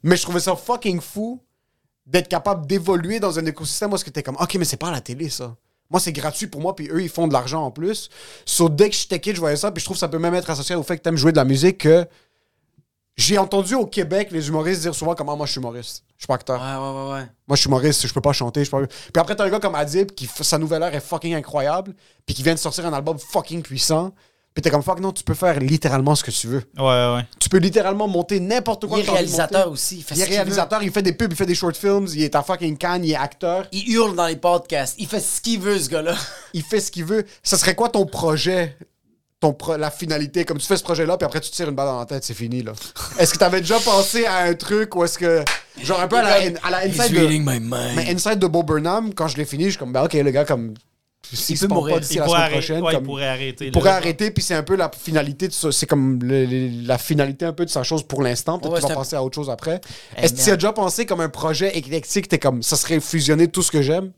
Mais 0.02 0.16
je 0.16 0.22
trouvais 0.22 0.40
ça 0.40 0.54
fucking 0.54 1.00
fou 1.00 1.42
d'être 2.06 2.28
capable 2.28 2.66
d'évoluer 2.66 3.20
dans 3.20 3.38
un 3.38 3.44
écosystème 3.46 3.92
où 3.92 3.96
est-ce 3.96 4.04
que 4.04 4.10
t'es 4.10 4.22
comme, 4.22 4.36
ok, 4.40 4.54
mais 4.54 4.64
c'est 4.64 4.76
pas 4.76 4.88
à 4.88 4.92
la 4.92 5.00
télé, 5.00 5.28
ça. 5.28 5.56
Moi, 5.90 6.00
c'est 6.00 6.12
gratuit 6.12 6.46
pour 6.46 6.60
moi, 6.60 6.76
puis 6.76 6.88
eux, 6.90 7.02
ils 7.02 7.08
font 7.08 7.26
de 7.26 7.32
l'argent 7.32 7.64
en 7.64 7.70
plus. 7.70 8.10
So, 8.44 8.68
dès 8.68 8.90
que 8.90 8.96
j'étais 8.96 9.18
kid, 9.20 9.34
je 9.34 9.40
voyais 9.40 9.56
ça, 9.56 9.70
puis 9.72 9.80
je 9.80 9.86
trouve 9.86 9.96
que 9.96 10.00
ça 10.00 10.08
peut 10.08 10.18
même 10.18 10.34
être 10.34 10.48
associé 10.50 10.74
au 10.74 10.82
fait 10.82 10.98
que 10.98 11.02
t'aimes 11.02 11.16
jouer 11.16 11.32
de 11.32 11.36
la 11.38 11.44
musique 11.44 11.78
que 11.78 12.06
j'ai 13.18 13.36
entendu 13.36 13.74
au 13.74 13.84
Québec 13.84 14.28
les 14.30 14.48
humoristes 14.48 14.82
dire 14.82 14.94
souvent 14.94 15.14
comment 15.14 15.36
moi 15.36 15.44
je 15.44 15.52
suis 15.52 15.60
humoriste. 15.60 16.04
Je 16.16 16.22
suis 16.22 16.26
pas 16.28 16.34
acteur. 16.34 16.60
Ouais, 16.60 16.66
ouais, 16.66 17.02
ouais, 17.02 17.12
ouais. 17.14 17.26
Moi, 17.46 17.56
je 17.56 17.60
suis 17.60 17.68
humoriste, 17.68 18.06
je 18.06 18.12
peux 18.14 18.20
pas 18.20 18.32
chanter. 18.32 18.64
Je 18.64 18.70
peux 18.70 18.80
pas... 18.80 18.86
Puis 18.86 19.20
après, 19.20 19.36
t'as 19.36 19.44
un 19.44 19.50
gars 19.50 19.60
comme 19.60 19.74
Adib 19.74 20.12
qui, 20.12 20.28
sa 20.40 20.56
nouvelle 20.56 20.82
heure 20.82 20.94
est 20.94 21.00
fucking 21.00 21.34
incroyable, 21.34 21.94
puis 22.24 22.34
qui 22.34 22.42
vient 22.42 22.54
de 22.54 22.58
sortir 22.58 22.86
un 22.86 22.92
album 22.92 23.18
fucking 23.18 23.62
puissant. 23.62 24.12
Puis 24.54 24.62
t'es 24.62 24.70
comme 24.70 24.82
fuck, 24.82 24.98
non, 24.98 25.12
tu 25.12 25.22
peux 25.22 25.34
faire 25.34 25.60
littéralement 25.60 26.14
ce 26.14 26.24
que 26.24 26.30
tu 26.30 26.48
veux. 26.48 26.64
Ouais, 26.76 26.84
ouais. 26.84 27.26
Tu 27.38 27.48
peux 27.48 27.58
littéralement 27.58 28.08
monter 28.08 28.40
n'importe 28.40 28.86
quoi. 28.86 28.98
Il 28.98 29.06
est 29.06 29.10
réalisateur 29.10 29.70
aussi. 29.70 29.98
Il 29.98 30.02
fait 30.02 30.14
Il 30.14 30.18
ce 30.18 30.22
est 30.24 30.28
réalisateur, 30.28 30.82
il 30.82 30.90
fait 30.90 31.02
des 31.02 31.12
pubs, 31.12 31.32
il 31.32 31.36
fait 31.36 31.46
des 31.46 31.54
short 31.54 31.76
films, 31.76 32.06
il 32.12 32.22
est 32.22 32.34
à 32.34 32.42
fucking 32.42 32.76
Cannes, 32.76 33.04
il 33.04 33.12
est 33.12 33.16
acteur. 33.16 33.66
Il 33.72 33.92
hurle 33.92 34.16
dans 34.16 34.26
les 34.26 34.36
podcasts. 34.36 34.96
Il 34.98 35.06
fait 35.06 35.20
ce 35.20 35.40
qu'il 35.40 35.60
veut, 35.60 35.78
ce 35.78 35.88
gars-là. 35.88 36.16
il 36.54 36.62
fait 36.62 36.80
ce 36.80 36.90
qu'il 36.90 37.04
veut. 37.04 37.24
Ça 37.42 37.56
serait 37.56 37.74
quoi 37.74 37.88
ton 37.88 38.06
projet? 38.06 38.76
Ton 39.40 39.52
pro- 39.52 39.76
la 39.76 39.90
finalité, 39.92 40.44
comme 40.44 40.58
tu 40.58 40.66
fais 40.66 40.76
ce 40.76 40.82
projet-là, 40.82 41.16
puis 41.16 41.24
après 41.24 41.40
tu 41.40 41.48
te 41.50 41.54
tires 41.54 41.68
une 41.68 41.74
balle 41.76 41.86
dans 41.86 42.00
la 42.00 42.06
tête, 42.06 42.24
c'est 42.24 42.34
fini, 42.34 42.62
là. 42.62 42.72
Est-ce 43.20 43.32
que 43.32 43.38
t'avais 43.38 43.60
déjà 43.60 43.78
pensé 43.78 44.26
à 44.26 44.38
un 44.38 44.54
truc 44.54 44.96
où 44.96 45.04
est-ce 45.04 45.16
que. 45.18 45.44
Genre 45.80 46.00
un 46.00 46.08
peu 46.08 46.16
à 46.18 46.22
la, 46.22 46.34
à 46.64 46.70
la 46.70 46.86
He's 46.86 46.98
inside 46.98 47.14
de. 47.14 47.26
my 47.28 47.60
mind. 47.60 47.70
Mais 47.94 48.10
inside 48.12 48.40
de 48.40 48.48
Bob 48.48 48.66
Burnham, 48.66 49.14
quand 49.14 49.28
je 49.28 49.36
l'ai 49.36 49.44
fini, 49.44 49.64
je 49.66 49.70
suis 49.70 49.78
comme, 49.78 49.92
ben 49.92 50.02
ok, 50.02 50.14
le 50.14 50.30
gars, 50.32 50.44
comme. 50.44 50.74
S'il 51.32 51.56
se 51.58 51.66
peut 51.66 51.74
mourir. 51.74 51.96
pas 51.96 52.00
d'ici 52.00 52.14
Il 52.14 52.18
la 52.20 52.24
pourrait, 52.24 52.36
semaine 52.38 52.42
arrêter, 52.52 52.58
prochaine, 52.66 52.82
ouais, 52.82 52.92
il 52.92 52.96
comme- 52.96 53.04
pourrait 53.04 53.26
arrêter. 53.28 53.66
il 53.66 53.72
pourrait 53.72 53.90
arrêter, 53.90 54.30
puis 54.30 54.42
c'est 54.42 54.54
un 54.54 54.62
peu 54.62 54.74
la 54.76 54.90
finalité 54.90 55.46
de 55.46 55.52
ça. 55.52 55.70
C'est 55.70 55.86
comme 55.86 56.20
le- 56.22 56.46
le- 56.46 56.86
la 56.86 56.96
finalité 56.98 57.44
un 57.44 57.52
peu 57.52 57.64
de 57.64 57.70
sa 57.70 57.82
chose 57.84 58.02
pour 58.02 58.22
l'instant. 58.22 58.58
Peut-être 58.58 58.72
Ouais, 58.72 58.78
qu'il 58.80 58.82
va 58.82 58.88
c'est 58.88 58.92
un- 58.94 58.96
penser 58.96 59.16
à 59.16 59.22
autre 59.22 59.34
chose 59.36 59.50
après. 59.50 59.80
Eh, 60.16 60.22
Est-ce 60.24 60.32
que 60.34 60.42
tu 60.42 60.50
as 60.50 60.54
déjà 60.56 60.72
pensé 60.72 61.06
comme 61.06 61.20
un 61.20 61.28
projet 61.28 61.76
éclectique, 61.76 62.28
t'es 62.28 62.38
comme, 62.38 62.62
ça 62.64 62.76
serait 62.76 62.98
fusionner 62.98 63.46
tout 63.48 63.62
ce 63.62 63.70
que 63.70 63.82
j'aime? 63.82 64.10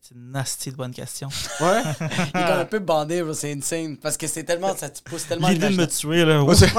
C'est 0.00 0.14
une 0.14 0.30
nasty 0.32 0.70
de 0.70 0.76
bonne 0.76 0.94
question. 0.94 1.28
Ouais. 1.60 1.82
Il 2.00 2.40
est 2.40 2.44
comme 2.46 2.60
un 2.60 2.64
peu 2.64 2.78
bandé. 2.78 3.22
C'est 3.34 3.52
insane. 3.52 3.98
Parce 3.98 4.16
que 4.16 4.26
c'est 4.26 4.42
tellement. 4.44 4.74
Ça 4.74 4.88
te 4.88 5.02
pousse 5.02 5.26
tellement. 5.28 5.48
L'idée 5.48 5.68
de 5.68 5.76
me 5.76 5.86
tuer, 5.86 6.24
là. 6.24 6.42
Ouais, 6.42 6.54
c'est- 6.54 6.72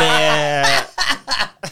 Mais. 0.00 0.62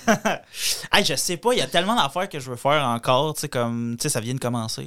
euh, 0.09 0.14
hey, 0.93 1.05
je 1.05 1.14
sais 1.16 1.39
pas, 1.39 1.53
il 1.55 1.59
y 1.59 1.62
a 1.62 1.66
tellement 1.66 1.97
d'affaires 1.97 2.28
que 2.28 2.39
je 2.39 2.51
veux 2.51 2.57
faire 2.57 2.84
encore, 2.86 3.34
tu 3.34 3.41
sais, 3.41 3.49
comme. 3.49 3.97
Tu 3.99 4.03
sais, 4.05 4.09
ça 4.11 4.20
vient 4.20 4.34
de 4.34 4.39
commencer, 4.39 4.84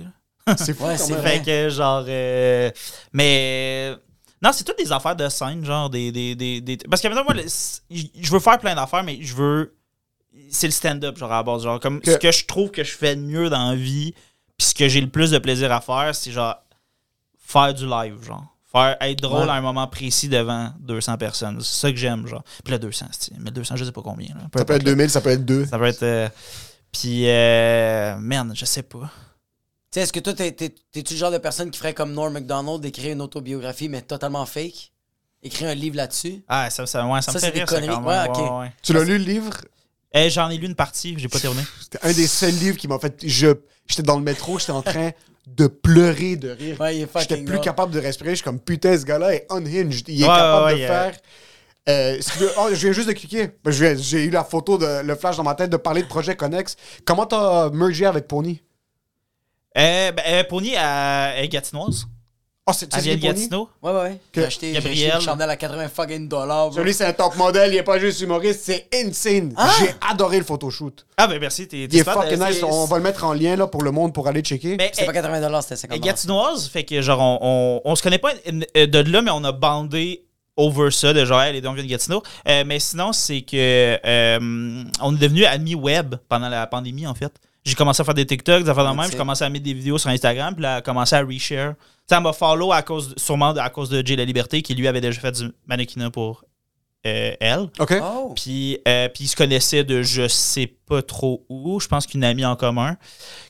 là. 0.47 0.55
C'est 0.57 0.73
fou 0.73 0.85
Ouais, 0.85 0.97
c'est. 0.97 1.21
Fait 1.21 1.41
que, 1.41 1.69
genre. 1.69 2.05
euh, 2.07 2.71
mais. 3.11 3.93
Non, 4.41 4.51
c'est 4.53 4.63
toutes 4.63 4.77
des 4.77 4.91
affaires 4.91 5.17
de 5.17 5.27
scène, 5.27 5.65
genre 5.65 5.89
des. 5.89 6.13
des, 6.13 6.33
des, 6.33 6.61
des- 6.61 6.77
Parce 6.77 7.01
que 7.01 7.09
maintenant, 7.09 7.25
moi, 7.25 7.33
le- 7.33 7.43
je 7.89 8.31
veux 8.31 8.39
faire 8.39 8.57
plein 8.57 8.73
d'affaires, 8.75 9.03
mais 9.03 9.17
je 9.21 9.35
veux. 9.35 9.75
C'est 10.49 10.67
le 10.67 10.71
stand-up, 10.71 11.17
genre, 11.17 11.31
à 11.33 11.37
la 11.37 11.43
base. 11.43 11.63
Genre, 11.63 11.77
comme 11.79 11.99
Que- 11.99 12.13
ce 12.13 12.17
que 12.17 12.31
je 12.31 12.45
trouve 12.45 12.71
que 12.71 12.85
je 12.85 12.93
fais 12.95 13.17
de 13.17 13.21
mieux 13.21 13.49
dans 13.49 13.69
la 13.71 13.75
vie, 13.75 14.13
puis 14.61 14.67
ce 14.69 14.75
que 14.75 14.87
j'ai 14.87 15.01
le 15.01 15.09
plus 15.09 15.31
de 15.31 15.39
plaisir 15.39 15.71
à 15.71 15.81
faire, 15.81 16.13
c'est 16.13 16.31
genre. 16.31 16.55
Faire 17.39 17.73
du 17.73 17.87
live, 17.87 18.21
genre. 18.23 18.45
Faire 18.71 18.95
être 19.01 19.19
drôle 19.19 19.45
Ouais. 19.45 19.49
à 19.49 19.53
un 19.55 19.61
moment 19.61 19.87
précis 19.87 20.29
devant 20.29 20.71
200 20.79 21.17
personnes. 21.17 21.59
C'est 21.61 21.79
ça 21.81 21.91
que 21.91 21.97
j'aime, 21.97 22.27
genre. 22.27 22.43
Puis 22.63 22.71
là, 22.71 22.77
200, 22.77 23.07
c'est 23.11 23.37
1200, 23.39 23.75
je 23.75 23.85
sais 23.85 23.91
pas 23.91 24.01
combien. 24.03 24.27
Là. 24.35 24.41
Peu 24.51 24.59
Ça 24.59 24.65
peut 24.65 24.73
être 24.73 24.81
importe, 24.81 24.85
là. 24.85 24.91
2000, 24.91 25.09
ça 25.09 25.21
peut 25.21 25.29
être 25.31 25.43
2. 25.45 25.65
Ça 25.65 25.77
peut 25.79 25.85
être. 25.85 26.03
euh, 26.03 26.29
Puis, 26.91 27.27
euh, 27.27 28.17
merde, 28.19 28.51
je 28.53 28.63
sais 28.65 28.83
pas. 28.83 29.09
Tu 29.91 29.95
sais, 29.95 30.01
est-ce 30.01 30.13
que 30.13 30.19
toi, 30.21 30.33
t'es- 30.33 30.51
t'es- 30.51 30.75
t'es-tu 30.91 31.13
le 31.15 31.19
genre 31.19 31.31
de 31.31 31.37
personne 31.39 31.71
qui 31.71 31.79
ferait 31.79 31.93
comme 31.93 32.13
Norm 32.13 32.31
MacDonald, 32.31 32.79
d'écrire 32.81 33.11
une 33.13 33.21
autobiographie, 33.21 33.89
mais 33.89 34.01
totalement 34.03 34.45
fake? 34.45 34.91
Écrire 35.43 35.69
un 35.69 35.73
livre 35.73 35.95
là-dessus? 35.97 36.43
Ah, 36.47 36.69
ça, 36.69 36.85
ça, 36.85 37.05
ouais, 37.05 37.21
ça, 37.21 37.31
Ça, 37.31 37.37
me 37.37 37.39
c'est 37.39 37.51
fait 37.51 37.57
rire, 37.59 37.69
ça, 37.69 37.81
quand 37.81 37.87
même. 37.87 38.05
Ouais, 38.05 38.29
ok. 38.29 38.59
ouais. 38.61 38.73
Tu 38.83 38.93
l'as 38.93 39.03
lu 39.03 39.17
le 39.17 39.23
livre? 39.23 39.49
Eh, 40.13 40.29
J'en 40.29 40.49
ai 40.49 40.57
lu 40.57 40.67
une 40.67 40.75
partie, 40.75 41.15
j'ai 41.17 41.27
pas 41.27 41.39
terminé. 41.39 41.63
C'était 41.81 41.99
un 42.05 42.13
des 42.13 42.27
seuls 42.27 42.51
livres 42.53 42.77
qui 42.77 42.87
m'a 42.87 42.99
fait. 42.99 43.17
je 43.25 43.47
J'étais 43.87 44.03
dans 44.03 44.17
le 44.17 44.23
métro, 44.23 44.59
j'étais 44.59 44.71
en 44.71 44.81
train 44.81 45.11
de 45.47 45.67
pleurer 45.67 46.35
de 46.35 46.49
rire. 46.49 46.79
Ouais, 46.79 46.97
est 46.97 47.19
J'étais 47.19 47.37
plus 47.43 47.59
capable 47.59 47.91
de 47.91 47.99
respirer. 47.99 48.31
Je 48.31 48.35
suis 48.35 48.43
comme 48.43 48.59
putain, 48.59 48.97
ce 48.97 49.05
gars-là 49.05 49.35
est 49.35 49.47
unhinged. 49.49 50.07
Il 50.07 50.21
est 50.21 50.27
Ouais, 50.27 50.35
capable 50.35 50.65
ouais, 50.65 50.81
de 50.81 50.85
faire. 50.85 51.13
Euh, 51.89 52.19
oh, 52.57 52.67
je 52.69 52.75
viens 52.75 52.91
juste 52.91 53.07
de 53.07 53.13
cliquer. 53.13 53.49
J'ai 53.67 54.25
eu 54.25 54.29
la 54.29 54.43
photo, 54.43 54.77
de, 54.77 55.01
le 55.01 55.15
flash 55.15 55.37
dans 55.37 55.43
ma 55.43 55.55
tête 55.55 55.69
de 55.69 55.77
parler 55.77 56.03
de 56.03 56.07
projet 56.07 56.35
Connex. 56.35 56.75
Comment 57.05 57.25
t'as 57.25 57.69
mergé 57.71 58.05
avec 58.05 58.27
Pony? 58.27 58.61
Euh, 59.77 60.11
ben, 60.11 60.23
euh, 60.27 60.43
Pony 60.43 60.75
à 60.77 61.45
Gatinoise. 61.47 62.05
Oh, 62.71 62.77
c'est 62.77 62.93
Elle 62.95 63.01
vient 63.01 63.15
de? 63.15 63.21
Gatineau? 63.21 63.69
Ouais, 63.81 63.91
ouais, 63.91 64.01
ouais. 64.01 64.17
Que- 64.31 64.41
J'ai 64.41 64.47
acheté, 64.47 64.71
Gabriel. 64.71 65.15
une 65.15 65.21
chandelle 65.21 65.49
à 65.49 65.55
80 65.57 65.89
fucking 65.89 66.27
dollars, 66.27 66.69
bro. 66.69 66.77
Celui, 66.77 66.93
c'est 66.93 67.05
un 67.05 67.13
top 67.13 67.35
modèle. 67.35 67.73
Il 67.73 67.77
est 67.77 67.83
pas 67.83 67.99
juste 67.99 68.21
humoriste. 68.21 68.61
C'est 68.63 68.87
insane. 68.93 69.53
Ah! 69.57 69.71
J'ai 69.79 69.93
adoré 70.09 70.37
le 70.39 70.43
photoshoot. 70.43 71.05
Ah, 71.17 71.27
ben 71.27 71.39
merci, 71.39 71.67
t'es 71.67 71.83
Il 71.83 71.95
est 71.97 72.03
fucking 72.03 72.41
euh, 72.41 72.47
nice. 72.49 72.63
On 72.63 72.85
va 72.85 72.97
le 72.97 73.03
mettre 73.03 73.23
en 73.23 73.33
lien 73.33 73.55
là, 73.55 73.67
pour 73.67 73.83
le 73.83 73.91
monde 73.91 74.13
pour 74.13 74.27
aller 74.27 74.41
checker. 74.41 74.75
Mais, 74.77 74.89
C'était 74.93 75.03
euh, 75.03 75.07
pas 75.07 75.13
80 75.13 75.41
dollars, 75.41 75.63
c'était 75.63 75.75
50 75.75 75.97
euh, 75.97 76.01
Gatinoise, 76.01 76.67
fait 76.69 76.83
que 76.83 77.01
genre, 77.01 77.19
on, 77.19 77.81
on, 77.85 77.91
on 77.91 77.95
se 77.95 78.01
connaît 78.03 78.17
pas 78.17 78.31
euh, 78.77 78.87
de 78.87 79.11
là, 79.11 79.21
mais 79.21 79.31
on 79.31 79.43
a 79.43 79.51
bandé 79.51 80.25
over 80.57 80.91
ça, 80.91 81.13
de 81.13 81.23
genre, 81.25 81.41
hey, 81.41 81.59
les 81.59 81.67
on 81.67 81.73
vient 81.73 81.83
de 81.83 81.89
Gatineau. 81.89 82.21
Euh, 82.47 82.63
mais 82.65 82.79
sinon, 82.79 83.13
c'est 83.13 83.41
que 83.41 83.97
euh, 84.05 84.83
on 85.01 85.15
est 85.15 85.19
devenu 85.19 85.45
amis 85.45 85.75
web 85.75 86.15
pendant 86.29 86.49
la 86.49 86.67
pandémie, 86.67 87.07
en 87.07 87.13
fait. 87.15 87.31
J'ai 87.63 87.75
commencé 87.75 88.01
à 88.01 88.03
faire 88.05 88.13
des 88.15 88.25
TikToks, 88.25 88.63
des 88.63 88.69
affaires 88.69 88.83
de 88.83 88.89
même. 88.97 89.05
J'ai 89.11 89.17
commencé 89.17 89.43
à 89.43 89.49
mettre 89.49 89.65
des 89.65 89.73
vidéos 89.73 89.97
sur 89.99 90.09
Instagram, 90.09 90.53
puis 90.55 90.63
là, 90.63 90.71
elle 90.73 90.77
a 90.77 90.81
commencé 90.81 91.15
à 91.15 91.21
reshare. 91.23 91.73
Elle 92.09 92.19
m'a 92.21 92.33
follow 92.33 92.71
à 92.73 92.81
cause, 92.81 93.13
sûrement 93.17 93.51
à 93.51 93.69
cause 93.69 93.89
de 93.89 94.05
Jay 94.05 94.15
La 94.15 94.25
Liberté, 94.25 94.61
qui 94.61 94.73
lui 94.75 94.87
avait 94.87 94.99
déjà 95.01 95.21
fait 95.21 95.31
du 95.31 95.51
mannequinat 95.67 96.09
pour 96.09 96.43
euh, 97.05 97.33
elle. 97.39 97.69
OK? 97.79 97.93
Oh! 98.01 98.33
Puis, 98.35 98.79
euh, 98.87 99.07
puis 99.09 99.25
ils 99.25 99.27
se 99.27 99.35
connaissaient 99.35 99.83
de 99.83 100.01
je 100.01 100.27
sais 100.27 100.67
pas 100.67 101.01
trop 101.03 101.45
où. 101.49 101.79
Je 101.79 101.87
pense 101.87 102.07
qu'une 102.07 102.23
amie 102.23 102.43
en 102.45 102.55
commun, 102.55 102.97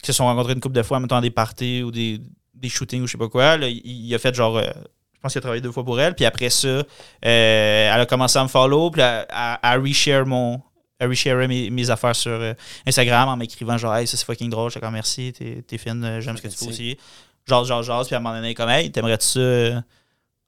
qui 0.01 0.07
se 0.07 0.13
sont 0.13 0.25
rencontrés 0.25 0.53
une 0.53 0.59
couple 0.59 0.75
de 0.75 0.83
fois, 0.83 0.97
en 0.97 0.99
mettant 0.99 1.21
des 1.21 1.31
parties 1.31 1.81
ou 1.81 1.89
des, 1.91 2.19
des 2.53 2.69
shootings 2.69 3.01
ou 3.01 3.07
je 3.07 3.13
sais 3.13 3.17
pas 3.17 3.29
quoi. 3.29 3.57
Là, 3.57 3.67
il, 3.67 3.81
il 3.85 4.13
a 4.13 4.19
fait 4.19 4.35
genre. 4.35 4.57
euh, 4.57 4.63
je 5.13 5.19
pense 5.23 5.31
qu'il 5.33 5.39
a 5.39 5.41
travaillé 5.41 5.61
deux 5.61 5.71
fois 5.71 5.83
pour 5.85 5.99
elle. 6.01 6.15
Puis 6.15 6.25
après 6.25 6.49
ça, 6.49 6.67
euh, 6.67 6.83
elle 7.23 8.01
a 8.01 8.05
commencé 8.05 8.37
à 8.39 8.43
me 8.43 8.47
follow. 8.49 8.89
Puis 8.91 9.01
à, 9.01 9.25
à, 9.29 9.71
à 9.71 9.77
reshare 9.77 10.25
mon. 10.25 10.61
À 11.01 11.07
resharer 11.07 11.47
mes, 11.47 11.69
mes 11.71 11.89
affaires 11.89 12.15
sur 12.15 12.31
euh, 12.31 12.53
Instagram 12.87 13.27
en 13.27 13.35
m'écrivant 13.35 13.75
genre, 13.77 13.95
hey, 13.95 14.05
ça 14.05 14.15
c'est 14.17 14.25
fucking 14.25 14.49
drôle. 14.51 14.69
J'étais 14.69 14.85
comme 14.85 14.93
merci, 14.93 15.33
t'es 15.35 15.63
t'es 15.67 15.77
fine, 15.79 16.03
euh, 16.05 16.21
j'aime 16.21 16.37
ce 16.37 16.43
que 16.43 16.47
tu 16.47 16.55
fais 16.55 16.67
aussi. 16.67 16.97
genre, 17.47 17.65
genre, 17.65 17.81
genre, 17.81 18.05
puis 18.05 18.13
à 18.13 18.19
un 18.19 18.21
moment 18.21 18.35
donné, 18.35 18.53
comme, 18.53 18.69
hey, 18.69 18.91
t'aimerais-tu 18.91 19.25
ça, 19.25 19.39
euh, 19.39 19.81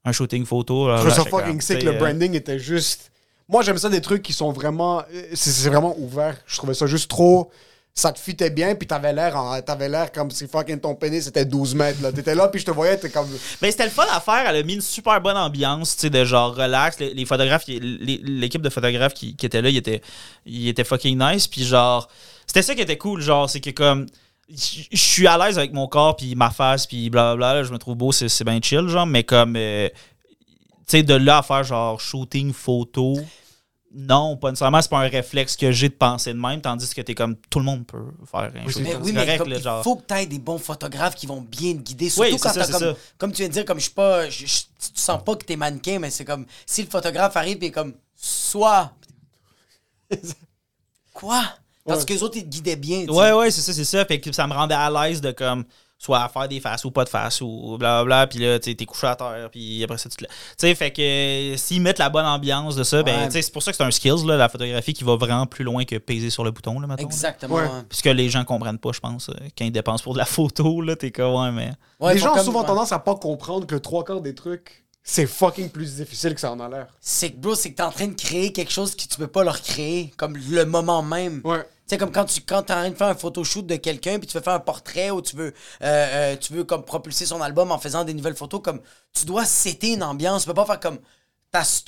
un 0.04 0.12
shooting 0.12 0.46
photo? 0.46 0.86
là, 0.88 0.98
Je 0.98 1.08
trouve 1.08 1.12
ça 1.12 1.24
fucking 1.24 1.60
sick. 1.60 1.82
Le 1.82 1.92
branding 1.92 2.34
était 2.34 2.58
juste. 2.58 3.10
Moi, 3.48 3.62
j'aime 3.62 3.78
ça 3.78 3.88
des 3.88 4.00
trucs 4.00 4.22
qui 4.22 4.32
sont 4.32 4.52
vraiment. 4.52 5.02
C'est 5.34 5.50
c'est 5.50 5.68
vraiment 5.68 5.94
ouvert. 5.98 6.36
Je 6.46 6.56
trouvais 6.56 6.74
ça 6.74 6.86
juste 6.86 7.10
trop. 7.10 7.50
Ça 7.96 8.12
te 8.12 8.18
fitait 8.18 8.50
bien, 8.50 8.74
puis 8.74 8.88
t'avais 8.88 9.12
l'air 9.12 9.36
t'avais 9.64 9.88
l'air 9.88 10.10
comme 10.10 10.28
si 10.28 10.48
fucking 10.48 10.80
ton 10.80 10.96
pénis 10.96 11.22
c'était 11.22 11.44
12 11.44 11.76
mètres. 11.76 12.02
là. 12.02 12.10
T'étais 12.10 12.34
là, 12.34 12.48
puis 12.48 12.60
je 12.60 12.66
te 12.66 12.72
voyais, 12.72 12.96
t'es 12.98 13.08
comme. 13.08 13.28
Ben, 13.62 13.70
c'était 13.70 13.84
le 13.84 13.90
fun 13.90 14.04
à 14.12 14.18
faire. 14.20 14.44
Elle 14.48 14.56
a 14.56 14.62
mis 14.64 14.74
une 14.74 14.80
super 14.80 15.20
bonne 15.20 15.36
ambiance, 15.36 15.94
tu 15.94 16.00
sais, 16.02 16.10
de 16.10 16.24
genre 16.24 16.56
relax. 16.56 16.98
Les, 16.98 17.24
photographes, 17.24 17.68
les- 17.68 17.78
l'équipe 17.78 18.62
de 18.62 18.68
photographes 18.68 19.14
qui, 19.14 19.36
qui 19.36 19.46
était 19.46 19.62
là, 19.62 19.68
ils 19.68 19.76
étaient, 20.68 20.82
fucking 20.84 21.16
nice. 21.16 21.46
Puis 21.46 21.62
genre, 21.64 22.08
c'était 22.48 22.62
ça 22.62 22.74
qui 22.74 22.80
était 22.80 22.98
cool, 22.98 23.20
genre, 23.20 23.48
c'est 23.48 23.60
que 23.60 23.70
comme. 23.70 24.06
Je 24.50 24.84
suis 24.98 25.26
à 25.28 25.38
l'aise 25.38 25.56
avec 25.56 25.72
mon 25.72 25.86
corps, 25.86 26.16
puis 26.16 26.34
ma 26.34 26.50
face, 26.50 26.88
puis 26.88 27.08
blablabla. 27.10 27.62
je 27.62 27.72
me 27.72 27.78
trouve 27.78 27.94
beau, 27.94 28.10
c'est 28.10 28.28
c'est 28.28 28.42
bien 28.44 28.58
chill, 28.60 28.88
genre. 28.88 29.06
Mais 29.06 29.22
comme. 29.22 29.54
euh, 29.56 29.88
tu 29.88 30.98
sais, 30.98 31.02
de 31.04 31.14
là 31.14 31.38
à 31.38 31.42
faire 31.42 31.62
genre 31.62 32.00
shooting 32.00 32.52
photo. 32.52 33.18
Non, 33.96 34.36
pas 34.36 34.50
nécessairement, 34.50 34.82
c'est 34.82 34.90
pas 34.90 34.98
un 34.98 35.08
réflexe 35.08 35.56
que 35.56 35.70
j'ai 35.70 35.88
de 35.88 35.94
penser 35.94 36.32
de 36.32 36.38
même, 36.38 36.60
tandis 36.60 36.92
que 36.92 37.00
t'es 37.00 37.14
comme 37.14 37.36
tout 37.48 37.60
le 37.60 37.64
monde 37.64 37.86
peut 37.86 38.02
faire 38.28 38.50
un 38.54 38.66
shooting. 38.68 38.82
Mais 38.82 38.96
oui, 38.96 39.12
mais 39.12 39.20
correct, 39.24 39.38
comme, 39.38 39.48
là, 39.50 39.56
il 39.56 39.62
genre. 39.62 39.82
faut 39.84 39.96
que 39.96 40.02
tu 40.06 40.14
aies 40.14 40.26
des 40.26 40.38
bons 40.40 40.58
photographes 40.58 41.14
qui 41.14 41.26
vont 41.26 41.40
bien 41.40 41.74
te 41.74 41.78
guider. 41.78 42.10
Surtout 42.10 42.30
Oui, 42.32 42.36
quand 42.40 42.52
ça, 42.52 42.66
comme, 42.66 42.80
ça. 42.80 42.94
comme 43.18 43.30
tu 43.32 43.38
viens 43.38 43.48
de 43.48 43.52
dire, 43.52 43.64
comme 43.64 43.78
je 43.78 43.84
suis 43.84 43.92
pas. 43.92 44.28
je- 44.28 44.46
je- 44.46 44.62
tu 44.94 45.00
sens 45.00 45.22
pas 45.24 45.36
que 45.36 45.44
t'es 45.44 45.54
mannequin, 45.56 45.98
mais 46.00 46.10
c'est 46.10 46.24
comme 46.24 46.44
si 46.66 46.82
le 46.82 46.88
photographe 46.88 47.36
arrive 47.36 47.62
et 47.62 47.70
comme 47.70 47.94
soit. 48.16 48.92
Quoi? 51.12 51.42
Parce 51.86 52.00
Ouais. 52.00 52.06
que 52.06 52.12
les 52.14 52.22
autres, 52.22 52.36
ils 52.38 52.44
te 52.44 52.48
guidaient 52.48 52.76
bien. 52.76 53.00
tu 53.00 53.06
sais. 53.06 53.10
Ouais, 53.12 53.32
ouais, 53.32 53.50
c'est 53.50 53.60
ça, 53.60 53.72
c'est 53.72 53.84
ça. 53.84 54.04
Fait 54.06 54.18
que 54.20 54.32
ça 54.32 54.46
me 54.46 54.54
rendait 54.54 54.74
à 54.74 54.90
l'aise 54.90 55.20
de 55.20 55.32
comme 55.32 55.64
soit 55.98 56.22
à 56.22 56.28
faire 56.28 56.48
des 56.48 56.60
faces 56.60 56.84
ou 56.84 56.90
pas 56.90 57.04
de 57.04 57.08
faces 57.08 57.40
ou 57.40 57.76
blablabla. 57.78 58.26
Puis 58.26 58.38
là, 58.40 58.58
tu 58.58 58.74
t'es 58.76 58.84
couché 58.84 59.06
à 59.06 59.16
terre. 59.16 59.48
Puis 59.50 59.82
après 59.82 59.96
ça, 59.98 60.08
tu 60.10 60.16
te. 60.16 60.24
Tu 60.24 60.30
sais, 60.58 60.74
fait 60.74 60.90
que 60.90 61.56
s'ils 61.56 61.80
mettent 61.80 61.98
la 61.98 62.10
bonne 62.10 62.26
ambiance 62.26 62.76
de 62.76 62.82
ça, 62.82 63.02
ben, 63.02 63.28
Ouais. 63.30 63.42
c'est 63.42 63.52
pour 63.52 63.62
ça 63.62 63.70
que 63.70 63.76
c'est 63.76 63.84
un 63.84 63.90
skills, 63.90 64.26
là, 64.26 64.36
la 64.36 64.48
photographie 64.48 64.92
qui 64.92 65.04
va 65.04 65.16
vraiment 65.16 65.46
plus 65.46 65.64
loin 65.64 65.84
que 65.84 65.96
peser 65.96 66.30
sur 66.30 66.44
le 66.44 66.50
bouton, 66.50 66.78
là, 66.80 66.86
là. 66.88 66.96
Exactement. 66.98 67.54
Ouais. 67.54 67.62
Ouais. 67.62 67.82
Puis 67.88 67.98
ce 67.98 68.02
que 68.02 68.10
les 68.10 68.28
gens 68.28 68.44
comprennent 68.44 68.78
pas, 68.78 68.90
je 68.92 69.00
pense, 69.00 69.28
euh, 69.30 69.34
quand 69.56 69.64
ils 69.64 69.72
dépensent 69.72 70.02
pour 70.02 70.12
de 70.14 70.18
la 70.18 70.24
photo, 70.26 70.80
là, 70.82 70.96
t'es 70.96 71.10
comme, 71.10 71.34
ouais, 71.34 71.50
mais. 71.52 71.70
Ouais, 72.00 72.14
les 72.14 72.20
gens 72.20 72.34
ont 72.36 72.42
souvent 72.42 72.64
tendance 72.64 72.92
à 72.92 72.98
pas 72.98 73.14
comprendre 73.14 73.66
que 73.66 73.76
trois 73.76 74.04
quarts 74.04 74.20
des 74.20 74.34
trucs, 74.34 74.84
c'est 75.02 75.26
fucking 75.26 75.68
plus 75.70 75.96
difficile 75.96 76.34
que 76.34 76.40
ça 76.40 76.50
en 76.50 76.60
a 76.60 76.68
l'air. 76.68 76.86
C'est 77.00 77.30
que, 77.30 77.36
bro, 77.36 77.54
c'est 77.54 77.70
que 77.70 77.76
t'es 77.76 77.82
en 77.82 77.90
train 77.90 78.06
de 78.08 78.14
créer 78.14 78.52
quelque 78.52 78.72
chose 78.72 78.94
que 78.96 79.02
tu 79.02 79.16
peux 79.18 79.26
pas 79.26 79.44
leur 79.44 79.60
créer, 79.60 80.12
comme 80.16 80.36
le 80.36 80.64
moment 80.64 81.02
même. 81.02 81.40
Ouais. 81.44 81.62
Sais, 81.86 81.98
comme 81.98 82.12
quand 82.12 82.24
tu 82.24 82.40
quand 82.40 82.70
es 82.70 82.72
en 82.72 82.90
de 82.90 82.94
faire 82.94 83.08
un 83.08 83.14
photoshoot 83.14 83.66
de 83.66 83.76
quelqu'un, 83.76 84.18
puis 84.18 84.26
tu 84.26 84.36
veux 84.36 84.42
faire 84.42 84.54
un 84.54 84.60
portrait 84.60 85.10
ou 85.10 85.20
tu 85.20 85.36
veux, 85.36 85.52
euh, 85.82 86.34
euh, 86.42 86.64
comme 86.64 86.84
propulser 86.84 87.26
son 87.26 87.42
album 87.42 87.72
en 87.72 87.78
faisant 87.78 88.04
des 88.04 88.14
nouvelles 88.14 88.36
photos, 88.36 88.62
comme 88.62 88.80
tu 89.12 89.26
dois 89.26 89.44
setter 89.44 89.92
une 89.92 90.02
ambiance. 90.02 90.42
Tu 90.42 90.48
peux 90.48 90.54
pas 90.54 90.64
faire 90.64 90.80
comme, 90.80 90.98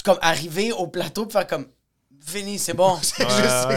comme 0.04 0.18
arriver 0.20 0.72
au 0.72 0.86
plateau 0.86 1.24
puis 1.24 1.32
faire 1.32 1.46
comme, 1.46 1.66
fini, 2.26 2.58
c'est 2.58 2.74
bon. 2.74 2.96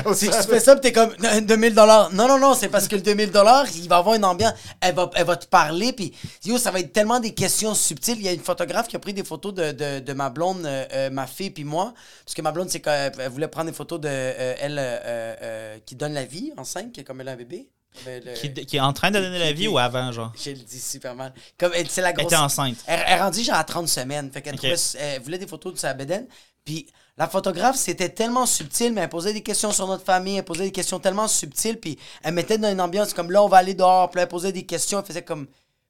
Que 0.03 0.13
sait. 0.13 0.27
tu 0.27 0.47
fais 0.49 0.59
ça, 0.59 0.75
pis 0.75 0.81
t'es 0.81 0.91
comme 0.91 1.13
2000 1.41 1.73
dollars. 1.75 2.11
Non, 2.13 2.27
non, 2.27 2.39
non, 2.39 2.53
c'est 2.55 2.67
parce 2.69 2.87
que 2.87 2.95
le 2.95 3.01
2000 3.01 3.31
dollars, 3.31 3.65
il 3.75 3.87
va 3.87 3.97
avoir 3.97 4.15
une 4.15 4.25
ambiance. 4.25 4.53
Elle 4.81 4.95
va, 4.95 5.09
elle 5.15 5.25
va 5.25 5.35
te 5.35 5.45
parler, 5.45 5.93
puis 5.93 6.13
yo, 6.45 6.57
ça 6.57 6.71
va 6.71 6.79
être 6.79 6.91
tellement 6.93 7.19
des 7.19 7.33
questions 7.33 7.73
subtiles. 7.75 8.17
Il 8.17 8.23
y 8.23 8.27
a 8.27 8.33
une 8.33 8.39
photographe 8.41 8.87
qui 8.87 8.95
a 8.95 8.99
pris 8.99 9.13
des 9.13 9.23
photos 9.23 9.53
de, 9.53 9.71
de, 9.71 9.99
de 9.99 10.13
ma 10.13 10.29
blonde, 10.29 10.65
euh, 10.65 10.85
euh, 10.93 11.09
ma 11.09 11.27
fille, 11.27 11.49
puis 11.51 11.63
moi. 11.63 11.93
Parce 12.25 12.33
que 12.35 12.41
ma 12.41 12.51
blonde, 12.51 12.69
c'est 12.69 12.79
qu'elle 12.79 13.11
elle 13.17 13.29
voulait 13.29 13.47
prendre 13.47 13.69
des 13.69 13.75
photos 13.75 13.99
de 13.99 14.07
euh, 14.09 14.55
elle 14.59 14.77
euh, 14.79 15.35
euh, 15.41 15.77
qui 15.85 15.95
donne 15.95 16.13
la 16.13 16.25
vie 16.25 16.51
enceinte, 16.57 16.91
qui 16.91 17.01
est 17.01 17.03
comme 17.03 17.21
elle 17.21 17.29
a 17.29 17.33
un 17.33 17.37
bébé. 17.37 17.69
Le- 18.05 18.35
Qui, 18.39 18.53
qui 18.53 18.77
est 18.77 18.81
en 18.81 18.93
train 18.93 19.09
de 19.09 19.19
donner 19.19 19.39
la 19.39 19.51
vie 19.51 19.67
ou 19.67 19.79
avant, 19.79 20.11
genre? 20.11 20.31
je 20.39 20.51
le 20.51 20.57
dis 20.57 20.79
super 20.79 21.15
mal. 21.15 21.33
Comme 21.57 21.71
elle- 21.73 21.89
c'est 21.89 22.01
la 22.01 22.09
Elle 22.09 22.15
grosse. 22.17 22.27
était 22.27 22.35
enceinte. 22.35 22.77
Elle, 22.85 23.01
elle 23.07 23.19
rendue 23.19 23.43
genre 23.43 23.55
à 23.55 23.63
30 23.63 23.87
semaines. 23.87 24.31
Fait 24.31 24.43
qu'elle 24.43 24.55
trouvait- 24.57 24.75
elle 24.99 25.21
voulait 25.21 25.39
des 25.39 25.47
photos 25.47 25.73
de 25.73 25.79
sa 25.79 25.93
bedaine. 25.95 26.27
Puis 26.63 26.85
la 27.19 27.27
photographe, 27.27 27.75
c'était 27.75 28.07
tellement 28.07 28.45
subtil, 28.45 28.93
mais 28.93 29.01
elle 29.01 29.09
posait 29.09 29.33
des 29.33 29.43
questions 29.43 29.73
sur 29.73 29.85
notre 29.87 30.05
famille, 30.05 30.37
elle 30.37 30.45
posait 30.45 30.63
des 30.63 30.71
questions 30.71 30.99
tellement 30.99 31.27
subtiles, 31.27 31.77
puis 31.77 31.99
elle 32.23 32.33
mettait 32.33 32.57
dans 32.57 32.71
une 32.71 32.79
ambiance 32.79 33.13
comme 33.13 33.29
là, 33.29 33.43
on 33.43 33.49
va 33.49 33.57
aller 33.57 33.73
dehors, 33.73 34.09
puis 34.09 34.21
elle 34.21 34.27
posait 34.29 34.53
des 34.53 34.65
questions, 34.65 34.99
elle 34.99 35.05
faisait 35.05 35.21
comme. 35.21 35.45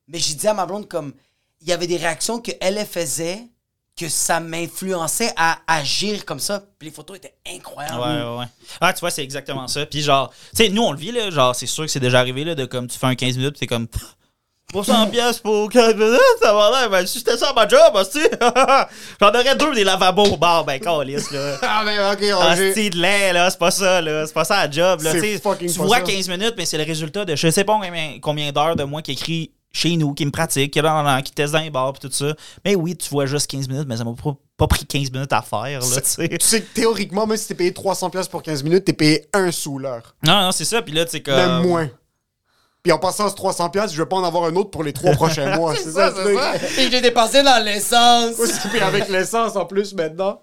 Mais 0.07 0.17
j'ai 0.17 0.33
dit 0.33 0.47
à 0.47 0.55
ma 0.55 0.65
blonde, 0.65 0.87
comme. 0.87 1.13
Il 1.61 1.67
y 1.67 1.71
avait 1.71 1.85
des 1.85 1.97
réactions 1.97 2.39
qu'elle 2.39 2.57
elle 2.77 2.85
faisait, 2.85 3.43
que 3.95 4.09
ça 4.09 4.39
m'influençait 4.39 5.31
à 5.35 5.59
agir 5.67 6.25
comme 6.25 6.39
ça. 6.39 6.63
Puis 6.79 6.87
les 6.87 6.95
photos 6.95 7.17
étaient 7.17 7.35
incroyables. 7.45 7.99
Ouais, 7.99 8.23
ouais, 8.23 8.39
ouais. 8.39 8.45
Ah, 8.81 8.93
tu 8.93 9.01
vois, 9.01 9.11
c'est 9.11 9.23
exactement 9.23 9.67
ça. 9.67 9.85
Puis 9.85 10.01
genre, 10.01 10.33
tu 10.55 10.63
sais, 10.63 10.69
nous, 10.69 10.81
on 10.81 10.93
le 10.93 10.97
vit, 10.97 11.11
là. 11.11 11.29
Genre, 11.29 11.53
c'est 11.53 11.67
sûr 11.67 11.83
que 11.83 11.91
c'est 11.91 11.99
déjà 11.99 12.19
arrivé, 12.19 12.43
là, 12.43 12.55
de 12.55 12.65
comme 12.65 12.87
tu 12.87 12.97
fais 12.97 13.07
un 13.07 13.15
15 13.15 13.37
minutes, 13.37 13.59
t'es 13.59 13.67
comme. 13.67 13.87
Pour 14.71 14.85
100 14.85 15.07
pièces 15.07 15.39
pour 15.39 15.67
15 15.67 15.95
minutes, 15.95 16.19
ça 16.39 16.53
va 16.53 16.69
l'air. 16.69 16.89
Ben, 16.91 17.05
si 17.07 17.17
c'était 17.17 17.37
ça 17.37 17.51
ma 17.55 17.67
job, 17.67 17.91
hostie, 17.95 18.19
j'en 19.19 19.29
aurais 19.29 19.55
deux 19.55 19.73
des 19.73 19.83
lavabos. 19.83 20.37
Bon, 20.37 20.63
ben, 20.63 20.79
calice, 20.79 21.31
là. 21.31 21.57
Ah, 21.63 21.81
mais 21.83 21.97
ok. 21.97 22.39
Hostie 22.39 22.91
de 22.91 22.97
lait, 22.97 23.33
là, 23.33 23.49
c'est 23.49 23.57
pas 23.57 23.71
ça, 23.71 23.99
là. 23.99 24.27
C'est 24.27 24.33
pas 24.33 24.45
ça 24.45 24.67
la 24.67 24.71
job, 24.71 25.01
là. 25.01 25.13
Tu 25.13 25.39
tu 25.41 25.67
vois 25.79 25.97
ça. 25.97 26.01
15 26.03 26.29
minutes, 26.29 26.53
mais 26.55 26.65
c'est 26.65 26.77
le 26.77 26.83
résultat 26.83 27.25
de 27.25 27.35
je 27.35 27.49
sais 27.49 27.63
pas 27.63 27.79
combien, 28.21 28.51
d'heures 28.51 28.75
de 28.75 28.83
moi 28.83 29.01
qui 29.01 29.13
écrit 29.13 29.51
chez 29.71 29.97
nous, 29.97 30.13
qui 30.13 30.25
me 30.25 30.31
pratique, 30.31 30.71
qui, 30.71 30.81
qui 31.23 31.31
teste 31.31 31.53
dans 31.53 31.59
les 31.59 31.69
bars, 31.71 31.93
pis 31.93 32.01
tout 32.01 32.11
ça. 32.11 32.35
Mais 32.63 32.75
oui, 32.75 32.95
tu 32.95 33.09
vois 33.09 33.25
juste 33.25 33.49
15 33.49 33.69
minutes, 33.69 33.87
mais 33.87 33.97
ça 33.97 34.03
m'a 34.03 34.13
pas, 34.13 34.35
pas 34.57 34.67
pris 34.67 34.85
15 34.85 35.11
minutes 35.11 35.33
à 35.33 35.41
faire, 35.41 35.79
là, 35.79 36.01
tu 36.01 36.01
sais. 36.03 36.29
Tu 36.39 36.45
sais 36.45 36.61
que 36.61 36.73
théoriquement, 36.75 37.25
même 37.25 37.37
si 37.37 37.47
t'es 37.47 37.55
payé 37.55 37.71
300$ 37.71 38.11
piastres 38.11 38.29
pour 38.29 38.43
15 38.43 38.63
minutes, 38.63 38.85
t'es 38.85 38.93
payé 38.93 39.27
un 39.33 39.51
sous 39.51 39.79
l'heure. 39.79 40.15
Non, 40.23 40.41
non, 40.41 40.51
c'est 40.51 40.65
ça. 40.65 40.81
Puis 40.83 40.93
là, 40.93 41.05
tu 41.05 41.11
sais, 41.11 41.21
comme. 41.21 41.35
Même 41.35 41.63
moins. 41.63 41.89
Puis 42.81 42.91
en 42.93 42.97
passant 42.97 43.25
à 43.25 43.29
ce 43.29 43.35
300$, 43.35 43.71
piastres, 43.71 43.93
je 43.95 44.01
vais 44.01 44.07
pas 44.07 44.15
en 44.15 44.23
avoir 44.23 44.45
un 44.45 44.55
autre 44.55 44.69
pour 44.71 44.83
les 44.83 44.93
trois 44.93 45.11
prochains 45.11 45.55
mois. 45.57 45.75
c'est 45.83 45.91
ça, 45.91 46.13
c'est 46.15 46.35
ça. 46.35 46.55
Et 46.81 46.89
j'ai 46.89 47.01
dépensé 47.01 47.43
dans 47.43 47.63
l'essence. 47.63 48.35
Puis 48.71 48.79
avec 48.79 49.09
l'essence 49.09 49.55
en 49.55 49.65
plus 49.65 49.93
maintenant. 49.93 50.39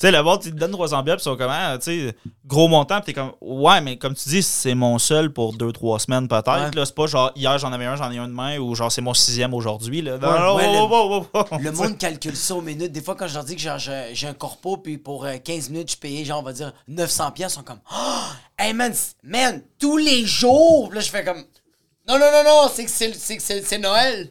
Tu 0.00 0.06
sais, 0.06 0.12
le 0.12 0.22
monde, 0.22 0.40
il 0.46 0.54
te 0.54 0.56
donne 0.56 0.70
300 0.70 1.02
billets, 1.02 1.16
puis 1.16 1.20
ils 1.20 1.24
sont 1.24 1.36
comme, 1.36 1.50
ah, 1.50 1.76
tu 1.76 1.84
sais, 2.08 2.16
gros 2.46 2.68
montant, 2.68 3.02
puis 3.02 3.12
t'es 3.12 3.20
comme, 3.20 3.32
ouais, 3.42 3.82
mais 3.82 3.98
comme 3.98 4.14
tu 4.14 4.30
dis, 4.30 4.42
c'est 4.42 4.74
mon 4.74 4.98
seul 4.98 5.30
pour 5.30 5.54
2-3 5.54 5.98
semaines 5.98 6.26
peut-être. 6.26 6.48
Ouais. 6.50 6.70
là 6.74 6.86
C'est 6.86 6.94
pas 6.94 7.06
genre, 7.06 7.30
hier 7.36 7.58
j'en 7.58 7.70
avais 7.70 7.84
un, 7.84 7.96
j'en 7.96 8.10
ai 8.10 8.16
un 8.16 8.26
demain, 8.26 8.56
ou 8.58 8.74
genre, 8.74 8.90
c'est 8.90 9.02
mon 9.02 9.12
sixième 9.12 9.52
aujourd'hui. 9.52 10.00
Là. 10.00 10.16
Non, 10.16 10.28
Ouais, 10.28 10.40
non, 10.40 10.56
ouais, 10.56 10.64
oh, 10.90 11.26
le- 11.60 11.68
oh, 11.68 11.72
monde 11.82 11.98
calcule 11.98 12.34
ça 12.34 12.54
aux 12.54 12.62
minutes. 12.62 12.92
Des 12.92 13.02
fois, 13.02 13.14
quand 13.14 13.28
je 13.28 13.34
leur 13.34 13.44
dis 13.44 13.56
que 13.56 13.60
genre, 13.60 13.76
j'ai 13.78 14.26
un 14.26 14.32
corpo, 14.32 14.78
puis 14.78 14.96
pour 14.96 15.26
euh, 15.26 15.36
15 15.36 15.68
minutes, 15.68 15.92
je 15.92 15.96
payais, 15.98 16.24
genre, 16.24 16.40
on 16.40 16.44
va 16.44 16.54
dire 16.54 16.72
900 16.88 17.32
pièces, 17.32 17.52
ils 17.52 17.56
sont 17.56 17.62
comme, 17.62 17.80
oh, 17.94 18.22
hey 18.60 18.72
man, 18.72 18.92
man, 19.22 19.62
tous 19.78 19.96
les 19.96 20.24
jours. 20.26 20.90
Là, 20.92 21.00
je 21.00 21.10
fais 21.10 21.24
comme, 21.24 21.44
non, 22.08 22.18
non, 22.18 22.30
non, 22.32 22.44
non, 22.44 22.70
c'est 22.74 22.84
que 22.84 22.90
c'est 22.90 23.14
c'est 23.14 23.36
que 23.36 23.42
c'est- 23.42 23.62
c'est 23.62 23.78
Noël. 23.78 24.28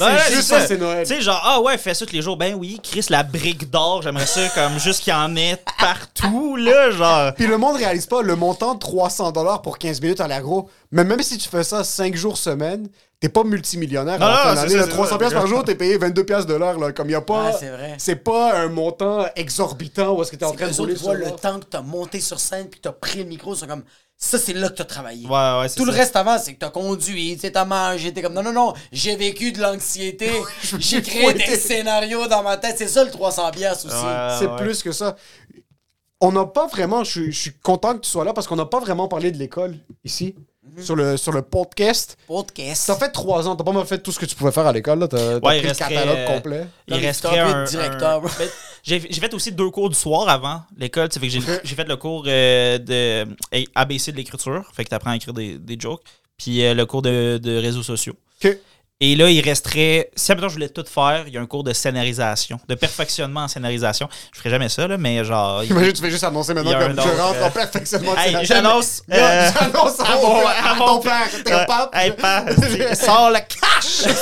Ouais, 0.00 0.16
juste 0.30 0.48
ça, 0.48 0.66
c'est 0.66 0.78
Noël. 0.78 1.06
Tu 1.06 1.14
sais, 1.14 1.20
genre, 1.20 1.40
ah 1.44 1.60
ouais, 1.60 1.76
fais 1.76 1.92
ça 1.92 2.06
tous 2.06 2.14
les 2.14 2.22
jours. 2.22 2.38
Ben 2.38 2.54
oui, 2.54 2.80
Chris, 2.82 3.04
la 3.10 3.22
brique 3.22 3.70
d'or, 3.70 4.00
j'aimerais 4.00 4.24
ça 4.24 4.48
comme 4.54 4.78
juste 4.78 5.02
qu'il 5.04 5.12
y 5.12 5.16
en 5.16 5.36
ait 5.36 5.62
partout, 5.78 6.56
là, 6.56 6.90
genre. 6.90 7.34
Puis 7.34 7.46
le 7.46 7.58
monde 7.58 7.76
réalise 7.76 8.06
pas 8.06 8.22
le 8.22 8.34
montant 8.34 8.74
de 8.74 8.78
300$ 8.78 9.60
pour 9.62 9.76
15 9.76 10.00
minutes 10.00 10.20
à 10.22 10.28
l'agro. 10.28 10.70
Mais 10.92 11.04
même 11.04 11.22
si 11.22 11.36
tu 11.36 11.46
fais 11.48 11.62
ça 11.64 11.84
5 11.84 12.14
jours 12.16 12.38
semaine, 12.38 12.88
t'es 13.22 13.28
pas 13.28 13.44
multimillionnaire. 13.44 14.18
Non, 14.18 14.26
à 14.26 14.30
la 14.30 14.36
fin 14.36 14.48
non, 14.48 14.50
de 14.50 14.56
c'est 14.68 14.76
l'année, 14.76 14.80
ça, 14.80 14.86
là. 14.86 14.92
c'est 14.92 14.98
300$ 15.02 15.08
ça. 15.10 15.18
piastres 15.18 15.38
par 15.38 15.46
jour, 15.46 15.64
t'es 15.64 15.74
payé 15.76 15.96
22$ 15.96 16.24
piastres 16.24 16.46
de 16.48 16.54
l'heure. 16.54 16.78
là. 16.78 16.90
Comme 16.92 17.08
y 17.08 17.14
a 17.14 17.20
pas. 17.20 17.46
Ouais, 17.52 17.56
c'est 17.58 17.70
c'est 17.98 18.16
pas 18.16 18.58
un 18.60 18.68
montant 18.68 19.24
exorbitant 19.36 20.12
où 20.14 20.22
est-ce 20.22 20.32
que 20.32 20.36
t'es 20.36 20.44
en 20.44 20.50
C'est 20.50 20.56
train 20.56 20.68
de 20.68 20.74
rouler 20.76 20.96
sur 20.96 21.14
le 21.14 21.30
temps 21.30 21.60
que 21.60 21.64
t'as 21.66 21.80
monté 21.82 22.20
sur 22.20 22.40
scène, 22.40 22.66
puis 22.68 22.80
que 22.80 22.88
t'as 22.88 22.92
pris 22.92 23.18
le 23.20 23.24
micro, 23.24 23.54
sont 23.54 23.66
comme, 23.68 23.84
ça, 24.18 24.38
c'est 24.38 24.52
là 24.52 24.68
que 24.68 24.74
t'as 24.74 24.84
travaillé. 24.84 25.26
Ouais, 25.26 25.32
ouais, 25.60 25.68
c'est 25.68 25.76
Tout 25.76 25.84
le 25.84 25.92
reste 25.92 26.16
avant, 26.16 26.36
c'est 26.38 26.54
que 26.54 26.58
t'as 26.58 26.70
conduit, 26.70 27.38
t'as 27.38 27.64
mangé, 27.64 28.12
t'es 28.12 28.22
comme 28.22 28.34
non, 28.34 28.42
non, 28.42 28.52
non, 28.52 28.72
j'ai 28.90 29.14
vécu 29.16 29.52
de 29.52 29.60
l'anxiété, 29.60 30.30
j'ai 30.78 31.00
créé 31.00 31.32
des 31.32 31.56
scénarios 31.56 32.26
dans 32.26 32.42
ma 32.42 32.56
tête, 32.56 32.74
c'est 32.76 32.88
ça 32.88 33.04
le 33.04 33.10
300 33.10 33.50
pièces 33.52 33.84
aussi. 33.84 33.94
Ouais, 33.94 34.36
C'est 34.38 34.46
ouais. 34.48 34.56
plus 34.58 34.82
que 34.82 34.90
ça. 34.92 35.16
On 36.20 36.30
n'a 36.30 36.44
pas 36.46 36.66
vraiment. 36.68 37.02
Je 37.02 37.30
suis 37.32 37.52
content 37.62 37.94
que 37.94 38.00
tu 38.00 38.10
sois 38.10 38.24
là 38.24 38.32
parce 38.32 38.46
qu'on 38.46 38.54
n'a 38.56 38.66
pas 38.66 38.78
vraiment 38.80 39.08
parlé 39.08 39.32
de 39.32 39.38
l'école 39.38 39.76
ici. 40.04 40.36
Mhm. 40.64 40.82
Sur, 40.84 40.94
le, 40.94 41.16
sur 41.16 41.32
le 41.32 41.42
podcast. 41.42 42.16
Podcast. 42.28 42.82
Ça 42.84 42.94
fait 42.94 43.10
trois 43.10 43.48
ans, 43.48 43.56
t'as 43.56 43.64
pas 43.64 43.72
mal 43.72 43.84
fait 43.84 43.98
tout 43.98 44.12
ce 44.12 44.18
que 44.20 44.26
tu 44.26 44.36
pouvais 44.36 44.52
faire 44.52 44.64
à 44.66 44.72
l'école. 44.72 45.00
là. 45.00 45.08
T'as 45.08 45.40
t'as 45.40 45.46
Ouais, 45.48 45.58
il 45.58 45.62
pris 45.62 45.68
le 45.72 45.74
catalogue 45.74 46.16
euh, 46.18 46.26
complet. 46.36 46.66
Il 46.86 46.94
Comme 46.94 47.02
resterait 47.02 47.34
stop 47.36 47.48
it, 47.48 47.54
un, 47.56 47.64
directeur, 47.64 48.24
un-. 48.24 48.28
Ben, 48.38 48.48
J'ai 48.84 49.00
j'ai 49.10 49.20
fait 49.20 49.34
aussi 49.34 49.50
deux 49.50 49.70
cours 49.70 49.88
du 49.90 49.96
soir 49.96 50.28
avant 50.28 50.62
l'école. 50.76 51.08
fait 51.12 51.18
que 51.20 51.28
J'ai 51.28 51.40
j'ai 51.64 51.74
fait 51.74 51.88
le 51.88 51.96
cours 51.96 52.24
euh, 52.28 52.78
de 52.78 53.26
ABC 53.74 54.12
de 54.12 54.16
l'écriture. 54.18 54.70
Fait 54.72 54.84
que 54.84 54.88
tu 54.90 54.94
apprends 54.94 55.10
à 55.10 55.16
écrire 55.16 55.34
des, 55.34 55.58
des 55.58 55.76
jokes. 55.78 56.02
Puis 56.38 56.64
euh, 56.64 56.74
le 56.74 56.86
cours 56.86 57.02
de, 57.02 57.38
de 57.42 57.56
réseaux 57.58 57.82
sociaux. 57.82 58.14
Ok. 58.44 58.56
Et 59.04 59.16
là, 59.16 59.28
il 59.28 59.40
resterait. 59.40 60.10
Si 60.14 60.30
maintenant 60.30 60.48
je 60.48 60.54
voulais 60.54 60.68
tout 60.68 60.84
faire, 60.88 61.24
il 61.26 61.34
y 61.34 61.36
a 61.36 61.40
un 61.40 61.46
cours 61.46 61.64
de 61.64 61.72
scénarisation, 61.72 62.60
de 62.68 62.74
perfectionnement 62.76 63.40
en 63.40 63.48
scénarisation. 63.48 64.08
Je 64.32 64.38
ferais 64.38 64.50
jamais 64.50 64.68
ça, 64.68 64.86
là, 64.86 64.96
mais 64.96 65.24
genre. 65.24 65.64
il- 65.64 65.70
Imagine, 65.72 65.92
tu 65.92 66.02
fais 66.02 66.10
juste 66.12 66.22
annoncer 66.22 66.54
maintenant 66.54 66.70
un 66.72 66.90
je 66.94 67.20
rentre 67.20 67.38
euh, 67.40 67.46
en 67.46 67.50
perfectionnement. 67.50 68.12
de 68.14 68.18
Hey, 68.18 68.26
scénario. 68.26 68.46
j'annonce. 68.46 69.02
Euh, 69.12 69.50
J'annonce 69.60 69.98
à, 70.00 70.14
mon- 70.14 70.28
mon- 70.40 70.46
à 70.46 70.50
à 70.52 70.76
ton 70.78 70.86
mon- 70.94 71.00
père. 71.00 71.28
T'es 71.44 71.52
euh, 71.52 71.62
un 71.62 71.64
pape. 71.64 71.90
hey, 71.96 72.12
pa, 72.12 72.44
sors 72.94 73.30
le 73.30 73.38
cash! 73.40 74.14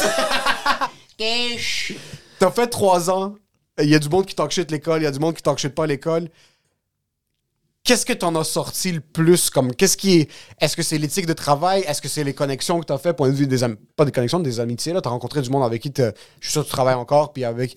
T'as 2.38 2.50
fait 2.50 2.66
trois 2.68 3.10
ans. 3.10 3.34
Il 3.82 3.88
y 3.90 3.94
a 3.94 3.98
du 3.98 4.08
monde 4.08 4.24
qui 4.26 4.34
talk 4.34 4.50
shit 4.50 4.70
l'école, 4.70 5.00
il 5.02 5.04
y 5.04 5.06
a 5.06 5.10
du 5.10 5.18
monde 5.18 5.34
qui 5.34 5.42
talk 5.42 5.58
shit 5.58 5.74
pas 5.74 5.84
à 5.84 5.86
l'école. 5.86 6.28
Qu'est-ce 7.84 8.04
que 8.06 8.12
t'en 8.12 8.34
as 8.36 8.44
sorti 8.44 8.92
le 8.92 9.00
plus 9.00 9.50
comme 9.50 9.74
qu'est-ce 9.74 9.96
qui 9.96 10.20
est 10.20 10.30
est-ce 10.60 10.76
que 10.76 10.82
c'est 10.82 10.98
l'éthique 10.98 11.26
de 11.26 11.32
travail? 11.32 11.82
Est-ce 11.86 12.00
que 12.02 12.08
c'est 12.08 12.24
les 12.24 12.34
connexions 12.34 12.78
que 12.80 12.86
t'as 12.86 12.98
fait? 12.98 13.12
Point 13.14 13.28
de 13.30 13.34
vue 13.34 13.46
des 13.46 13.64
am- 13.64 13.76
pas 13.96 14.04
des 14.04 14.12
connexions 14.12 14.40
des 14.40 14.60
amitiés 14.60 14.92
là. 14.92 15.00
T'as 15.00 15.10
rencontré 15.10 15.42
du 15.42 15.50
monde 15.50 15.64
avec 15.64 15.82
qui 15.82 15.92
je 15.96 16.12
suis 16.40 16.52
sûr 16.52 16.62
que 16.62 16.66
tu 16.66 16.72
travailles 16.72 16.94
encore 16.94 17.32
puis 17.32 17.44
avec 17.44 17.76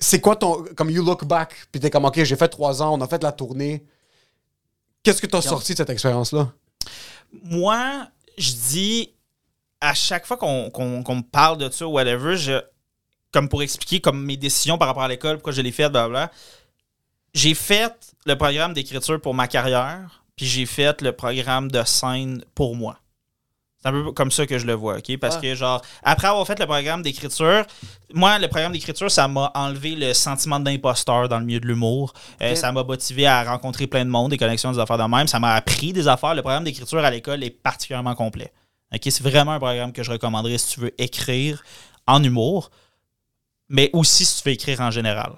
c'est 0.00 0.20
quoi 0.20 0.36
ton 0.36 0.64
comme 0.76 0.90
you 0.90 1.04
look 1.04 1.24
back 1.24 1.54
puis 1.72 1.80
t'es 1.80 1.90
comme 1.90 2.04
ok 2.04 2.22
j'ai 2.24 2.36
fait 2.36 2.48
trois 2.48 2.82
ans 2.82 2.94
on 2.96 3.00
a 3.00 3.08
fait 3.08 3.22
la 3.22 3.32
tournée. 3.32 3.84
Qu'est-ce 5.02 5.22
que 5.22 5.26
t'as 5.26 5.40
sorti 5.42 5.72
de 5.72 5.78
cette 5.78 5.90
expérience 5.90 6.32
là 6.32 6.52
moi, 7.44 8.08
je 8.38 8.52
dis 8.52 9.14
à 9.80 9.92
chaque 9.94 10.26
fois 10.26 10.36
qu'on 10.38 10.70
qu'on- 10.70 11.02
qu'on 11.02 11.16
me 11.16 11.22
parle 11.22 11.58
de 11.58 11.70
ça 11.70 11.86
ou 11.86 11.90
whatever, 11.92 12.36
je, 12.36 12.60
comme 13.32 13.48
pour 13.50 13.62
expliquer 13.62 14.00
comme 14.00 14.24
mes 14.24 14.36
décisions 14.38 14.78
par 14.78 14.88
rapport 14.88 15.02
à 15.02 15.08
l'école, 15.08 15.36
pourquoi 15.36 15.52
je 15.52 15.60
l'ai 15.60 15.70
fait, 15.72 15.88
blablabla, 15.90 16.30
j'ai 17.34 17.54
fait 17.54 18.14
le 18.26 18.36
programme 18.36 18.72
d'écriture 18.72 19.20
pour 19.20 19.34
ma 19.34 19.48
carrière, 19.48 20.24
puis 20.36 20.46
j'ai 20.46 20.66
fait 20.66 21.02
le 21.02 21.12
programme 21.12 21.70
de 21.70 21.82
scène 21.84 22.44
pour 22.54 22.76
moi. 22.76 22.98
C'est 23.80 23.88
un 23.88 23.92
peu 23.92 24.10
comme 24.10 24.32
ça 24.32 24.44
que 24.44 24.58
je 24.58 24.66
le 24.66 24.72
vois, 24.72 24.98
OK? 24.98 25.16
Parce 25.18 25.36
que, 25.36 25.54
genre, 25.54 25.80
après 26.02 26.26
avoir 26.26 26.44
fait 26.44 26.58
le 26.58 26.66
programme 26.66 27.00
d'écriture, 27.02 27.64
moi, 28.12 28.38
le 28.40 28.48
programme 28.48 28.72
d'écriture, 28.72 29.08
ça 29.08 29.28
m'a 29.28 29.52
enlevé 29.54 29.94
le 29.94 30.14
sentiment 30.14 30.58
d'imposteur 30.58 31.28
dans 31.28 31.38
le 31.38 31.44
milieu 31.44 31.60
de 31.60 31.66
l'humour. 31.66 32.12
Euh. 32.42 32.56
Ça 32.56 32.72
m'a 32.72 32.82
motivé 32.82 33.26
à 33.28 33.44
rencontrer 33.44 33.86
plein 33.86 34.04
de 34.04 34.10
monde, 34.10 34.30
des 34.30 34.36
connexions, 34.36 34.72
des 34.72 34.80
affaires 34.80 34.98
de 34.98 35.04
même. 35.04 35.28
Ça 35.28 35.38
m'a 35.38 35.54
appris 35.54 35.92
des 35.92 36.08
affaires. 36.08 36.34
Le 36.34 36.42
programme 36.42 36.64
d'écriture 36.64 36.98
à 36.98 37.10
l'école 37.10 37.44
est 37.44 37.50
particulièrement 37.50 38.16
complet. 38.16 38.52
OK? 38.92 39.00
C'est 39.04 39.22
vraiment 39.22 39.52
un 39.52 39.60
programme 39.60 39.92
que 39.92 40.02
je 40.02 40.10
recommanderais 40.10 40.58
si 40.58 40.74
tu 40.74 40.80
veux 40.80 40.94
écrire 41.00 41.62
en 42.08 42.20
humour, 42.24 42.70
mais 43.68 43.90
aussi 43.92 44.24
si 44.24 44.42
tu 44.42 44.48
veux 44.48 44.54
écrire 44.54 44.80
en 44.80 44.90
général. 44.90 45.34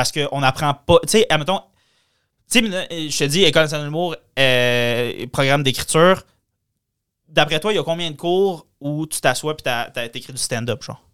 Parce 0.00 0.12
qu'on 0.12 0.40
n'apprend 0.40 0.72
pas. 0.72 0.98
Tu 1.02 1.08
sais, 1.08 1.26
admettons, 1.28 1.60
tu 2.50 2.66
sais, 2.66 3.10
je 3.10 3.18
te 3.18 3.24
dis, 3.24 3.42
École 3.42 3.64
nationale 3.64 3.86
d'humour, 3.86 4.16
euh, 4.38 5.26
programme 5.26 5.62
d'écriture. 5.62 6.22
D'après 7.28 7.60
toi, 7.60 7.70
il 7.70 7.76
y 7.76 7.78
a 7.78 7.82
combien 7.82 8.10
de 8.10 8.16
cours 8.16 8.66
où 8.80 9.06
tu 9.06 9.20
t'assois 9.20 9.54
et 9.62 10.08
tu 10.10 10.18
écrit 10.18 10.32
du 10.32 10.38
stand-up, 10.38 10.82
genre? 10.82 11.06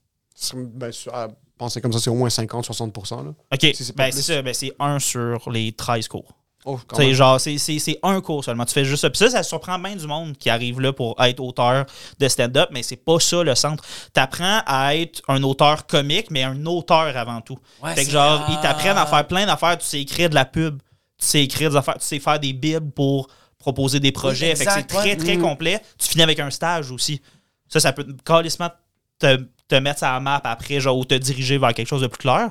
Ben, 0.54 0.92
à 1.12 1.28
penser 1.58 1.80
comme 1.80 1.92
ça 1.92 1.98
c'est 1.98 2.10
au 2.10 2.14
moins 2.14 2.28
50-60% 2.28 3.24
là 3.24 3.30
OK, 3.30 3.74
c'est 3.74 3.96
ben, 3.96 4.12
ça, 4.12 4.42
ben, 4.42 4.54
c'est 4.54 4.76
un 4.78 5.00
sur 5.00 5.50
les 5.50 5.72
13 5.72 6.06
cours. 6.06 6.36
Oh 6.66 6.78
même. 6.98 7.12
genre, 7.12 7.40
c'est- 7.40 7.58
c'est 7.58 7.78
c'est 7.78 7.98
un 8.02 8.20
cours 8.20 8.44
seulement. 8.44 8.64
Tu 8.64 8.74
fais 8.74 8.84
juste 8.84 9.00
ça. 9.02 9.08
Puis 9.10 9.18
ça, 9.18 9.30
ça 9.30 9.42
surprend 9.42 9.78
bien 9.78 9.96
du 9.96 10.06
monde 10.06 10.36
qui 10.36 10.50
arrive 10.50 10.80
là 10.80 10.92
pour 10.92 11.14
être 11.22 11.40
auteur 11.40 11.86
de 12.18 12.28
stand-up, 12.28 12.68
mais 12.72 12.82
c'est 12.82 12.96
pas 12.96 13.18
ça 13.20 13.42
le 13.42 13.54
centre. 13.54 13.82
T'apprends 14.12 14.60
à 14.66 14.94
être 14.96 15.22
un 15.28 15.42
auteur 15.42 15.86
comique, 15.86 16.30
mais 16.30 16.42
un 16.42 16.66
auteur 16.66 17.16
avant 17.16 17.40
tout. 17.40 17.56
Ouais, 17.82 17.90
fait 17.94 18.00
que 18.02 18.06
c'est- 18.06 18.12
genre, 18.12 18.46
ils 18.50 18.60
t'apprennent 18.60 18.98
à 18.98 19.06
faire 19.06 19.26
plein 19.26 19.46
d'affaires. 19.46 19.78
Tu 19.78 19.86
sais 19.86 20.00
écrire 20.00 20.28
de 20.28 20.34
la 20.34 20.44
pub, 20.44 20.78
tu 20.78 21.26
sais 21.26 21.42
écrire 21.42 21.70
des 21.70 21.76
affaires, 21.76 21.98
tu 21.98 22.04
sais 22.06 22.18
faire 22.18 22.38
des 22.40 22.52
bibles 22.52 22.90
pour 22.90 23.28
proposer 23.58 23.98
des 24.00 24.12
projets. 24.12 24.54
fait 24.54 24.64
que 24.66 24.72
c'est 24.72 24.82
très, 24.84 25.16
très 25.16 25.36
Mm. 25.36 25.42
complet. 25.42 25.80
Tu 25.98 26.08
finis 26.08 26.22
avec 26.22 26.38
un 26.40 26.50
stage 26.50 26.90
aussi. 26.90 27.20
Ça, 27.68 27.80
ça 27.80 27.92
peut 27.92 28.06
calissement 28.24 28.70
te, 29.18 29.38
te 29.68 29.74
mettre 29.76 29.98
sur 29.98 30.06
la 30.06 30.20
map 30.20 30.40
après, 30.44 30.78
genre, 30.78 30.96
ou 30.96 31.04
te 31.04 31.14
diriger 31.14 31.58
vers 31.58 31.74
quelque 31.74 31.88
chose 31.88 32.02
de 32.02 32.06
plus 32.06 32.18
clair. 32.18 32.50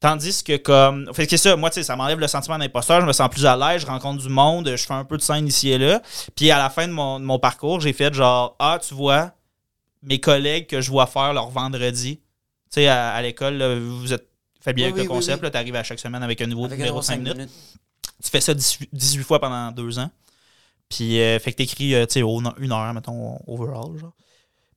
Tandis 0.00 0.44
que 0.44 0.56
comme. 0.56 1.12
Fait 1.12 1.24
que 1.24 1.30
c'est 1.30 1.36
ça, 1.48 1.56
moi, 1.56 1.70
tu 1.70 1.74
sais, 1.74 1.82
ça 1.82 1.96
m'enlève 1.96 2.20
le 2.20 2.28
sentiment 2.28 2.56
d'imposteur, 2.58 3.00
je 3.00 3.06
me 3.06 3.12
sens 3.12 3.28
plus 3.28 3.44
à 3.46 3.56
l'aise, 3.56 3.82
je 3.82 3.86
rencontre 3.86 4.22
du 4.22 4.28
monde, 4.28 4.68
je 4.76 4.84
fais 4.86 4.94
un 4.94 5.04
peu 5.04 5.16
de 5.16 5.22
scène 5.22 5.46
ici 5.48 5.70
et 5.70 5.78
là. 5.78 6.00
Puis 6.36 6.50
à 6.52 6.58
la 6.58 6.70
fin 6.70 6.86
de 6.86 6.92
mon, 6.92 7.18
de 7.18 7.24
mon 7.24 7.38
parcours, 7.40 7.80
j'ai 7.80 7.92
fait 7.92 8.14
genre 8.14 8.54
Ah, 8.60 8.78
tu 8.86 8.94
vois, 8.94 9.32
mes 10.02 10.20
collègues 10.20 10.68
que 10.68 10.80
je 10.80 10.90
vois 10.90 11.06
faire 11.06 11.32
leur 11.32 11.48
vendredi. 11.50 12.16
Tu 12.18 12.22
sais, 12.70 12.86
à, 12.86 13.10
à 13.12 13.22
l'école, 13.22 13.60
vous 13.78 14.12
êtes 14.12 14.28
fait 14.60 14.72
bien 14.72 14.86
Oui, 14.86 14.92
avec 14.92 15.02
oui, 15.02 15.08
le 15.08 15.14
concept, 15.14 15.38
oui. 15.38 15.44
là, 15.46 15.50
t'arrives 15.50 15.74
à 15.76 15.82
chaque 15.82 15.98
semaine 15.98 16.22
avec 16.22 16.40
un 16.42 16.46
nouveau 16.46 16.66
Avec 16.66 16.78
numéro 16.78 16.96
numéro 16.96 17.00
de 17.00 17.04
5 17.04 17.12
cinq 17.14 17.18
minutes. 17.20 17.36
minutes. 17.36 17.52
Tu 18.22 18.30
fais 18.30 18.40
ça 18.40 18.54
18, 18.54 18.88
18 18.92 19.22
fois 19.24 19.40
pendant 19.40 19.72
deux 19.72 19.98
ans. 19.98 20.10
Puis, 20.88 21.20
euh, 21.20 21.38
fait 21.40 21.52
que 21.52 21.56
t'écris, 21.56 21.94
euh, 21.94 22.06
tu 22.06 22.14
sais, 22.14 22.22
au- 22.22 22.40
une 22.58 22.72
heure, 22.72 22.94
mettons, 22.94 23.38
overall, 23.46 23.96
genre. 23.98 24.12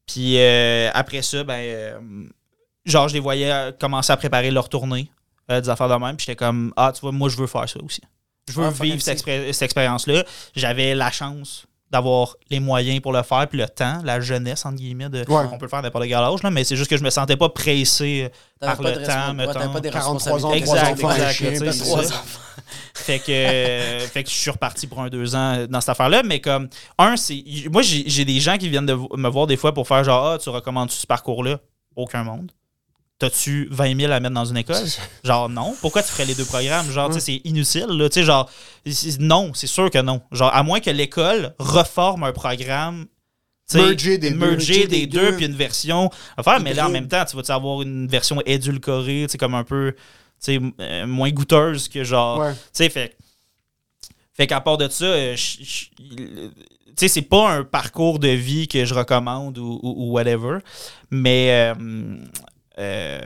Puis, 0.07 0.37
euh, 0.39 0.89
après 0.93 1.21
ça, 1.21 1.43
ben, 1.43 2.29
genre, 2.85 3.07
je 3.07 3.13
les 3.13 3.19
voyais 3.19 3.51
euh, 3.51 3.71
commencer 3.71 4.11
à 4.11 4.17
préparer 4.17 4.51
leur 4.51 4.69
tournée, 4.69 5.11
euh, 5.49 5.61
des 5.61 5.69
affaires 5.69 5.89
de 5.89 5.95
même. 5.95 6.15
Puis, 6.17 6.25
j'étais 6.25 6.35
comme, 6.35 6.73
ah, 6.75 6.91
tu 6.93 7.01
vois, 7.01 7.11
moi, 7.11 7.29
je 7.29 7.37
veux 7.37 7.47
faire 7.47 7.67
ça 7.67 7.79
aussi. 7.83 8.01
Je 8.49 8.53
veux 8.53 8.65
Ah, 8.67 8.71
vivre 8.83 9.01
cette, 9.01 9.27
expérience-là. 9.61 10.23
J'avais 10.55 10.95
la 10.95 11.11
chance 11.11 11.65
d'avoir 11.91 12.35
les 12.49 12.61
moyens 12.61 13.01
pour 13.01 13.11
le 13.11 13.21
faire, 13.21 13.45
puis 13.49 13.59
le 13.59 13.67
temps, 13.67 13.99
la 14.05 14.21
jeunesse, 14.21 14.65
entre 14.65 14.77
guillemets. 14.77 15.09
De, 15.09 15.19
Ouais. 15.27 15.43
On 15.51 15.57
peut 15.57 15.65
le 15.65 15.69
faire 15.69 15.81
n'importe 15.81 16.05
quel 16.05 16.13
âge, 16.15 16.41
là, 16.41 16.49
mais 16.49 16.63
c'est 16.63 16.77
juste 16.77 16.89
que 16.89 16.95
je 16.95 17.03
me 17.03 17.09
sentais 17.09 17.35
pas 17.35 17.49
pressé 17.49 18.31
par 18.61 18.77
pas 18.77 18.91
le 18.91 19.05
temps, 19.05 19.27
ouais, 19.27 19.33
mettons. 19.33 19.53
t'avais 19.53 19.73
pas 19.73 19.79
des 19.81 19.89
43 19.89 20.45
ans, 20.45 20.49
responsabilités. 20.49 20.65
trois 20.65 20.77
Exact, 20.77 20.93
enfants, 20.93 21.11
exact, 21.11 21.31
chien, 21.33 21.51
tu 21.51 21.69
enfants. 21.69 22.23
Fait 22.93 23.19
que, 23.19 23.31
euh, 23.31 23.99
fait 24.07 24.23
que 24.23 24.29
je 24.29 24.35
suis 24.35 24.51
reparti 24.51 24.85
pour 24.85 25.01
un 25.01 25.09
deux 25.09 25.35
ans 25.35 25.65
dans 25.67 25.81
cette 25.81 25.89
affaire-là. 25.89 26.21
Mais 26.23 26.39
comme, 26.39 26.69
un, 26.97 27.17
c'est. 27.17 27.43
Moi, 27.71 27.81
j'ai 27.81 28.03
j'ai 28.07 28.25
des 28.25 28.39
gens 28.39 28.57
qui 28.57 28.69
viennent 28.69 28.85
de 28.85 28.93
me 28.93 29.29
voir 29.29 29.47
des 29.47 29.57
fois 29.57 29.73
pour 29.73 29.87
faire 29.87 30.03
genre, 30.03 30.27
ah, 30.27 30.37
tu 30.37 30.49
recommandes 30.49 30.91
ce 30.91 31.07
parcours-là? 31.07 31.59
Aucun 31.95 32.23
monde. 32.23 32.51
T'as-tu 33.21 33.67
20 33.69 33.99
000 33.99 34.11
à 34.11 34.19
mettre 34.19 34.33
dans 34.33 34.45
une 34.45 34.57
école? 34.57 34.83
Genre, 35.23 35.47
non. 35.47 35.75
Pourquoi 35.79 36.01
tu 36.01 36.11
ferais 36.11 36.25
les 36.25 36.33
deux 36.33 36.43
programmes? 36.43 36.89
Genre, 36.89 37.13
c'est 37.19 37.39
inutile, 37.43 37.85
là. 37.89 38.09
Tu 38.09 38.15
sais, 38.15 38.23
genre, 38.25 38.49
non, 39.19 39.51
c'est 39.53 39.67
sûr 39.67 39.91
que 39.91 39.99
non. 40.01 40.21
Genre, 40.31 40.51
à 40.51 40.63
moins 40.63 40.79
que 40.79 40.89
l'école 40.89 41.53
reforme 41.59 42.23
un 42.23 42.31
programme. 42.31 43.05
tu 43.69 43.77
sais, 43.77 43.85
Merger 43.85 44.17
des 44.17 44.31
deux. 44.31 44.37
merger 44.37 44.87
des 44.87 45.01
des 45.01 45.05
deux, 45.05 45.35
puis 45.35 45.45
une 45.45 45.53
version 45.55 46.09
à 46.35 46.41
faire, 46.41 46.59
mais 46.61 46.73
là, 46.73 46.87
en 46.87 46.89
même 46.89 47.07
temps, 47.07 47.23
tu 47.25 47.35
vas 47.37 47.53
avoir 47.53 47.83
une 47.83 48.07
version 48.07 48.41
édulcorée, 48.43 49.27
tu 49.29 49.37
comme 49.37 49.53
un 49.53 49.63
peu, 49.63 49.93
tu 50.43 50.59
euh, 50.79 51.05
moins 51.05 51.29
goûteuse 51.29 51.89
que 51.89 52.03
genre, 52.03 52.39
Ouais. 52.39 52.53
tu 52.53 52.57
sais, 52.73 52.89
fait, 52.89 53.15
fait 54.33 54.47
qu'à 54.47 54.61
part 54.61 54.77
de 54.79 54.89
ça, 54.89 55.05
euh, 55.05 55.35
tu 55.35 55.91
sais, 56.95 57.07
c'est 57.07 57.21
pas 57.21 57.51
un 57.51 57.63
parcours 57.63 58.17
de 58.17 58.29
vie 58.29 58.67
que 58.67 58.83
je 58.83 58.95
recommande 58.95 59.59
ou, 59.59 59.79
ou- 59.83 59.93
ou 60.07 60.11
whatever, 60.11 60.57
mais 61.11 61.73
euh, 61.77 62.15
euh, 62.81 63.19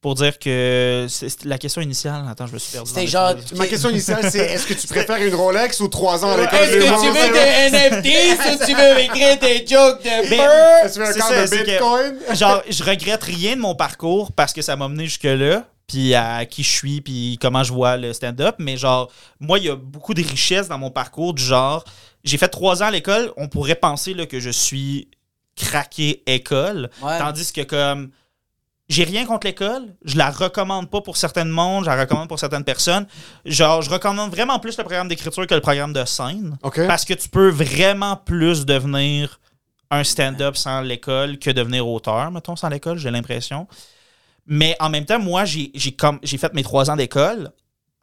pour 0.00 0.14
dire 0.14 0.38
que 0.38 1.06
c'est 1.08 1.44
la 1.46 1.56
question 1.56 1.80
initiale, 1.80 2.26
attends, 2.30 2.46
je 2.46 2.52
me 2.52 2.58
suis 2.58 2.72
perdu. 2.72 2.90
C'était 2.90 3.06
genre. 3.06 3.32
Ma 3.56 3.66
question 3.66 3.88
initiale, 3.88 4.30
c'est 4.30 4.38
est-ce 4.52 4.66
que 4.66 4.74
tu 4.74 4.86
préfères 4.86 5.16
une 5.16 5.34
Rolex 5.34 5.80
ou 5.80 5.88
trois 5.88 6.22
ans 6.26 6.32
à 6.32 6.36
l'école 6.36 6.58
Est-ce 6.58 6.76
que 6.76 7.00
tu 7.00 7.08
veux 7.10 7.32
des 7.32 7.70
NFTs 7.70 8.52
ou 8.52 8.66
tu 8.66 8.74
veux 8.74 8.98
écrire 9.00 9.38
des 9.38 9.66
jokes 9.66 10.02
de 10.02 10.28
beurre? 10.36 10.84
Est-ce 10.84 10.98
que 10.98 11.04
tu 11.14 11.18
veux 11.20 11.38
un 11.38 11.44
de 11.44 11.50
que- 11.50 11.64
Bitcoin? 11.64 12.36
genre, 12.36 12.62
je 12.68 12.84
regrette 12.84 13.22
rien 13.22 13.56
de 13.56 13.60
mon 13.62 13.74
parcours 13.74 14.30
parce 14.32 14.52
que 14.52 14.60
ça 14.60 14.76
m'a 14.76 14.88
mené 14.88 15.04
jusque-là, 15.04 15.64
puis 15.86 16.14
à 16.14 16.44
qui 16.44 16.62
je 16.62 16.70
suis, 16.72 17.00
puis 17.00 17.38
comment 17.40 17.62
je 17.64 17.72
vois 17.72 17.96
le 17.96 18.12
stand-up. 18.12 18.56
Mais 18.58 18.76
genre, 18.76 19.10
moi, 19.40 19.58
il 19.58 19.64
y 19.64 19.70
a 19.70 19.74
beaucoup 19.76 20.12
de 20.12 20.22
richesses 20.22 20.68
dans 20.68 20.76
mon 20.78 20.90
parcours, 20.90 21.32
du 21.32 21.42
genre, 21.42 21.82
j'ai 22.24 22.36
fait 22.36 22.48
trois 22.48 22.82
ans 22.82 22.86
à 22.88 22.90
l'école, 22.90 23.32
on 23.38 23.48
pourrait 23.48 23.74
penser 23.74 24.12
là, 24.12 24.26
que 24.26 24.38
je 24.38 24.50
suis 24.50 25.08
craqué 25.56 26.22
école, 26.26 26.90
Ouais. 27.02 27.18
tandis 27.18 27.52
que 27.52 27.62
comme 27.62 28.10
j'ai 28.88 29.04
rien 29.04 29.24
contre 29.24 29.46
l'école, 29.46 29.94
je 30.04 30.16
la 30.18 30.30
recommande 30.30 30.90
pas 30.90 31.00
pour 31.00 31.16
certains 31.16 31.44
mondes, 31.46 31.84
je 31.84 31.90
la 31.90 31.96
recommande 32.00 32.28
pour 32.28 32.38
certaines 32.38 32.64
personnes. 32.64 33.06
Genre, 33.46 33.80
je 33.82 33.88
recommande 33.90 34.30
vraiment 34.30 34.58
plus 34.58 34.76
le 34.76 34.84
programme 34.84 35.08
d'écriture 35.08 35.46
que 35.46 35.54
le 35.54 35.60
programme 35.62 35.92
de 35.94 36.04
scène. 36.04 36.58
OK. 36.62 36.86
Parce 36.86 37.04
que 37.04 37.14
tu 37.14 37.28
peux 37.28 37.48
vraiment 37.48 38.16
plus 38.16 38.66
devenir 38.66 39.40
un 39.90 40.04
stand-up 40.04 40.56
sans 40.56 40.80
l'école 40.82 41.38
que 41.38 41.50
devenir 41.50 41.86
auteur, 41.88 42.30
mettons, 42.30 42.56
sans 42.56 42.68
l'école, 42.68 42.98
j'ai 42.98 43.10
l'impression. 43.10 43.66
Mais 44.46 44.76
en 44.80 44.90
même 44.90 45.06
temps, 45.06 45.18
moi, 45.18 45.44
j'ai 45.46 45.70
j'ai 45.74 45.92
comme 45.92 46.18
j'ai 46.22 46.36
fait 46.36 46.52
mes 46.52 46.62
trois 46.62 46.90
ans 46.90 46.96
d'école 46.96 47.52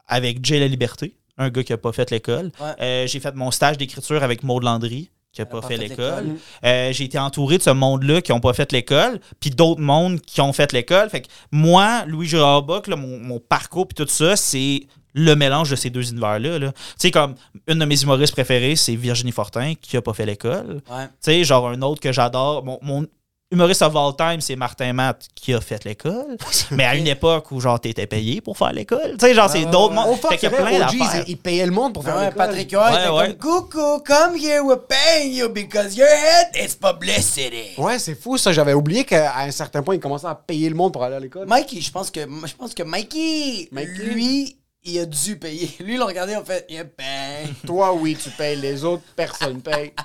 avec 0.08 0.44
Jay 0.44 0.60
La 0.60 0.68
Liberté, 0.68 1.16
un 1.38 1.50
gars 1.50 1.64
qui 1.64 1.74
a 1.74 1.78
pas 1.78 1.92
fait 1.92 2.10
l'école. 2.10 2.52
Ouais. 2.60 2.74
Euh, 2.82 3.08
j'ai 3.08 3.20
fait 3.20 3.36
mon 3.36 3.52
stage 3.52 3.78
d'écriture 3.78 4.24
avec 4.24 4.42
Maud 4.44 4.64
Landry, 4.64 5.12
qui 5.32 5.42
a 5.42 5.46
Elle 5.46 5.48
a 5.48 5.52
pas, 5.52 5.62
pas 5.62 5.68
fait, 5.68 5.78
fait 5.78 5.88
l'école. 5.88 6.36
Euh, 6.64 6.92
j'ai 6.92 7.06
été 7.06 7.18
entouré 7.18 7.58
de 7.58 7.64
ce 7.64 7.70
monde-là 7.70 8.22
qui 8.22 8.32
ont 8.32 8.40
pas 8.40 8.54
fait 8.54 8.72
l'école, 8.72 9.20
puis 9.40 9.50
d'autres 9.50 9.82
mondes 9.82 10.20
qui 10.22 10.42
ont 10.42 10.54
fait 10.54 10.72
l'école. 10.74 11.10
Fait 11.10 11.22
que 11.22 11.28
moi, 11.52 12.04
Louis 12.06 12.28
Gérard 12.28 12.64
Bock, 12.64 12.88
là, 12.88 12.96
mon, 12.96 13.18
mon 13.20 13.40
parcours 13.40 13.88
puis 13.88 13.96
tout 13.96 14.12
ça, 14.12 14.36
c'est 14.36 14.82
le 15.14 15.36
mélange 15.36 15.70
de 15.70 15.76
ces 15.76 15.90
deux 15.90 16.10
univers-là. 16.12 16.60
là. 16.60 16.72
Tu 16.72 16.80
sais, 16.98 17.12
comme 17.12 17.36
une 17.68 17.80
de 17.80 17.86
mes 17.86 18.02
humoristes 18.02 18.34
préférées, 18.34 18.76
c'est 18.76 18.96
Virginie 18.96 19.32
Fortin, 19.32 19.74
qui 19.80 19.98
a 19.98 20.02
pas 20.02 20.14
fait 20.14 20.26
l'école. 20.26 20.82
Ouais. 20.90 21.06
Tu 21.06 21.12
sais, 21.22 21.44
genre 21.44 21.68
un 21.70 21.82
autre 21.82 22.02
que 22.02 22.12
j'adore. 22.12 22.64
Mon, 22.64 22.80
mon 22.82 23.06
humoriste 23.52 23.82
of 23.82 23.96
all 23.96 24.16
time, 24.16 24.40
c'est 24.42 24.56
Martin 24.56 24.94
Matt, 24.94 25.28
qui 25.36 25.54
a 25.54 25.62
fait 25.62 25.84
l'école. 25.84 26.38
Mais 26.72 26.86
à 26.86 26.96
une 26.96 27.08
époque 27.08 27.52
où, 27.52 27.60
genre, 27.60 27.80
t'étais 27.80 28.08
payé 28.08 28.42
pour 28.42 28.58
faire 28.58 28.72
l'école. 28.72 29.18
Tu 29.20 29.26
sais, 29.26 29.34
genre, 29.34 29.50
c'est 29.50 29.66
ouais, 29.66 29.72
d'autres 29.72 29.90
ouais. 29.96 30.06
mondes. 30.06 30.20
Fuck, 30.20 30.32
Fait 30.32 30.38
qu'il 30.38 30.50
y 30.50 30.54
a 30.54 30.56
plein 30.56 30.80
d'affaires. 30.80 31.24
ils, 31.28 31.38
payaient 31.38 31.66
le 31.66 31.72
monde 31.72 31.94
pour 31.94 32.04
faire 32.04 32.16
Ouais, 32.16 32.26
l'école. 32.26 32.38
Patrick 32.38 32.72
Huard 32.72 33.16
Ouais, 33.16 33.36
Coucou, 33.36 34.00
come 34.06 34.36
here, 34.38 34.62
we're 34.64 34.80
paying 34.88 35.34
you 35.34 35.50
because 35.50 35.96
your 35.96 36.08
head 36.08 36.56
is 36.56 36.76
publicity. 36.76 37.72
Ouais, 37.78 38.00
c'est 38.00 38.16
fou 38.16 38.38
ça. 38.38 38.52
J'avais 38.54 38.74
oublié 38.74 39.04
qu'à 39.04 39.38
un 39.40 39.52
certain 39.52 39.84
point, 39.84 39.96
ils 39.96 40.02
commençaient 40.02 40.28
à 40.28 40.36
payer 40.36 40.70
le 40.70 40.76
monde 40.76 40.94
pour 40.94 41.04
aller 41.04 41.16
à 41.16 41.20
l'école. 41.20 41.48
Mikey, 41.48 41.82
je 41.82 41.92
pense 41.92 42.10
que 42.10 42.22
je 42.22 42.54
pense 42.56 42.74
que 42.74 42.84
Mikey, 42.84 43.70
Mikey? 43.72 44.04
lui, 44.04 44.58
il 44.84 45.00
a 45.00 45.06
dû 45.06 45.38
payer. 45.38 45.70
Lui, 45.80 45.94
il 45.94 46.00
l'a 46.00 46.06
regardé, 46.06 46.36
en 46.36 46.44
fait, 46.44 46.66
il 46.70 46.80
a 46.80 46.86
payé. 46.86 47.54
Toi, 47.66 47.94
oui, 47.94 48.18
tu 48.22 48.30
payes. 48.32 48.56
Les 48.56 48.84
autres, 48.84 49.04
personne 49.16 49.62
paye. 49.62 49.92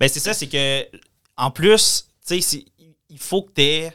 Ben, 0.00 0.08
c'est 0.08 0.20
ça, 0.20 0.32
c'est 0.32 0.46
que, 0.46 0.86
en 1.36 1.50
plus, 1.50 2.06
tu 2.26 2.36
sais, 2.36 2.40
c'est- 2.40 2.64
il 3.14 3.20
faut 3.20 3.42
que 3.42 3.52
t'aies. 3.52 3.92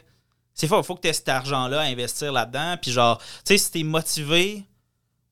C'est 0.54 0.66
fort, 0.66 0.80
il 0.82 0.84
faut 0.86 0.94
que 0.94 1.02
tu 1.02 1.08
aies 1.08 1.12
cet 1.12 1.28
argent-là 1.28 1.80
à 1.80 1.84
investir 1.84 2.32
là-dedans. 2.32 2.76
Puis, 2.80 2.90
genre, 2.90 3.18
tu 3.18 3.24
sais, 3.44 3.58
si 3.58 3.70
t'es 3.70 3.82
motivé 3.82 4.64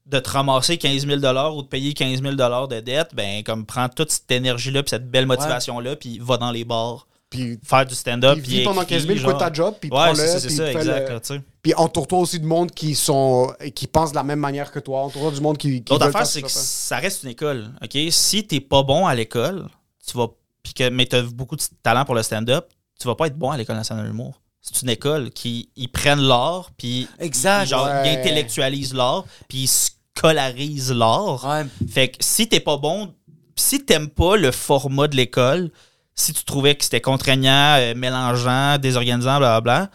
de 0.07 0.19
te 0.21 0.31
ramasser 0.31 0.79
15 0.79 1.07
000 1.07 1.19
ou 1.55 1.63
de 1.63 1.67
payer 1.67 1.93
15 1.93 2.23
000 2.23 2.35
de 2.35 2.81
dette, 2.81 3.15
ben, 3.15 3.43
comme, 3.43 3.67
prends 3.67 3.89
toute 3.89 4.11
cette 4.11 4.31
énergie-là, 4.31 4.83
puis 4.83 4.91
cette 4.91 5.11
belle 5.11 5.27
motivation-là, 5.27 5.97
puis 5.97 6.19
va 6.19 6.37
dans 6.39 6.51
les 6.51 6.65
bars, 6.65 7.07
Puis, 7.29 7.59
faire 7.63 7.85
du 7.85 7.95
stand-up. 7.95 8.39
puis 8.43 8.65
pendant 8.65 8.83
écris, 8.83 8.95
15 8.95 9.07
000, 9.07 9.19
genre. 9.19 9.37
ta 9.39 9.53
job, 9.53 9.75
puis 9.81 9.91
Ouais, 9.91 10.15
c'est 10.15 10.29
ça, 10.29 10.41
c'est 10.41 10.75
exact, 10.75 11.11
le- 11.11 11.21
tu. 11.21 11.43
Puis 11.61 11.75
entoure-toi 11.75 12.19
aussi 12.21 12.41
de 12.41 12.47
monde 12.47 12.71
qui 12.71 12.95
sont 12.95 13.53
qui 13.75 13.87
pensent 13.87 14.13
de 14.13 14.17
la 14.17 14.23
même 14.23 14.39
manière 14.39 14.71
que 14.73 14.79
toi. 14.79 15.01
Entoure-toi 15.03 15.33
du 15.33 15.41
monde 15.43 15.59
qui, 15.59 15.83
qui 15.85 15.93
L'autre 15.93 16.07
affaire, 16.07 16.21
faire 16.21 16.27
c'est 16.27 16.41
que 16.43 16.49
ça. 16.49 16.61
ça 16.61 16.97
reste 16.97 17.25
une 17.25 17.31
école. 17.31 17.71
OK? 17.83 17.99
Si 18.11 18.47
t'es 18.47 18.61
pas 18.61 18.83
bon 18.83 19.07
à 19.07 19.15
l'école, 19.15 19.69
tu 20.07 20.17
vas. 20.17 20.29
Puis 20.63 20.73
que, 20.73 20.89
mais 20.89 21.05
t'as 21.05 21.21
beaucoup 21.23 21.57
de 21.57 21.63
talent 21.83 22.07
pour 22.07 22.15
le 22.15 22.23
stand-up, 22.23 22.67
tu 22.99 23.07
vas 23.09 23.15
pas 23.15 23.27
être 23.27 23.37
bon 23.39 23.51
à 23.51 23.57
l'école 23.57 23.77
nationale 23.77 24.05
de 24.05 24.11
l'humour. 24.11 24.41
C'est 24.61 24.83
une 24.83 24.91
école 24.91 25.31
qui 25.31 25.71
ils 25.77 25.89
prennent 25.89 26.21
l'art, 26.21 26.71
puis 26.77 27.09
Exact. 27.21 27.65
ils, 27.65 27.69
genre, 27.69 27.87
Ouais. 27.87 28.03
ils 28.13 28.19
intellectualisent 28.19 28.93
l'art, 28.95 29.25
puis 29.49 29.59
ils 29.65 29.69
scolarisent 29.69 30.93
l'art. 30.93 31.45
Ouais. 31.45 31.67
Fait 31.89 32.09
que 32.09 32.17
si 32.21 32.49
t'es 32.49 32.61
pas 32.61 32.77
bon, 32.77 33.15
si 33.57 33.85
t'aimes 33.85 34.09
pas 34.11 34.37
le 34.37 34.51
format 34.51 35.07
de 35.09 35.17
l'école, 35.17 35.71
si 36.15 36.33
tu 36.33 36.43
trouvais 36.45 36.75
que 36.75 36.83
c'était 36.85 37.01
contraignant, 37.01 37.77
euh, 37.79 37.95
mélangeant, 37.95 38.79
désorganisant, 38.79 39.39
blablabla, 39.39 39.91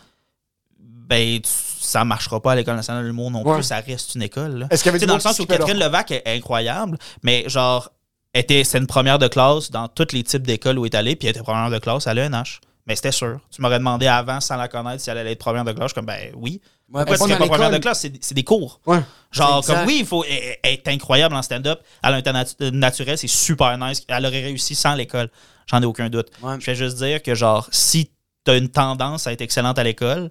ben 0.79 1.41
tu- 1.41 1.49
ça 1.81 2.05
marchera 2.05 2.41
pas 2.41 2.53
à 2.53 2.55
l'école 2.55 2.75
nationale 2.77 3.03
de 3.03 3.07
l'humour 3.07 3.29
non 3.29 3.43
Ouais. 3.45 3.55
plus, 3.55 3.63
ça 3.63 3.79
reste 3.81 4.15
une 4.15 4.21
école. 4.23 4.67
Est-ce 4.71 4.81
qu'il 4.83 4.91
y 4.93 4.95
avait 4.95 5.05
dans 5.05 5.15
le 5.15 5.19
sens 5.19 5.37
où 5.39 5.45
Catherine 5.45 5.77
Levac 5.77 6.09
est 6.11 6.23
incroyable, 6.25 6.97
mais 7.21 7.43
genre, 7.49 7.89
était, 8.33 8.63
c'est 8.63 8.77
une 8.79 8.87
première 8.87 9.19
de 9.19 9.27
classe 9.27 9.69
dans 9.69 9.87
tous 9.89 10.07
les 10.13 10.23
types 10.23 10.43
d'écoles 10.47 10.79
où 10.79 10.85
elle 10.85 10.91
est 10.93 10.95
allée, 10.95 11.15
puis 11.17 11.27
elle 11.27 11.35
était 11.35 11.43
première 11.43 11.69
de 11.69 11.77
classe 11.77 12.07
à 12.07 12.13
l'ENH. 12.13 12.61
Mais 12.85 12.95
c'était 12.97 13.11
sûr. 13.13 13.39
Tu 13.49 13.61
m'aurais 13.61 13.79
demandé 13.79 14.07
avant, 14.07 14.41
sans 14.41 14.57
la 14.57 14.67
connaître, 14.67 15.01
si 15.01 15.09
elle 15.09 15.17
allait 15.17 15.31
être 15.31 15.39
première 15.39 15.63
de 15.63 15.71
classe. 15.71 15.85
Je 15.85 15.87
suis 15.89 15.95
comme, 15.95 16.05
ben 16.05 16.31
oui. 16.35 16.61
Ouais, 16.91 17.05
Pourquoi 17.05 17.27
tu 17.27 17.37
pas 17.37 17.47
première 17.47 17.71
de 17.71 17.77
classe? 17.77 18.05
C'est 18.21 18.33
des 18.35 18.43
cours. 18.43 18.81
Ouais. 18.85 18.99
Genre, 19.31 19.65
comme 19.65 19.87
oui, 19.87 19.97
il 20.01 20.05
faut 20.05 20.23
elle- 20.25 20.57
elle 20.61 20.73
est 20.73 20.87
incroyable 20.89 21.33
en 21.33 21.41
stand-up. 21.41 21.79
Elle 22.03 22.13
a 22.13 22.17
un 22.17 22.21
talent 22.21 22.41
natu- 22.43 22.71
naturel, 22.71 23.17
c'est 23.17 23.27
super 23.27 23.77
nice. 23.77 24.03
Elle 24.07 24.25
aurait 24.25 24.41
réussi 24.41 24.75
sans 24.75 24.95
l'école. 24.95 25.29
J'en 25.67 25.81
ai 25.81 25.85
aucun 25.85 26.09
doute. 26.09 26.29
Ouais. 26.41 26.59
Je 26.59 26.65
vais 26.65 26.75
juste 26.75 26.97
dire 26.97 27.23
que, 27.23 27.33
genre, 27.35 27.69
si 27.71 28.11
tu 28.45 28.51
as 28.51 28.57
une 28.57 28.67
tendance 28.69 29.27
à 29.27 29.31
être 29.31 29.41
excellente 29.41 29.79
à 29.79 29.83
l'école, 29.83 30.29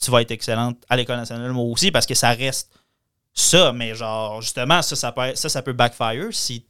tu 0.00 0.10
vas 0.10 0.22
être 0.22 0.30
excellente 0.30 0.78
à 0.88 0.96
l'école 0.96 1.16
nationale, 1.18 1.52
moi 1.52 1.64
aussi, 1.64 1.90
parce 1.90 2.06
que 2.06 2.14
ça 2.14 2.30
reste 2.30 2.70
ça. 3.34 3.72
Mais, 3.72 3.94
genre, 3.94 4.40
justement, 4.40 4.80
ça, 4.80 4.96
ça 4.96 5.12
peut, 5.12 5.34
ça, 5.34 5.48
ça 5.50 5.60
peut 5.62 5.74
backfire 5.74 6.28
si. 6.32 6.64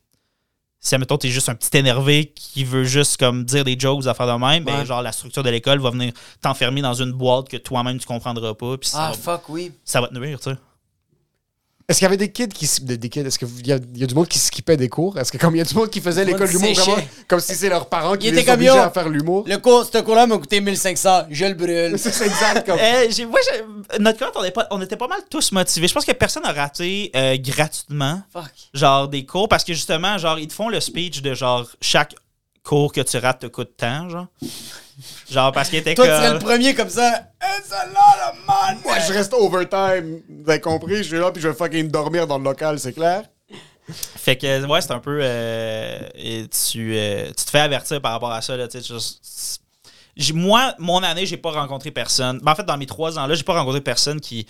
Si, 0.87 0.95
admettons, 0.95 1.17
t'es 1.17 1.31
juste 1.31 1.49
un 1.49 1.55
petit 1.55 1.75
énervé 1.79 2.27
qui 2.35 2.63
veut 2.63 2.85
juste 2.85 3.17
comme 3.17 3.43
dire 3.45 3.65
des 3.65 3.75
jokes, 3.79 4.07
à 4.07 4.13
faire 4.13 4.27
de 4.27 4.39
même, 4.39 4.65
ben, 4.65 4.85
genre, 4.85 5.01
la 5.01 5.13
structure 5.13 5.43
de 5.43 5.49
l'école 5.49 5.79
va 5.81 5.89
venir 5.89 6.13
t'enfermer 6.43 6.83
dans 6.83 6.93
une 6.93 7.11
boîte 7.13 7.49
que 7.49 7.57
toi-même 7.57 7.99
tu 7.99 8.07
comprendras 8.07 8.53
pas, 8.53 8.77
puis 8.77 8.91
Ah, 8.93 9.11
va, 9.11 9.17
fuck, 9.17 9.49
oui. 9.49 9.73
ça 9.83 10.03
va 10.03 10.09
te 10.09 10.15
nuire, 10.15 10.39
tu 10.39 10.51
sais. 10.51 10.57
Est-ce 11.87 11.99
qu'il 11.99 12.07
y 12.07 12.09
avait 12.09 12.17
des 12.17 12.33
kids 12.33 12.49
qui. 12.49 12.67
Des, 12.81 12.97
des 12.97 13.09
kids, 13.11 13.21
est-ce 13.21 13.39
qu'il 13.39 13.67
y, 13.67 13.73
a- 13.73 13.79
il 13.95 14.01
y 14.01 14.05
a 14.05 14.07
du 14.07 14.15
monde 14.15 14.27
qui 14.27 14.39
skippait 14.39 14.79
des 14.79 14.89
cours? 14.89 15.19
Est-ce 15.19 15.31
que 15.31 15.37
comme 15.37 15.55
il 15.55 15.59
y 15.59 15.61
a 15.61 15.65
du 15.65 15.75
monde 15.75 15.91
qui 15.91 16.01
faisait 16.01 16.25
l'école 16.25 16.49
d'humour 16.49 16.73
vraiment 16.73 16.97
comme 17.29 17.41
si 17.41 17.55
c'est 17.55 17.69
leurs 17.69 17.91
parents 17.91 18.17
qui 18.17 18.29
Il 18.29 18.35
les 18.35 18.41
était 18.41 18.53
obligeaient 18.53 18.79
à 18.79 18.91
faire 18.91 19.09
l'humour? 19.11 19.45
Le 19.47 19.59
cours, 19.59 19.85
ce 19.85 19.99
cours-là 19.99 20.27
m'a 20.27 20.39
coûté 20.39 20.63
1500. 20.63 21.25
Je 21.31 21.45
le 21.45 21.53
brûle. 21.53 21.99
C'est 21.99 22.25
exact 22.25 22.65
comme. 22.67 22.79
Euh, 22.79 23.07
j'ai- 23.11 23.27
moi, 23.27 23.39
j'ai- 23.53 23.99
notre 23.99 24.19
compte, 24.19 24.33
on, 24.37 24.45
est 24.45 24.51
pas- 24.51 24.67
on 24.71 24.81
était 24.81 24.97
pas 24.97 25.09
mal 25.09 25.21
tous 25.29 25.53
motivés. 25.53 25.87
Je 25.87 25.93
pense 25.93 26.07
que 26.07 26.13
personne 26.13 26.45
n'a 26.45 26.53
raté 26.53 27.11
euh, 27.15 27.37
gratuitement, 27.39 28.23
Fuck. 28.33 28.45
genre, 28.73 29.07
des 29.09 29.27
cours, 29.27 29.49
parce 29.51 29.63
que 29.65 29.75
justement, 29.75 30.17
genre, 30.17 30.39
ils 30.39 30.49
te 30.49 30.55
font 30.55 30.71
le 30.71 30.81
speech 30.81 31.21
de 31.21 31.35
genre, 31.35 31.67
chaque 31.83 32.15
cours 32.63 32.93
que 32.95 33.03
tu 33.03 33.19
rates 33.19 33.41
te 33.41 33.47
coûte 33.47 33.73
tant, 33.77 34.09
genre. 34.09 34.29
Genre, 35.31 35.53
parce 35.53 35.69
qu'il 35.69 35.79
était 35.79 35.95
Toi, 35.95 36.07
tu 36.07 36.11
serais 36.13 36.27
le 36.33 36.39
comme. 36.39 36.49
premier 36.49 36.75
comme 36.75 36.89
ça. 36.89 37.29
It's 37.59 37.73
a 37.73 37.87
lot 37.87 38.33
of 38.33 38.39
money. 38.47 38.81
Moi, 38.85 38.99
je 39.07 39.13
reste 39.13 39.33
overtime. 39.35 40.21
Vous 40.29 40.51
avez 40.51 40.61
compris? 40.61 40.99
Je 40.99 41.03
suis 41.03 41.19
là, 41.19 41.31
puis 41.33 41.43
je 41.43 41.49
vais 41.49 41.55
fucking 41.55 41.89
dormir 41.91 42.27
dans 42.27 42.39
le 42.39 42.45
local, 42.45 42.79
c'est 42.79 42.93
clair? 42.93 43.25
Fait 43.93 44.37
que, 44.37 44.65
ouais, 44.67 44.81
c'est 44.81 44.93
un 44.93 45.01
peu. 45.01 45.19
euh, 45.21 45.99
et 46.15 46.47
tu, 46.49 46.95
euh, 46.97 47.27
tu 47.29 47.45
te 47.45 47.51
fais 47.51 47.61
avertir 47.61 48.01
par 48.01 48.13
rapport 48.13 48.33
à 48.33 48.41
ça, 48.41 48.57
là, 48.57 48.67
tu 48.69 48.81
sais. 48.81 50.33
Moi, 50.33 50.75
mon 50.79 51.03
année, 51.03 51.27
j'ai 51.27 51.37
pas 51.37 51.51
rencontré 51.51 51.91
personne. 51.91 52.39
Ben, 52.43 52.53
en 52.53 52.55
fait, 52.55 52.63
dans 52.65 52.77
mes 52.79 52.87
trois 52.87 53.19
ans-là, 53.19 53.35
j'ai 53.35 53.43
pas 53.43 53.55
rencontré 53.55 53.81
personne 53.81 54.21
qui, 54.21 54.47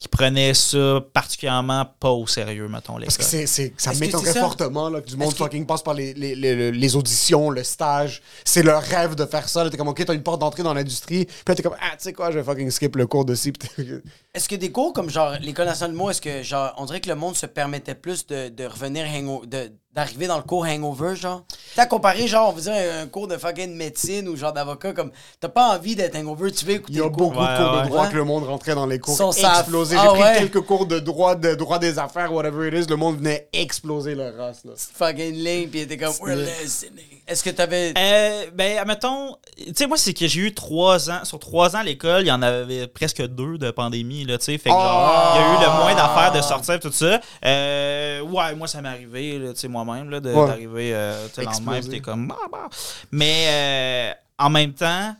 qui 0.00 0.08
prenait 0.08 0.52
ça 0.52 1.00
particulièrement 1.14 1.86
pas 1.98 2.10
au 2.10 2.26
sérieux, 2.26 2.68
mettons, 2.68 2.98
Parce 3.00 3.16
que 3.16 3.22
l'école. 3.22 3.48
c'est, 3.48 3.72
ça 3.78 3.94
m'étonnerait 3.94 4.34
fortement 4.34 4.90
là, 4.90 5.00
que 5.00 5.06
du 5.08 5.16
monde 5.16 5.32
que- 5.32 5.38
fucking 5.38 5.64
passe 5.64 5.82
par 5.82 5.94
les, 5.94 6.12
les, 6.12 6.34
les, 6.34 6.72
les 6.72 6.96
auditions, 6.96 7.48
le 7.48 7.62
stage. 7.64 8.20
C'est 8.44 8.62
leur 8.62 8.82
rêve 8.82 9.14
de 9.14 9.24
faire 9.24 9.48
ça. 9.48 9.68
T'es 9.70 9.76
comme, 9.78 9.88
OK, 9.88 10.04
t'as 10.04 10.12
une 10.12 10.22
porte 10.22 10.40
d'entrée 10.40 10.62
dans 10.62 10.74
l'industrie. 10.74 11.24
Puis 11.24 11.34
là, 11.48 11.54
t'es 11.54 11.62
comme, 11.62 11.76
ah, 11.80 11.90
tu 11.92 12.02
sais 12.04 12.12
quoi, 12.12 12.30
je 12.30 12.38
vais 12.38 12.44
fucking 12.44 12.70
skip 12.70 12.96
le 12.96 13.06
cours 13.06 13.24
de 13.24 13.34
ci. 13.34 13.52
Est-ce 14.34 14.48
que 14.48 14.56
des 14.56 14.70
cours 14.72 14.92
comme 14.92 15.08
genre 15.08 15.36
l'école 15.40 15.66
nationale 15.66 15.92
de 15.92 15.96
mots, 15.96 16.10
est-ce 16.10 16.20
que 16.20 16.42
genre 16.42 16.74
on 16.76 16.86
dirait 16.86 17.00
que 17.00 17.08
le 17.08 17.14
monde 17.14 17.36
se 17.36 17.46
permettait 17.46 17.94
plus 17.94 18.26
de, 18.26 18.48
de 18.48 18.64
revenir 18.66 19.06
hango- 19.06 19.46
de 19.46 19.70
d'arriver 19.94 20.26
dans 20.26 20.36
le 20.36 20.42
cours 20.42 20.64
hangover 20.66 21.14
genre 21.16 21.44
T'as 21.76 21.86
comparé 21.86 22.26
genre 22.26 22.48
on 22.50 22.52
vous 22.52 22.62
dire 22.62 22.72
un, 22.74 23.06
cours 23.06 23.28
de 23.28 23.36
fucking 23.36 23.74
médecine 23.74 24.28
ou 24.28 24.36
genre 24.36 24.52
d'avocat 24.52 24.92
comme 24.92 25.10
t'as 25.40 25.48
pas 25.48 25.76
envie 25.76 25.94
d'être 25.96 26.16
hangover, 26.16 26.50
tu 26.52 26.64
veux 26.64 26.72
écouter 26.74 26.92
Il 26.94 26.98
y 26.98 27.00
a 27.00 27.04
le 27.04 27.10
cours. 27.10 27.30
beaucoup 27.32 27.44
de 27.44 27.50
Ouais, 27.50 27.56
cours 27.56 27.72
ouais. 27.76 27.82
de 27.84 27.88
droit 27.88 28.02
Ouais. 28.04 28.10
que 28.10 28.16
le 28.16 28.24
monde 28.24 28.44
rentrait 28.44 28.74
dans 28.74 28.86
les 28.86 28.98
cours. 28.98 29.16
Sont 29.16 29.32
ça- 29.32 29.58
explosés. 29.60 29.96
Ah 29.98 30.12
J'ai 30.14 30.20
pris 30.20 30.38
quelques 30.50 30.60
cours 30.66 30.86
de 30.86 30.98
droit, 30.98 31.34
de 31.34 31.54
droit 31.54 31.78
des 31.78 31.98
affaires, 31.98 32.32
whatever 32.32 32.68
it 32.68 32.74
is. 32.74 32.88
Le 32.90 32.96
monde 32.96 33.18
venait 33.18 33.48
exploser 33.52 34.14
leur 34.14 34.36
race. 34.36 34.64
Là. 34.64 34.72
Fucking 34.76 35.32
ligne 35.34 35.68
puis 35.68 35.86
t'es 35.86 35.96
comme 35.96 36.14
we're 36.20 36.36
listening. 36.36 37.22
Est-ce 37.26 37.42
que 37.42 37.50
t'avais 37.50 37.94
Euh, 37.96 38.50
ben, 38.54 38.78
admettons, 38.78 39.36
tu 39.56 39.72
sais, 39.74 39.86
moi, 39.86 39.96
c'est 39.96 40.12
que 40.12 40.26
j'ai 40.26 40.40
eu 40.40 40.54
trois 40.54 41.10
ans, 41.10 41.24
sur 41.24 41.38
trois 41.38 41.74
ans 41.74 41.78
à 41.80 41.84
l'école, 41.84 42.22
il 42.22 42.28
y 42.28 42.32
en 42.32 42.42
avait 42.42 42.86
presque 42.86 43.22
deux 43.26 43.56
de 43.56 43.70
pandémie, 43.70 44.24
là, 44.24 44.36
tu 44.36 44.44
sais. 44.44 44.58
Fait 44.58 44.68
que, 44.68 44.74
genre, 44.74 45.32
il 45.34 45.40
y 45.40 45.44
a 45.44 45.48
eu 45.48 45.64
le 45.64 45.78
moins 45.78 45.94
d'affaires 45.94 46.32
de 46.32 46.42
sortir, 46.42 46.78
tout 46.80 46.92
ça. 46.92 47.20
Euh, 47.44 48.20
ouais, 48.20 48.54
moi, 48.54 48.68
ça 48.68 48.82
m'est 48.82 48.88
arrivé, 48.90 49.38
là, 49.38 49.54
tu 49.54 49.60
sais, 49.60 49.68
moi-même, 49.68 50.10
là, 50.10 50.20
d'arriver, 50.20 50.94
euh, 50.94 51.26
tu 51.28 51.36
sais, 51.36 51.40
le 51.42 51.46
lendemain, 51.46 51.80
t'es 51.80 52.00
comme, 52.00 52.28
bah, 52.28 52.36
bah. 52.52 52.68
Mais, 53.10 53.46
euh, 53.48 54.12
en 54.38 54.50
même 54.50 54.74
temps, 54.74 55.16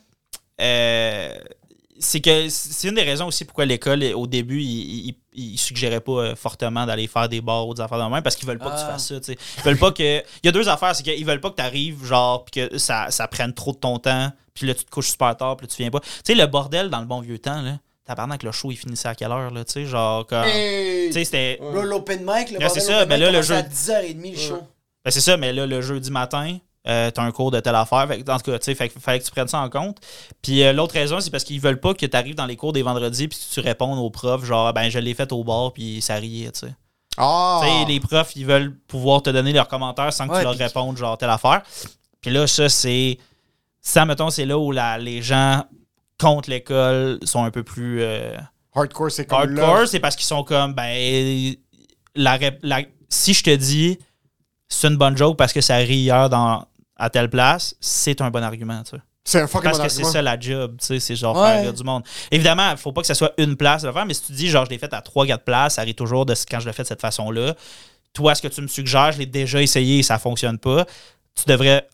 euh, 0.61 1.37
c'est 1.99 2.21
que 2.21 2.49
c'est 2.49 2.87
une 2.87 2.95
des 2.95 3.03
raisons 3.03 3.27
aussi 3.27 3.45
pourquoi 3.45 3.65
l'école, 3.65 4.03
au 4.13 4.27
début, 4.27 4.61
il, 4.61 5.07
il, 5.07 5.15
il 5.35 5.57
suggérait 5.57 5.99
pas 5.99 6.11
euh, 6.11 6.35
fortement 6.35 6.85
d'aller 6.85 7.07
faire 7.07 7.27
des 7.29 7.41
bars 7.41 7.67
ou 7.67 7.73
des 7.73 7.81
affaires 7.81 7.97
de 7.97 8.11
même 8.13 8.23
parce 8.23 8.35
qu'ils 8.35 8.47
veulent 8.47 8.57
pas 8.59 8.71
que 8.71 8.77
tu 8.77 8.83
Ah. 8.87 8.91
fasses 8.93 9.07
ça. 9.07 9.15
Ils 9.57 9.63
veulent 9.63 9.77
pas 9.77 9.91
que. 9.91 10.19
Il 10.19 10.45
y 10.45 10.47
a 10.49 10.51
deux 10.51 10.67
affaires, 10.69 10.95
c'est 10.95 11.03
qu'ils 11.03 11.25
veulent 11.25 11.41
pas 11.41 11.49
que 11.51 11.55
tu 11.57 11.61
arrives, 11.63 12.03
genre, 12.05 12.45
puis 12.45 12.61
que 12.67 12.77
ça, 12.77 13.11
ça 13.11 13.27
prenne 13.27 13.53
trop 13.53 13.71
de 13.71 13.77
ton 13.77 13.99
temps, 13.99 14.31
puis 14.53 14.67
là, 14.67 14.73
tu 14.73 14.85
te 14.85 14.89
couches 14.89 15.09
super 15.11 15.35
tard, 15.35 15.57
puis 15.57 15.67
là, 15.67 15.73
tu 15.75 15.81
viens 15.81 15.91
pas. 15.91 15.99
Tu 15.99 16.07
sais, 16.25 16.35
le 16.35 16.45
bordel 16.47 16.89
dans 16.89 16.99
le 16.99 17.05
bon 17.05 17.19
vieux 17.21 17.39
temps, 17.39 17.61
là, 17.61 17.77
tabarnak, 18.05 18.43
le 18.43 18.51
show, 18.51 18.71
il 18.71 18.77
finissait 18.77 19.07
à 19.07 19.15
quelle 19.15 19.31
heure, 19.31 19.51
là, 19.51 19.63
tu 19.65 19.73
sais, 19.73 19.85
genre, 19.85 20.25
comme. 20.25 20.43
Tu 20.45 21.11
sais, 21.11 21.23
c'était. 21.25 21.57
Bro, 21.59 21.81
l'open 21.83 22.19
mic, 22.25 22.51
Là, 22.51 22.69
c'est 22.69 22.79
ça, 22.79 23.05
ben 23.05 23.15
mic 23.15 23.25
là, 23.25 23.31
le 23.31 23.41
commençait 23.41 23.53
jeu- 23.53 23.55
à 23.55 23.61
10h30 24.03 24.31
le 24.31 24.37
show. 24.37 24.59
Ben, 25.03 25.11
c'est 25.11 25.21
ça, 25.21 25.37
mais 25.37 25.53
là, 25.53 25.65
le 25.67 25.81
jeudi 25.81 26.09
matin, 26.11 26.57
euh, 26.87 27.09
t'as 27.11 27.23
un 27.23 27.31
cours 27.31 27.51
de 27.51 27.59
telle 27.59 27.75
affaire. 27.75 28.07
Fait 28.07 28.29
en 28.29 28.37
tout 28.37 28.51
cas, 28.51 28.59
tu 28.59 28.75
que 28.75 28.89
fallait 28.99 29.19
que 29.19 29.25
tu 29.25 29.31
prennes 29.31 29.47
ça 29.47 29.59
en 29.59 29.69
compte. 29.69 29.97
Puis 30.41 30.63
euh, 30.63 30.73
l'autre 30.73 30.93
raison, 30.93 31.19
c'est 31.19 31.29
parce 31.31 31.43
qu'ils 31.43 31.59
veulent 31.59 31.79
pas 31.79 31.93
que 31.93 32.05
tu 32.05 32.17
arrives 32.17 32.35
dans 32.35 32.45
les 32.45 32.55
cours 32.55 32.73
des 32.73 32.83
vendredis 32.83 33.27
puis 33.27 33.37
que 33.39 33.53
tu 33.53 33.59
répondes 33.59 33.97
aux 33.99 34.09
profs, 34.09 34.45
genre, 34.45 34.71
ben, 34.73 34.89
je 34.89 34.99
l'ai 34.99 35.13
fait 35.13 35.31
au 35.31 35.43
bar, 35.43 35.73
puis 35.73 36.01
ça 36.01 36.15
riait, 36.15 36.51
tu 36.51 36.59
sais. 36.67 36.73
Ah! 37.17 37.61
Tu 37.63 37.91
les 37.93 37.99
profs, 37.99 38.35
ils 38.35 38.45
veulent 38.45 38.75
pouvoir 38.87 39.21
te 39.23 39.29
donner 39.29 39.53
leurs 39.53 39.67
commentaires 39.67 40.11
sans 40.11 40.27
que 40.27 40.33
Ouais, 40.33 40.39
tu 40.39 40.43
leur 40.45 40.55
répondes, 40.57 40.97
genre, 40.97 41.17
telle 41.17 41.29
affaire. 41.29 41.61
Puis 42.21 42.31
là, 42.31 42.45
ça, 42.47 42.67
c'est. 42.69 43.17
Ça, 43.81 44.03
mettons, 44.05 44.29
c'est 44.29 44.45
là 44.45 44.57
où 44.57 44.71
la- 44.71 44.97
les 44.97 45.21
gens 45.21 45.63
contre 46.19 46.49
l'école 46.49 47.19
sont 47.23 47.43
un 47.43 47.51
peu 47.51 47.63
plus. 47.63 48.01
euh, 48.01 48.35
Hardcore, 48.73 49.11
c'est 49.11 49.25
comme 49.25 49.39
hardcore, 49.39 49.87
c'est 49.87 49.99
parce 49.99 50.15
qu'ils 50.15 50.25
sont 50.25 50.43
comme, 50.43 50.73
ben, 50.73 51.53
la, 52.15 52.37
rép- 52.37 52.59
la- 52.63 52.81
si 53.09 53.33
je 53.33 53.43
te 53.43 53.55
dis 53.55 53.97
c'est 54.67 54.87
une 54.87 54.97
bonne 54.97 55.15
joke 55.15 55.37
parce 55.37 55.53
que 55.53 55.61
ça 55.61 55.75
rit 55.77 55.97
hier 55.97 56.29
dans, 56.29 56.65
à 56.97 57.09
telle 57.09 57.29
place, 57.29 57.75
c'est 57.79 58.21
un 58.21 58.29
bon 58.29 58.43
argument, 58.43 58.81
tu 58.83 58.91
sais. 58.95 59.01
C'est 59.27 59.41
un 59.41 59.47
fucking 59.47 59.63
Parce 59.63 59.77
bon 59.79 59.83
que 59.85 59.89
c'est 59.89 60.03
ça 60.03 60.21
la 60.21 60.39
job, 60.39 60.75
tu 60.79 60.85
sais, 60.85 60.99
c'est 60.99 61.15
genre 61.15 61.35
Ouais. 61.35 61.47
faire 61.53 61.61
rire 61.63 61.73
du 61.73 61.83
monde. 61.83 62.03
Évidemment, 62.29 62.69
il 62.71 62.77
faut 62.77 62.91
pas 62.91 63.01
que 63.01 63.07
ça 63.07 63.15
soit 63.15 63.33
une 63.39 63.57
place 63.57 63.83
à 63.83 63.91
faire, 63.91 64.05
mais 64.05 64.13
si 64.13 64.21
tu 64.21 64.33
dis, 64.33 64.47
genre, 64.49 64.65
je 64.65 64.69
l'ai 64.69 64.77
fait 64.77 64.93
à 64.93 65.01
3-4 65.01 65.39
places, 65.43 65.75
ça 65.75 65.81
rit 65.81 65.95
toujours 65.95 66.27
de 66.27 66.35
quand 66.49 66.59
je 66.59 66.67
le 66.67 66.71
fais 66.73 66.83
de 66.83 66.87
cette 66.87 67.01
façon-là. 67.01 67.55
Toi, 68.13 68.35
ce 68.35 68.41
que 68.43 68.47
tu 68.47 68.61
me 68.61 68.67
suggères, 68.67 69.11
je 69.13 69.17
l'ai 69.17 69.25
déjà 69.25 69.61
essayé 69.63 69.97
et 69.99 70.03
ça 70.03 70.19
fonctionne 70.19 70.59
pas. 70.59 70.85
Tu 71.33 71.43
devrais. 71.47 71.87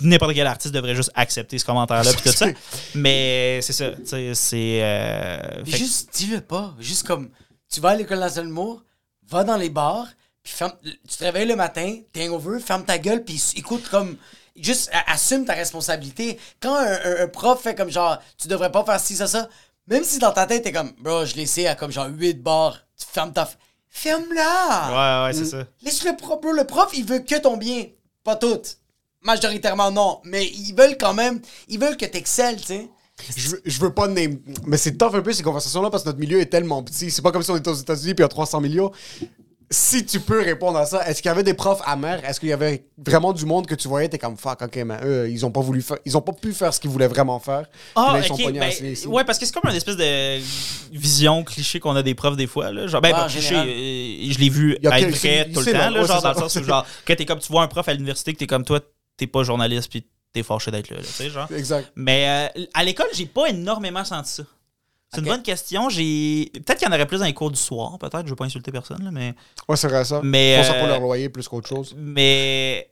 N'importe 0.00 0.34
quel 0.34 0.46
artiste 0.46 0.72
devrait 0.74 0.94
juste 0.94 1.10
accepter 1.14 1.58
ce 1.58 1.64
commentaire-là 1.64 2.12
puis 2.12 2.22
tout 2.30 2.36
ça. 2.36 2.46
Mais 2.94 3.60
c'est 3.62 3.72
ça, 3.72 3.90
tu 3.92 4.06
sais, 4.06 4.34
c'est. 4.34 4.80
euh, 4.82 5.62
que- 5.64 5.70
Juste 5.76 6.10
dis-le 6.14 6.40
pas. 6.40 6.74
Juste 6.78 7.06
comme, 7.06 7.30
tu 7.72 7.80
vas 7.80 7.90
à 7.90 7.94
l'école 7.96 8.18
nationale 8.20 8.46
de 8.46 8.50
l'humour, 8.50 8.82
va 9.28 9.42
dans 9.44 9.56
les 9.56 9.70
bars, 9.70 10.06
puis 10.42 10.52
ferme, 10.52 10.72
tu 10.82 11.16
te 11.16 11.24
réveilles 11.24 11.46
le 11.48 11.56
matin, 11.56 11.96
t'es 12.12 12.26
hangover, 12.28 12.60
ferme 12.60 12.84
ta 12.84 12.98
gueule, 12.98 13.24
puis 13.24 13.42
écoute 13.56 13.88
comme, 13.90 14.16
juste 14.56 14.90
assume 15.06 15.44
ta 15.44 15.52
responsabilité. 15.54 16.38
Quand 16.60 16.74
un, 16.76 16.86
un- 17.04 17.24
un 17.24 17.28
prof 17.28 17.60
fait 17.62 17.74
comme 17.74 17.90
genre, 17.90 18.18
tu 18.38 18.48
devrais 18.48 18.72
pas 18.72 18.84
faire 18.84 19.00
ci, 19.00 19.16
ça, 19.16 19.26
ça, 19.26 19.48
même 19.86 20.04
si 20.04 20.18
dans 20.18 20.32
ta 20.32 20.46
tête 20.46 20.62
t'es 20.64 20.72
comme, 20.72 20.92
bro, 21.00 21.24
je 21.24 21.34
l'ai 21.34 21.42
essayé 21.42 21.68
à 21.68 21.74
comme 21.74 21.90
genre 21.92 22.08
8 22.10 22.42
bars, 22.42 22.78
tu 22.98 23.06
fermes 23.10 23.32
ta... 23.32 23.48
Ferme-la! 23.90 25.24
Ouais, 25.24 25.26
ouais, 25.28 25.32
c'est 25.34 25.50
ça. 25.50 25.64
Laisse 25.82 26.04
le 26.04 26.16
prof, 26.16 26.40
bro, 26.40 26.52
le 26.52 26.64
prof, 26.64 26.90
il 26.94 27.04
veut 27.04 27.18
que 27.20 27.34
ton 27.38 27.56
bien. 27.56 27.86
Pas 28.22 28.36
tout. 28.36 28.60
Majoritairement, 29.22 29.90
non. 29.90 30.20
Mais 30.24 30.46
ils 30.46 30.72
veulent 30.74 30.96
quand 30.98 31.14
même, 31.14 31.40
ils 31.68 31.78
veulent 31.80 31.96
que 31.96 32.04
t'excelles, 32.06 32.58
tu 32.60 32.66
sais. 32.66 32.88
Je 33.36 33.48
veux, 33.48 33.62
je 33.64 33.80
veux 33.80 33.92
pas 33.92 34.06
name. 34.06 34.38
Mais 34.66 34.76
c'est 34.76 34.96
tough 34.96 35.14
un 35.14 35.22
peu 35.22 35.32
ces 35.32 35.42
conversations-là 35.42 35.90
parce 35.90 36.04
que 36.04 36.08
notre 36.10 36.20
milieu 36.20 36.38
est 36.40 36.46
tellement 36.46 36.82
petit. 36.84 37.10
C'est 37.10 37.22
pas 37.22 37.32
comme 37.32 37.42
si 37.42 37.50
on 37.50 37.56
était 37.56 37.70
aux 37.70 37.74
États-Unis 37.74 38.14
puis 38.14 38.22
il 38.22 38.24
y 38.24 38.26
a 38.26 38.28
300 38.28 38.60
millions. 38.60 38.92
Si 39.70 40.06
tu 40.06 40.20
peux 40.20 40.40
répondre 40.42 40.78
à 40.78 40.86
ça, 40.86 41.06
est-ce 41.06 41.20
qu'il 41.20 41.28
y 41.28 41.32
avait 41.32 41.42
des 41.42 41.52
profs 41.52 41.82
amers? 41.84 42.24
Est-ce 42.24 42.40
qu'il 42.40 42.48
y 42.48 42.54
avait 42.54 42.86
vraiment 42.96 43.34
du 43.34 43.44
monde 43.44 43.66
que 43.66 43.74
tu 43.74 43.86
voyais? 43.86 44.08
T'es 44.08 44.16
comme 44.18 44.36
fuck, 44.38 44.62
ok, 44.62 44.76
mais 44.76 44.96
eux, 45.04 45.28
ils 45.30 45.44
ont 45.44 45.50
pas 45.50 45.60
voulu 45.60 45.82
faire, 45.82 45.98
ils 46.06 46.16
ont 46.16 46.22
pas 46.22 46.32
pu 46.32 46.54
faire 46.54 46.72
ce 46.72 46.80
qu'ils 46.80 46.88
voulaient 46.88 47.06
vraiment 47.06 47.38
faire. 47.38 47.66
Ah, 47.94 48.12
là, 48.14 48.20
ils 48.20 48.24
sont 48.26 48.36
ben, 48.36 49.12
ouais, 49.12 49.24
parce 49.24 49.38
que 49.38 49.44
c'est 49.44 49.52
comme 49.52 49.68
une 49.70 49.76
espèce 49.76 49.96
de 49.96 50.40
vision 50.90 51.44
cliché 51.44 51.80
qu'on 51.80 51.94
a 51.96 52.02
des 52.02 52.14
profs 52.14 52.36
des 52.36 52.46
fois. 52.46 52.72
Là. 52.72 52.86
Genre, 52.86 53.02
ben, 53.02 53.10
pas 53.10 53.24
en 53.24 53.28
cliché, 53.28 53.48
général. 53.48 53.68
euh, 53.68 54.32
je 54.32 54.38
l'ai 54.38 54.48
vu 54.48 54.76
Il 54.80 54.84
y 54.84 54.88
a 54.90 55.00
être 55.00 55.10
vrai 55.14 55.50
tout 55.52 55.60
le 55.60 55.66
temps. 55.66 55.90
là, 55.90 56.00
ouais, 56.00 56.06
genre, 56.06 56.22
dans 56.22 56.32
le 56.32 56.38
sens 56.38 56.56
où, 56.56 56.64
genre, 56.64 56.86
quand 57.06 57.14
t'es 57.16 57.26
comme 57.26 57.40
tu 57.40 57.52
vois 57.52 57.62
un 57.62 57.68
prof 57.68 57.86
à 57.88 57.92
l'université, 57.92 58.32
que 58.32 58.38
t'es 58.38 58.46
comme 58.46 58.64
toi, 58.64 58.80
t'es 59.18 59.26
pas 59.26 59.42
journaliste, 59.42 59.90
puis 59.90 60.06
t'es 60.32 60.42
fâché 60.42 60.70
d'être 60.70 60.88
là, 60.88 60.96
là, 60.96 61.02
tu 61.02 61.08
sais, 61.12 61.28
genre. 61.28 61.48
Exact. 61.54 61.92
Mais 61.94 62.50
euh, 62.56 62.62
à 62.72 62.84
l'école, 62.84 63.08
j'ai 63.12 63.26
pas 63.26 63.48
énormément 63.48 64.04
senti 64.04 64.32
ça. 64.32 64.42
C'est 65.14 65.20
une 65.20 65.26
bonne 65.26 65.42
question. 65.42 65.88
J'ai 65.88 66.50
peut-être 66.52 66.78
qu'il 66.78 66.86
y 66.86 66.90
en 66.90 66.94
aurait 66.94 67.06
plus 67.06 67.18
dans 67.20 67.24
les 67.24 67.32
cours 67.34 67.50
du 67.50 67.58
soir, 67.58 67.98
peut-être. 67.98 68.24
Je 68.24 68.30
veux 68.30 68.36
pas 68.36 68.44
insulter 68.44 68.70
personne, 68.70 69.02
là, 69.02 69.10
mais 69.10 69.34
Ouais, 69.68 69.76
c'est 69.76 69.88
vrai 69.88 70.04
ça. 70.04 70.20
Mais, 70.22 70.52
Ils 70.54 70.56
font 70.64 70.72
ça 70.72 70.74
pour 70.74 70.84
euh, 70.84 70.88
leur 70.88 71.00
loyer 71.00 71.28
plus 71.30 71.48
qu'autre 71.48 71.68
chose. 71.68 71.94
mais 71.96 72.90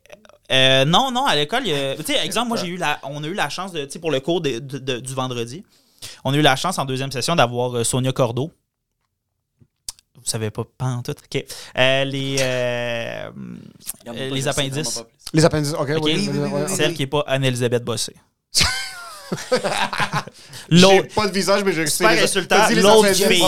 euh, 0.51 0.85
non, 0.87 1.11
non, 1.11 1.27
à 1.27 1.35
l'école, 1.37 1.63
il 1.67 1.73
y 1.73 1.75
a- 1.75 1.95
tu 1.97 2.05
sais, 2.05 2.25
exemple, 2.25 2.49
moi 2.49 2.57
j'ai 2.57 2.69
eu 2.69 2.77
la, 2.77 2.99
on 3.03 3.23
a 3.23 3.27
eu 3.27 3.35
la 3.35 3.49
chance 3.51 3.73
de, 3.73 3.85
tu 3.85 3.91
sais, 3.93 3.99
pour 3.99 4.11
le 4.11 4.21
cours 4.21 4.41
de- 4.41 4.61
de- 4.61 4.79
de- 4.79 5.01
du 5.01 5.13
vendredi, 5.13 5.63
on 6.25 6.33
a 6.33 6.37
eu 6.37 6.43
la 6.43 6.57
chance 6.57 6.79
en 6.79 6.85
deuxième 6.87 7.13
session 7.13 7.37
d'avoir 7.37 7.77
euh, 7.77 7.85
Sonia 7.85 8.13
Cordeau. 8.13 8.51
Vous 10.15 10.23
savez 10.31 10.51
pas, 10.51 10.65
pas 10.79 10.87
en 10.87 11.03
tout. 11.03 11.13
Ok. 11.13 11.45
Euh, 11.79 12.05
les, 12.05 12.37
euh, 12.41 13.31
les 14.33 14.49
appendices. 14.49 15.05
Les 15.33 15.45
appendices, 15.45 15.73
ok, 15.75 15.91
Ok. 15.97 16.03
oui, 16.05 16.29
oui. 16.31 16.51
Celle 16.69 16.95
qui 16.95 17.03
est 17.03 17.07
pas 17.07 17.25
Anne-Elisabeth 17.27 17.85
Bossé. 17.85 18.15
J'ai 20.71 20.81
L'autre. 20.81 21.15
pas 21.15 21.27
de 21.29 21.33
visage, 21.33 21.63
mais 21.65 21.73
je 21.73 21.85
sais. 21.87 21.91
Super 22.31 22.69
les 22.71 22.81
l'autre 22.83 23.05
appendices. 23.05 23.27
fille. 23.27 23.43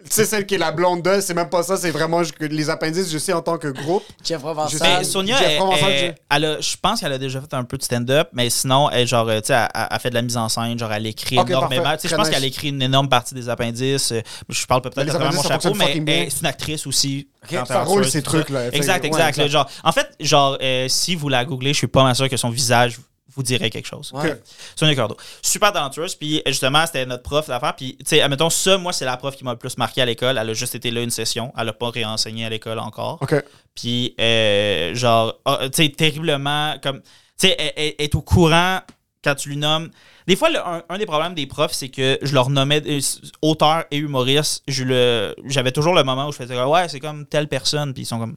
Tu 0.00 0.14
sais, 0.14 0.22
c'est- 0.24 0.24
celle 0.26 0.46
qui 0.46 0.54
est 0.54 0.58
la 0.58 0.70
blonde 0.72 1.02
de, 1.02 1.20
c'est 1.20 1.34
même 1.34 1.50
pas 1.50 1.62
ça, 1.64 1.76
c'est 1.76 1.90
vraiment 1.90 2.22
les 2.40 2.70
appendices, 2.70 3.10
je 3.10 3.18
sais 3.18 3.32
en 3.32 3.42
tant 3.42 3.58
que 3.58 3.68
groupe. 3.68 4.04
Jeff 4.24 4.38
Je 4.38 4.42
Provençal. 4.42 4.78
sais. 4.78 4.98
Mais 4.98 5.04
Sonia, 5.04 5.36
Jeff 5.36 5.46
elle- 5.50 5.56
Provençal, 5.58 5.90
elle- 6.30 6.44
a- 6.44 6.60
je 6.60 6.76
pense 6.80 7.00
qu'elle 7.00 7.12
a 7.12 7.18
déjà 7.18 7.40
fait 7.40 7.52
un 7.54 7.64
peu 7.64 7.76
de 7.76 7.82
stand-up, 7.82 8.28
mais 8.32 8.48
sinon, 8.48 8.88
elle, 8.90 9.06
genre, 9.08 9.26
tu 9.26 9.32
sais, 9.44 9.52
elle, 9.54 9.68
elle- 9.90 9.98
fait 10.00 10.08
de 10.10 10.14
la 10.14 10.22
mise 10.22 10.36
en 10.36 10.48
scène, 10.48 10.78
genre, 10.78 10.92
elle 10.92 11.04
écrit 11.06 11.38
Ok, 11.38 11.50
énormément. 11.50 11.92
Tu 11.96 12.02
sais, 12.02 12.08
je 12.08 12.14
pense 12.16 12.26
nice. 12.28 12.34
qu'elle 12.34 12.44
écrit 12.44 12.68
une 12.68 12.80
énorme 12.80 13.08
partie 13.10 13.34
des 13.34 13.48
appendices. 13.50 14.14
Je 14.48 14.66
parle 14.66 14.82
peut-être 14.82 14.98
à 14.98 15.04
travers 15.06 15.32
mon 15.34 15.42
chapeau, 15.42 15.74
mais 15.74 16.28
c'est 16.30 16.40
une 16.40 16.46
actrice 16.46 16.86
aussi. 16.86 17.28
Ok, 17.52 17.58
ça 17.66 17.82
roule, 17.84 18.08
ces 18.08 18.22
trucs-là, 18.22 18.60
ouais, 18.60 18.70
exact. 18.76 19.04
exact. 19.04 19.46
Genre, 19.48 19.68
en 19.84 19.92
fait, 19.92 20.08
genre, 20.20 20.56
euh, 20.62 20.86
si 20.88 21.16
vous 21.16 21.28
la 21.28 21.44
googlez, 21.44 21.72
je 21.72 21.78
suis 21.78 21.86
pas 21.86 22.04
mal 22.04 22.14
sûr 22.14 22.28
que 22.30 22.36
son 22.36 22.50
visage 22.50 22.98
vous 23.38 23.42
dirait 23.44 23.70
quelque 23.70 23.86
chose. 23.86 24.10
Ouais. 24.12 24.40
Sonia 24.76 24.94
Cordeau. 24.96 25.16
Super 25.42 25.72
talentueuse. 25.72 26.16
Puis 26.16 26.42
justement, 26.46 26.84
c'était 26.84 27.06
notre 27.06 27.22
prof 27.22 27.46
d'affaires. 27.46 27.76
Puis, 27.76 27.96
tu 27.98 28.04
sais, 28.06 28.20
admettons, 28.20 28.50
ça, 28.50 28.76
moi, 28.78 28.92
c'est 28.92 29.04
la 29.04 29.16
prof 29.16 29.36
qui 29.36 29.44
m'a 29.44 29.52
le 29.52 29.58
plus 29.58 29.78
marqué 29.78 30.02
à 30.02 30.04
l'école. 30.04 30.36
Elle 30.36 30.50
a 30.50 30.54
juste 30.54 30.74
été 30.74 30.90
là 30.90 31.00
une 31.02 31.10
session. 31.10 31.52
Elle 31.56 31.68
a 31.68 31.72
pas 31.72 31.90
réenseigné 31.90 32.44
à 32.44 32.50
l'école 32.50 32.78
encore. 32.80 33.18
Ok. 33.22 33.34
Puis, 33.74 34.14
euh, 34.20 34.94
genre, 34.94 35.34
ah, 35.44 35.60
tu 35.62 35.84
sais, 35.84 35.88
terriblement, 35.90 36.74
comme, 36.82 37.00
tu 37.00 37.06
sais, 37.46 37.54
elle, 37.58 37.72
elle- 37.76 37.94
elle 37.98 38.04
est 38.04 38.14
au 38.16 38.22
courant 38.22 38.80
quand 39.22 39.34
tu 39.36 39.48
lui 39.50 39.56
nommes. 39.56 39.90
Des 40.26 40.36
fois, 40.36 40.50
le- 40.50 40.58
un, 40.58 40.82
un 40.88 40.98
des 40.98 41.06
problèmes 41.06 41.34
des 41.34 41.46
profs, 41.46 41.72
c'est 41.72 41.88
que 41.88 42.18
je 42.22 42.34
leur 42.34 42.50
nommais 42.50 42.82
euh, 42.86 43.00
auteur 43.42 43.84
et 43.90 43.96
humoriste. 43.98 44.62
Je 44.68 44.84
le, 44.84 45.34
j'avais 45.46 45.72
toujours 45.72 45.94
le 45.94 46.02
moment 46.02 46.26
où 46.28 46.32
je 46.32 46.36
faisais, 46.38 46.60
ouais, 46.60 46.88
c'est 46.88 47.00
comme 47.00 47.24
telle 47.26 47.46
personne. 47.48 47.94
Puis 47.94 48.02
ils 48.02 48.06
sont 48.06 48.18
comme, 48.18 48.36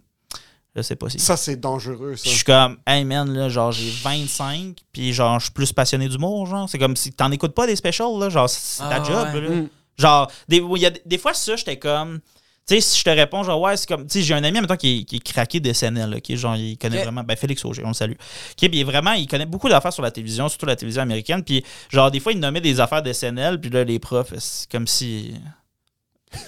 je 0.75 0.81
sais 0.81 0.95
pas 0.95 1.09
si. 1.09 1.19
Ça, 1.19 1.35
c'est 1.37 1.57
dangereux, 1.59 2.15
ça. 2.15 2.21
Puis 2.23 2.31
je 2.31 2.35
suis 2.37 2.45
comme, 2.45 2.77
hey 2.87 3.03
man, 3.03 3.31
là, 3.33 3.49
genre, 3.49 3.71
j'ai 3.71 3.89
25, 3.89 4.77
puis 4.93 5.13
genre, 5.13 5.39
je 5.39 5.45
suis 5.45 5.53
plus 5.53 5.73
passionné 5.73 6.07
d'humour, 6.07 6.45
genre. 6.47 6.69
C'est 6.69 6.79
comme 6.79 6.95
si 6.95 7.11
t'en 7.11 7.31
écoutes 7.31 7.53
pas 7.53 7.67
des 7.67 7.75
specials, 7.75 8.17
là, 8.19 8.29
genre, 8.29 8.49
c'est 8.49 8.79
ta 8.83 9.01
Ah, 9.01 9.03
job, 9.03 9.27
ouais. 9.33 9.41
là. 9.41 9.49
Mm. 9.49 9.69
Genre, 9.97 10.31
des, 10.47 10.57
il 10.57 10.81
y 10.81 10.85
a 10.85 10.91
des- 11.05 11.17
fois, 11.17 11.33
ça, 11.33 11.55
j'étais 11.55 11.77
comme. 11.77 12.19
Tu 12.67 12.75
sais, 12.75 12.81
si 12.81 12.99
je 12.99 13.03
te 13.03 13.09
réponds, 13.09 13.43
genre, 13.43 13.59
ouais, 13.59 13.75
c'est 13.75 13.87
comme. 13.87 14.03
Tu 14.07 14.19
sais, 14.19 14.21
j'ai 14.21 14.33
un 14.33 14.43
ami, 14.43 14.59
maintenant 14.61 14.77
qui, 14.77 14.99
est- 14.99 15.03
qui 15.03 15.15
est 15.17 15.19
craqué 15.19 15.59
de 15.59 15.73
SNL, 15.73 16.09
là, 16.09 16.19
qui 16.21 16.33
est 16.33 16.37
genre, 16.37 16.55
il 16.55 16.77
connaît 16.77 17.01
vraiment. 17.03 17.23
Ben, 17.23 17.35
Félix 17.35 17.65
Auger, 17.65 17.81
on 17.83 17.89
le 17.89 17.93
salue. 17.93 18.13
Qui 18.55 18.65
est 18.65 18.69
puis 18.69 18.77
il 18.77 18.81
est 18.81 18.85
vraiment, 18.85 19.11
il 19.13 19.27
connaît 19.27 19.45
beaucoup 19.47 19.67
d'affaires 19.67 19.91
sur 19.91 20.03
la 20.03 20.11
télévision, 20.11 20.47
surtout 20.47 20.67
la 20.67 20.75
télévision 20.75 21.01
américaine. 21.01 21.43
Puis, 21.43 21.63
genre, 21.89 22.09
des 22.11 22.19
fois, 22.19 22.31
il 22.31 22.39
nommait 22.39 22.61
des 22.61 22.79
affaires 22.79 23.01
de 23.03 23.11
SNL, 23.11 23.59
puis 23.59 23.69
là, 23.71 23.83
les 23.83 23.99
profs, 23.99 24.33
c'est 24.37 24.69
comme 24.71 24.87
si. 24.87 25.33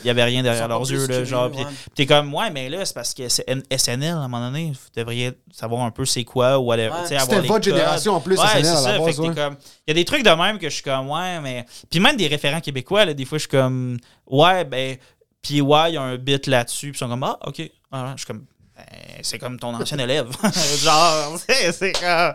Il 0.04 0.08
y 0.08 0.10
avait 0.10 0.24
rien 0.24 0.42
derrière 0.44 0.68
leurs 0.68 0.90
yeux, 0.90 1.06
là, 1.08 1.24
genre. 1.26 1.52
Ouais. 1.54 1.64
t'es 1.96 2.06
comme, 2.06 2.34
ouais, 2.34 2.50
mais 2.52 2.70
là, 2.70 2.86
c'est 2.86 2.94
parce 2.94 3.14
que 3.14 3.28
c'est 3.28 3.44
N- 3.50 3.64
SNL, 3.78 4.12
à 4.14 4.18
un 4.18 4.28
moment 4.30 4.46
donné, 4.48 4.72
vous 4.72 4.80
devriez 5.02 5.32
savoir 5.52 5.82
un 5.84 5.92
peu 5.92 6.06
c'est 6.06 6.24
quoi, 6.24 6.58
ou 6.58 6.64
whatever. 6.68 6.90
Ouais. 6.92 7.02
tu 7.04 7.08
sais, 7.10 7.16
avoir 7.16 7.30
C'était 7.30 7.42
les 7.42 7.48
votre 7.50 7.54
codes. 7.66 7.76
génération 7.76 8.14
en 8.16 8.22
plus, 8.22 8.38
Ouais, 8.40 8.46
SNL, 8.48 8.66
à 8.66 8.82
la 8.94 9.00
base. 9.00 9.18
Il 9.20 9.90
y 9.90 9.92
a 9.92 9.94
des 9.94 10.06
trucs 10.06 10.24
de 10.24 10.30
même 10.30 10.58
que 10.60 10.70
je 10.70 10.74
suis 10.76 10.84
comme, 10.84 11.10
ouais, 11.10 11.40
mais. 11.42 11.66
Puis 11.90 12.00
même 12.00 12.16
des 12.16 12.28
référents 12.28 12.62
québécois, 12.62 13.06
là, 13.06 13.14
des 13.14 13.26
fois, 13.26 13.38
je 13.38 13.42
suis 13.44 13.50
comme, 13.50 13.98
ouais, 14.28 14.64
ben. 14.64 14.96
Puis 15.42 15.60
ouais, 15.60 15.92
il 15.92 15.94
y 15.96 15.98
a 15.98 16.02
un 16.02 16.16
bit 16.16 16.48
là-dessus. 16.48 16.92
Puis 16.92 16.96
ils 16.98 17.00
sont 17.00 17.10
comme, 17.10 17.24
ah, 17.24 17.38
ok. 17.46 17.62
Ah, 17.92 18.14
je 18.16 18.20
suis 18.22 18.28
comme, 18.28 18.46
ben, 18.78 18.86
c'est 19.22 19.38
comme 19.38 19.60
ton 19.60 19.74
ancien 19.76 19.98
élève. 20.00 20.28
Genre, 20.82 21.38
c'est 21.46 21.72
c'est 21.74 21.92
comme. 21.92 22.34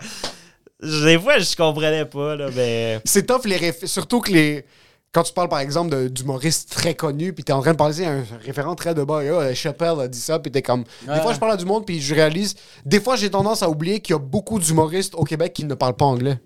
Des 1.04 1.18
fois, 1.18 1.38
je 1.38 1.56
comprenais 1.56 2.04
pas, 2.04 2.36
là, 2.36 2.48
mais. 2.54 3.00
C'est 3.06 3.26
tough, 3.26 3.46
les 3.46 3.56
réf- 3.56 3.86
surtout 3.86 4.20
que 4.20 4.30
les. 4.32 4.64
Quand 5.12 5.22
tu 5.22 5.32
parles, 5.32 5.48
par 5.48 5.60
exemple, 5.60 6.10
d'humoristes 6.10 6.70
très 6.70 6.94
connus, 6.94 7.32
puis 7.32 7.42
t'es 7.42 7.52
en 7.54 7.62
train 7.62 7.72
de 7.72 7.76
parler 7.78 8.04
à 8.04 8.10
un 8.12 8.24
référent 8.44 8.74
très 8.74 8.94
de 8.94 9.02
bas, 9.02 9.24
et, 9.24 9.30
Ah, 9.30 9.54
Chappelle 9.54 9.98
a 10.00 10.06
dit 10.08 10.20
ça, 10.20 10.38
puis 10.38 10.52
t'es 10.52 10.60
comme. 10.62 10.84
Des 11.06 11.20
fois, 11.20 11.32
je 11.32 11.38
parle 11.38 11.52
à 11.52 11.56
du 11.56 11.64
monde, 11.64 11.86
puis 11.86 12.00
je 12.00 12.14
réalise. 12.14 12.54
Des 12.84 13.00
fois, 13.00 13.16
j'ai 13.16 13.30
tendance 13.30 13.62
à 13.62 13.70
oublier 13.70 14.00
qu'il 14.00 14.14
y 14.14 14.16
a 14.16 14.20
beaucoup 14.20 14.58
d'humoristes 14.58 15.14
au 15.14 15.24
Québec 15.24 15.54
qui 15.54 15.64
ne 15.64 15.74
parlent 15.74 15.96
pas 15.96 16.04
anglais. 16.04 16.38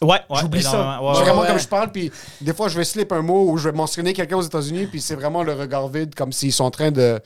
Ouais, 0.00 0.18
ouais. 0.30 0.36
J'oublie 0.40 0.62
ça. 0.62 1.00
Ouais, 1.02 1.12
vraiment 1.22 1.42
ouais. 1.42 1.46
comme 1.48 1.58
je 1.58 1.68
parle, 1.68 1.90
puis 1.92 2.10
des 2.40 2.52
fois, 2.54 2.68
je 2.68 2.76
vais 2.76 2.84
slip 2.84 3.12
un 3.12 3.22
mot 3.22 3.50
ou 3.50 3.56
je 3.58 3.68
vais 3.68 3.76
mentionner 3.76 4.12
quelqu'un 4.12 4.36
aux 4.36 4.42
États-Unis, 4.42 4.86
puis 4.86 5.00
c'est 5.00 5.14
vraiment 5.14 5.42
le 5.42 5.52
regard 5.52 5.88
vide, 5.88 6.14
comme 6.14 6.32
s'ils 6.32 6.52
sont 6.52 6.64
en 6.64 6.70
train 6.70 6.90
de. 6.90 7.20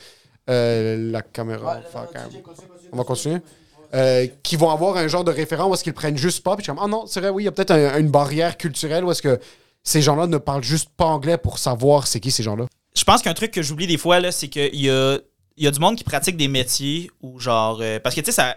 euh, 0.51 1.11
la 1.13 1.23
caméra. 1.23 1.81
fuck, 1.93 2.15
hein. 2.15 2.29
On 2.93 2.97
va 2.97 3.05
continuer. 3.05 3.39
Euh, 3.95 4.27
qui 4.43 4.57
vont 4.57 4.71
avoir 4.71 4.97
un 4.97 5.07
genre 5.09 5.23
de 5.25 5.31
référent 5.31 5.69
où 5.69 5.75
est-ce 5.75 5.83
qu'ils 5.85 5.93
le 5.93 5.97
prennent 5.97 6.17
juste 6.19 6.43
pas. 6.43 6.57
Puis 6.57 6.65
je 6.65 6.71
suis 6.71 6.77
comme, 6.77 6.85
ah 6.85 6.89
non, 6.89 7.07
c'est 7.07 7.21
vrai, 7.21 7.31
oui, 7.31 7.43
il 7.45 7.47
y 7.47 7.49
a 7.49 7.53
peut-être 7.53 7.71
un- 7.71 7.99
une 7.99 8.11
barrière 8.11 8.57
culturelle 8.59 9.05
où 9.05 9.11
est-ce 9.11 9.23
que 9.23 9.39
ces 9.87 10.03
gens-là 10.03 10.27
ne 10.27 10.37
parlent 10.37 10.65
juste 10.65 10.91
pas 10.97 11.07
anglais 11.07 11.39
pour 11.39 11.59
savoir 11.59 12.07
c'est 12.07 12.21
qui 12.21 12.31
ces 12.31 12.43
gens-là. 12.43 12.67
Je 12.95 13.05
pense 13.05 13.23
qu'un 13.23 13.35
truc 13.35 13.53
que 13.53 13.63
j'oublie 13.63 13.87
des 13.87 13.97
fois, 13.99 14.21
là, 14.21 14.33
c'est 14.33 14.49
qu'il 14.49 14.75
y 14.81 14.91
a, 14.91 15.19
y 15.57 15.67
a 15.67 15.71
du 15.71 15.79
monde 15.79 15.97
qui 15.97 16.05
pratique 16.05 16.37
des 16.37 16.49
métiers 16.49 17.11
ou 17.23 17.39
genre. 17.39 17.79
euh, 17.81 18.01
parce 18.01 18.15
que 18.15 18.21
tu 18.21 18.27
sais, 18.27 18.33
ça. 18.33 18.57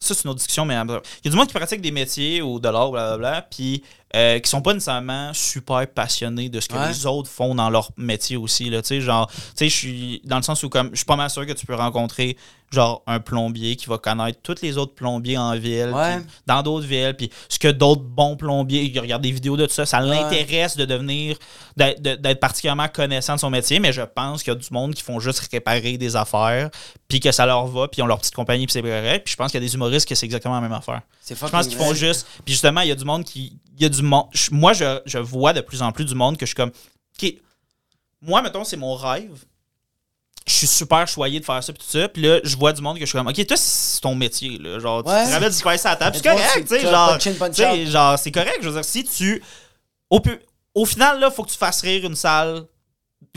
Ça, 0.00 0.12
c'est 0.14 0.24
une 0.24 0.30
autre 0.30 0.38
discussion, 0.38 0.64
mais. 0.64 0.74
euh, 0.76 1.00
Il 1.22 1.26
y 1.26 1.28
a 1.28 1.30
du 1.30 1.36
monde 1.36 1.46
qui 1.48 1.54
pratique 1.54 1.80
des 1.80 1.90
métiers 1.90 2.42
ou 2.42 2.58
de 2.60 2.68
l'art, 2.68 2.90
blablabla, 2.90 3.42
puis 3.50 3.82
euh, 4.14 4.38
qui 4.38 4.48
sont 4.48 4.62
pas 4.62 4.72
nécessairement 4.72 5.32
super 5.34 5.86
passionnés 5.88 6.48
de 6.48 6.60
ce 6.60 6.68
que 6.68 6.74
Ouais. 6.74 6.88
les 6.88 7.04
autres 7.06 7.28
font 7.28 7.54
dans 7.54 7.68
leur 7.70 7.90
métier 7.96 8.36
aussi, 8.36 8.70
là. 8.70 8.80
Tu 8.82 8.88
sais, 8.88 9.00
genre. 9.00 9.30
Je 9.60 9.66
suis. 9.66 10.20
Dans 10.24 10.36
le 10.36 10.42
sens 10.42 10.62
où, 10.62 10.68
comme. 10.68 10.90
Je 10.92 10.96
suis 10.96 11.04
pas 11.04 11.16
mal 11.16 11.30
sûr 11.30 11.44
que 11.46 11.52
tu 11.52 11.66
peux 11.66 11.74
rencontrer, 11.74 12.36
genre, 12.72 13.02
un 13.06 13.20
plombier 13.20 13.76
qui 13.76 13.86
va 13.86 13.98
connaître 13.98 14.38
tous 14.42 14.60
les 14.62 14.78
autres 14.78 14.94
plombiers 14.94 15.36
en 15.38 15.56
ville, 15.56 15.90
Ouais. 15.94 16.18
dans 16.46 16.62
d'autres 16.62 16.86
villes, 16.86 17.14
puis 17.16 17.30
ce 17.48 17.58
que 17.58 17.68
d'autres 17.68 18.02
bons 18.02 18.36
plombiers. 18.36 18.82
Il 18.84 19.00
regarde 19.00 19.22
des 19.22 19.30
vidéos 19.32 19.56
de 19.56 19.66
tout 19.66 19.72
ça, 19.74 19.86
ça 19.86 20.00
l'intéresse 20.00 20.76
de 20.76 20.84
devenir 20.84 21.36
d'être 21.76 22.00
de- 22.02 22.14
d'être 22.14 22.40
particulièrement 22.40 22.88
connaissant 22.88 23.34
de 23.34 23.40
son 23.40 23.50
métier, 23.50 23.80
mais 23.80 23.92
je 23.92 24.02
pense 24.02 24.42
qu'il 24.42 24.52
y 24.52 24.56
a 24.56 24.58
du 24.58 24.68
monde 24.70 24.94
qui 24.94 25.02
font 25.02 25.18
juste 25.20 25.40
réparer 25.50 25.98
des 25.98 26.14
affaires, 26.16 26.70
puis 27.08 27.20
que 27.20 27.32
ça 27.32 27.46
leur 27.46 27.66
va, 27.66 27.88
puis 27.88 28.00
ils 28.00 28.02
ont 28.02 28.06
leur 28.06 28.18
petite 28.18 28.34
compagnie, 28.34 28.66
puis 28.66 28.72
c'est 28.72 28.82
correct. 28.82 29.24
Puis 29.24 29.32
je 29.32 29.36
pense 29.36 29.50
qu'il 29.50 29.60
y 29.60 29.64
a 29.64 29.66
des 29.66 29.74
humoristes 29.74 30.08
que 30.08 30.14
c'est 30.14 30.26
exactement 30.26 30.54
la 30.54 30.60
même 30.60 30.72
affaire. 30.72 31.00
Je 31.28 31.34
pense 31.34 31.66
qu'ils 31.68 31.78
font 31.78 31.94
juste. 31.94 32.26
Puis 32.44 32.52
justement, 32.54 32.80
il 32.82 32.88
y 32.88 32.92
a 32.92 32.94
du 32.96 33.04
monde 33.04 33.24
qui. 33.24 33.58
Il 33.76 33.82
y 33.82 33.86
a 33.86 33.88
du 33.88 34.02
monde. 34.02 34.26
Moi, 34.50 34.72
je, 34.72 35.00
je 35.06 35.18
vois 35.18 35.52
de 35.52 35.60
plus 35.60 35.82
en 35.82 35.90
plus 35.92 36.04
du 36.04 36.14
monde 36.14 36.36
que 36.36 36.44
je 36.46 36.50
suis 36.50 36.54
comme. 36.54 36.70
OK, 37.22 37.34
moi, 38.22 38.42
mettons, 38.42 38.64
c'est 38.64 38.76
mon 38.76 38.94
rêve. 38.94 39.44
Je 40.46 40.52
suis 40.52 40.66
super 40.66 41.08
choyé 41.08 41.40
de 41.40 41.44
faire 41.44 41.64
ça, 41.64 41.72
puis 41.72 41.82
tout 41.82 41.90
ça. 41.98 42.06
Puis 42.08 42.22
là, 42.22 42.38
je 42.44 42.54
vois 42.56 42.72
du 42.74 42.82
monde 42.82 42.96
que 42.98 43.00
je 43.00 43.06
suis 43.08 43.16
comme, 43.16 43.26
OK, 43.28 43.46
toi, 43.46 43.56
c'est 43.56 44.00
ton 44.02 44.14
métier, 44.14 44.58
là. 44.58 44.78
Genre, 44.78 44.98
Ouais. 45.06 45.24
tu 45.26 45.32
ramènes 45.32 45.48
du 45.48 45.56
spice 45.56 45.86
à 45.86 45.90
la 45.90 45.96
table. 45.96 46.16
C'est 46.16 46.22
correct, 46.28 46.50
tu 46.60 46.66
sais. 46.66 46.80
Genre, 46.82 47.18
genre, 47.86 48.18
c'est 48.18 48.30
correct. 48.30 48.58
Je 48.60 48.68
veux 48.68 48.74
dire, 48.74 48.84
si 48.84 49.04
tu. 49.04 49.42
Au, 50.10 50.20
pu- 50.20 50.38
au 50.74 50.84
final, 50.84 51.18
là, 51.18 51.30
faut 51.30 51.44
que 51.44 51.50
tu 51.50 51.56
fasses 51.56 51.80
rire 51.80 52.04
une 52.04 52.14
salle 52.16 52.64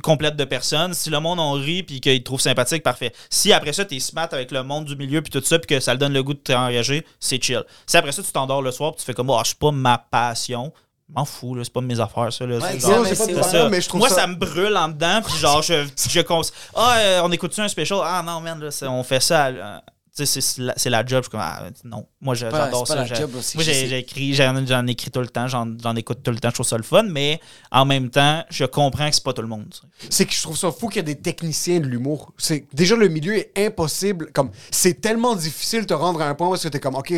complète 0.04 0.36
de 0.36 0.44
personnes. 0.46 0.94
Si 0.94 1.10
le 1.10 1.20
monde 1.20 1.40
en 1.40 1.54
rit 1.54 1.84
puis 1.84 2.00
qu'il 2.02 2.20
te 2.20 2.24
trouve 2.24 2.40
sympathique, 2.42 2.84
parfait. 2.84 3.12
Si 3.30 3.52
après 3.54 3.74
ça, 3.74 3.84
t'es 3.86 4.00
smart 4.00 4.30
avec 4.32 4.52
le 4.52 4.64
monde 4.64 4.86
du 4.86 4.96
milieu 4.96 5.22
puis 5.22 5.32
tout 5.32 5.44
ça 5.44 5.58
puis 5.60 5.68
que 5.68 5.80
ça 5.80 5.94
le 5.94 5.98
donne 6.00 6.14
le 6.14 6.24
goût 6.24 6.34
de 6.34 6.40
t'engager, 6.40 7.06
c'est 7.20 7.42
chill. 7.44 7.64
Si 7.86 7.98
après 7.98 8.12
ça, 8.12 8.22
tu 8.24 8.32
t'endors 8.32 8.62
le 8.62 8.72
soir 8.72 8.92
puis 8.92 9.00
tu 9.00 9.06
fais 9.06 9.14
comme, 9.14 9.30
oh, 9.30 9.42
c'est 9.44 9.58
pas 9.58 9.72
ma 9.72 9.98
passion. 9.98 10.72
M'en 11.10 11.24
fous, 11.24 11.56
là, 11.56 11.64
c'est 11.64 11.72
pas 11.72 11.80
mes 11.80 12.00
affaires, 12.02 12.34
ça. 12.34 12.46
Là, 12.46 12.58
Ouais, 12.58 12.62
C'est 12.74 12.80
genre- 12.82 13.00
mais 13.02 13.16
c'est 13.16 13.34
pas 13.34 13.80
je 13.80 13.88
trouve 13.88 14.00
Moi, 14.00 14.10
ça- 14.10 14.16
ça... 14.16 14.28
me 14.28 14.36
brûle 14.36 14.76
en 14.76 14.90
dedans, 14.90 15.22
puis 15.26 15.38
genre, 15.38 15.62
je, 15.62 15.88
je 16.10 16.20
cons- 16.20 16.42
Ah, 16.76 16.98
euh, 17.00 17.22
on 17.24 17.32
écoute-tu 17.32 17.62
un 17.62 17.68
special? 17.70 18.00
Ah 18.04 18.22
non, 18.26 18.42
man, 18.42 18.60
là, 18.60 18.70
on 18.90 19.04
fait 19.04 19.22
ça. 19.22 19.46
euh, 19.48 19.78
tu 19.78 19.84
sais, 19.86 19.97
c'est 20.26 20.58
la, 20.62 20.74
c'est 20.78 20.90
la 20.90 21.06
job. 21.06 21.20
Je 21.24 21.24
suis 21.24 21.32
comme, 21.32 21.40
ah, 21.44 21.64
non. 21.84 22.06
Moi, 22.22 22.36
je- 22.36 22.46
pas- 22.48 22.66
j'adore 22.66 22.88
c'est 22.88 22.94
pas 22.96 23.06
ça. 23.06 23.08
la 23.10 23.16
j'ai- 23.16 23.22
job 23.22 23.36
aussi, 23.38 23.58
Moi, 23.58 23.66
écrit, 23.98 24.34
j'en 24.34 24.66
j'en 24.66 24.86
écris 24.88 25.12
tout 25.12 25.20
le 25.20 25.28
temps, 25.28 25.48
j'en 25.48 25.68
j'en 25.82 25.96
écoute 25.96 26.20
tout 26.24 26.32
le 26.32 26.40
temps, 26.40 26.50
je 26.50 26.56
trouve 26.56 26.66
ça 26.68 26.78
le 26.78 26.84
fun, 26.84 27.04
mais 27.04 27.40
en 27.72 27.86
même 27.86 28.10
temps, 28.10 28.44
je 28.50 28.66
comprends 28.66 29.10
que 29.10 29.16
c'est 29.16 29.24
pas 29.24 29.34
tout 29.34 29.42
le 29.42 29.48
monde. 29.48 29.66
tu. 29.70 30.08
C'est 30.10 30.26
que 30.26 30.34
je 30.34 30.42
trouve 30.42 30.58
ça 30.58 30.72
fou 30.72 30.88
qu'il 30.88 30.98
y 30.98 31.00
a 31.00 31.04
des 31.04 31.16
techniciens 31.20 31.80
de 31.80 31.86
l'humour. 31.88 32.34
C'est 32.38 32.66
déjà 32.74 32.96
le 32.96 33.08
milieu 33.08 33.36
est 33.36 33.52
impossible. 33.58 34.32
Comme 34.34 34.52
c'est 34.72 35.00
tellement 35.02 35.36
difficile 35.36 35.82
de 35.82 35.86
te 35.88 35.94
rendre 35.94 36.22
à 36.22 36.28
un 36.30 36.36
point 36.36 36.48
où 36.50 36.56
est-ce 36.56 36.64
que 36.64 36.70
t'es 36.70 36.80
comme 36.80 36.96
ok, 36.96 37.14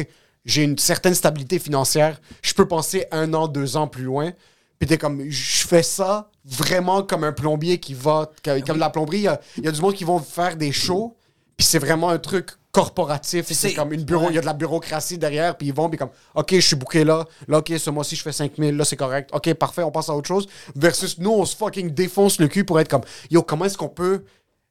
j'ai 0.45 0.63
une 0.63 0.77
certaine 0.77 1.13
stabilité 1.13 1.59
financière, 1.59 2.19
je 2.41 2.53
peux 2.53 2.67
penser 2.67 3.05
un 3.11 3.33
an, 3.33 3.47
deux 3.47 3.77
ans 3.77 3.87
plus 3.87 4.03
loin. 4.03 4.31
Puis 4.79 4.87
t'es 4.87 4.97
comme, 4.97 5.29
je 5.29 5.67
fais 5.67 5.83
ça 5.83 6.29
vraiment 6.45 7.03
comme 7.03 7.25
un 7.25 7.33
plombier 7.33 7.79
qui 7.79 7.93
va, 7.93 8.31
comme 8.43 8.61
comme 8.61 8.79
la 8.79 8.89
plomberie, 8.89 9.27
il 9.57 9.61
y 9.61 9.65
y 9.65 9.67
a 9.67 9.71
du 9.71 9.81
monde 9.81 9.93
qui 9.93 10.05
vont 10.05 10.19
faire 10.19 10.55
des 10.55 10.71
shows, 10.71 11.17
puis 11.59 11.65
c'est 11.65 11.79
vraiment 11.79 12.07
un 12.07 12.19
truc 12.19 12.51
corporatif, 12.71 13.47
c'est 13.51 13.73
comme 13.73 13.91
une 13.91 14.03
bureau, 14.03 14.27
il 14.29 14.35
y 14.35 14.37
a 14.37 14.41
de 14.41 14.45
la 14.45 14.53
bureaucratie 14.53 15.17
derrière, 15.17 15.57
puis 15.57 15.67
ils 15.67 15.73
vont, 15.73 15.89
puis 15.89 15.97
comme, 15.97 16.11
ok, 16.35 16.51
je 16.51 16.59
suis 16.61 16.77
booké 16.77 17.03
là, 17.03 17.25
là, 17.49 17.57
ok, 17.57 17.73
ce 17.77 17.89
mois-ci, 17.89 18.15
je 18.15 18.21
fais 18.21 18.31
5000, 18.31 18.77
là, 18.77 18.85
c'est 18.85 18.95
correct, 18.95 19.29
ok, 19.33 19.53
parfait, 19.55 19.83
on 19.83 19.91
passe 19.91 20.07
à 20.07 20.15
autre 20.15 20.29
chose, 20.29 20.47
versus 20.73 21.17
nous, 21.17 21.31
on 21.31 21.43
se 21.43 21.53
fucking 21.57 21.89
défonce 21.89 22.39
le 22.39 22.47
cul 22.47 22.63
pour 22.63 22.79
être 22.79 22.87
comme, 22.87 23.01
yo, 23.29 23.43
comment 23.43 23.65
est-ce 23.65 23.77
qu'on 23.77 23.89
peut 23.89 24.23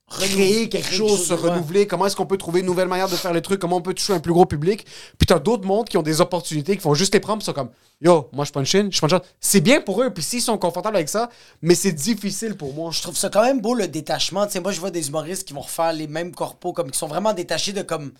créer 0.08 0.68
quelque 0.68 0.92
chose, 0.92 1.26
se 1.26 1.34
renouveler, 1.34 1.86
comment 1.86 2.06
est-ce 2.06 2.16
qu'on 2.16 2.26
peut 2.26 2.38
trouver 2.38 2.60
une 2.60 2.66
nouvelle 2.66 2.88
manière 2.88 3.08
de 3.08 3.16
faire 3.16 3.32
les 3.32 3.42
trucs, 3.42 3.60
comment 3.60 3.76
on 3.76 3.82
peut 3.82 3.94
toucher 3.94 4.14
un 4.14 4.20
plus 4.20 4.32
gros 4.32 4.46
public, 4.46 4.86
puis 5.18 5.26
t'as 5.26 5.38
d'autres 5.38 5.66
mondes 5.66 5.88
qui 5.88 5.96
ont 5.96 6.02
des 6.02 6.20
opportunités, 6.20 6.76
qui 6.76 6.82
font 6.82 6.94
juste 6.94 7.14
les 7.14 7.20
prendre, 7.20 7.42
sont 7.42 7.52
comme, 7.52 7.70
yo, 8.00 8.28
moi, 8.32 8.44
je 8.44 8.52
punch 8.52 8.74
in, 8.74 8.88
je 8.90 9.00
punch 9.00 9.12
out. 9.12 9.22
C'est 9.40 9.60
bien 9.60 9.80
pour 9.80 10.02
eux, 10.02 10.10
puis 10.10 10.22
s'ils 10.22 10.42
sont 10.42 10.58
confortables 10.58 10.96
avec 10.96 11.08
ça, 11.08 11.28
mais 11.62 11.74
c'est 11.74 11.92
difficile 11.92 12.56
pour 12.56 12.74
moi. 12.74 12.90
Je 12.92 13.02
trouve 13.02 13.16
ça 13.16 13.28
quand 13.28 13.42
même 13.42 13.60
beau 13.60 13.74
le 13.74 13.88
détachement. 13.88 14.46
Tu 14.46 14.52
sais, 14.52 14.60
moi, 14.60 14.72
je 14.72 14.80
vois 14.80 14.90
des 14.90 15.08
humoristes 15.08 15.46
qui 15.46 15.52
vont 15.52 15.60
refaire 15.60 15.92
les 15.92 16.06
mêmes 16.06 16.34
corpos, 16.34 16.72
comme 16.72 16.90
qui 16.90 16.98
sont 16.98 17.08
vraiment 17.08 17.34
détachés 17.34 17.72
de 17.72 17.82
comme. 17.82 18.12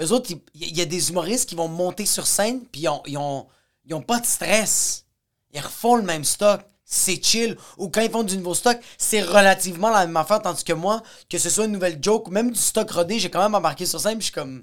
Eux 0.00 0.10
autres, 0.10 0.32
il 0.54 0.76
y, 0.76 0.80
a 0.80 0.86
des 0.86 1.10
humoristes 1.10 1.48
qui 1.48 1.54
vont 1.54 1.68
monter 1.68 2.04
sur 2.04 2.26
scène, 2.26 2.62
puis 2.72 2.82
ils 2.82 2.88
ont, 2.88 3.00
ils, 3.06 3.16
ont, 3.16 3.46
ils 3.84 3.94
ont 3.94 4.02
pas 4.02 4.18
de 4.18 4.26
stress. 4.26 5.04
Ils 5.52 5.60
refont 5.60 5.94
le 5.94 6.02
même 6.02 6.24
stock. 6.24 6.62
C'est 6.94 7.20
chill. 7.22 7.56
Ou 7.76 7.88
quand 7.88 8.02
ils 8.02 8.10
font 8.10 8.22
du 8.22 8.36
nouveau 8.36 8.54
stock, 8.54 8.78
c'est 8.96 9.20
relativement 9.20 9.90
la 9.90 10.06
même 10.06 10.16
affaire. 10.16 10.40
Tandis 10.40 10.62
que 10.62 10.72
moi, 10.72 11.02
que 11.28 11.38
ce 11.38 11.50
soit 11.50 11.64
une 11.64 11.72
nouvelle 11.72 11.98
joke 12.00 12.28
ou 12.28 12.30
même 12.30 12.52
du 12.52 12.58
stock 12.58 12.88
rodé, 12.88 13.18
j'ai 13.18 13.30
quand 13.30 13.42
même 13.42 13.54
embarqué 13.54 13.84
sur 13.84 14.00
scène, 14.00 14.18
puis 14.18 14.28
je 14.28 14.32
suis 14.32 14.32
comme. 14.32 14.62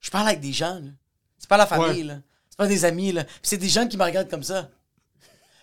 Je 0.00 0.10
parle 0.10 0.28
avec 0.28 0.40
des 0.40 0.54
gens, 0.54 0.74
là. 0.76 0.90
C'est 1.38 1.48
pas 1.48 1.58
la 1.58 1.66
famille, 1.66 2.04
là. 2.04 2.14
C'est 2.48 2.56
pas 2.56 2.66
des 2.66 2.86
amis, 2.86 3.12
là. 3.12 3.24
Puis 3.24 3.34
c'est 3.42 3.58
des 3.58 3.68
gens 3.68 3.86
qui 3.86 3.98
me 3.98 4.04
regardent 4.04 4.30
comme 4.30 4.42
ça. 4.42 4.70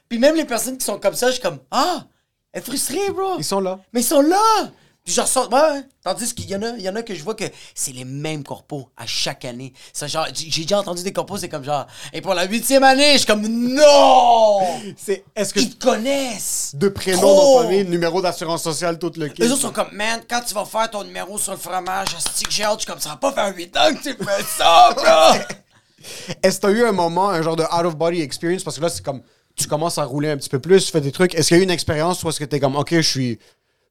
Puis 0.08 0.20
même 0.20 0.36
les 0.36 0.46
personnes 0.46 0.78
qui 0.78 0.86
sont 0.86 1.00
comme 1.00 1.16
ça, 1.16 1.28
je 1.28 1.34
suis 1.34 1.42
comme 1.42 1.60
Ah! 1.72 2.06
Elle 2.52 2.62
est 2.62 2.66
frustrée, 2.66 3.10
bro! 3.10 3.38
Ils 3.40 3.44
sont 3.44 3.60
là. 3.60 3.80
Mais 3.92 4.02
ils 4.02 4.06
sont 4.06 4.22
là! 4.22 4.72
Puis 5.06 5.14
je 5.16 5.22
ressors. 5.22 5.52
Ouais, 5.52 5.60
ouais. 5.60 5.82
Tandis 6.04 6.34
qu'il 6.36 6.50
y 6.50 6.56
en 6.56 6.62
a, 6.62 6.78
y 6.78 6.88
en 6.88 6.96
a 6.96 7.02
que 7.04 7.16
je 7.16 7.24
vois 7.24 7.34
que 7.34 7.46
c'est 7.74 7.92
les 7.94 8.06
mêmes 8.06 8.44
corpos 8.44 8.90
à 8.96 9.06
chaque 9.08 9.44
année. 9.46 9.74
C'est 9.94 10.08
genre, 10.08 10.28
j'ai 10.34 10.62
déjà 10.64 10.80
entendu 10.80 11.02
des 11.04 11.12
corpos, 11.14 11.38
c'est 11.38 11.50
comme 11.50 11.64
genre, 11.64 11.88
et 12.14 12.22
pour 12.22 12.34
la 12.34 12.46
huitième 12.46 12.84
année, 12.84 13.14
je 13.14 13.18
suis 13.20 13.26
comme 13.28 13.48
Non! 13.48 14.60
C'est, 14.98 15.24
est-ce 15.36 15.54
que 15.54 15.60
Ils 15.62 15.76
te 15.76 15.84
connaissent! 15.84 16.72
de 16.76 16.90
prénom, 16.90 17.20
Trop! 17.22 17.60
nom, 17.60 17.64
famille, 17.64 17.86
numéro 17.86 18.22
d'assurance 18.22 18.62
sociale, 18.64 19.00
tout 19.00 19.12
le 19.18 19.30
kit. 19.30 19.42
Les 19.42 19.52
autres 19.52 19.62
sont 19.62 19.72
comme, 19.72 19.92
man, 19.94 20.22
quand 20.30 20.42
tu 20.42 20.54
vas 20.54 20.66
faire 20.66 20.90
ton 20.92 21.04
numéro 21.04 21.38
sur 21.38 21.54
le 21.54 21.58
fromage, 21.58 22.10
asti 22.16 22.44
que 22.44 22.52
j'ai 22.52 22.64
hâte, 22.64 22.80
je 22.80 22.84
suis 22.84 22.92
comme, 22.92 23.00
ça 23.00 23.10
va 23.10 23.16
pas 23.18 23.32
faire 23.34 23.56
8 23.56 23.78
ans 23.78 23.94
que 23.94 24.04
tu 24.04 24.16
fais 24.24 24.44
ça, 24.58 24.94
bro! 24.96 25.40
Est-ce 26.44 26.58
que 26.58 26.62
t'as 26.68 26.72
eu 26.72 26.84
un 26.86 26.92
moment, 26.92 27.30
un 27.30 27.42
genre 27.42 27.56
de 27.56 27.64
out-of-body 27.64 28.22
experience? 28.22 28.64
Parce 28.64 28.78
que 28.78 28.82
là, 28.82 28.90
c'est 28.90 29.04
comme, 29.04 29.22
tu 29.56 29.68
commences 29.68 29.98
à 29.98 30.04
rouler 30.06 30.30
un 30.30 30.38
petit 30.38 30.50
peu 30.50 30.60
plus, 30.60 30.86
tu 30.86 30.92
fais 30.92 31.02
des 31.02 31.12
trucs. 31.12 31.36
Est-ce 31.36 31.50
qu'il 31.50 31.58
y 31.58 31.60
a 31.60 31.62
eu 31.62 31.64
une 31.66 31.72
expérience 31.72 32.24
ou 32.24 32.30
est-ce 32.30 32.40
que 32.40 32.46
t'es 32.46 32.60
comme, 32.60 32.76
OK, 32.78 32.92
je 32.92 33.02
suis 33.02 33.40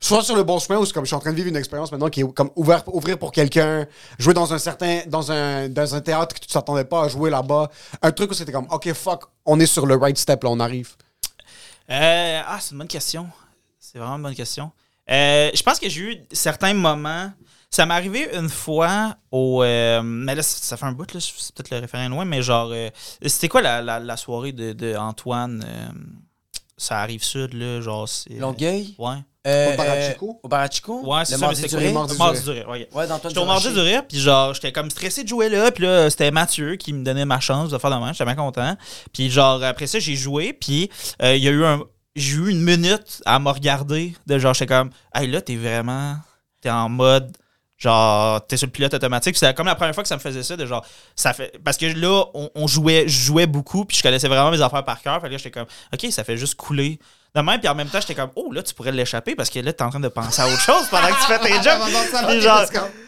soit 0.00 0.22
sur 0.22 0.36
le 0.36 0.42
bon 0.44 0.58
chemin 0.58 0.78
ou 0.78 0.84
c'est 0.86 0.92
comme, 0.92 1.04
je 1.04 1.08
suis 1.08 1.16
en 1.16 1.20
train 1.20 1.30
de 1.32 1.36
vivre 1.36 1.48
une 1.48 1.56
expérience 1.56 1.90
maintenant 1.90 2.08
qui 2.08 2.20
est 2.20 2.32
comme 2.32 2.50
ouvert, 2.56 2.82
ouvrir 2.94 3.18
pour 3.18 3.32
quelqu'un, 3.32 3.86
jouer 4.18 4.34
dans 4.34 4.52
un 4.52 4.58
certain, 4.58 5.00
dans 5.06 5.32
un, 5.32 5.68
dans 5.68 5.94
un 5.94 6.00
théâtre 6.00 6.34
que 6.34 6.40
tu 6.40 6.46
t'attendais 6.46 6.84
pas 6.84 7.04
à 7.04 7.08
jouer 7.08 7.30
là-bas. 7.30 7.70
Un 8.02 8.12
truc 8.12 8.30
où 8.30 8.34
c'était 8.34 8.52
comme, 8.52 8.68
OK, 8.70 8.92
fuck, 8.92 9.24
on 9.44 9.58
est 9.60 9.66
sur 9.66 9.86
le 9.86 9.96
right 9.96 10.16
step, 10.16 10.44
là, 10.44 10.50
on 10.50 10.60
arrive. 10.60 10.90
Euh, 11.90 12.40
ah, 12.46 12.58
c'est 12.60 12.72
une 12.72 12.78
bonne 12.78 12.88
question. 12.88 13.28
C'est 13.78 13.98
vraiment 13.98 14.16
une 14.16 14.22
bonne 14.22 14.34
question. 14.34 14.70
Euh, 15.10 15.50
je 15.54 15.62
pense 15.62 15.78
que 15.78 15.88
j'ai 15.88 16.00
eu 16.02 16.16
certains 16.32 16.74
moments. 16.74 17.32
Ça 17.70 17.84
m'est 17.86 17.94
arrivé 17.94 18.28
une 18.34 18.48
fois 18.48 19.16
au. 19.30 19.62
euh, 19.62 20.00
mais 20.02 20.34
là, 20.34 20.42
ça 20.42 20.76
fait 20.76 20.86
un 20.86 20.92
bout, 20.92 21.12
là, 21.12 21.20
c'est 21.20 21.54
peut-être 21.54 21.70
le 21.70 21.78
référent 21.80 22.08
loin, 22.08 22.24
mais 22.24 22.40
genre. 22.42 22.70
euh, 22.72 22.88
C'était 23.26 23.48
quoi 23.48 23.60
la, 23.62 23.82
la, 23.82 23.98
la 24.00 24.16
soirée 24.16 24.52
de, 24.52 24.72
de 24.72 24.94
Antoine 24.96 25.64
euh, 25.66 25.88
Ça 26.76 27.00
arrive 27.00 27.22
sud, 27.22 27.52
là, 27.54 27.80
genre. 27.80 28.08
c'est- 28.08 28.34
Longueuil? 28.38 28.94
Ouais. 28.98 29.16
Euh, 29.46 29.72
Au 29.72 29.76
Barachico? 29.76 30.28
euh, 30.30 30.40
Au 30.42 30.48
Barachico? 30.48 31.00
Ouais, 31.06 31.24
c'est 31.24 31.34
Le 31.34 31.38
ça, 31.38 31.46
mais 31.46 31.46
mardi 31.46 31.60
c'est 31.62 31.68
du 31.68 31.74
quoi, 31.74 31.82
du 31.86 31.92
Mardi 32.18 32.22
Rire. 32.22 32.42
du 32.42 32.50
Rire, 32.50 32.68
ouais. 32.68 32.88
Ouais, 32.92 33.06
d'Antoine 33.06 33.20
J'étais 33.30 33.38
au 33.40 33.44
mardi 33.46 33.68
Durocher. 33.68 33.82
du 33.82 33.88
rire, 33.88 34.02
puis 34.06 34.18
genre, 34.18 34.52
j'étais 34.54 34.72
comme 34.72 34.90
stressé 34.90 35.22
de 35.22 35.28
jouer 35.28 35.48
là, 35.48 35.70
puis 35.70 35.84
là, 35.84 36.10
c'était 36.10 36.30
Mathieu 36.30 36.76
qui 36.76 36.92
me 36.92 37.04
donnait 37.04 37.24
ma 37.24 37.40
chance 37.40 37.70
de 37.70 37.78
faire 37.78 37.90
de 37.90 37.96
même, 38.04 38.12
j'étais 38.12 38.24
bien 38.24 38.34
content. 38.34 38.76
Puis 39.12 39.30
genre, 39.30 39.62
après 39.62 39.86
ça, 39.86 39.98
j'ai 40.00 40.16
joué, 40.16 40.52
puis 40.52 40.90
euh, 41.22 41.36
il 41.36 41.42
y 41.42 41.48
a 41.48 41.52
eu 41.52 41.64
un. 41.64 41.82
J'ai 42.16 42.34
eu 42.36 42.50
une 42.50 42.62
minute 42.62 43.22
à 43.26 43.38
me 43.38 43.48
regarder, 43.50 44.12
de 44.26 44.38
genre, 44.38 44.52
j'étais 44.54 44.66
comme, 44.74 44.90
hey 45.14 45.28
là, 45.28 45.40
t'es 45.40 45.54
vraiment. 45.56 46.16
T'es 46.60 46.70
en 46.70 46.88
mode. 46.88 47.36
Genre, 47.78 48.44
t'es 48.46 48.56
sur 48.56 48.66
le 48.66 48.72
pilote 48.72 48.92
automatique. 48.92 49.36
C'est 49.36 49.54
comme 49.54 49.66
la 49.66 49.76
première 49.76 49.94
fois 49.94 50.02
que 50.02 50.08
ça 50.08 50.16
me 50.16 50.20
faisait 50.20 50.42
ça, 50.42 50.56
de 50.56 50.66
genre, 50.66 50.84
ça 51.14 51.32
fait. 51.32 51.56
Parce 51.62 51.76
que 51.76 51.86
là, 51.86 52.24
on, 52.34 52.50
on 52.56 52.66
jouait, 52.66 53.04
je 53.06 53.26
jouais 53.26 53.46
beaucoup, 53.46 53.84
puis 53.84 53.96
je 53.96 54.02
connaissais 54.02 54.26
vraiment 54.26 54.50
mes 54.50 54.60
affaires 54.60 54.84
par 54.84 55.00
cœur. 55.00 55.20
Fait 55.20 55.28
que 55.28 55.32
là, 55.32 55.38
j'étais 55.38 55.52
comme, 55.52 55.66
OK, 55.92 56.10
ça 56.10 56.24
fait 56.24 56.36
juste 56.36 56.56
couler. 56.56 56.98
De 57.36 57.40
même, 57.40 57.60
puis 57.60 57.68
en 57.68 57.74
même 57.76 57.88
temps, 57.88 58.00
j'étais 58.00 58.16
comme, 58.16 58.30
oh, 58.34 58.50
là, 58.52 58.64
tu 58.64 58.74
pourrais 58.74 58.90
l'échapper 58.90 59.36
parce 59.36 59.48
que 59.50 59.60
là, 59.60 59.72
t'es 59.72 59.84
en 59.84 59.90
train 59.90 60.00
de 60.00 60.08
penser 60.08 60.42
à 60.42 60.48
autre 60.48 60.60
chose 60.60 60.88
pendant 60.90 61.06
que 61.06 61.20
tu 61.20 61.26
fais 61.26 61.38
tes 61.38 61.52
jobs. 61.62 61.78
Puis 62.28 62.40
genre, 62.40 62.64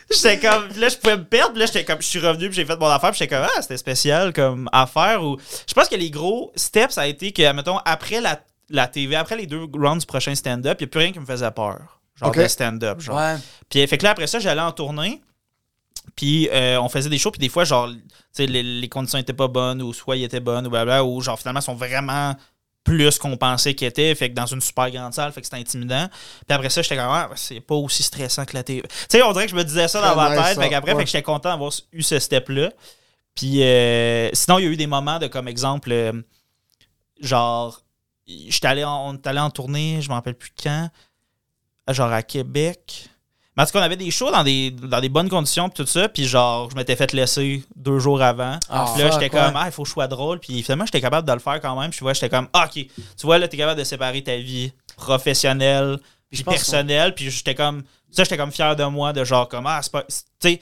j'étais 0.08 0.38
comme, 0.38 0.68
là, 0.76 0.88
je 0.88 0.96
pouvais 0.96 1.16
me 1.16 1.24
perdre, 1.24 1.52
puis 1.52 1.60
là, 1.60 1.66
j'étais 1.66 1.84
comme, 1.84 2.00
je 2.00 2.06
suis 2.06 2.20
revenu, 2.20 2.46
puis 2.48 2.56
j'ai 2.56 2.64
fait 2.64 2.78
mon 2.78 2.86
affaire, 2.86 3.10
puis 3.10 3.18
j'étais 3.18 3.34
comme, 3.34 3.46
ah, 3.46 3.62
c'était 3.62 3.78
spécial 3.78 4.32
comme 4.32 4.68
affaire. 4.72 5.24
Ou, 5.24 5.36
je 5.66 5.74
pense 5.74 5.88
que 5.88 5.96
les 5.96 6.10
gros 6.10 6.52
steps, 6.54 6.94
ça 6.94 7.00
a 7.00 7.06
été 7.06 7.32
que, 7.32 7.52
mettons, 7.52 7.78
après 7.78 8.20
la, 8.20 8.38
la 8.68 8.86
TV, 8.86 9.16
après 9.16 9.36
les 9.36 9.46
deux 9.46 9.66
rounds 9.72 10.00
du 10.00 10.06
prochain 10.06 10.34
stand-up, 10.34 10.76
il 10.80 10.84
n'y 10.84 10.88
a 10.88 10.90
plus 10.90 11.00
rien 11.00 11.12
qui 11.12 11.18
me 11.18 11.26
faisait 11.26 11.50
peur. 11.50 11.99
Genre, 12.20 12.32
de 12.32 12.46
stand-up, 12.46 13.00
genre. 13.00 13.16
Ouais. 13.16 13.36
Puis 13.68 13.86
fait 13.86 13.98
que 13.98 14.04
là, 14.04 14.10
après 14.10 14.26
ça, 14.26 14.38
j'allais 14.38 14.60
en 14.60 14.72
tournée. 14.72 15.22
Puis 16.16 16.48
euh, 16.52 16.80
on 16.80 16.88
faisait 16.88 17.08
des 17.08 17.18
shows, 17.18 17.30
puis 17.30 17.40
des 17.40 17.48
fois, 17.48 17.64
genre, 17.64 17.88
tu 17.88 18.00
sais, 18.32 18.46
les, 18.46 18.62
les 18.62 18.88
conditions 18.88 19.18
étaient 19.18 19.32
pas 19.32 19.48
bonnes, 19.48 19.80
ou 19.80 19.92
soit 19.92 20.16
ils 20.16 20.24
étaient 20.24 20.40
bonnes, 20.40 20.66
ou 20.66 20.70
blabla, 20.70 21.04
ou 21.04 21.20
genre, 21.20 21.38
finalement, 21.38 21.60
ils 21.60 21.64
sont 21.64 21.74
vraiment 21.74 22.34
plus 22.84 23.18
qu'on 23.18 23.36
pensait 23.36 23.74
qu'ils 23.74 23.88
étaient, 23.88 24.14
fait 24.14 24.30
que 24.30 24.34
dans 24.34 24.46
une 24.46 24.60
super 24.60 24.90
grande 24.90 25.12
salle, 25.12 25.32
fait 25.32 25.40
que 25.40 25.46
c'était 25.46 25.58
intimidant. 25.58 26.08
Puis 26.46 26.54
après 26.54 26.70
ça, 26.70 26.82
j'étais 26.82 26.96
comme, 26.96 27.06
ah, 27.08 27.30
c'est 27.36 27.60
pas 27.60 27.74
aussi 27.74 28.02
stressant 28.02 28.44
que 28.44 28.54
la 28.54 28.62
TV. 28.62 28.82
Tu 28.82 28.88
sais, 29.08 29.22
on 29.22 29.32
dirait 29.32 29.44
que 29.44 29.50
je 29.50 29.56
me 29.56 29.64
disais 29.64 29.88
ça 29.88 30.00
dans 30.00 30.16
ma 30.16 30.30
nice, 30.30 30.38
tête, 30.38 30.54
ça, 30.56 30.62
fait 30.62 30.70
qu'après, 30.70 30.92
ouais. 30.92 30.98
fait 30.98 31.04
que 31.04 31.10
j'étais 31.10 31.22
content 31.22 31.50
d'avoir 31.50 31.72
eu 31.92 32.02
ce 32.02 32.18
step-là. 32.18 32.70
Puis 33.34 33.62
euh, 33.62 34.30
sinon, 34.32 34.58
il 34.58 34.64
y 34.64 34.68
a 34.68 34.70
eu 34.70 34.76
des 34.76 34.86
moments 34.86 35.18
de, 35.18 35.26
comme 35.26 35.46
exemple, 35.46 35.92
euh, 35.92 36.12
genre, 37.20 37.82
j'étais 38.26 38.66
allé 38.66 38.84
en, 38.84 39.10
on 39.10 39.14
est 39.14 39.26
allé 39.26 39.40
en 39.40 39.50
tournée, 39.50 40.00
je 40.00 40.08
me 40.08 40.14
rappelle 40.14 40.34
plus 40.34 40.52
quand, 40.60 40.88
genre 41.92 42.12
à 42.12 42.22
Québec. 42.22 43.08
Mais 43.56 43.64
en 43.64 43.66
tout 43.66 43.72
cas, 43.72 43.80
on 43.80 43.82
avait 43.82 43.96
des 43.96 44.10
shows 44.10 44.30
dans 44.30 44.44
des, 44.44 44.70
dans 44.70 45.00
des 45.00 45.08
bonnes 45.08 45.28
conditions, 45.28 45.68
puis 45.68 45.82
tout 45.84 45.90
ça, 45.90 46.08
puis 46.08 46.26
genre, 46.26 46.70
je 46.70 46.76
m'étais 46.76 46.94
fait 46.94 47.12
laisser 47.12 47.64
deux 47.74 47.98
jours 47.98 48.22
avant. 48.22 48.58
Ah, 48.68 48.90
Puis 48.94 49.02
là, 49.02 49.10
j'étais 49.10 49.28
comme, 49.28 49.56
ah, 49.56 49.64
il 49.66 49.72
faut 49.72 49.82
que 49.82 49.88
je 49.88 49.92
sois 49.92 50.06
drôle, 50.06 50.38
puis 50.38 50.62
finalement, 50.62 50.86
j'étais 50.86 51.00
capable 51.00 51.26
de 51.26 51.32
le 51.32 51.40
faire 51.40 51.60
quand 51.60 51.78
même. 51.78 51.90
Puis 51.90 52.04
ouais, 52.04 52.14
j'étais 52.14 52.28
comme, 52.28 52.48
ah, 52.52 52.66
ok, 52.66 52.74
tu 52.84 53.26
vois, 53.26 53.38
là, 53.38 53.48
t'es 53.48 53.56
capable 53.56 53.78
de 53.78 53.84
séparer 53.84 54.22
ta 54.22 54.36
vie 54.36 54.72
professionnelle, 54.96 55.98
puis 56.30 56.44
personnelle, 56.44 57.14
puis 57.14 57.28
j'étais 57.30 57.56
comme, 57.56 57.82
ça, 58.10 58.22
j'étais 58.22 58.36
comme 58.36 58.52
fier 58.52 58.76
de 58.76 58.84
moi, 58.84 59.12
de 59.12 59.24
genre, 59.24 59.48
comme, 59.48 59.66
ah, 59.66 59.80
c'est 59.82 59.92
pas. 59.92 60.04
Tu 60.04 60.14
sais, 60.40 60.60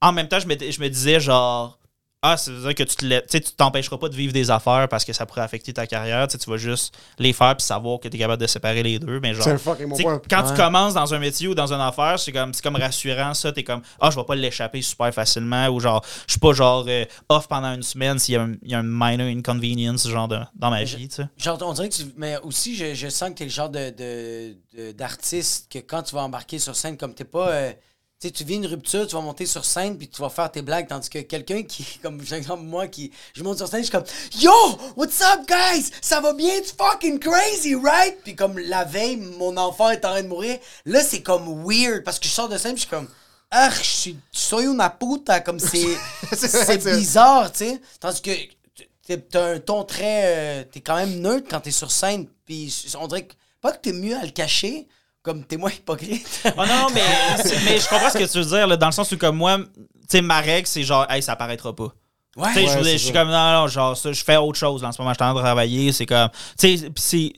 en 0.00 0.12
même 0.12 0.28
temps, 0.28 0.38
je 0.38 0.46
me 0.46 0.88
disais, 0.88 1.18
genre, 1.18 1.79
ah, 2.22 2.36
ça 2.36 2.50
veut 2.50 2.60
dire 2.60 2.74
que 2.74 2.82
tu 2.82 2.96
te 2.96 3.04
tu 3.06 3.20
sais, 3.28 3.40
tu 3.40 3.52
t'empêcheras 3.52 3.96
pas 3.96 4.08
de 4.10 4.14
vivre 4.14 4.32
des 4.32 4.50
affaires 4.50 4.88
parce 4.90 5.06
que 5.06 5.12
ça 5.14 5.24
pourrait 5.24 5.40
affecter 5.40 5.72
ta 5.72 5.86
carrière. 5.86 6.28
Tu 6.28 6.36
tu 6.36 6.50
vas 6.50 6.58
juste 6.58 6.94
les 7.18 7.32
faire 7.32 7.56
puis 7.56 7.64
savoir 7.64 7.98
que 7.98 8.08
tu 8.08 8.16
es 8.16 8.20
capable 8.20 8.42
de 8.42 8.46
séparer 8.46 8.82
les 8.82 8.98
deux. 8.98 9.20
Mais 9.20 9.32
genre, 9.32 9.46
tu 9.46 9.86
quand 10.28 10.42
Ouais. 10.44 10.50
tu 10.50 10.54
commences 10.54 10.92
dans 10.94 11.14
un 11.14 11.18
métier 11.18 11.48
ou 11.48 11.54
dans 11.54 11.72
une 11.72 11.80
affaire, 11.80 12.18
c'est 12.18 12.30
comme, 12.32 12.52
c'est 12.52 12.62
comme 12.62 12.76
rassurant 12.76 13.32
ça. 13.32 13.52
T'es 13.52 13.64
comme, 13.64 13.80
ah, 14.00 14.10
je 14.10 14.16
vais 14.16 14.24
pas 14.24 14.34
l'échapper 14.34 14.82
super 14.82 15.12
facilement. 15.14 15.66
Ou 15.68 15.80
genre, 15.80 16.04
je 16.26 16.32
suis 16.32 16.40
pas 16.40 16.52
genre 16.52 16.84
euh, 16.88 17.04
off 17.30 17.48
pendant 17.48 17.72
une 17.74 17.82
semaine 17.82 18.18
s'il 18.18 18.34
y, 18.34 18.36
a 18.36 18.42
un- 18.42 18.54
il 18.62 18.70
y 18.70 18.74
a 18.74 18.78
un 18.80 18.82
minor 18.82 19.26
inconvenience 19.28 20.06
genre 20.06 20.28
de- 20.28 20.40
dans 20.54 20.70
ma 20.70 20.84
vie. 20.84 21.08
tu 21.08 21.14
sais. 21.16 21.28
Genre, 21.38 21.58
on 21.62 21.72
dirait 21.72 21.88
que 21.88 21.94
tu- 21.94 22.12
Mais 22.18 22.36
aussi, 22.42 22.76
je, 22.76 22.92
je 22.94 23.08
sens 23.08 23.30
que 23.30 23.34
t'es 23.36 23.44
le 23.44 23.50
genre 23.50 23.70
de, 23.70 23.88
de- 23.90 24.56
de- 24.76 24.92
d'artiste 24.92 25.72
que 25.72 25.78
quand 25.78 26.02
tu 26.02 26.14
vas 26.14 26.22
embarquer 26.22 26.58
sur 26.58 26.76
scène, 26.76 26.98
comme 26.98 27.14
t'es 27.14 27.24
pas. 27.24 27.48
euh, 27.48 27.72
tu 27.72 27.76
sais, 28.20 28.30
tu 28.30 28.44
vis 28.44 28.56
une 28.56 28.66
rupture, 28.66 29.06
tu 29.06 29.14
vas 29.14 29.22
monter 29.22 29.46
sur 29.46 29.64
scène, 29.64 29.96
puis 29.96 30.08
tu 30.08 30.20
vas 30.20 30.28
faire 30.28 30.50
tes 30.50 30.62
blagues, 30.62 30.88
tandis 30.88 31.08
que 31.08 31.20
quelqu'un 31.20 31.62
qui, 31.62 31.98
comme 32.02 32.20
exemple 32.20 32.62
moi, 32.62 32.86
qui. 32.86 33.10
Je 33.34 33.42
monte 33.42 33.56
sur 33.56 33.68
scène, 33.68 33.80
je 33.80 33.84
suis 33.84 33.92
comme 33.92 34.04
Yo, 34.38 34.52
what's 34.96 35.20
up, 35.22 35.46
guys? 35.48 35.90
Ça 36.02 36.20
va 36.20 36.32
bien? 36.34 36.54
It's 36.56 36.72
fucking 36.72 37.18
crazy, 37.18 37.74
right? 37.74 38.18
Puis 38.22 38.36
comme 38.36 38.58
la 38.58 38.84
veille, 38.84 39.16
mon 39.16 39.56
enfant 39.56 39.90
est 39.90 40.04
en 40.04 40.10
train 40.10 40.22
de 40.22 40.28
mourir. 40.28 40.58
Là, 40.84 41.02
c'est 41.02 41.22
comme 41.22 41.64
weird, 41.66 42.04
parce 42.04 42.18
que 42.18 42.26
je 42.26 42.32
sors 42.32 42.48
de 42.48 42.58
scène, 42.58 42.74
puis 42.74 42.82
je 42.82 42.88
suis 42.88 42.96
comme. 42.96 43.08
Ah, 43.50 43.70
je 43.70 43.82
suis. 43.82 44.16
Soy 44.30 44.66
una 44.66 44.90
puta, 44.90 45.40
comme 45.40 45.58
c'est. 45.58 45.96
C'est 46.32 46.84
bizarre, 46.84 47.50
tu 47.50 47.58
sais. 47.58 47.80
Tandis 47.98 48.22
que 48.22 49.14
t'as 49.16 49.54
un 49.54 49.58
ton 49.58 49.82
très. 49.84 50.22
euh, 50.60 50.64
t'es 50.70 50.80
quand 50.80 50.94
même 50.94 51.20
neutre 51.20 51.48
quand 51.50 51.60
t'es 51.60 51.72
sur 51.72 51.90
scène. 51.90 52.26
Puis 52.46 52.72
on 52.98 53.08
dirait 53.08 53.24
que. 53.24 53.34
Pas 53.60 53.72
que 53.72 53.78
t'es 53.78 53.92
mieux 53.92 54.16
à 54.16 54.24
le 54.24 54.30
cacher, 54.30 54.86
comme 55.22 55.44
t'es 55.44 55.56
moins 55.56 55.70
hypocrite. 55.70 56.42
Oh 56.56 56.62
non, 56.66 56.86
mais, 56.94 57.02
mais 57.64 57.78
je 57.78 57.88
comprends 57.88 58.10
ce 58.10 58.18
que 58.18 58.30
tu 58.30 58.38
veux 58.38 58.44
dire, 58.56 58.66
là, 58.66 58.76
dans 58.76 58.86
le 58.86 58.92
sens 58.92 59.10
où, 59.12 59.18
comme 59.18 59.36
moi, 59.36 59.58
tu 59.58 59.64
sais, 60.08 60.22
ma 60.22 60.40
règle, 60.40 60.66
c'est 60.66 60.82
genre, 60.82 61.06
hey, 61.10 61.22
ça 61.22 61.32
apparaîtra 61.32 61.74
pas. 61.74 61.88
ouais. 62.36 62.48
Tu 62.48 62.54
sais, 62.54 62.66
je, 62.66 62.78
Ouais, 62.78 62.92
je 62.92 62.96
suis 62.96 63.12
comme, 63.12 63.28
non, 63.28 63.52
non, 63.52 63.66
genre, 63.68 63.96
ça, 63.96 64.12
je 64.12 64.24
fais 64.24 64.36
autre 64.36 64.58
chose 64.58 64.82
là, 64.82 64.88
en 64.88 64.92
ce 64.92 65.00
moment, 65.00 65.12
je 65.12 65.16
suis 65.16 65.24
en 65.24 65.32
train 65.32 65.34
de 65.34 65.44
travailler, 65.44 65.92
c'est 65.92 66.06
comme, 66.06 66.28
tu 66.58 66.78
sais, 66.78 66.90
pis 66.90 67.02
c'est, 67.02 67.32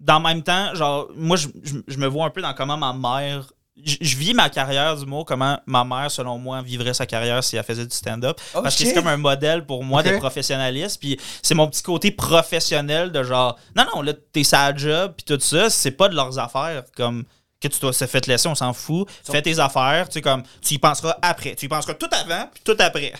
dans 0.00 0.18
le 0.18 0.22
même 0.24 0.42
temps, 0.42 0.74
genre, 0.74 1.08
moi, 1.14 1.36
je, 1.36 1.48
je- 1.62 1.78
je 1.86 1.96
me 1.98 2.06
vois 2.06 2.26
un 2.26 2.30
peu 2.30 2.40
dans 2.42 2.52
comment 2.54 2.76
ma 2.76 2.92
mère 2.92 3.44
je 3.84 4.16
vis 4.16 4.32
ma 4.32 4.48
carrière 4.48 4.96
d'humour, 4.96 5.24
comment 5.26 5.60
ma 5.66 5.84
mère, 5.84 6.10
selon 6.10 6.38
moi, 6.38 6.62
vivrait 6.62 6.94
sa 6.94 7.04
carrière 7.06 7.44
si 7.44 7.56
elle 7.56 7.64
faisait 7.64 7.84
du 7.84 7.94
stand-up. 7.94 8.38
Oh, 8.54 8.62
parce 8.62 8.76
que 8.76 8.84
c'est 8.84 8.94
comme 8.94 9.06
un 9.06 9.16
modèle 9.18 9.66
pour 9.66 9.84
moi 9.84 10.00
Ok. 10.00 10.12
de 10.12 10.16
professionnalisme. 10.18 10.98
Puis 10.98 11.18
c'est 11.42 11.54
mon 11.54 11.68
petit 11.68 11.82
côté 11.82 12.10
professionnel 12.10 13.12
de 13.12 13.22
genre, 13.22 13.58
non, 13.76 13.84
non, 13.94 14.02
là, 14.02 14.12
t'es 14.32 14.44
sa 14.44 14.74
job, 14.74 15.12
puis 15.16 15.24
tout 15.24 15.40
ça, 15.40 15.68
c'est 15.70 15.90
pas 15.90 16.08
de 16.08 16.14
leurs 16.14 16.38
affaires. 16.38 16.84
Comme 16.96 17.24
que 17.60 17.68
tu 17.68 17.80
dois 17.80 17.92
se 17.92 18.04
faire 18.06 18.20
te 18.20 18.30
laisser, 18.30 18.48
on 18.48 18.54
s'en 18.54 18.72
fout. 18.72 19.08
Fais 19.24 19.40
tes 19.40 19.58
affaires, 19.58 20.08
tu 20.08 20.14
sais, 20.14 20.20
comme, 20.20 20.42
tu 20.60 20.74
y 20.74 20.78
penseras 20.78 21.16
après. 21.22 21.54
Tu 21.54 21.66
y 21.66 21.68
penseras 21.68 21.94
tout 21.94 22.08
avant, 22.12 22.48
puis 22.52 22.62
tout 22.64 22.76
après. 22.78 23.12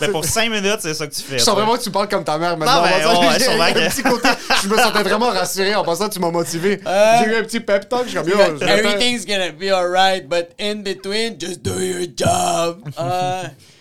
Mais 0.00 0.08
pour 0.12 0.24
cinq 0.24 0.50
minutes, 0.50 0.78
c'est 0.80 0.94
ça 0.94 1.06
que 1.06 1.14
tu 1.14 1.22
fais. 1.22 1.38
Je 1.38 1.44
sens 1.44 1.54
vraiment 1.54 1.76
que 1.76 1.82
tu 1.82 1.90
parles 1.90 2.08
comme 2.08 2.24
ta 2.24 2.38
mère 2.38 2.56
maintenant. 2.56 2.76
Non, 2.76 2.82
ben, 2.82 3.58
ouais, 3.60 3.84
un 3.84 3.90
petit 3.90 4.02
côté, 4.02 4.28
je 4.62 4.68
me 4.68 4.76
sentais 4.78 5.02
vraiment 5.02 5.30
rassuré 5.30 5.74
en 5.74 5.84
passant, 5.84 6.08
tu 6.08 6.18
m'as 6.18 6.30
motivé. 6.30 6.80
Euh, 6.86 7.18
J'ai 7.18 7.30
eu 7.30 7.36
un 7.36 7.42
petit 7.42 7.60
pep 7.60 7.88
talk, 7.88 8.04
je 8.04 8.08
suis 8.10 8.18
comme 8.18 8.28
yo, 8.28 8.36
je 8.36 8.64
l'attends. 8.64 8.66
Everything's 8.66 9.26
gonna 9.26 9.52
be 9.52 9.70
alright, 9.70 10.28
but 10.28 10.50
in 10.58 10.82
between, 10.82 11.38
just 11.38 11.62
do 11.62 11.80
your 11.80 12.06
job. 12.16 12.82
Uh, 12.96 13.48